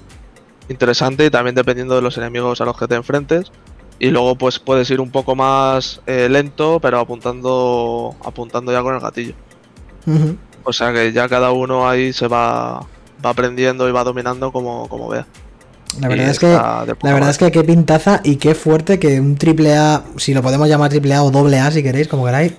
interesante 0.68 1.26
y 1.26 1.30
también 1.30 1.54
dependiendo 1.54 1.94
de 1.94 2.02
los 2.02 2.18
enemigos 2.18 2.60
a 2.60 2.64
los 2.64 2.76
que 2.76 2.86
te 2.88 2.94
enfrentes. 2.94 3.50
Y 3.98 4.10
luego 4.10 4.34
pues 4.36 4.58
puedes 4.58 4.90
ir 4.90 5.00
un 5.00 5.10
poco 5.10 5.36
más 5.36 6.00
eh, 6.06 6.28
lento, 6.28 6.80
pero 6.80 6.98
apuntando, 6.98 8.16
apuntando 8.24 8.72
ya 8.72 8.82
con 8.82 8.94
el 8.94 9.00
gatillo. 9.00 9.34
O 10.64 10.72
sea 10.72 10.92
que 10.92 11.12
ya 11.12 11.28
cada 11.28 11.52
uno 11.52 11.88
ahí 11.88 12.12
se 12.12 12.26
va, 12.26 12.84
va 13.24 13.30
aprendiendo 13.30 13.88
y 13.88 13.92
va 13.92 14.04
dominando 14.04 14.52
como, 14.52 14.88
como 14.88 15.08
vea. 15.08 15.26
La 16.00 16.06
Y 16.06 16.10
verdad 16.10 16.30
es 16.30 16.38
que 16.38 16.46
de 16.46 16.56
la 16.56 17.12
verdad 17.12 17.28
es 17.30 17.36
que 17.38 17.50
qué 17.52 17.62
pintaza 17.64 18.20
y 18.24 18.36
qué 18.36 18.54
fuerte 18.54 18.98
que 18.98 19.20
un 19.20 19.36
triple 19.36 19.76
A, 19.76 20.02
si 20.16 20.32
lo 20.32 20.40
podemos 20.42 20.66
llamar 20.68 20.88
triple 20.90 21.14
A 21.14 21.22
o 21.22 21.30
doble 21.30 21.58
A 21.60 21.70
si 21.70 21.82
queréis, 21.82 22.08
como 22.08 22.24
queráis, 22.24 22.54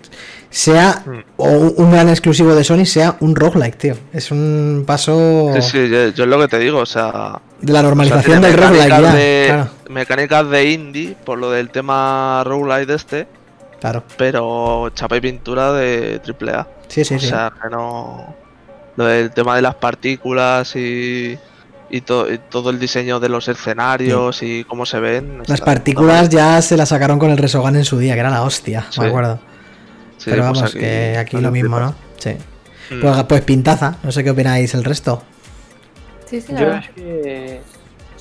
sea 0.51 1.01
Mm. 1.05 1.19
o 1.37 1.47
un 1.49 1.91
gran 1.91 2.09
exclusivo 2.09 2.53
de 2.53 2.63
Sony 2.63 2.85
sea 2.85 3.17
un 3.21 3.35
roguelike, 3.35 3.75
tío. 3.75 3.95
Es 4.13 4.29
un 4.29 4.83
paso 4.85 5.49
Sí, 5.55 5.61
sí, 5.63 5.89
yo, 5.89 6.09
yo 6.09 6.23
es 6.25 6.29
lo 6.29 6.39
que 6.39 6.47
te 6.47 6.59
digo, 6.59 6.77
o 6.77 6.85
sea, 6.85 7.41
de 7.59 7.73
la 7.73 7.79
O 7.79 7.81
sea, 7.81 7.89
normalización 7.89 8.41
del 8.41 8.53
roguelike 8.55 8.89
ya. 8.89 9.13
de, 9.15 9.45
claro. 9.47 9.69
mecánicas 9.89 10.49
de 10.51 10.69
indie, 10.71 11.15
por 11.25 11.39
lo 11.39 11.49
del 11.49 11.71
tema 11.71 12.43
roguelite 12.45 12.93
este, 12.93 13.27
Claro. 13.81 14.03
pero 14.15 14.89
chapa 14.93 15.17
y 15.17 15.21
pintura 15.21 15.73
de 15.73 16.21
AAA. 16.23 16.67
Sí, 16.87 17.03
sí, 17.03 17.15
o 17.15 17.19
sí. 17.19 17.27
sea, 17.29 17.51
que 17.61 17.69
no. 17.71 18.35
Lo 18.95 19.05
del 19.05 19.31
tema 19.31 19.55
de 19.55 19.61
las 19.61 19.75
partículas 19.75 20.75
y. 20.75 21.37
Y, 21.89 22.01
to- 22.01 22.31
y 22.31 22.39
todo 22.39 22.71
el 22.71 22.79
diseño 22.79 23.19
de 23.19 23.29
los 23.29 23.47
escenarios 23.47 24.41
y 24.41 24.63
cómo 24.63 24.83
se 24.85 24.99
ven. 24.99 25.43
Las 25.45 25.61
partículas 25.61 26.27
ya 26.29 26.59
se 26.63 26.75
las 26.75 26.89
sacaron 26.89 27.19
con 27.19 27.29
el 27.29 27.37
Resogan 27.37 27.75
en 27.75 27.85
su 27.85 27.99
día, 27.99 28.15
que 28.15 28.21
era 28.21 28.31
la 28.31 28.41
hostia, 28.41 28.87
Sí. 28.89 28.99
me 29.01 29.07
acuerdo. 29.07 29.39
Sí, 30.17 30.31
Pero 30.31 30.41
pues 30.47 30.53
vamos, 30.59 30.73
que 30.73 31.17
aquí 31.19 31.37
lo 31.37 31.51
mismo, 31.51 31.79
¿no? 31.79 31.93
Sí. 32.17 32.31
Mm. 32.89 32.99
Pues, 33.01 33.23
pues 33.25 33.41
pintaza, 33.41 33.97
no 34.01 34.11
sé 34.11 34.23
qué 34.23 34.31
opináis 34.31 34.73
el 34.73 34.83
resto. 34.83 35.21
Sí, 36.25 36.41
sí, 36.41 36.53
la 36.53 36.59
Yo 36.61 36.65
verdad. 36.65 36.83
es 36.83 36.89
que. 36.95 37.61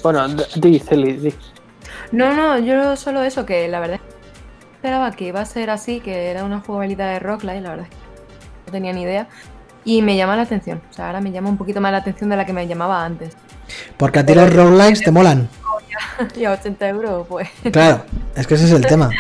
Bueno, 0.03 0.29
di, 0.57 0.79
Celi, 0.79 1.13
di. 1.15 1.35
No, 2.11 2.35
no, 2.35 2.59
yo 2.59 2.95
solo 2.97 3.23
eso, 3.23 3.47
que 3.47 3.69
la 3.69 3.81
verdad 3.81 4.01
esperaba 4.75 5.13
que 5.13 5.29
iba 5.29 5.41
a 5.41 5.47
ser 5.47 5.71
así, 5.71 6.01
que 6.01 6.27
era 6.31 6.45
una 6.45 6.61
jugabilidad 6.61 7.11
de 7.11 7.21
Rocklight, 7.21 7.63
la 7.63 7.71
verdad 7.71 7.87
es 7.87 7.91
que 7.91 7.97
no 8.67 8.73
tenía 8.73 8.93
ni 8.93 9.03
idea. 9.03 9.29
Y 9.85 10.03
me 10.03 10.17
llama 10.17 10.37
la 10.37 10.43
atención, 10.43 10.81
o 10.91 10.93
sea, 10.93 11.07
ahora 11.07 11.21
me 11.21 11.33
llama 11.33 11.49
un 11.49 11.57
poquito 11.57 11.81
más 11.81 11.91
la 11.93 11.99
atención 11.99 12.31
de 12.31 12.37
la 12.37 12.47
que 12.47 12.53
me 12.53 12.67
llamaba 12.67 13.05
antes. 13.05 13.37
Porque 13.97 14.21
a 14.21 14.27
ti 14.27 14.35
los 14.35 14.53
roguelikes 14.55 15.03
te 15.03 15.11
molan. 15.11 15.49
y 16.37 16.45
a 16.45 16.53
80 16.53 16.89
euros, 16.89 17.27
pues. 17.29 17.49
Claro, 17.73 18.05
es 18.37 18.47
que 18.47 18.55
ese 18.55 18.67
es 18.67 18.73
el 18.73 18.87
tema. 18.87 19.11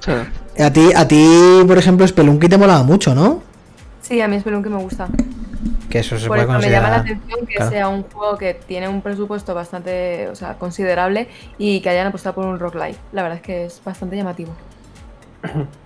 Sí. 0.00 0.12
A 0.56 0.70
ti, 0.72 0.92
a 0.94 1.08
ti, 1.08 1.26
por 1.66 1.76
ejemplo, 1.78 2.06
Spelunky 2.06 2.48
te 2.48 2.56
molaba 2.56 2.84
mucho, 2.84 3.12
¿no? 3.12 3.42
Sí, 4.02 4.20
a 4.20 4.28
mí 4.28 4.40
que 4.40 4.50
me 4.50 4.76
gusta. 4.76 5.08
Que 5.90 5.98
eso 5.98 6.16
se 6.16 6.28
Por 6.28 6.36
puede 6.36 6.42
eso 6.42 6.60
me 6.60 6.70
llama 6.70 6.90
la 6.90 6.96
considerar. 6.98 7.00
atención 7.00 7.46
que 7.46 7.54
claro. 7.54 7.70
sea 7.72 7.88
un 7.88 8.02
juego 8.04 8.38
que 8.38 8.54
tiene 8.54 8.88
un 8.88 9.02
presupuesto 9.02 9.52
bastante, 9.54 10.28
o 10.28 10.36
sea, 10.36 10.54
considerable 10.54 11.28
y 11.58 11.80
que 11.80 11.88
hayan 11.88 12.06
apostado 12.06 12.36
por 12.36 12.46
un 12.46 12.60
roguelike. 12.60 12.98
La 13.12 13.22
verdad 13.22 13.38
es 13.38 13.42
que 13.42 13.64
es 13.64 13.82
bastante 13.84 14.16
llamativo. 14.16 14.52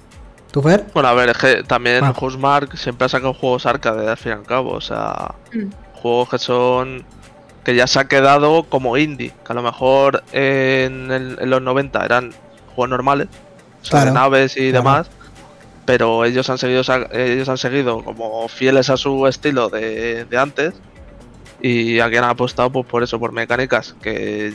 ¿Tú, 0.51 0.62
Fer? 0.62 0.86
Bueno, 0.94 1.09
a 1.11 1.14
ver, 1.14 1.30
es 1.30 1.36
que 1.38 1.62
también 1.62 2.03
Ah. 2.05 2.12
Housemark 2.14 2.76
siempre 2.76 3.05
ha 3.07 3.09
sacado 3.09 3.34
juegos 3.34 3.66
arcade 3.66 4.09
al 4.09 4.16
fin 4.16 4.32
y 4.32 4.34
al 4.36 4.42
cabo. 4.44 4.70
O 4.72 4.80
sea, 4.80 5.34
Mm. 5.53 5.66
juegos 5.94 6.28
que 6.30 6.38
son. 6.38 7.05
que 7.64 7.74
ya 7.74 7.86
se 7.86 7.99
ha 8.01 8.07
quedado 8.09 8.62
como 8.62 8.96
indie. 8.96 9.34
Que 9.44 9.53
a 9.53 9.55
lo 9.55 9.62
mejor 9.62 10.22
en, 10.32 11.11
el- 11.11 11.36
en 11.38 11.51
los 11.51 11.61
90 11.61 12.03
eran 12.03 12.32
juegos 12.74 12.88
normales, 12.88 13.28
o 13.82 13.84
sea, 13.84 14.01
de 14.01 14.11
Claro, 14.11 14.14
naves 14.20 14.57
y 14.57 14.70
claro. 14.70 14.72
demás. 14.78 15.11
Pero 15.84 16.24
ellos 16.24 16.49
han 16.49 16.57
seguido 16.57 16.80
ellos 17.12 17.49
han 17.51 17.59
seguido 17.59 18.03
como 18.03 18.49
fieles 18.49 18.88
a 18.88 18.96
su 18.96 19.26
estilo 19.26 19.68
de, 19.68 20.24
de 20.24 20.38
antes. 20.38 20.72
Y 21.61 22.01
aquí 22.01 22.16
han 22.16 22.24
apostado 22.24 22.70
pues, 22.70 22.86
por 22.86 23.03
eso, 23.03 23.18
por 23.18 23.32
mecánicas 23.32 23.94
que 24.01 24.55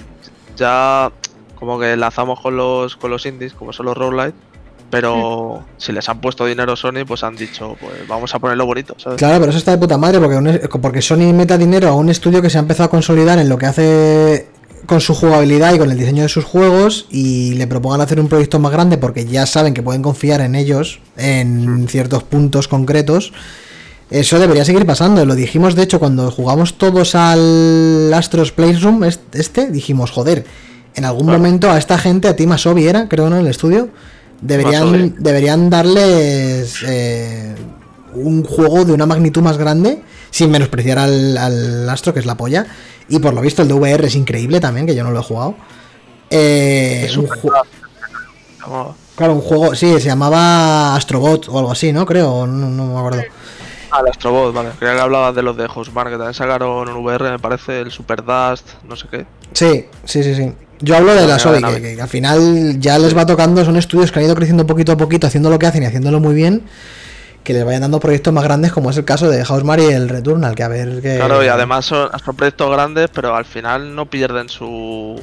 ya 0.56 1.12
como 1.56 1.78
que 1.80 1.91
enlazamos 1.94 2.39
con 2.39 2.58
los 2.58 2.96
con 2.96 3.12
los 3.12 3.28
indies, 3.28 3.54
como 3.54 3.74
son 3.74 3.86
los 3.88 3.96
roguelite. 3.98 4.38
Pero 4.94 5.64
si 5.78 5.91
les 5.91 6.08
han 6.08 6.22
puesto 6.22 6.46
dinero 6.46 6.76
Sony, 6.76 7.04
pues 7.08 7.24
han 7.24 7.36
dicho, 7.36 7.76
pues 7.82 8.08
vamos 8.08 8.34
a 8.36 8.39
ponerlo 8.39 8.66
bonito, 8.68 8.96
¿sabes? 8.98 9.18
Claro, 9.18 9.39
pero 9.39 9.50
eso 9.50 9.58
está 9.58 9.72
de 9.72 9.80
puta 9.80 9.98
madre 9.98 10.20
porque, 10.20 10.36
un- 10.38 10.82
porque 10.82 11.02
Sony 11.02 11.34
meta 11.34 11.58
dinero 11.58 11.88
a 11.88 11.94
un 11.96 12.10
estudio 12.10 12.41
que 12.44 12.50
se 12.52 12.58
ha 12.58 12.62
empezado 12.62 12.86
a 12.86 12.89
consolidar 12.91 13.39
en 13.39 13.50
lo 13.50 13.58
que 13.58 13.66
hace 13.66 14.48
con 14.86 15.02
su 15.02 15.16
jugabilidad 15.16 15.74
y 15.74 15.80
con 15.80 15.89
el 15.89 15.98
diseño 15.98 16.22
de 16.24 16.30
sus 16.30 16.44
juegos 16.46 17.08
y 17.10 17.54
le 17.56 17.66
propongan 17.66 18.02
hacer 18.02 18.20
un 18.20 18.28
proyecto 18.28 18.60
más 18.60 18.72
grande 18.72 18.98
porque 19.00 19.26
ya 19.26 19.46
saben 19.48 19.74
que 19.74 19.82
pueden 19.82 20.02
confiar 20.04 20.41
en 20.41 20.54
ellos 20.56 21.00
en 21.18 21.88
ciertos 21.89 22.22
puntos 22.24 22.68
concretos. 22.68 23.34
Eso 24.12 24.38
debería 24.38 24.64
seguir 24.64 24.86
pasando. 24.86 25.26
Lo 25.26 25.34
dijimos, 25.34 25.74
de 25.76 25.84
hecho, 25.84 25.98
cuando 26.00 26.30
jugamos 26.30 26.78
todos 26.78 27.16
al 27.16 28.14
Astros 28.14 28.52
Playroom, 28.52 29.06
est- 29.06 29.34
este, 29.36 29.72
dijimos, 29.72 30.12
joder, 30.12 30.46
en 30.94 31.06
algún 31.06 31.26
momento 31.28 31.72
a 31.72 31.80
esta 31.80 31.98
gente, 31.98 32.28
a 32.28 32.36
Tim 32.36 32.52
Asobi 32.52 32.86
era, 32.86 33.08
creo, 33.10 33.28
¿no? 33.30 33.38
En 33.38 33.41
el 33.46 33.48
estudio, 33.48 33.89
deberían, 34.48 35.16
deberían 35.20 35.70
darles 35.70 36.84
eh, 36.88 37.56
un 38.14 38.44
juego 38.44 38.86
de 38.86 38.94
una 38.94 39.06
magnitud 39.06 39.41
más 39.41 39.58
grande, 39.58 40.02
sin 40.30 40.52
menospreciar 40.52 41.00
al, 41.00 41.38
al 41.38 41.89
Astro, 41.89 42.14
que 42.14 42.20
es 42.20 42.26
la 42.26 42.36
polla. 42.36 42.66
Y 43.10 43.20
por 43.20 43.34
lo 43.34 43.41
visto 43.41 43.62
el 43.62 43.68
de 43.68 43.74
VR 43.74 44.08
es 44.08 44.16
increíble 44.16 44.60
también, 44.60 44.86
que 44.86 44.96
yo 44.96 45.04
no 45.04 45.12
lo 45.12 45.20
he 45.20 45.24
jugado. 45.24 45.56
Eh, 46.30 47.04
Es 47.06 47.18
un 47.18 47.28
súper 47.28 47.39
ju- 47.39 47.52
Vamos, 48.62 48.96
claro, 49.16 49.34
un 49.34 49.41
juego, 49.41 49.76
sí, 49.76 49.91
se 50.00 50.08
llamaba 50.08 50.96
Astrobot 50.96 51.50
o 51.50 51.60
algo 51.60 51.72
así, 51.72 51.91
¿no? 51.91 52.06
Creo, 52.06 52.48
no, 52.48 52.70
no 52.70 52.86
me 52.94 52.98
acuerdo. 52.98 53.22
Ah, 53.91 54.00
el 54.02 54.08
Astrobot, 54.10 54.54
vale. 54.54 54.70
Creía 54.80 54.96
que 54.96 55.02
hablabas 55.02 55.36
de 55.36 55.44
los 55.44 55.58
de 55.58 55.68
Housemark, 55.68 56.10
que 56.12 56.16
también 56.18 56.34
sacaron 56.34 56.88
un 56.89 57.04
VR, 57.04 57.30
me 57.32 57.39
parece, 57.39 57.82
el 57.82 57.91
Super 57.91 58.24
Dust, 58.24 58.68
no 58.88 58.96
sé 58.96 59.08
qué. 59.12 59.26
Sí, 59.52 59.86
sí, 60.06 60.24
sí, 60.24 60.34
sí. 60.34 60.52
Yo 60.84 60.98
hablo 60.98 61.16
de 61.16 61.26
la 61.26 61.38
vale, 61.38 61.82
que, 61.82 62.02
al 62.02 62.10
final 62.10 62.78
ya 62.78 63.00
les 63.00 63.16
va 63.16 63.26
tocando, 63.26 63.64
son 63.64 63.78
estudios 63.78 64.12
que 64.12 64.20
han 64.20 64.26
ido 64.26 64.36
creciendo 64.36 64.68
poquito 64.68 64.92
a 64.92 64.98
poquito, 64.98 65.28
haciendo 65.28 65.50
lo 65.50 65.58
que 65.58 65.66
hacen 65.66 65.82
y 65.84 65.86
haciéndolo 65.86 66.20
muy 66.20 66.36
bien, 66.36 66.64
que 67.44 67.54
les 67.54 67.64
vayan 67.64 67.82
dando 67.82 68.02
proyectos 68.02 68.34
más 68.34 68.44
grandes, 68.44 68.74
como 68.74 68.90
es 68.90 68.98
el 68.98 69.06
caso 69.06 69.30
de 69.30 69.46
Housemar 69.46 69.80
y 69.80 69.86
el 69.86 70.10
Returnal, 70.10 70.56
que 70.56 70.64
a 70.64 70.68
ver 70.68 71.02
que... 71.02 71.16
Claro, 71.16 71.42
y 71.42 71.48
además 71.48 71.86
son, 71.86 72.10
son 72.24 72.36
proyectos 72.36 72.70
grandes, 72.70 73.10
pero 73.14 73.34
al 73.34 73.46
final 73.46 73.96
no 73.96 74.08
pierden 74.08 74.50
su, 74.50 75.22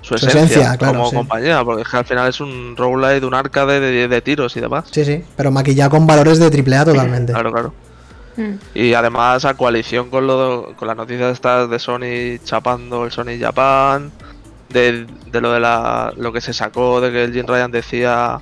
su, 0.00 0.16
Su 0.16 0.26
esencia, 0.26 0.44
esencia, 0.44 0.76
claro, 0.78 0.94
como 0.94 1.10
sí. 1.10 1.16
compañía, 1.16 1.62
porque 1.62 1.82
es 1.82 1.88
que 1.88 1.96
al 1.98 2.06
final 2.06 2.28
es 2.30 2.40
un 2.40 2.74
roguelite, 2.74 3.26
un 3.26 3.34
arcade 3.34 3.80
de, 3.80 4.08
de 4.08 4.20
tiros 4.22 4.56
y 4.56 4.60
demás. 4.60 4.86
Sí, 4.90 5.04
sí, 5.04 5.22
pero 5.36 5.50
maquillado 5.50 5.90
con 5.90 6.06
valores 6.06 6.38
de 6.38 6.46
AAA 6.46 6.86
totalmente. 6.86 7.34
Claro, 7.34 7.52
claro. 7.52 7.74
Mm. 8.36 8.54
Y 8.74 8.94
además 8.94 9.44
a 9.44 9.54
coalición 9.54 10.08
con 10.08 10.26
lo 10.26 10.74
con 10.76 10.88
las 10.88 10.96
noticias 10.96 11.32
estas 11.32 11.68
de 11.68 11.78
Sony 11.78 12.42
chapando 12.42 13.04
el 13.04 13.12
Sony 13.12 13.38
Japan, 13.38 14.10
de, 14.72 15.06
de 15.30 15.40
lo 15.40 15.52
de 15.52 15.60
la 15.60 16.12
lo 16.16 16.32
que 16.32 16.40
se 16.40 16.52
sacó 16.52 17.00
de 17.00 17.12
que 17.12 17.24
el 17.24 17.32
Jim 17.32 17.46
Ryan 17.46 17.70
decía 17.70 18.40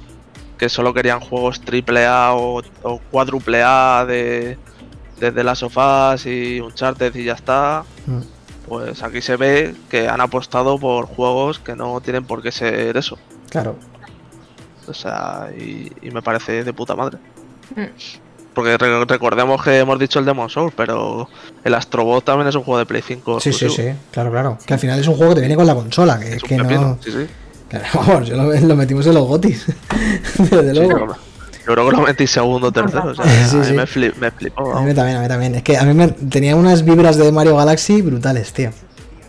que 0.58 0.68
solo 0.68 0.92
querían 0.92 1.20
juegos 1.20 1.60
triple 1.62 2.06
A 2.06 2.34
o, 2.34 2.62
o 2.82 2.98
cuádruple 3.10 3.62
A 3.64 4.04
de 4.06 4.58
desde 5.18 5.44
las 5.44 5.58
sofás 5.58 6.26
y 6.26 6.60
Uncharted 6.60 7.14
y 7.14 7.24
ya 7.24 7.34
está. 7.34 7.84
Mm. 8.06 8.20
Pues 8.68 9.02
aquí 9.02 9.20
se 9.20 9.36
ve 9.36 9.74
que 9.88 10.08
han 10.08 10.20
apostado 10.20 10.78
por 10.78 11.06
juegos 11.06 11.58
que 11.58 11.74
no 11.74 12.00
tienen 12.00 12.24
por 12.24 12.42
qué 12.42 12.52
ser 12.52 12.96
eso. 12.96 13.18
Claro. 13.50 13.76
O 14.86 14.94
sea, 14.94 15.50
y, 15.56 15.92
y 16.02 16.10
me 16.10 16.22
parece 16.22 16.64
de 16.64 16.72
puta 16.72 16.94
madre. 16.94 17.18
Mm. 17.76 17.86
Porque 18.54 18.76
re- 18.76 19.04
recordemos 19.04 19.62
que 19.62 19.78
hemos 19.78 19.98
dicho 19.98 20.18
el 20.18 20.24
Demon 20.24 20.50
Souls, 20.50 20.72
pero 20.76 21.28
el 21.64 21.74
Astrobot 21.74 22.24
también 22.24 22.48
es 22.48 22.54
un 22.56 22.62
juego 22.64 22.78
de 22.78 22.86
Play 22.86 23.02
5. 23.06 23.40
Sí, 23.40 23.52
sí, 23.52 23.64
exclusivo. 23.66 23.92
sí, 23.92 23.98
claro, 24.10 24.30
claro. 24.30 24.58
Que 24.66 24.74
al 24.74 24.80
final 24.80 24.98
es 24.98 25.06
un 25.06 25.14
juego 25.16 25.30
que 25.32 25.36
te 25.36 25.40
viene 25.42 25.56
con 25.56 25.66
la 25.66 25.74
consola, 25.74 26.18
que 26.18 26.34
es 26.34 26.42
que 26.42 26.56
pepino, 26.56 26.80
no... 26.80 26.98
sí, 27.02 27.10
sí. 27.12 27.26
Claro, 27.68 27.84
vamos, 27.94 28.28
yo 28.28 28.36
lo, 28.36 28.52
lo 28.52 28.76
metimos 28.76 29.06
en 29.06 29.14
los 29.14 29.26
gotis. 29.26 29.66
Desde 30.38 30.70
Sí, 30.74 30.80
luego. 30.80 30.98
yo- 31.06 31.14
Yo 31.66 31.74
creo 31.74 31.90
que 31.90 31.96
lo 31.96 32.02
metí 32.02 32.26
segundo 32.26 32.68
o 32.68 32.72
tercero. 32.72 33.10
O 33.10 33.14
sea, 33.14 33.24
Sí, 33.48 33.56
a 33.56 33.60
mí 33.60 33.64
sí. 33.66 33.72
me, 33.74 33.86
flip, 33.86 34.16
me 34.16 34.30
flipó. 34.32 34.74
A 34.76 34.82
mí 34.82 34.92
también, 34.94 35.18
a 35.18 35.20
mí 35.22 35.28
también. 35.28 35.54
Es 35.54 35.62
que 35.62 35.76
a 35.76 35.84
mí 35.84 35.94
me 35.94 36.08
tenía 36.08 36.56
unas 36.56 36.84
vibras 36.84 37.16
de 37.16 37.30
Mario 37.30 37.54
Galaxy 37.56 38.02
brutales, 38.02 38.52
tío. 38.52 38.70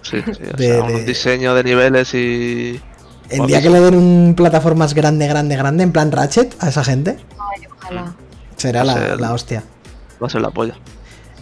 Sí, 0.01 0.17
sí, 0.25 0.31
o 0.51 0.57
de- 0.57 0.67
sea, 0.67 0.75
de- 0.87 0.93
un 0.95 1.05
diseño 1.05 1.53
de 1.53 1.63
niveles 1.63 2.13
y. 2.15 2.81
El 3.29 3.45
día 3.45 3.61
que 3.61 3.69
le 3.69 3.79
den 3.79 3.95
un 3.95 4.33
plataformas 4.35 4.93
grande, 4.95 5.27
grande, 5.27 5.55
grande, 5.55 5.83
en 5.83 5.91
plan 5.91 6.11
Ratchet 6.11 6.55
a 6.59 6.69
esa 6.69 6.83
gente, 6.83 7.17
Ay, 7.37 7.67
ojalá. 7.79 8.13
Será 8.61 8.83
la, 8.83 8.93
ser- 8.93 9.19
la 9.21 9.33
hostia. 9.33 9.63
Va 10.21 10.27
a 10.27 10.29
ser 10.29 10.41
la 10.41 10.51
polla. 10.51 10.75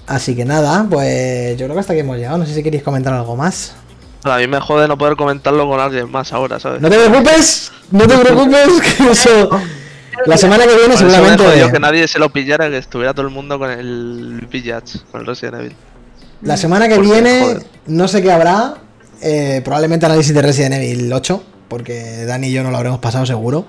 Así 0.07 0.35
que 0.35 0.43
nada, 0.45 0.87
pues 0.89 1.57
yo 1.57 1.65
creo 1.65 1.75
que 1.75 1.79
hasta 1.81 1.93
aquí 1.93 1.99
hemos 1.99 2.17
llegado. 2.17 2.37
No 2.39 2.45
sé 2.45 2.53
si 2.55 2.63
queréis 2.63 2.81
comentar 2.83 3.13
algo 3.13 3.35
más. 3.35 3.73
A 4.23 4.37
mí 4.37 4.47
me 4.47 4.59
jode 4.59 4.87
no 4.87 4.97
poder 4.97 5.15
comentarlo 5.15 5.67
con 5.69 5.79
alguien 5.79 6.09
más 6.11 6.33
ahora, 6.33 6.59
¿sabes? 6.59 6.81
No 6.81 6.89
te 6.89 6.97
preocupes, 6.97 7.71
no 7.91 8.07
te 8.07 8.17
preocupes, 8.17 8.67
que 8.97 9.11
eso. 9.11 9.49
La 10.25 10.37
semana 10.37 10.65
que 10.65 10.75
viene 10.75 10.95
eso 10.95 11.05
me 11.05 11.11
seguramente. 11.11 11.45
jodió 11.45 11.71
que 11.71 11.79
nadie 11.79 12.07
se 12.07 12.19
lo 12.19 12.29
pillara, 12.29 12.69
que 12.69 12.77
estuviera 12.77 13.13
todo 13.13 13.25
el 13.27 13.31
mundo 13.33 13.57
con 13.57 13.69
el 13.71 14.45
Village, 14.51 14.99
con 15.11 15.21
el 15.21 15.27
Resident 15.27 15.55
Evil. 15.61 15.75
La 16.41 16.57
semana 16.57 16.87
que 16.89 16.95
Porque, 16.95 17.11
viene, 17.11 17.57
no 17.87 18.07
sé 18.09 18.21
qué 18.21 18.31
habrá. 18.31 18.75
eh, 19.21 19.61
probablemente 19.63 20.05
análisis 20.05 20.33
de 20.33 20.41
Resident 20.41 20.73
Evil 20.75 21.11
8, 21.13 21.43
porque 21.69 22.25
Dani 22.25 22.47
y 22.47 22.51
yo 22.51 22.63
no 22.63 22.71
lo 22.71 22.77
habremos 22.77 22.99
pasado 22.99 23.25
seguro. 23.25 23.65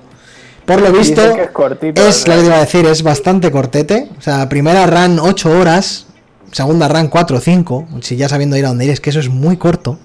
Por 0.66 0.81
lo 0.81 0.93
visto, 0.93 1.35
que 1.35 1.43
es 1.43 1.51
cortito, 1.51 2.07
es 2.07 2.27
lo 2.28 2.35
que 2.35 2.41
te 2.41 2.47
iba 2.47 2.57
a 2.57 2.61
decir, 2.61 2.87
es 2.87 3.03
bastante 3.03 3.51
cortete. 3.51 4.09
O 4.19 4.20
sea, 4.20 4.49
primera 4.49 4.87
run 4.87 5.19
8 5.19 5.51
horas, 5.59 6.07
segunda 6.53 6.89
run 6.89 7.09
4 7.09 7.37
o 7.37 7.41
5, 7.41 7.89
si 8.03 8.16
ya 8.16 8.28
sabiendo 8.28 8.57
ir 8.57 8.65
a 8.66 8.69
donde 8.69 8.85
ir, 8.85 8.91
es 8.91 9.01
que 9.01 9.11
eso 9.11 9.20
es 9.20 9.28
muy 9.28 9.57
corto. 9.57 9.99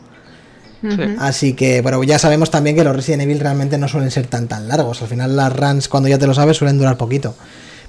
Así 1.20 1.56
que, 1.56 1.82
pero 1.84 2.04
ya 2.04 2.20
sabemos 2.20 2.52
también 2.52 2.76
que 2.76 2.84
los 2.84 2.96
Resident 2.96 3.24
Evil 3.24 3.40
realmente 3.40 3.76
no 3.80 3.88
suelen 3.88 4.12
ser 4.12 4.28
tan 4.28 4.48
tan 4.48 4.68
largos. 4.68 5.02
Al 5.02 5.08
final 5.08 5.36
las 5.36 5.52
runs, 5.56 5.90
cuando 5.90 6.10
ya 6.10 6.20
te 6.20 6.28
lo 6.28 6.34
sabes, 6.36 6.58
suelen 6.58 6.78
durar 6.78 6.96
poquito. 6.96 7.34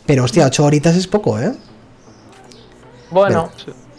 Pero 0.06 0.24
hostia, 0.24 0.46
8 0.46 0.64
horitas 0.64 0.96
es 0.96 1.06
poco, 1.06 1.38
¿eh? 1.38 1.52
Bueno, 3.10 3.50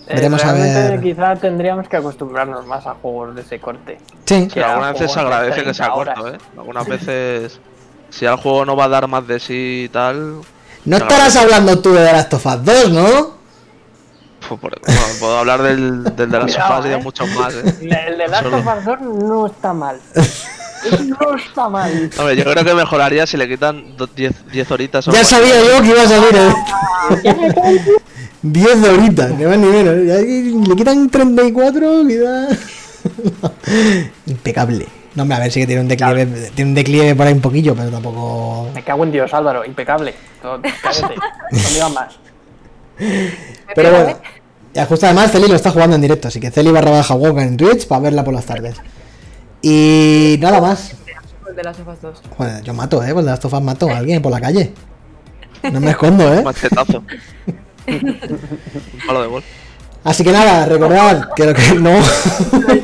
eh, 0.07 0.15
Veremos 0.15 0.43
a 0.43 0.53
ver. 0.53 0.99
quizá 1.01 1.35
tendríamos 1.35 1.87
que 1.87 1.97
acostumbrarnos 1.97 2.65
más 2.65 2.87
a 2.87 2.95
juegos 2.95 3.35
de 3.35 3.41
ese 3.41 3.59
corte. 3.59 3.97
Sí, 4.25 4.47
Sí, 4.51 4.59
algunas 4.59 4.93
veces 4.93 5.11
se 5.11 5.19
agradece 5.19 5.63
que 5.63 5.73
sea 5.73 5.85
30 5.93 5.93
horas. 5.93 6.19
corto, 6.19 6.35
¿eh? 6.35 6.37
Algunas 6.57 6.87
veces, 6.87 7.59
si 8.09 8.25
el 8.25 8.35
juego 8.37 8.65
no 8.65 8.75
va 8.75 8.85
a 8.85 8.89
dar 8.89 9.07
más 9.07 9.27
de 9.27 9.39
sí 9.39 9.83
y 9.85 9.89
tal. 9.89 10.41
no 10.85 10.97
estarás 10.97 11.35
hablando 11.35 11.79
tú 11.79 11.93
de 11.93 12.05
The 12.05 12.11
Last 12.13 12.33
of 12.33 12.45
Us 12.45 12.63
2, 12.65 12.91
¿no? 12.91 13.37
Pues 14.47 14.59
por- 14.61 14.79
bueno, 14.85 15.01
puedo 15.19 15.37
hablar 15.39 15.61
del, 15.61 16.03
del 16.15 16.15
de 16.31 16.37
las 16.37 16.45
Cuidado, 16.45 16.67
sofás 16.69 16.85
y 16.85 16.89
de 16.89 16.95
¿eh? 16.95 17.03
muchos 17.03 17.29
más, 17.31 17.53
¿eh? 17.53 17.75
El 18.07 18.17
de 18.17 18.27
Last 18.27 18.43
Solo- 18.43 18.57
of 18.57 18.65
Us 18.77 18.85
2 18.85 19.01
no 19.01 19.45
está 19.47 19.73
mal. 19.73 19.99
No 21.03 21.35
está 21.35 21.67
mal. 21.67 22.09
Hombre, 22.19 22.35
yo 22.37 22.43
creo 22.45 22.63
que 22.63 22.73
mejoraría 22.75 23.25
si 23.25 23.35
le 23.35 23.49
quitan 23.49 23.95
10 24.15 24.71
horitas. 24.71 25.07
o 25.07 25.11
Ya 25.11 25.23
sabía 25.25 25.59
yo 25.59 25.81
que 25.81 25.87
iba 25.89 26.03
a 26.03 26.07
salir. 26.07 26.35
¿eh? 27.25 27.81
10 28.43 28.83
horitas, 28.87 29.31
ni 29.31 29.45
más 29.45 29.57
ni 29.57 29.65
menos. 29.67 29.95
Le 29.95 30.75
quitan 30.75 31.09
34, 31.09 32.03
quizá. 32.07 32.47
Impecable. 34.27 34.87
No, 35.17 35.23
hombre, 35.23 35.37
a 35.37 35.39
ver 35.39 35.51
si 35.51 35.59
que 35.61 35.65
tiene 35.65 35.81
un 35.81 35.87
declive, 35.87 36.27
tiene 36.53 36.69
un 36.69 36.75
declive 36.75 37.15
por 37.15 37.25
ahí 37.25 37.33
un 37.33 37.41
poquillo, 37.41 37.73
pero 37.75 37.89
tampoco. 37.89 38.69
Me 38.71 38.83
cago 38.83 39.03
en 39.03 39.11
Dios, 39.11 39.33
Álvaro, 39.33 39.65
impecable. 39.65 40.13
Todo- 40.39 40.61
Cállate. 40.83 41.15
No 41.79 41.89
más. 41.89 42.19
Pero 43.75 43.89
bueno. 43.91 44.17
Y 44.75 44.79
justo 44.85 45.07
además 45.07 45.31
Celi 45.31 45.47
lo 45.47 45.55
está 45.55 45.71
jugando 45.71 45.95
en 45.95 46.03
directo, 46.03 46.27
así 46.27 46.39
que 46.39 46.51
Celi 46.51 46.71
barra 46.71 46.91
baja 46.91 47.15
Walker 47.15 47.41
en 47.43 47.57
Twitch 47.57 47.87
para 47.87 48.01
verla 48.01 48.23
por 48.23 48.35
las 48.35 48.45
tardes. 48.45 48.75
Y 49.63 50.37
nada 50.39 50.61
más. 50.61 50.93
El 51.49 51.55
de 51.55 51.63
las 51.63 51.77
sofas 51.77 51.99
2. 51.99 52.21
Joder, 52.37 52.63
yo 52.63 52.73
mato, 52.75 53.03
eh, 53.03 53.11
con 53.13 53.25
las 53.25 53.39
tofas 53.39 53.61
mato 53.63 53.89
a 53.89 53.97
alguien 53.97 54.21
por 54.21 54.31
la 54.31 54.39
calle. 54.39 54.71
No 55.71 55.79
me 55.79 55.89
escondo, 55.89 56.31
eh. 56.31 56.41
Machetazo. 56.45 57.01
Un 57.87 58.19
palo 59.07 59.21
de 59.23 59.27
gol. 59.27 59.43
Así 60.07 60.23
que 60.23 60.31
nada, 60.31 60.65
recordad 60.65 61.27
que 61.35 61.45
lo 61.45 61.53
que 61.53 61.73
no. 61.79 61.91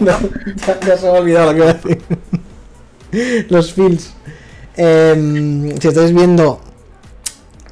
No, 0.02 0.20
ya, 0.68 0.80
ya 0.86 0.98
se 0.98 1.04
me 1.04 1.08
ha 1.08 1.22
olvidado 1.22 1.54
lo 1.54 1.54
que 1.54 1.58
iba 1.58 1.70
a 1.70 1.74
decir. 1.74 3.48
Los 3.50 3.72
feels. 3.74 4.12
Em, 4.76 5.70
si 5.80 5.88
estáis 5.88 6.14
viendo 6.14 6.60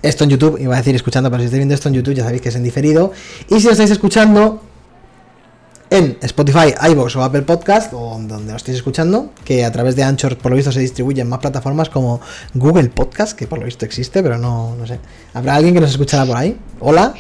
esto 0.02 0.24
en 0.24 0.30
YouTube, 0.30 0.58
iba 0.58 0.74
a 0.74 0.78
decir 0.78 0.96
escuchando, 0.96 1.30
pero 1.30 1.42
si 1.42 1.46
estáis 1.48 1.60
viendo 1.60 1.76
esto 1.76 1.90
en 1.90 1.96
YouTube 1.96 2.14
ya 2.14 2.24
sabéis 2.24 2.42
que 2.42 2.48
es 2.48 2.56
en 2.56 2.64
diferido. 2.64 3.12
Y 3.50 3.60
si 3.60 3.66
lo 3.66 3.74
estáis 3.74 3.92
escuchando 3.92 4.62
en 5.90 6.18
Spotify, 6.22 6.74
iVoox 6.90 7.18
o 7.18 7.24
Apple 7.24 7.42
Podcast, 7.42 7.92
o 7.92 8.22
donde 8.22 8.52
lo 8.52 8.56
estéis 8.56 8.78
escuchando, 8.78 9.34
que 9.44 9.66
a 9.66 9.72
través 9.74 9.98
de 9.98 10.04
Anchor 10.04 10.38
por 10.38 10.52
lo 10.52 10.56
visto 10.56 10.72
se 10.72 10.80
distribuye 10.80 11.22
en 11.22 11.28
más 11.28 11.40
plataformas 11.40 11.90
como 11.90 12.22
Google 12.54 12.88
Podcast, 12.88 13.38
que 13.38 13.48
por 13.48 13.60
lo 13.60 13.66
visto 13.66 13.84
existe, 13.84 14.24
pero 14.24 14.38
no, 14.38 14.78
no 14.78 14.88
sé. 14.88 14.98
¿Habrá 15.34 15.56
alguien 15.56 15.74
que 15.74 15.82
nos 15.82 15.90
escuchará 15.90 16.26
por 16.26 16.38
ahí? 16.38 16.58
Hola. 16.80 17.14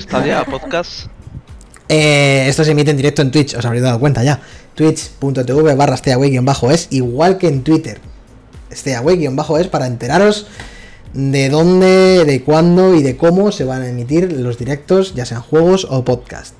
Stadia 0.00 0.44
Podcast. 0.50 1.08
Eh, 1.94 2.48
esto 2.48 2.64
se 2.64 2.70
emite 2.70 2.90
en 2.90 2.96
directo 2.96 3.20
en 3.20 3.30
Twitch, 3.30 3.54
os 3.54 3.66
habréis 3.66 3.84
dado 3.84 4.00
cuenta 4.00 4.24
ya. 4.24 4.40
Twitch.tv 4.74 5.74
barra 5.74 6.00
bajo 6.40 6.70
es 6.70 6.86
igual 6.88 7.36
que 7.36 7.48
en 7.48 7.62
Twitter. 7.62 8.00
bajo 9.32 9.58
es 9.58 9.66
para 9.66 9.86
enteraros 9.86 10.46
de 11.12 11.50
dónde, 11.50 12.24
de 12.24 12.42
cuándo 12.44 12.94
y 12.94 13.02
de 13.02 13.18
cómo 13.18 13.52
se 13.52 13.64
van 13.64 13.82
a 13.82 13.90
emitir 13.90 14.32
los 14.32 14.56
directos, 14.56 15.14
ya 15.14 15.26
sean 15.26 15.42
juegos 15.42 15.86
o 15.90 16.02
podcast. 16.02 16.54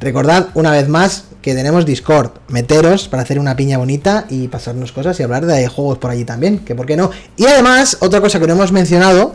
Recordad 0.00 0.48
una 0.54 0.70
vez 0.70 0.88
más 0.88 1.24
que 1.42 1.54
tenemos 1.54 1.84
Discord. 1.84 2.30
Meteros 2.48 3.06
para 3.08 3.22
hacer 3.22 3.38
una 3.38 3.56
piña 3.56 3.76
bonita 3.76 4.24
y 4.30 4.48
pasarnos 4.48 4.92
cosas 4.92 5.20
y 5.20 5.22
hablar 5.22 5.44
de 5.44 5.68
juegos 5.68 5.98
por 5.98 6.10
allí 6.10 6.24
también, 6.24 6.60
que 6.60 6.74
por 6.74 6.86
qué 6.86 6.96
no. 6.96 7.10
Y 7.36 7.44
además, 7.44 7.98
otra 8.00 8.22
cosa 8.22 8.40
que 8.40 8.46
no 8.46 8.54
hemos 8.54 8.72
mencionado, 8.72 9.34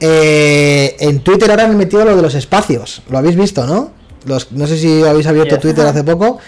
eh, 0.00 0.96
en 1.00 1.20
Twitter 1.20 1.50
ahora 1.50 1.64
han 1.64 1.76
metido 1.76 2.06
lo 2.06 2.16
de 2.16 2.22
los 2.22 2.34
espacios. 2.34 3.02
Lo 3.10 3.18
habéis 3.18 3.36
visto, 3.36 3.66
¿no? 3.66 3.99
Los, 4.26 4.52
no 4.52 4.66
sé 4.66 4.76
si 4.76 5.02
habéis 5.02 5.26
abierto 5.26 5.56
Yes. 5.56 5.62
Twitter 5.62 5.86
hace 5.86 6.04
poco. 6.04 6.38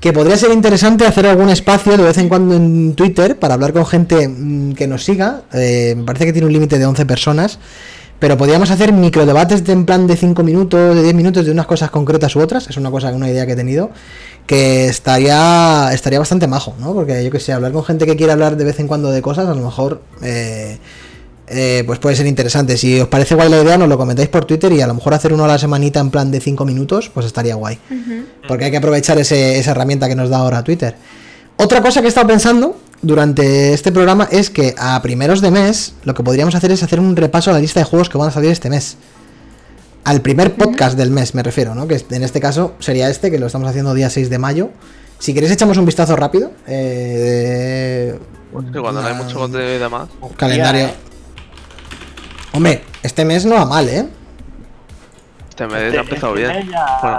Que 0.00 0.12
podría 0.12 0.36
ser 0.36 0.52
interesante 0.52 1.06
hacer 1.06 1.26
algún 1.26 1.48
espacio 1.48 1.96
de 1.96 2.02
vez 2.02 2.18
en 2.18 2.28
cuando 2.28 2.54
en 2.54 2.94
Twitter 2.94 3.38
para 3.38 3.54
hablar 3.54 3.72
con 3.72 3.86
gente 3.86 4.28
mm, 4.28 4.74
que 4.74 4.86
nos 4.86 5.04
siga. 5.04 5.42
Eh, 5.52 5.94
me 5.96 6.04
parece 6.04 6.26
que 6.26 6.32
tiene 6.32 6.46
un 6.46 6.52
límite 6.52 6.78
de 6.78 6.86
11 6.86 7.06
personas. 7.06 7.58
Pero 8.18 8.38
podríamos 8.38 8.70
hacer 8.70 8.92
microdebates 8.92 9.64
de 9.64 9.72
en 9.72 9.84
plan 9.84 10.06
de 10.06 10.16
5 10.16 10.42
minutos, 10.42 10.96
de 10.96 11.02
10 11.02 11.14
minutos 11.14 11.44
de 11.44 11.50
unas 11.50 11.66
cosas 11.66 11.90
concretas 11.90 12.34
u 12.34 12.40
otras. 12.40 12.68
Es 12.68 12.76
una 12.78 12.90
cosa, 12.90 13.08
una 13.12 13.28
idea 13.28 13.44
que 13.46 13.52
he 13.52 13.56
tenido. 13.56 13.90
Que 14.46 14.86
estaría 14.86 15.90
estaría 15.92 16.18
bastante 16.18 16.46
majo, 16.46 16.74
¿no? 16.80 16.94
Porque 16.94 17.22
yo 17.24 17.30
que 17.30 17.40
sé, 17.40 17.52
hablar 17.52 17.72
con 17.72 17.84
gente 17.84 18.06
que 18.06 18.16
quiere 18.16 18.32
hablar 18.32 18.56
de 18.56 18.64
vez 18.64 18.80
en 18.80 18.86
cuando 18.88 19.10
de 19.10 19.20
cosas, 19.20 19.46
a 19.48 19.54
lo 19.54 19.62
mejor 19.62 20.02
eh, 20.22 20.78
eh, 21.48 21.82
pues 21.86 21.98
puede 21.98 22.16
ser 22.16 22.26
interesante. 22.26 22.76
Si 22.76 23.00
os 23.00 23.08
parece 23.08 23.34
guay 23.34 23.48
la 23.48 23.62
idea, 23.62 23.78
nos 23.78 23.88
lo 23.88 23.96
comentáis 23.98 24.28
por 24.28 24.44
Twitter 24.44 24.72
y 24.72 24.80
a 24.80 24.86
lo 24.86 24.94
mejor 24.94 25.14
hacer 25.14 25.32
uno 25.32 25.44
a 25.44 25.48
la 25.48 25.58
semanita 25.58 26.00
en 26.00 26.10
plan 26.10 26.30
de 26.30 26.40
5 26.40 26.64
minutos, 26.64 27.10
pues 27.12 27.26
estaría 27.26 27.54
guay. 27.54 27.78
Porque 28.48 28.64
hay 28.66 28.70
que 28.70 28.76
aprovechar 28.78 29.18
ese- 29.18 29.58
esa 29.58 29.70
herramienta 29.72 30.08
que 30.08 30.14
nos 30.16 30.28
da 30.30 30.38
ahora 30.38 30.62
Twitter. 30.64 30.94
Otra 31.56 31.80
cosa 31.82 32.00
que 32.00 32.06
he 32.06 32.08
estado 32.08 32.26
pensando 32.26 32.78
durante 33.02 33.72
este 33.72 33.92
programa 33.92 34.28
es 34.30 34.50
que 34.50 34.74
a 34.78 35.00
primeros 35.02 35.40
de 35.40 35.50
mes 35.50 35.94
lo 36.04 36.14
que 36.14 36.22
podríamos 36.22 36.54
hacer 36.54 36.70
es 36.72 36.82
hacer 36.82 37.00
un 37.00 37.16
repaso 37.16 37.50
a 37.50 37.54
la 37.54 37.60
lista 37.60 37.80
de 37.80 37.84
juegos 37.84 38.08
que 38.08 38.18
van 38.18 38.28
a 38.28 38.32
salir 38.32 38.50
este 38.50 38.68
mes. 38.70 38.96
Al 40.04 40.20
primer 40.20 40.54
podcast 40.54 40.96
del 40.96 41.10
mes 41.10 41.34
me 41.34 41.42
refiero, 41.42 41.74
¿no? 41.74 41.88
Que 41.88 42.00
en 42.10 42.22
este 42.22 42.40
caso 42.40 42.74
sería 42.78 43.08
este, 43.10 43.30
que 43.30 43.38
lo 43.38 43.46
estamos 43.46 43.68
haciendo 43.68 43.92
día 43.94 44.08
6 44.10 44.30
de 44.30 44.38
mayo. 44.38 44.70
Si 45.18 45.32
queréis 45.34 45.50
echamos 45.52 45.78
un 45.78 45.86
vistazo 45.86 46.14
rápido. 46.14 46.52
Eh, 46.66 48.18
Que 48.72 48.80
cuando 48.80 49.02
no 49.02 49.08
hay 49.08 49.14
mucho 49.14 49.36
contenido 49.38 49.74
y 49.74 49.78
demás. 49.78 50.08
calendario. 50.36 50.90
Hombre, 52.56 52.82
este 53.02 53.24
mes 53.24 53.44
no 53.44 53.54
va 53.56 53.66
mal, 53.66 53.88
¿eh? 53.88 54.08
Este 55.48 55.66
mes 55.66 55.94
ha 55.94 56.00
empezado 56.00 56.32
bien. 56.32 56.68
Ya- 56.70 56.98
Bueno, 57.02 57.18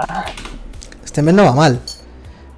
Este 1.04 1.22
mes 1.22 1.34
no 1.34 1.44
va 1.44 1.52
mal. 1.52 1.80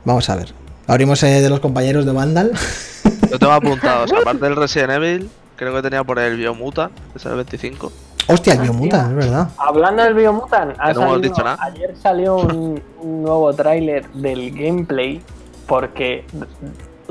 Vamos 0.05 0.29
a 0.31 0.37
ver. 0.37 0.55
Abrimos 0.87 1.23
eh, 1.23 1.41
de 1.41 1.49
los 1.51 1.61
compañeros 1.61 2.05
de 2.07 2.13
Vandal. 2.13 2.53
yo 3.31 3.39
tengo 3.39 3.53
apuntados, 3.53 4.11
aparte 4.13 4.45
del 4.45 4.57
Resident 4.57 4.91
Evil, 4.93 5.31
creo 5.57 5.75
que 5.75 5.83
tenía 5.83 6.03
por 6.05 6.19
el 6.19 6.37
Biomutant, 6.37 6.93
que 7.13 7.19
es 7.19 7.27
el 7.27 7.35
25. 7.37 7.93
Hostia, 8.29 8.55
el 8.55 8.61
Biomutant, 8.61 9.11
es 9.11 9.17
verdad. 9.17 9.49
Hablando 9.59 10.03
del 10.03 10.15
Biomutant, 10.15 10.75
ha 10.79 10.89
Que 10.89 10.95
no 10.95 11.01
hemos 11.03 11.13
salido- 11.15 11.19
dicho 11.35 11.45
nada. 11.45 11.59
ayer 11.63 11.95
salió 12.01 12.37
un, 12.37 12.83
un 13.01 13.23
nuevo 13.23 13.53
tráiler 13.55 14.09
del 14.13 14.51
gameplay 14.53 15.21
porque 15.67 16.25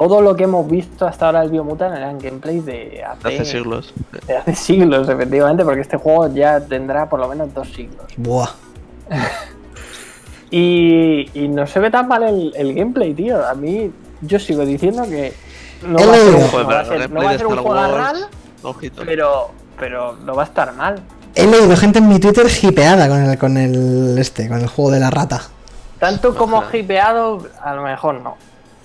todo 0.07 0.21
lo 0.21 0.35
que 0.35 0.43
hemos 0.45 0.69
visto 0.69 1.05
hasta 1.05 1.25
ahora 1.27 1.41
del 1.41 1.49
Biomutant 1.51 1.95
eran 1.95 2.17
gameplays 2.19 2.65
de 2.65 3.03
hace, 3.03 3.27
Hace 3.27 3.45
siglos. 3.45 3.93
de 4.27 4.37
hace 4.37 4.55
siglos, 4.55 5.09
efectivamente, 5.09 5.63
porque 5.65 5.81
este 5.81 5.97
juego 5.97 6.27
ya 6.33 6.59
tendrá 6.59 7.09
por 7.09 7.19
lo 7.19 7.27
menos 7.27 7.53
dos 7.53 7.67
siglos. 7.73 8.05
Buah. 8.17 8.49
Y, 10.51 11.29
y 11.39 11.47
no 11.47 11.67
se 11.67 11.79
ve 11.79 11.91
tan 11.91 12.07
mal 12.07 12.23
el, 12.23 12.53
el 12.55 12.73
gameplay, 12.73 13.13
tío. 13.13 13.45
A 13.45 13.53
mí, 13.53 13.91
yo 14.21 14.39
sigo 14.39 14.65
diciendo 14.65 15.03
que 15.03 15.33
no 15.85 15.99
He 15.99 16.05
va 16.07 16.13
a 16.13 16.15
ser, 16.17 16.33
un- 16.35 16.69
va 16.71 16.79
a 16.79 16.85
ser- 16.85 17.11
no 17.11 17.23
va 17.23 17.29
a 17.29 17.37
ser 17.37 17.47
un 17.47 17.57
juego 17.57 17.85
pero, 19.05 19.51
pero 19.77 20.15
no 20.25 20.33
va 20.35 20.41
a 20.43 20.45
estar 20.45 20.73
mal. 20.73 20.99
He 21.35 21.45
leído 21.45 21.75
gente 21.77 21.99
en 21.99 22.07
mi 22.09 22.19
Twitter 22.19 22.47
hipeada 22.63 23.07
con 23.07 23.23
el, 23.23 23.37
con 23.37 23.57
el 23.57 24.17
este, 24.17 24.49
con 24.49 24.59
el 24.59 24.67
juego 24.67 24.89
de 24.91 24.99
la 24.99 25.11
rata. 25.11 25.41
Tanto 25.99 26.35
como 26.35 26.63
hipeado, 26.73 27.45
a 27.61 27.75
lo 27.75 27.83
mejor 27.83 28.15
no. 28.21 28.35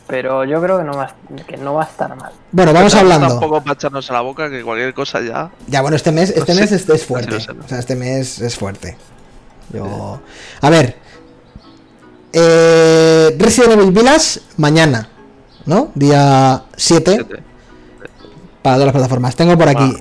Pero 0.07 0.45
yo 0.45 0.61
creo 0.61 0.79
que 0.79 0.85
no 0.85 0.93
va, 0.97 1.05
a- 1.05 1.45
que 1.47 1.57
no 1.57 1.75
va 1.75 1.83
a 1.83 1.87
estar 1.87 2.15
mal. 2.15 2.33
Bueno, 2.53 2.73
vamos 2.75 2.93
Pero 2.93 3.01
hablando. 3.03 3.29
Tampoco 3.29 3.63
para 3.63 3.75
echarnos 3.75 4.11
a 4.11 4.13
la 4.13 4.21
boca 4.21 4.51
que 4.51 4.63
cualquier 4.63 4.93
cosa 4.93 5.21
ya. 5.23 5.51
Ya, 5.67 5.81
bueno, 5.81 5.97
este 5.97 6.13
mes, 6.13 6.31
este 6.31 6.53
No 6.55 6.61
mes 6.61 6.73
es, 6.73 7.05
fuerte. 7.07 7.37
O 7.37 7.41
sea, 7.69 7.79
este 7.79 7.97
mes 7.97 8.39
es 8.41 8.57
fuerte. 8.57 8.97
Yo. 9.73 10.21
A 10.61 10.71
ver. 10.71 10.97
Eh, 12.33 13.35
Resident 13.39 13.73
Evil 13.75 13.93
Village 13.93 14.41
mañana, 14.57 15.09
¿no? 15.67 15.91
Día 15.95 16.65
7 16.77 17.13
siete. 17.17 17.43
para 18.61 18.77
todas 18.77 18.87
las 18.87 18.93
plataformas. 18.93 19.37
Tengo 19.37 19.57
por 19.57 19.69
aquí 19.69 19.97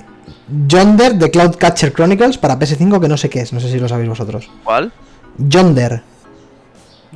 Yonder 0.68 1.16
de 1.16 1.30
Cloud 1.32 1.56
Catcher 1.58 1.94
Chronicles 1.94 2.38
para 2.38 2.58
PS5, 2.58 3.00
que 3.00 3.08
no 3.08 3.18
sé 3.18 3.30
qué 3.30 3.42
es, 3.42 3.54
no 3.54 3.60
sé 3.60 3.70
si 3.70 3.80
lo 3.80 3.88
sabéis 3.88 4.10
vosotros. 4.10 4.50
¿Cuál? 4.64 4.92
Yonder, 5.38 6.02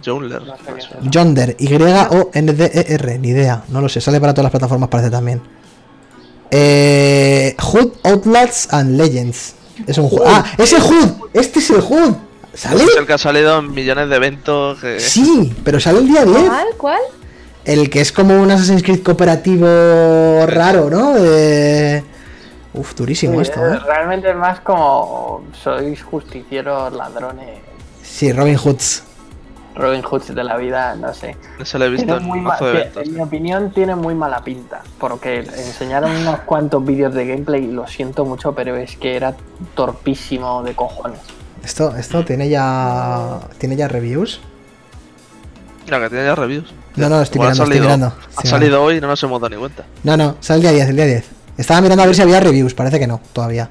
Es. 0.02 0.90
Yonder, 1.11 1.56
Y-O-N-D-E-R, 1.60 3.14
E 3.14 3.19
ni 3.19 3.30
idea, 3.30 3.64
no 3.69 3.82
lo 3.82 3.90
sé, 3.90 3.99
sale 4.02 4.19
para 4.19 4.34
todas 4.34 4.45
las 4.45 4.52
plataformas, 4.52 4.90
parece 4.90 5.10
también. 5.10 5.41
Eh, 6.52 7.56
Hood, 7.60 7.91
Outlets 8.03 8.72
and 8.74 8.98
Legends. 8.98 9.56
Es 9.86 9.98
un 9.98 10.07
juego. 10.10 10.26
¡Ah! 10.28 10.44
¡Ese 10.57 10.80
Hood! 10.80 11.10
¡Este 11.34 11.60
es 11.60 11.69
el 11.69 11.82
Hood! 11.82 12.14
¿Sale? 12.53 12.84
Es 12.84 12.95
el 12.98 13.06
que 13.06 13.14
ha 13.14 13.18
salido 13.18 13.60
en 13.60 13.72
millones 13.74 14.10
de 14.10 14.15
eventos. 14.15 14.80
Que... 14.80 14.99
Sí, 14.99 15.53
pero 15.64 15.80
sale 15.80 15.99
el 15.99 16.07
día 16.07 16.26
10. 16.26 16.38
¿Cuál? 16.48 16.68
¿Cuál? 16.78 17.02
El 17.65 17.90
que 17.90 17.99
es 18.02 18.11
como 18.11 18.41
un 18.41 18.49
Assassin's 18.49 18.82
Creed 18.82 19.03
cooperativo 19.03 19.68
raro, 20.48 20.90
¿no? 20.90 21.14
De... 21.15 22.03
Uf, 22.74 22.95
durísimo 22.95 23.36
Sí, 23.36 23.41
esto, 23.49 23.65
es- 23.68 23.74
¿eh? 23.76 23.80
Realmente 23.86 24.30
es 24.30 24.36
más 24.36 24.61
como 24.61 25.44
sois 25.64 26.02
justicieros, 26.02 26.94
ladrones, 26.94 27.60
Sí, 28.03 28.32
Robin 28.32 28.56
Hoods. 28.57 29.03
Robin 29.78 30.02
Hoods 30.02 30.34
de 30.34 30.44
la 30.44 30.58
vida, 30.58 30.95
no 30.95 31.14
sé. 31.14 31.36
No 31.60 31.64
se 31.66 31.78
lo 31.80 31.86
he 31.86 31.90
visto 31.90 32.18
en 32.18 32.24
muy 32.24 32.40
que- 32.60 32.70
eventos. 32.70 33.04
en 33.08 33.14
mi 33.14 33.22
opinión 33.22 33.72
tiene 33.72 33.95
muy 33.95 34.16
mala 34.16 34.44
pinta, 34.44 34.82
porque 34.99 35.38
enseñaron 35.40 36.12
unos 36.16 36.40
cuantos 36.41 36.84
vídeos 36.84 37.14
de 37.14 37.28
gameplay 37.28 37.66
y 37.66 37.72
lo 37.72 37.86
siento 37.88 38.26
mucho, 38.26 38.54
pero 38.54 38.76
es 38.76 38.98
que 38.98 39.16
era 39.16 39.36
torpísimo 39.76 40.64
de 40.64 40.74
cojones. 40.76 41.20
Esto, 41.64 41.95
esto 41.95 42.24
tiene 42.26 42.49
ya. 42.49 43.40
¿Tiene 43.58 43.76
ya 43.76 43.88
reviews? 43.88 44.40
Mira, 45.86 45.99
que 46.02 46.10
tiene 46.10 46.26
ya 46.26 46.36
reviews. 46.36 46.74
No, 46.95 47.10
no, 47.10 47.22
estoy 47.22 47.40
mirando, 47.40 47.64
estoy 47.64 47.80
mirando. 47.80 48.14
Ha 48.36 48.41
salido 48.45 48.84
hoy 48.84 48.98
y 48.98 49.02
no 49.02 49.08
nos 49.08 49.22
hemos 49.24 49.40
dado 49.40 49.49
ni 49.54 49.60
cuenta. 49.60 49.84
No, 50.04 50.18
no, 50.18 50.36
sale 50.40 50.58
el 50.58 50.62
día 50.64 50.72
10, 50.72 50.90
el 50.90 50.95
día 50.95 51.06
10. 51.06 51.26
Estaba 51.58 51.82
mirando 51.82 52.04
a 52.04 52.06
ver 52.08 52.16
si 52.16 52.22
había 52.22 52.40
reviews, 52.40 52.74
parece 52.74 52.99
que 52.99 53.08
no, 53.08 53.22
todavía. 53.34 53.70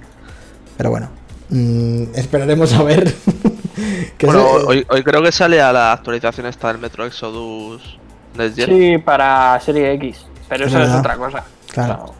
Pero 0.76 0.90
bueno, 0.90 1.08
mm, 1.50 2.02
esperaremos 2.14 2.72
a 2.74 2.82
ver. 2.82 3.12
Bueno, 4.22 4.40
eh, 4.40 4.64
hoy, 4.66 4.86
hoy 4.88 5.02
creo 5.02 5.22
que 5.22 5.32
sale 5.32 5.60
a 5.60 5.72
la 5.72 5.92
actualización 5.92 6.46
esta 6.46 6.68
del 6.68 6.78
Metro 6.78 7.04
Exodus 7.04 7.98
Next 8.36 8.56
Gen. 8.56 8.66
Sí, 8.68 8.98
para 8.98 9.58
Serie 9.60 9.92
X. 9.94 10.26
Pero 10.48 10.66
Es 10.66 10.72
eso 10.72 10.82
es 10.82 10.90
otra 10.90 11.16
cosa. 11.16 11.44
Claro. 11.72 12.14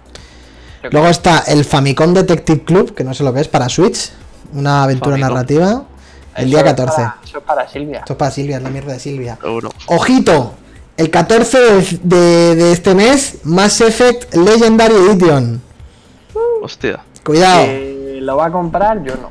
Luego 0.90 1.08
está 1.08 1.40
el 1.48 1.64
Famicom 1.64 2.12
Detective 2.14 2.62
Club, 2.64 2.94
que 2.94 3.02
no 3.04 3.12
sé 3.14 3.24
lo 3.24 3.32
que 3.32 3.40
es, 3.40 3.48
para 3.48 3.68
Switch. 3.68 4.10
Una 4.52 4.84
aventura 4.84 5.16
Famicom. 5.16 5.30
narrativa. 5.34 5.84
El 6.34 6.42
Eso 6.44 6.48
día 6.50 6.58
es 6.58 6.64
14. 6.64 6.96
para- 6.96 7.16
eso 7.24 7.38
es 7.38 7.44
para 7.44 7.68
Silvia. 7.68 7.98
Esto 8.00 8.12
es 8.12 8.18
para 8.18 8.30
Silvia, 8.30 8.56
es 8.58 8.62
la 8.62 8.70
mierda 8.70 8.92
de 8.92 9.00
Silvia. 9.00 9.38
Seguro. 9.40 9.70
Ojito, 9.86 10.54
el 10.96 11.10
14 11.10 11.58
de, 11.58 11.98
de- 12.02 12.54
de 12.56 12.72
este 12.72 12.94
mes, 12.94 13.38
Mass 13.44 13.80
Effect 13.80 14.34
Legendary 14.34 14.94
Edition. 14.94 15.62
Hostia. 16.62 17.00
Cuidado, 17.24 17.64
Que 17.64 18.18
lo 18.20 18.36
va 18.36 18.46
a 18.46 18.52
comprar, 18.52 19.02
yo 19.02 19.14
no. 19.16 19.30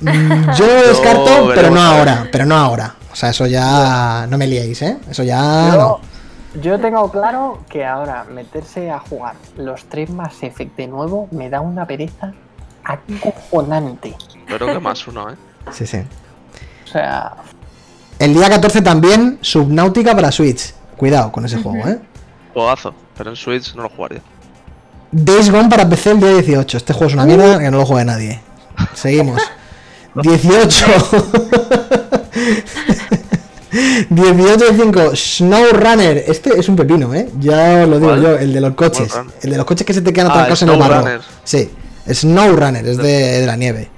Mm, 0.00 0.52
yo 0.56 0.66
lo 0.66 0.88
descarto, 0.88 1.50
pero 1.54 1.70
no 1.70 1.80
ahora, 1.80 2.28
pero 2.30 2.44
no 2.44 2.56
ahora. 2.56 2.94
O 3.12 3.16
sea, 3.16 3.30
eso 3.30 3.46
ya 3.46 4.26
no 4.28 4.38
me 4.38 4.46
liéis, 4.46 4.80
¿eh? 4.82 4.98
Eso 5.10 5.22
ya 5.22 5.70
yo, 5.72 5.76
no. 5.76 6.60
yo 6.60 6.80
tengo 6.80 7.10
claro 7.10 7.62
que 7.68 7.84
ahora 7.84 8.24
meterse 8.24 8.90
a 8.90 8.98
jugar 8.98 9.34
los 9.56 9.84
tres 9.84 10.10
Mass 10.10 10.42
Effect 10.42 10.76
de 10.76 10.86
nuevo 10.88 11.28
me 11.30 11.50
da 11.50 11.60
una 11.60 11.86
pereza 11.86 12.32
acojonante. 12.84 14.14
Pero 14.46 14.66
que 14.66 14.78
más 14.80 15.06
uno, 15.06 15.30
¿eh? 15.30 15.34
Sí, 15.70 15.86
sí. 15.86 15.98
O 16.84 16.88
sea, 16.88 17.32
El 18.18 18.34
día 18.34 18.48
14 18.48 18.82
también, 18.82 19.38
Subnautica 19.40 20.14
para 20.14 20.32
Switch. 20.32 20.74
Cuidado 20.96 21.30
con 21.32 21.44
ese 21.44 21.62
juego, 21.62 21.86
¿eh? 21.88 21.98
Juegazo. 22.54 22.94
Pero 23.16 23.30
en 23.30 23.36
Switch 23.36 23.74
no 23.74 23.82
lo 23.82 23.88
jugaría. 23.88 24.20
Days 25.10 25.50
Gone 25.50 25.68
para 25.68 25.88
PC 25.88 26.12
el 26.12 26.20
día 26.20 26.30
18. 26.32 26.76
Este 26.76 26.92
juego 26.92 27.08
es 27.08 27.14
una 27.14 27.26
mierda 27.26 27.58
que 27.58 27.70
no 27.70 27.78
lo 27.78 27.86
juegue 27.86 28.04
nadie. 28.04 28.40
Seguimos. 28.94 29.40
18. 30.14 30.86
18 34.10 34.56
de 34.72 34.76
5. 34.84 35.16
SnowRunner. 35.16 36.24
Este 36.26 36.58
es 36.58 36.68
un 36.68 36.76
pepino, 36.76 37.14
¿eh? 37.14 37.28
Ya 37.40 37.82
os 37.84 37.88
lo 37.88 37.96
digo 37.98 38.10
¿Cuál? 38.10 38.22
yo. 38.22 38.36
El 38.38 38.52
de 38.52 38.60
los 38.60 38.74
coches. 38.74 39.12
El 39.42 39.50
de 39.50 39.56
los 39.56 39.64
coches 39.66 39.86
que 39.86 39.94
se 39.94 40.02
te 40.02 40.12
quedan 40.12 40.28
Ah, 40.28 40.34
atracados 40.34 40.62
en 40.62 40.68
el 40.68 40.78
barro. 40.78 40.94
SnowRunner. 41.00 41.20
Sí. 41.44 41.70
SnowRunner. 42.12 42.86
Es 42.86 42.96
de, 42.98 43.40
de 43.40 43.46
la 43.46 43.56
nieve. 43.56 43.88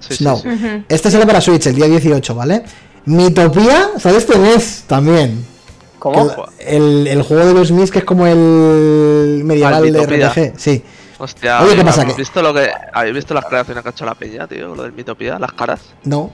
Sí, 0.00 0.14
Snow. 0.16 0.38
sí. 0.40 0.48
Este 0.88 1.10
sale 1.10 1.26
para 1.26 1.40
Switch 1.40 1.66
el 1.66 1.74
día 1.74 1.86
18, 1.86 2.34
¿vale? 2.34 2.62
Mitopía 3.06 3.90
sale 3.98 4.18
este 4.18 4.38
mes 4.38 4.84
también. 4.86 5.44
¿cómo? 5.98 6.30
El, 6.58 7.06
el 7.06 7.22
juego 7.22 7.46
de 7.46 7.54
los 7.54 7.68
Smiths 7.68 7.90
que 7.90 8.00
es 8.00 8.04
como 8.04 8.26
el 8.26 9.42
medieval 9.44 9.74
Ah, 9.74 9.78
el 9.78 9.92
de. 9.92 10.06
RPG. 10.06 10.52
Sí. 10.58 10.82
Hostia, 11.24 11.62
Oye, 11.62 11.74
¿qué 11.82 11.88
¿habéis 11.88 12.16
visto 12.16 12.42
lo 12.42 12.52
que 12.52 12.70
habéis 12.92 13.14
visto 13.14 13.32
las 13.32 13.46
creaciones 13.46 13.82
que 13.82 13.88
ha 13.88 13.92
hecho 13.92 14.04
la 14.04 14.14
peña, 14.14 14.46
tío? 14.46 14.74
Lo 14.74 14.82
del 14.82 14.92
Mitopía, 14.92 15.38
las 15.38 15.52
caras. 15.52 15.80
No. 16.04 16.30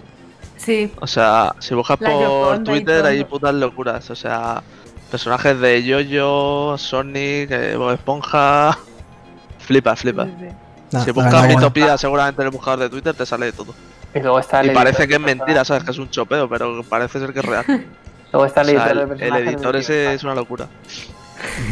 Sí, 0.56 0.92
O 1.00 1.06
sea, 1.06 1.54
si 1.60 1.74
buscas 1.74 1.98
La 2.00 2.10
por 2.10 2.64
Twitter 2.64 3.04
hay 3.06 3.24
putas 3.24 3.54
locuras. 3.54 4.10
O 4.10 4.16
sea, 4.16 4.62
personajes 5.10 5.58
de 5.60 5.82
Yoyo, 5.84 6.76
Sonic, 6.76 7.50
eh, 7.50 7.76
Bob 7.76 7.92
Esponja. 7.92 8.76
Flipa, 9.60 9.94
flipa. 9.94 10.24
sí, 10.24 10.32
sí. 10.40 10.46
Nah, 10.90 11.04
si 11.04 11.12
buscas. 11.12 11.46
Mitopía, 11.46 11.96
seguramente 11.96 12.42
en 12.42 12.46
el 12.48 12.52
buscador 12.52 12.80
de 12.80 12.90
Twitter 12.90 13.14
te 13.14 13.24
sale 13.24 13.46
de 13.46 13.52
todo. 13.52 13.72
Y 14.12 14.18
luego 14.18 14.40
está 14.40 14.60
el 14.60 14.72
Y 14.72 14.74
parece 14.74 15.06
que 15.06 15.14
es 15.14 15.20
mentira. 15.20 15.64
¿sabes? 15.64 15.84
Que 15.84 15.92
es 15.92 15.98
un 15.98 16.10
chopeo, 16.10 16.48
pero 16.48 16.82
parece 16.82 17.20
ser 17.20 17.32
que 17.32 17.38
es 17.38 17.44
real. 17.44 17.64
Luego 18.32 18.46
está 18.46 18.60
el 18.60 18.68
editor 18.70 19.16
el, 19.20 19.22
el 19.22 19.48
editor 19.48 19.74
ese 19.76 20.14
es 20.14 20.22
una 20.22 20.36
locura. 20.36 20.68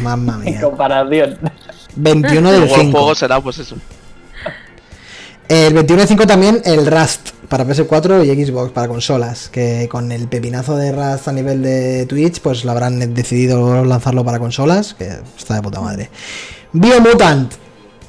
Mamma 0.01 0.33
En 0.43 0.51
mía. 0.53 0.61
comparación. 0.61 1.37
21 2.01 2.51
del 2.51 2.61
Luego 2.61 2.75
el 2.75 2.81
5. 2.81 2.97
juego 2.97 3.15
será 3.15 3.41
pues 3.41 3.59
eso. 3.59 3.75
El 5.47 5.73
21 5.73 6.01
del 6.01 6.07
5 6.07 6.27
también 6.27 6.61
el 6.63 6.85
Rust 6.85 7.31
para 7.49 7.65
PS4 7.65 8.23
y 8.23 8.45
Xbox 8.45 8.71
para 8.71 8.87
consolas. 8.87 9.49
Que 9.49 9.87
con 9.89 10.11
el 10.11 10.27
pepinazo 10.27 10.77
de 10.77 10.91
Rust 10.91 11.27
a 11.27 11.31
nivel 11.31 11.63
de 11.63 12.05
Twitch, 12.05 12.39
pues 12.41 12.63
lo 12.63 12.71
habrán 12.71 13.13
decidido 13.13 13.83
lanzarlo 13.83 14.23
para 14.23 14.39
consolas. 14.39 14.93
Que 14.93 15.09
está 15.37 15.55
de 15.55 15.61
puta 15.61 15.81
madre. 15.81 16.09
Biomutant, 16.71 17.51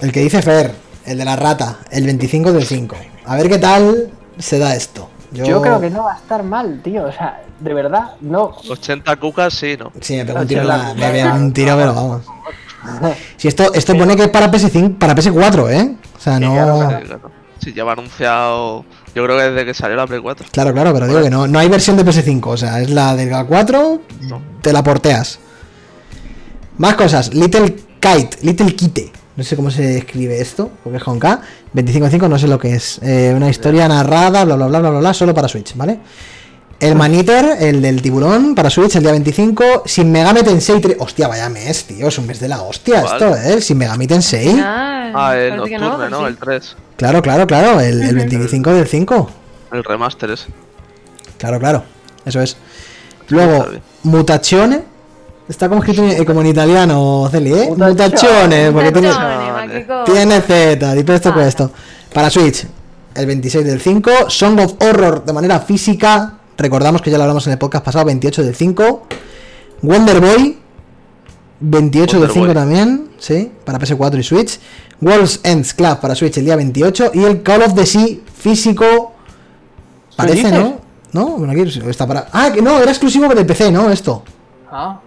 el 0.01 0.13
que 0.13 0.21
dice 0.21 0.43
Fer, 0.43 0.75
el 1.07 1.17
de 1.17 1.25
la 1.25 1.37
rata, 1.37 1.79
el 1.91 2.05
25 2.05 2.53
del 2.53 2.67
5. 2.67 2.97
A 3.25 3.37
ver 3.37 3.49
qué 3.49 3.59
tal 3.59 4.11
se 4.39 4.59
da 4.59 4.75
esto. 4.75 5.09
Yo... 5.33 5.63
creo 5.63 5.81
que 5.81 5.91
no 5.91 6.05
va 6.05 6.15
a 6.15 6.17
estar 6.17 6.43
mal, 6.43 6.81
tío. 6.83 7.05
O 7.05 7.13
sea, 7.13 7.43
de 7.61 7.75
verdad, 7.75 8.13
no. 8.21 8.53
80 8.69 9.17
cucas, 9.17 9.55
sí, 9.55 9.77
¿no? 9.79 9.93
Sí, 10.01 10.17
me 10.17 10.25
pego 10.25 10.41
un 10.41 10.47
tiro, 10.47 10.65
la- 10.65 10.95
me 10.95 11.11
pego 11.11 11.35
un 11.35 11.53
tiro, 11.53 11.77
pero 11.77 11.95
vamos. 11.95 12.23
Si 13.37 13.47
esto, 13.49 13.73
esto 13.75 13.95
pone 13.97 14.17
que 14.17 14.23
es 14.25 14.29
para 14.29 14.51
PS5, 14.51 14.99
para 14.99 15.15
PS4, 15.15 15.71
¿eh? 15.71 15.95
O 16.17 16.21
sea, 16.21 16.41
no. 16.41 16.49
Sí, 16.91 17.07
claro. 17.07 17.31
Sí, 17.63 17.73
lleva 17.75 17.93
anunciado. 17.93 18.85
Yo 19.15 19.23
creo 19.25 19.37
que 19.37 19.43
desde 19.51 19.67
que 19.67 19.75
salió 19.75 19.97
la 19.97 20.07
Play 20.07 20.21
4. 20.21 20.47
Claro, 20.51 20.73
claro, 20.73 20.95
pero 20.95 21.07
digo 21.07 21.21
que 21.23 21.29
no, 21.29 21.47
no 21.47 21.59
hay 21.59 21.69
versión 21.69 21.97
de 21.99 22.05
PS5, 22.07 22.47
o 22.47 22.57
sea, 22.57 22.81
es 22.81 22.89
la 22.89 23.15
del 23.17 23.31
4, 23.47 24.01
No. 24.23 24.41
te 24.63 24.73
la 24.73 24.83
porteas. 24.83 25.39
Más 26.79 26.95
cosas, 26.95 27.35
Little 27.35 27.77
Kite, 28.01 28.39
Little 28.43 28.75
Kite, 28.75 29.13
no 29.37 29.45
sé 29.45 29.57
cómo 29.57 29.71
se 29.71 29.99
escribe 29.99 30.41
esto, 30.41 30.71
porque 30.83 30.97
es 30.97 31.05
con 31.05 31.19
K, 31.19 31.41
25.5 31.75 32.29
no 32.29 32.39
sé 32.39 32.49
lo 32.49 32.59
que 32.59 32.75
es, 32.75 32.99
eh, 33.03 33.35
una 33.37 33.51
historia 33.51 33.87
narrada, 33.89 34.45
bla 34.45 34.57
bla 34.57 34.67
bla 34.69 34.79
bla 34.81 34.91
bla, 34.91 35.01
bla, 35.01 35.15
solo 35.15 35.35
para 35.35 35.49
Switch, 35.49 35.77
¿vale? 35.77 35.99
El 36.81 36.95
Maniter, 36.97 37.59
el 37.61 37.83
del 37.83 38.01
tiburón, 38.01 38.55
para 38.55 38.71
Switch 38.71 38.97
el 38.97 39.03
día 39.03 39.13
25, 39.13 39.83
Sin 39.85 40.11
Megami 40.11 40.43
Tensei 40.43 40.81
3, 40.81 40.97
hostia, 40.99 41.29
vaya 41.29 41.51
mes, 41.51 41.85
tío, 41.85 42.09
es 42.09 42.17
un 42.17 42.27
mes 42.27 42.41
de 42.41 42.49
la 42.49 42.63
hostia 42.63 43.03
¿Cuál? 43.03 43.13
esto, 43.23 43.37
¿eh? 43.37 43.61
Sin 43.61 43.77
Megami 43.77 44.07
Tensei, 44.07 44.59
Ah, 44.59 45.13
Ah, 45.15 45.37
el 45.37 45.57
Nocturne, 45.57 46.09
¿no? 46.09 46.21
sí. 46.21 46.25
El 46.27 46.37
3. 46.39 46.77
claro, 46.97 47.21
claro, 47.21 47.47
claro, 47.47 47.81
el, 47.81 48.01
el 48.03 48.15
25 48.15 48.73
del 48.73 48.87
5. 48.87 49.31
El 49.73 49.85
remaster 49.85 50.31
ese. 50.31 50.47
Claro, 51.37 51.59
claro, 51.59 51.83
eso 52.25 52.41
es. 52.41 52.57
Luego, 53.29 53.67
mutazione. 54.05 54.83
Está 55.49 55.69
como 55.69 55.83
escrito 55.83 56.03
en- 56.09 56.25
como 56.25 56.41
en 56.41 56.47
italiano, 56.47 57.29
Celi, 57.31 57.53
¿eh? 57.53 57.69
Mutazione. 57.77 58.71
Porque 58.73 58.93
tiene, 58.93 59.11
tiene 60.07 60.41
Z, 60.41 60.95
di 60.95 61.13
esto 61.13 61.35
con 61.35 61.43
esto. 61.43 61.71
Para 62.15 62.31
Switch, 62.31 62.65
el 63.15 63.27
26 63.27 63.65
del 63.67 63.81
5. 63.81 64.11
Song 64.29 64.59
of 64.61 64.75
Horror 64.81 65.25
de 65.25 65.33
manera 65.33 65.59
física. 65.61 66.35
Recordamos 66.61 67.01
que 67.01 67.11
ya 67.11 67.17
lo 67.17 67.25
hablamos 67.25 67.47
en 67.47 67.55
el 67.55 67.59
podcast 67.59 67.83
pasado, 67.83 68.05
28 68.05 68.43
del 68.43 68.55
5. 68.55 69.03
Wonder 69.81 70.21
Boy, 70.21 70.59
28 71.61 72.21
del 72.21 72.29
Wonder 72.29 72.35
5 72.35 72.45
Boy. 72.45 72.55
también, 72.55 73.11
sí, 73.19 73.51
para 73.65 73.79
PS4 73.79 74.19
y 74.19 74.23
Switch. 74.23 74.61
World's 75.01 75.41
Ends 75.43 75.73
Club 75.73 76.01
para 76.01 76.15
Switch 76.15 76.37
el 76.37 76.45
día 76.45 76.57
28. 76.57 77.13
Y 77.15 77.25
el 77.25 77.43
Call 77.43 77.63
of 77.63 77.75
the 77.75 77.87
Sea 77.87 78.19
físico. 78.35 79.15
Parece? 80.17 80.53
¿no? 80.53 80.81
No, 81.13 81.39
bueno, 81.39 81.53
aquí 81.55 81.63
está 81.89 82.07
para. 82.07 82.29
Ah, 82.31 82.51
que 82.53 82.61
no, 82.61 82.79
era 82.79 82.91
exclusivo 82.91 83.27
de 83.35 83.45
PC, 83.47 83.73
¿no? 83.73 83.89
Esto. 83.89 84.23
Ah, 84.71 85.01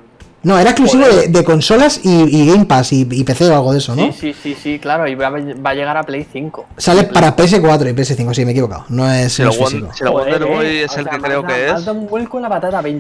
No, 0.44 0.60
era 0.60 0.72
exclusivo 0.72 1.06
de, 1.08 1.30
de 1.30 1.44
consolas 1.46 2.02
y, 2.04 2.10
y 2.10 2.46
Game 2.52 2.66
Pass 2.66 2.92
y, 2.92 3.08
y 3.10 3.24
PC 3.24 3.50
o 3.50 3.56
algo 3.56 3.72
de 3.72 3.78
eso, 3.78 3.96
¿no? 3.96 4.12
sí, 4.12 4.12
sí, 4.20 4.34
sí, 4.34 4.58
sí, 4.62 4.78
claro. 4.80 5.08
Y 5.08 5.16
va, 5.16 5.28
a- 5.28 5.32
va 5.32 5.70
a 5.70 5.74
llegar 5.74 5.96
a 5.96 6.04
Play 6.04 6.28
5. 6.32 6.66
Sale 6.78 7.06
para 7.06 7.34
PS4 7.34 7.90
y 7.90 7.94
PS5, 7.94 8.34
sí, 8.34 8.44
me 8.44 8.52
he 8.52 8.54
equivocado. 8.54 8.84
No 8.90 9.10
es, 9.10 9.32
Si 9.34 9.42
no 9.42 9.48
el, 9.50 9.54
es 9.56 9.60
Won- 9.62 9.68
físico. 9.72 9.94
si 9.94 10.04
el 10.04 10.10
Joder, 10.10 10.32
Wonder 10.40 10.50
Boy 10.58 10.66
eh, 10.66 10.84
es 10.84 10.98
el 10.98 11.04
sea, 11.06 11.14
que 11.14 11.20
creo 11.22 11.46
que 11.46 11.66
es. 11.70 11.86
dado 11.86 11.94
un 11.94 12.08
vuelco 12.08 12.38
en 12.38 12.44
la 12.44 12.50
patata. 12.50 12.84
Que 12.84 13.00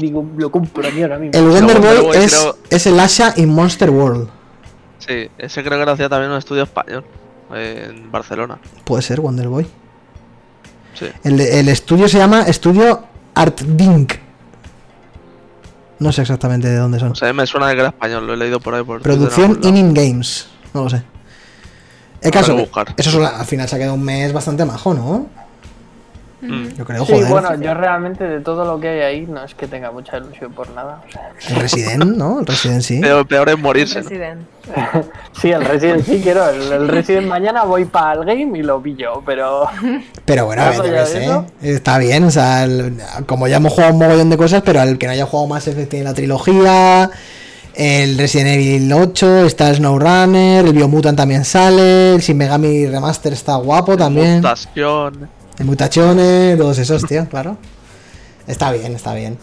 digo, 0.00 0.24
lo 0.38 0.50
compro 0.50 0.88
aquí 0.88 1.02
ahora 1.02 1.18
mismo. 1.18 1.38
El 1.38 1.46
Wonder 1.48 1.78
Wonder 1.78 1.96
Boy 2.02 2.06
Boy 2.06 2.16
es, 2.16 2.34
creo- 2.34 2.56
es 2.70 2.86
el 2.86 2.98
Asha 2.98 3.34
in 3.36 3.50
Monster 3.50 3.90
World. 3.90 4.28
Sí, 4.98 5.28
ese 5.36 5.62
creo 5.62 5.78
que 5.78 5.84
lo 5.84 5.92
hacía 5.92 6.08
también 6.08 6.30
un 6.32 6.38
estudio 6.38 6.62
español. 6.62 7.04
En 7.54 8.10
Barcelona. 8.10 8.58
Puede 8.84 9.02
ser 9.02 9.20
Wonder 9.20 9.48
Boy. 9.48 9.66
Sí. 10.94 11.06
El, 11.22 11.38
el 11.40 11.68
estudio 11.68 12.08
se 12.08 12.16
llama 12.18 12.42
Estudio 12.42 13.04
Art 13.34 13.60
Dink. 13.60 14.14
No 15.98 16.12
sé 16.12 16.22
exactamente 16.22 16.68
de 16.68 16.76
dónde 16.76 16.98
son. 17.00 17.12
O 17.12 17.14
sea, 17.14 17.32
me 17.32 17.46
suena 17.46 17.68
de 17.68 17.74
que 17.74 17.80
era 17.80 17.88
español, 17.88 18.26
lo 18.26 18.34
he 18.34 18.36
leído 18.36 18.60
por 18.60 18.74
ahí 18.74 18.84
por 18.84 19.02
Producción. 19.02 19.58
In-In 19.62 19.94
Games. 19.94 20.46
No 20.74 20.84
lo 20.84 20.90
sé. 20.90 21.02
El 22.20 22.30
caso, 22.30 22.56
eso 22.96 23.10
solo- 23.10 23.26
al 23.28 23.46
final 23.46 23.68
se 23.68 23.76
ha 23.76 23.78
quedado 23.78 23.94
un 23.94 24.02
mes 24.02 24.32
bastante 24.32 24.64
majo, 24.64 24.92
¿no? 24.94 25.26
Mm. 26.40 26.68
Yo 26.76 26.84
creo, 26.84 27.04
Sí, 27.04 27.12
joder. 27.14 27.28
bueno, 27.28 27.54
yo 27.60 27.74
realmente 27.74 28.22
de 28.22 28.38
todo 28.40 28.64
lo 28.64 28.78
que 28.80 28.88
hay 28.88 29.00
ahí 29.00 29.26
no 29.26 29.42
es 29.44 29.54
que 29.56 29.66
tenga 29.66 29.90
mucha 29.90 30.18
ilusión 30.18 30.52
por 30.52 30.70
nada. 30.70 31.02
o 31.08 31.10
sea, 31.10 31.30
El 31.48 31.56
Resident, 31.62 32.04
¿no? 32.16 32.40
El 32.40 32.46
Resident 32.46 32.82
sí. 32.82 33.00
Peor, 33.00 33.26
peor 33.26 33.48
es 33.48 33.58
morirse. 33.58 34.02
¿no? 34.02 34.08
Resident. 34.08 34.40
sí, 35.40 35.50
el 35.50 35.64
Resident 35.64 36.04
sí 36.06 36.20
quiero. 36.22 36.48
El, 36.48 36.70
el 36.70 36.88
Resident 36.88 37.26
mañana 37.26 37.64
voy 37.64 37.86
para 37.86 38.20
el 38.20 38.24
game 38.24 38.56
y 38.58 38.62
lo 38.62 38.80
pillo, 38.80 39.20
pero. 39.26 39.66
Pero 40.24 40.44
bueno, 40.46 40.62
Claro, 40.62 40.84
yo 40.86 40.92
ya 40.92 41.04
qué 41.04 41.06
sé. 41.06 41.74
Está 41.74 41.98
bien, 41.98 42.22
o 42.24 42.30
sea, 42.30 42.64
el- 42.64 42.98
como 43.26 43.48
ya 43.48 43.56
hemos 43.56 43.72
jugado 43.72 43.94
un 43.94 43.98
mogollón 43.98 44.28
de 44.30 44.36
cosas, 44.36 44.62
pero 44.64 44.80
al 44.80 44.98
que 44.98 45.06
no 45.06 45.12
haya 45.12 45.24
jugado 45.26 45.48
más 45.48 45.66
Effect 45.66 45.88
tiene 45.90 46.04
la 46.04 46.14
trilogía. 46.14 47.10
El 47.74 48.18
Resident 48.18 48.48
Evil 48.50 48.92
8, 48.92 49.46
está 49.46 49.72
SnowRunner, 49.72 50.66
el 50.66 50.72
Biomutant 50.72 51.16
también 51.16 51.44
sale, 51.44 52.14
el 52.14 52.20
Shin 52.20 52.36
Megami 52.36 52.86
Remaster 52.86 53.32
está 53.32 53.54
guapo 53.56 53.96
también. 53.96 54.36
Mutación. 54.36 55.28
El 55.58 55.66
Mutaciones, 55.66 56.56
todos 56.56 56.78
esos, 56.78 57.04
tío, 57.04 57.26
claro. 57.30 57.56
Está 58.46 58.72
bien, 58.72 58.94
está 58.94 59.14
bien. 59.14 59.38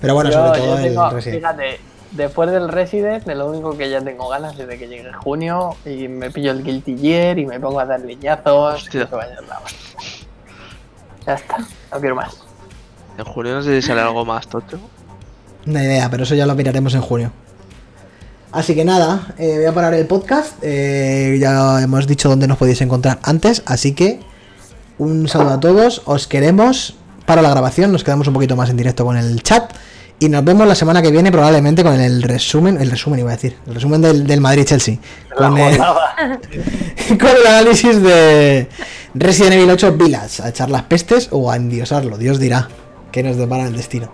Pero 0.00 0.14
bueno, 0.14 0.30
yo, 0.30 0.36
sobre 0.46 0.60
todo 0.60 0.76
tengo, 0.76 1.04
el 1.06 1.10
Resident. 1.12 1.38
fíjate, 1.40 1.80
después 2.12 2.50
del 2.50 2.68
Resident, 2.68 3.24
de 3.24 3.34
lo 3.34 3.48
único 3.48 3.76
que 3.76 3.90
ya 3.90 4.00
tengo 4.00 4.28
ganas 4.28 4.58
es 4.58 4.66
de 4.66 4.78
que 4.78 4.86
llegue 4.88 5.12
junio 5.12 5.76
y 5.84 6.08
me 6.08 6.30
pillo 6.30 6.52
el 6.52 6.62
Guilty 6.62 6.96
Gear 6.98 7.38
y 7.38 7.46
me 7.46 7.58
pongo 7.58 7.80
a 7.80 7.86
dar 7.86 8.00
liñazos. 8.00 8.82
Hostia. 8.84 9.02
y 9.02 9.06
que 9.06 9.14
vaya 9.14 9.40
la 9.48 9.58
hostia. 9.58 10.00
Ya 11.26 11.34
está, 11.34 11.56
no 11.58 12.00
quiero 12.00 12.14
más. 12.14 12.36
En 13.18 13.24
junio 13.24 13.54
no 13.54 13.62
sé 13.62 13.80
si 13.80 13.86
sale 13.88 14.00
algo 14.02 14.24
más 14.24 14.46
tocho. 14.46 14.78
Una 15.66 15.82
idea, 15.82 16.08
pero 16.10 16.22
eso 16.22 16.34
ya 16.34 16.46
lo 16.46 16.54
miraremos 16.54 16.94
en 16.94 17.00
junio. 17.00 17.32
Así 18.52 18.74
que 18.74 18.84
nada, 18.84 19.34
eh, 19.38 19.56
voy 19.56 19.66
a 19.66 19.72
parar 19.72 19.92
el 19.94 20.06
podcast. 20.06 20.54
eh, 20.62 21.36
ya 21.40 21.82
hemos 21.82 22.06
dicho 22.06 22.28
dónde 22.28 22.46
nos 22.46 22.56
podéis 22.58 22.80
encontrar 22.80 23.18
antes. 23.22 23.62
Así 23.66 23.92
que 23.94 24.20
un 24.98 25.28
saludo 25.28 25.54
a 25.54 25.60
todos. 25.60 26.02
Os 26.06 26.26
queremos. 26.26 26.94
Para 27.26 27.42
la 27.42 27.50
grabación, 27.50 27.90
nos 27.90 28.04
quedamos 28.04 28.28
un 28.28 28.34
poquito 28.34 28.54
más 28.54 28.70
en 28.70 28.76
directo 28.76 29.04
con 29.04 29.16
el 29.16 29.42
chat. 29.42 29.72
Y 30.18 30.28
nos 30.28 30.44
vemos 30.44 30.66
la 30.66 30.74
semana 30.74 31.02
que 31.02 31.10
viene, 31.10 31.30
probablemente 31.32 31.82
con 31.82 32.00
el 32.00 32.22
resumen. 32.22 32.80
El 32.80 32.90
resumen 32.90 33.20
iba 33.20 33.30
a 33.30 33.34
decir. 33.34 33.56
El 33.66 33.74
resumen 33.74 34.00
del, 34.00 34.26
del 34.26 34.40
Madrid-Chelsea. 34.40 34.96
Con 35.36 35.58
el, 35.58 35.76
jornada. 35.76 36.14
con 37.08 37.28
el 37.28 37.46
análisis 37.46 38.00
de 38.00 38.68
Resident 39.14 39.54
Evil 39.54 39.70
8 39.70 39.92
Village. 39.98 40.42
A 40.42 40.48
echar 40.48 40.70
las 40.70 40.82
pestes 40.84 41.28
o 41.32 41.50
a 41.50 41.56
endiosarlo. 41.56 42.16
Dios 42.16 42.38
dirá 42.38 42.68
que 43.12 43.22
nos 43.22 43.36
depara 43.36 43.66
el 43.66 43.76
destino. 43.76 44.12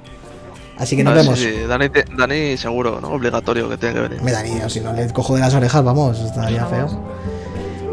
Así 0.79 0.97
que 0.97 1.05
nos 1.05 1.13
sí, 1.13 1.19
vemos. 1.21 1.39
sí, 1.39 1.53
Dani, 1.69 1.89
te- 1.91 2.05
Dani 2.17 2.57
seguro, 2.57 2.99
¿no? 3.01 3.11
Obligatorio 3.11 3.69
que 3.69 3.77
tiene 3.77 3.95
que 3.95 4.01
venir. 4.01 4.23
Me 4.23 4.33
daría, 4.33 4.69
si 4.69 4.81
no 4.81 4.93
le 4.93 5.07
cojo 5.13 5.35
de 5.37 5.41
las 5.43 5.55
orejas, 5.55 5.85
vamos, 5.85 6.19
estaría 6.19 6.65
feo. 6.67 6.89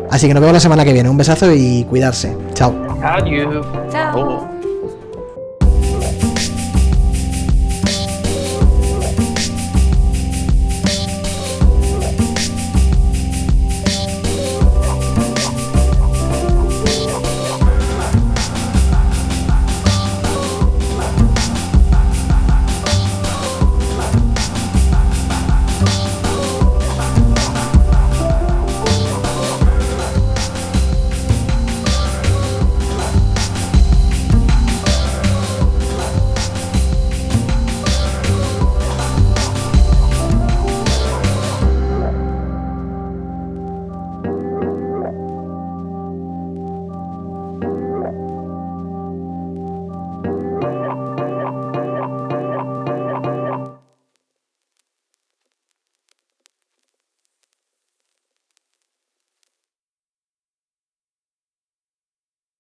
Así 0.10 0.27
que 0.27 0.34
nos 0.34 0.41
vemos 0.41 0.53
la 0.53 0.60
semana 0.60 0.84
que 0.84 0.94
viene. 0.94 1.10
Un 1.10 1.18
besazo 1.18 1.53
y 1.53 1.84
cuidarse. 1.86 2.36
Chao. 2.53 2.73
Adiós. 3.02 3.65
Chao. 3.91 4.19
Oh. 4.19 4.60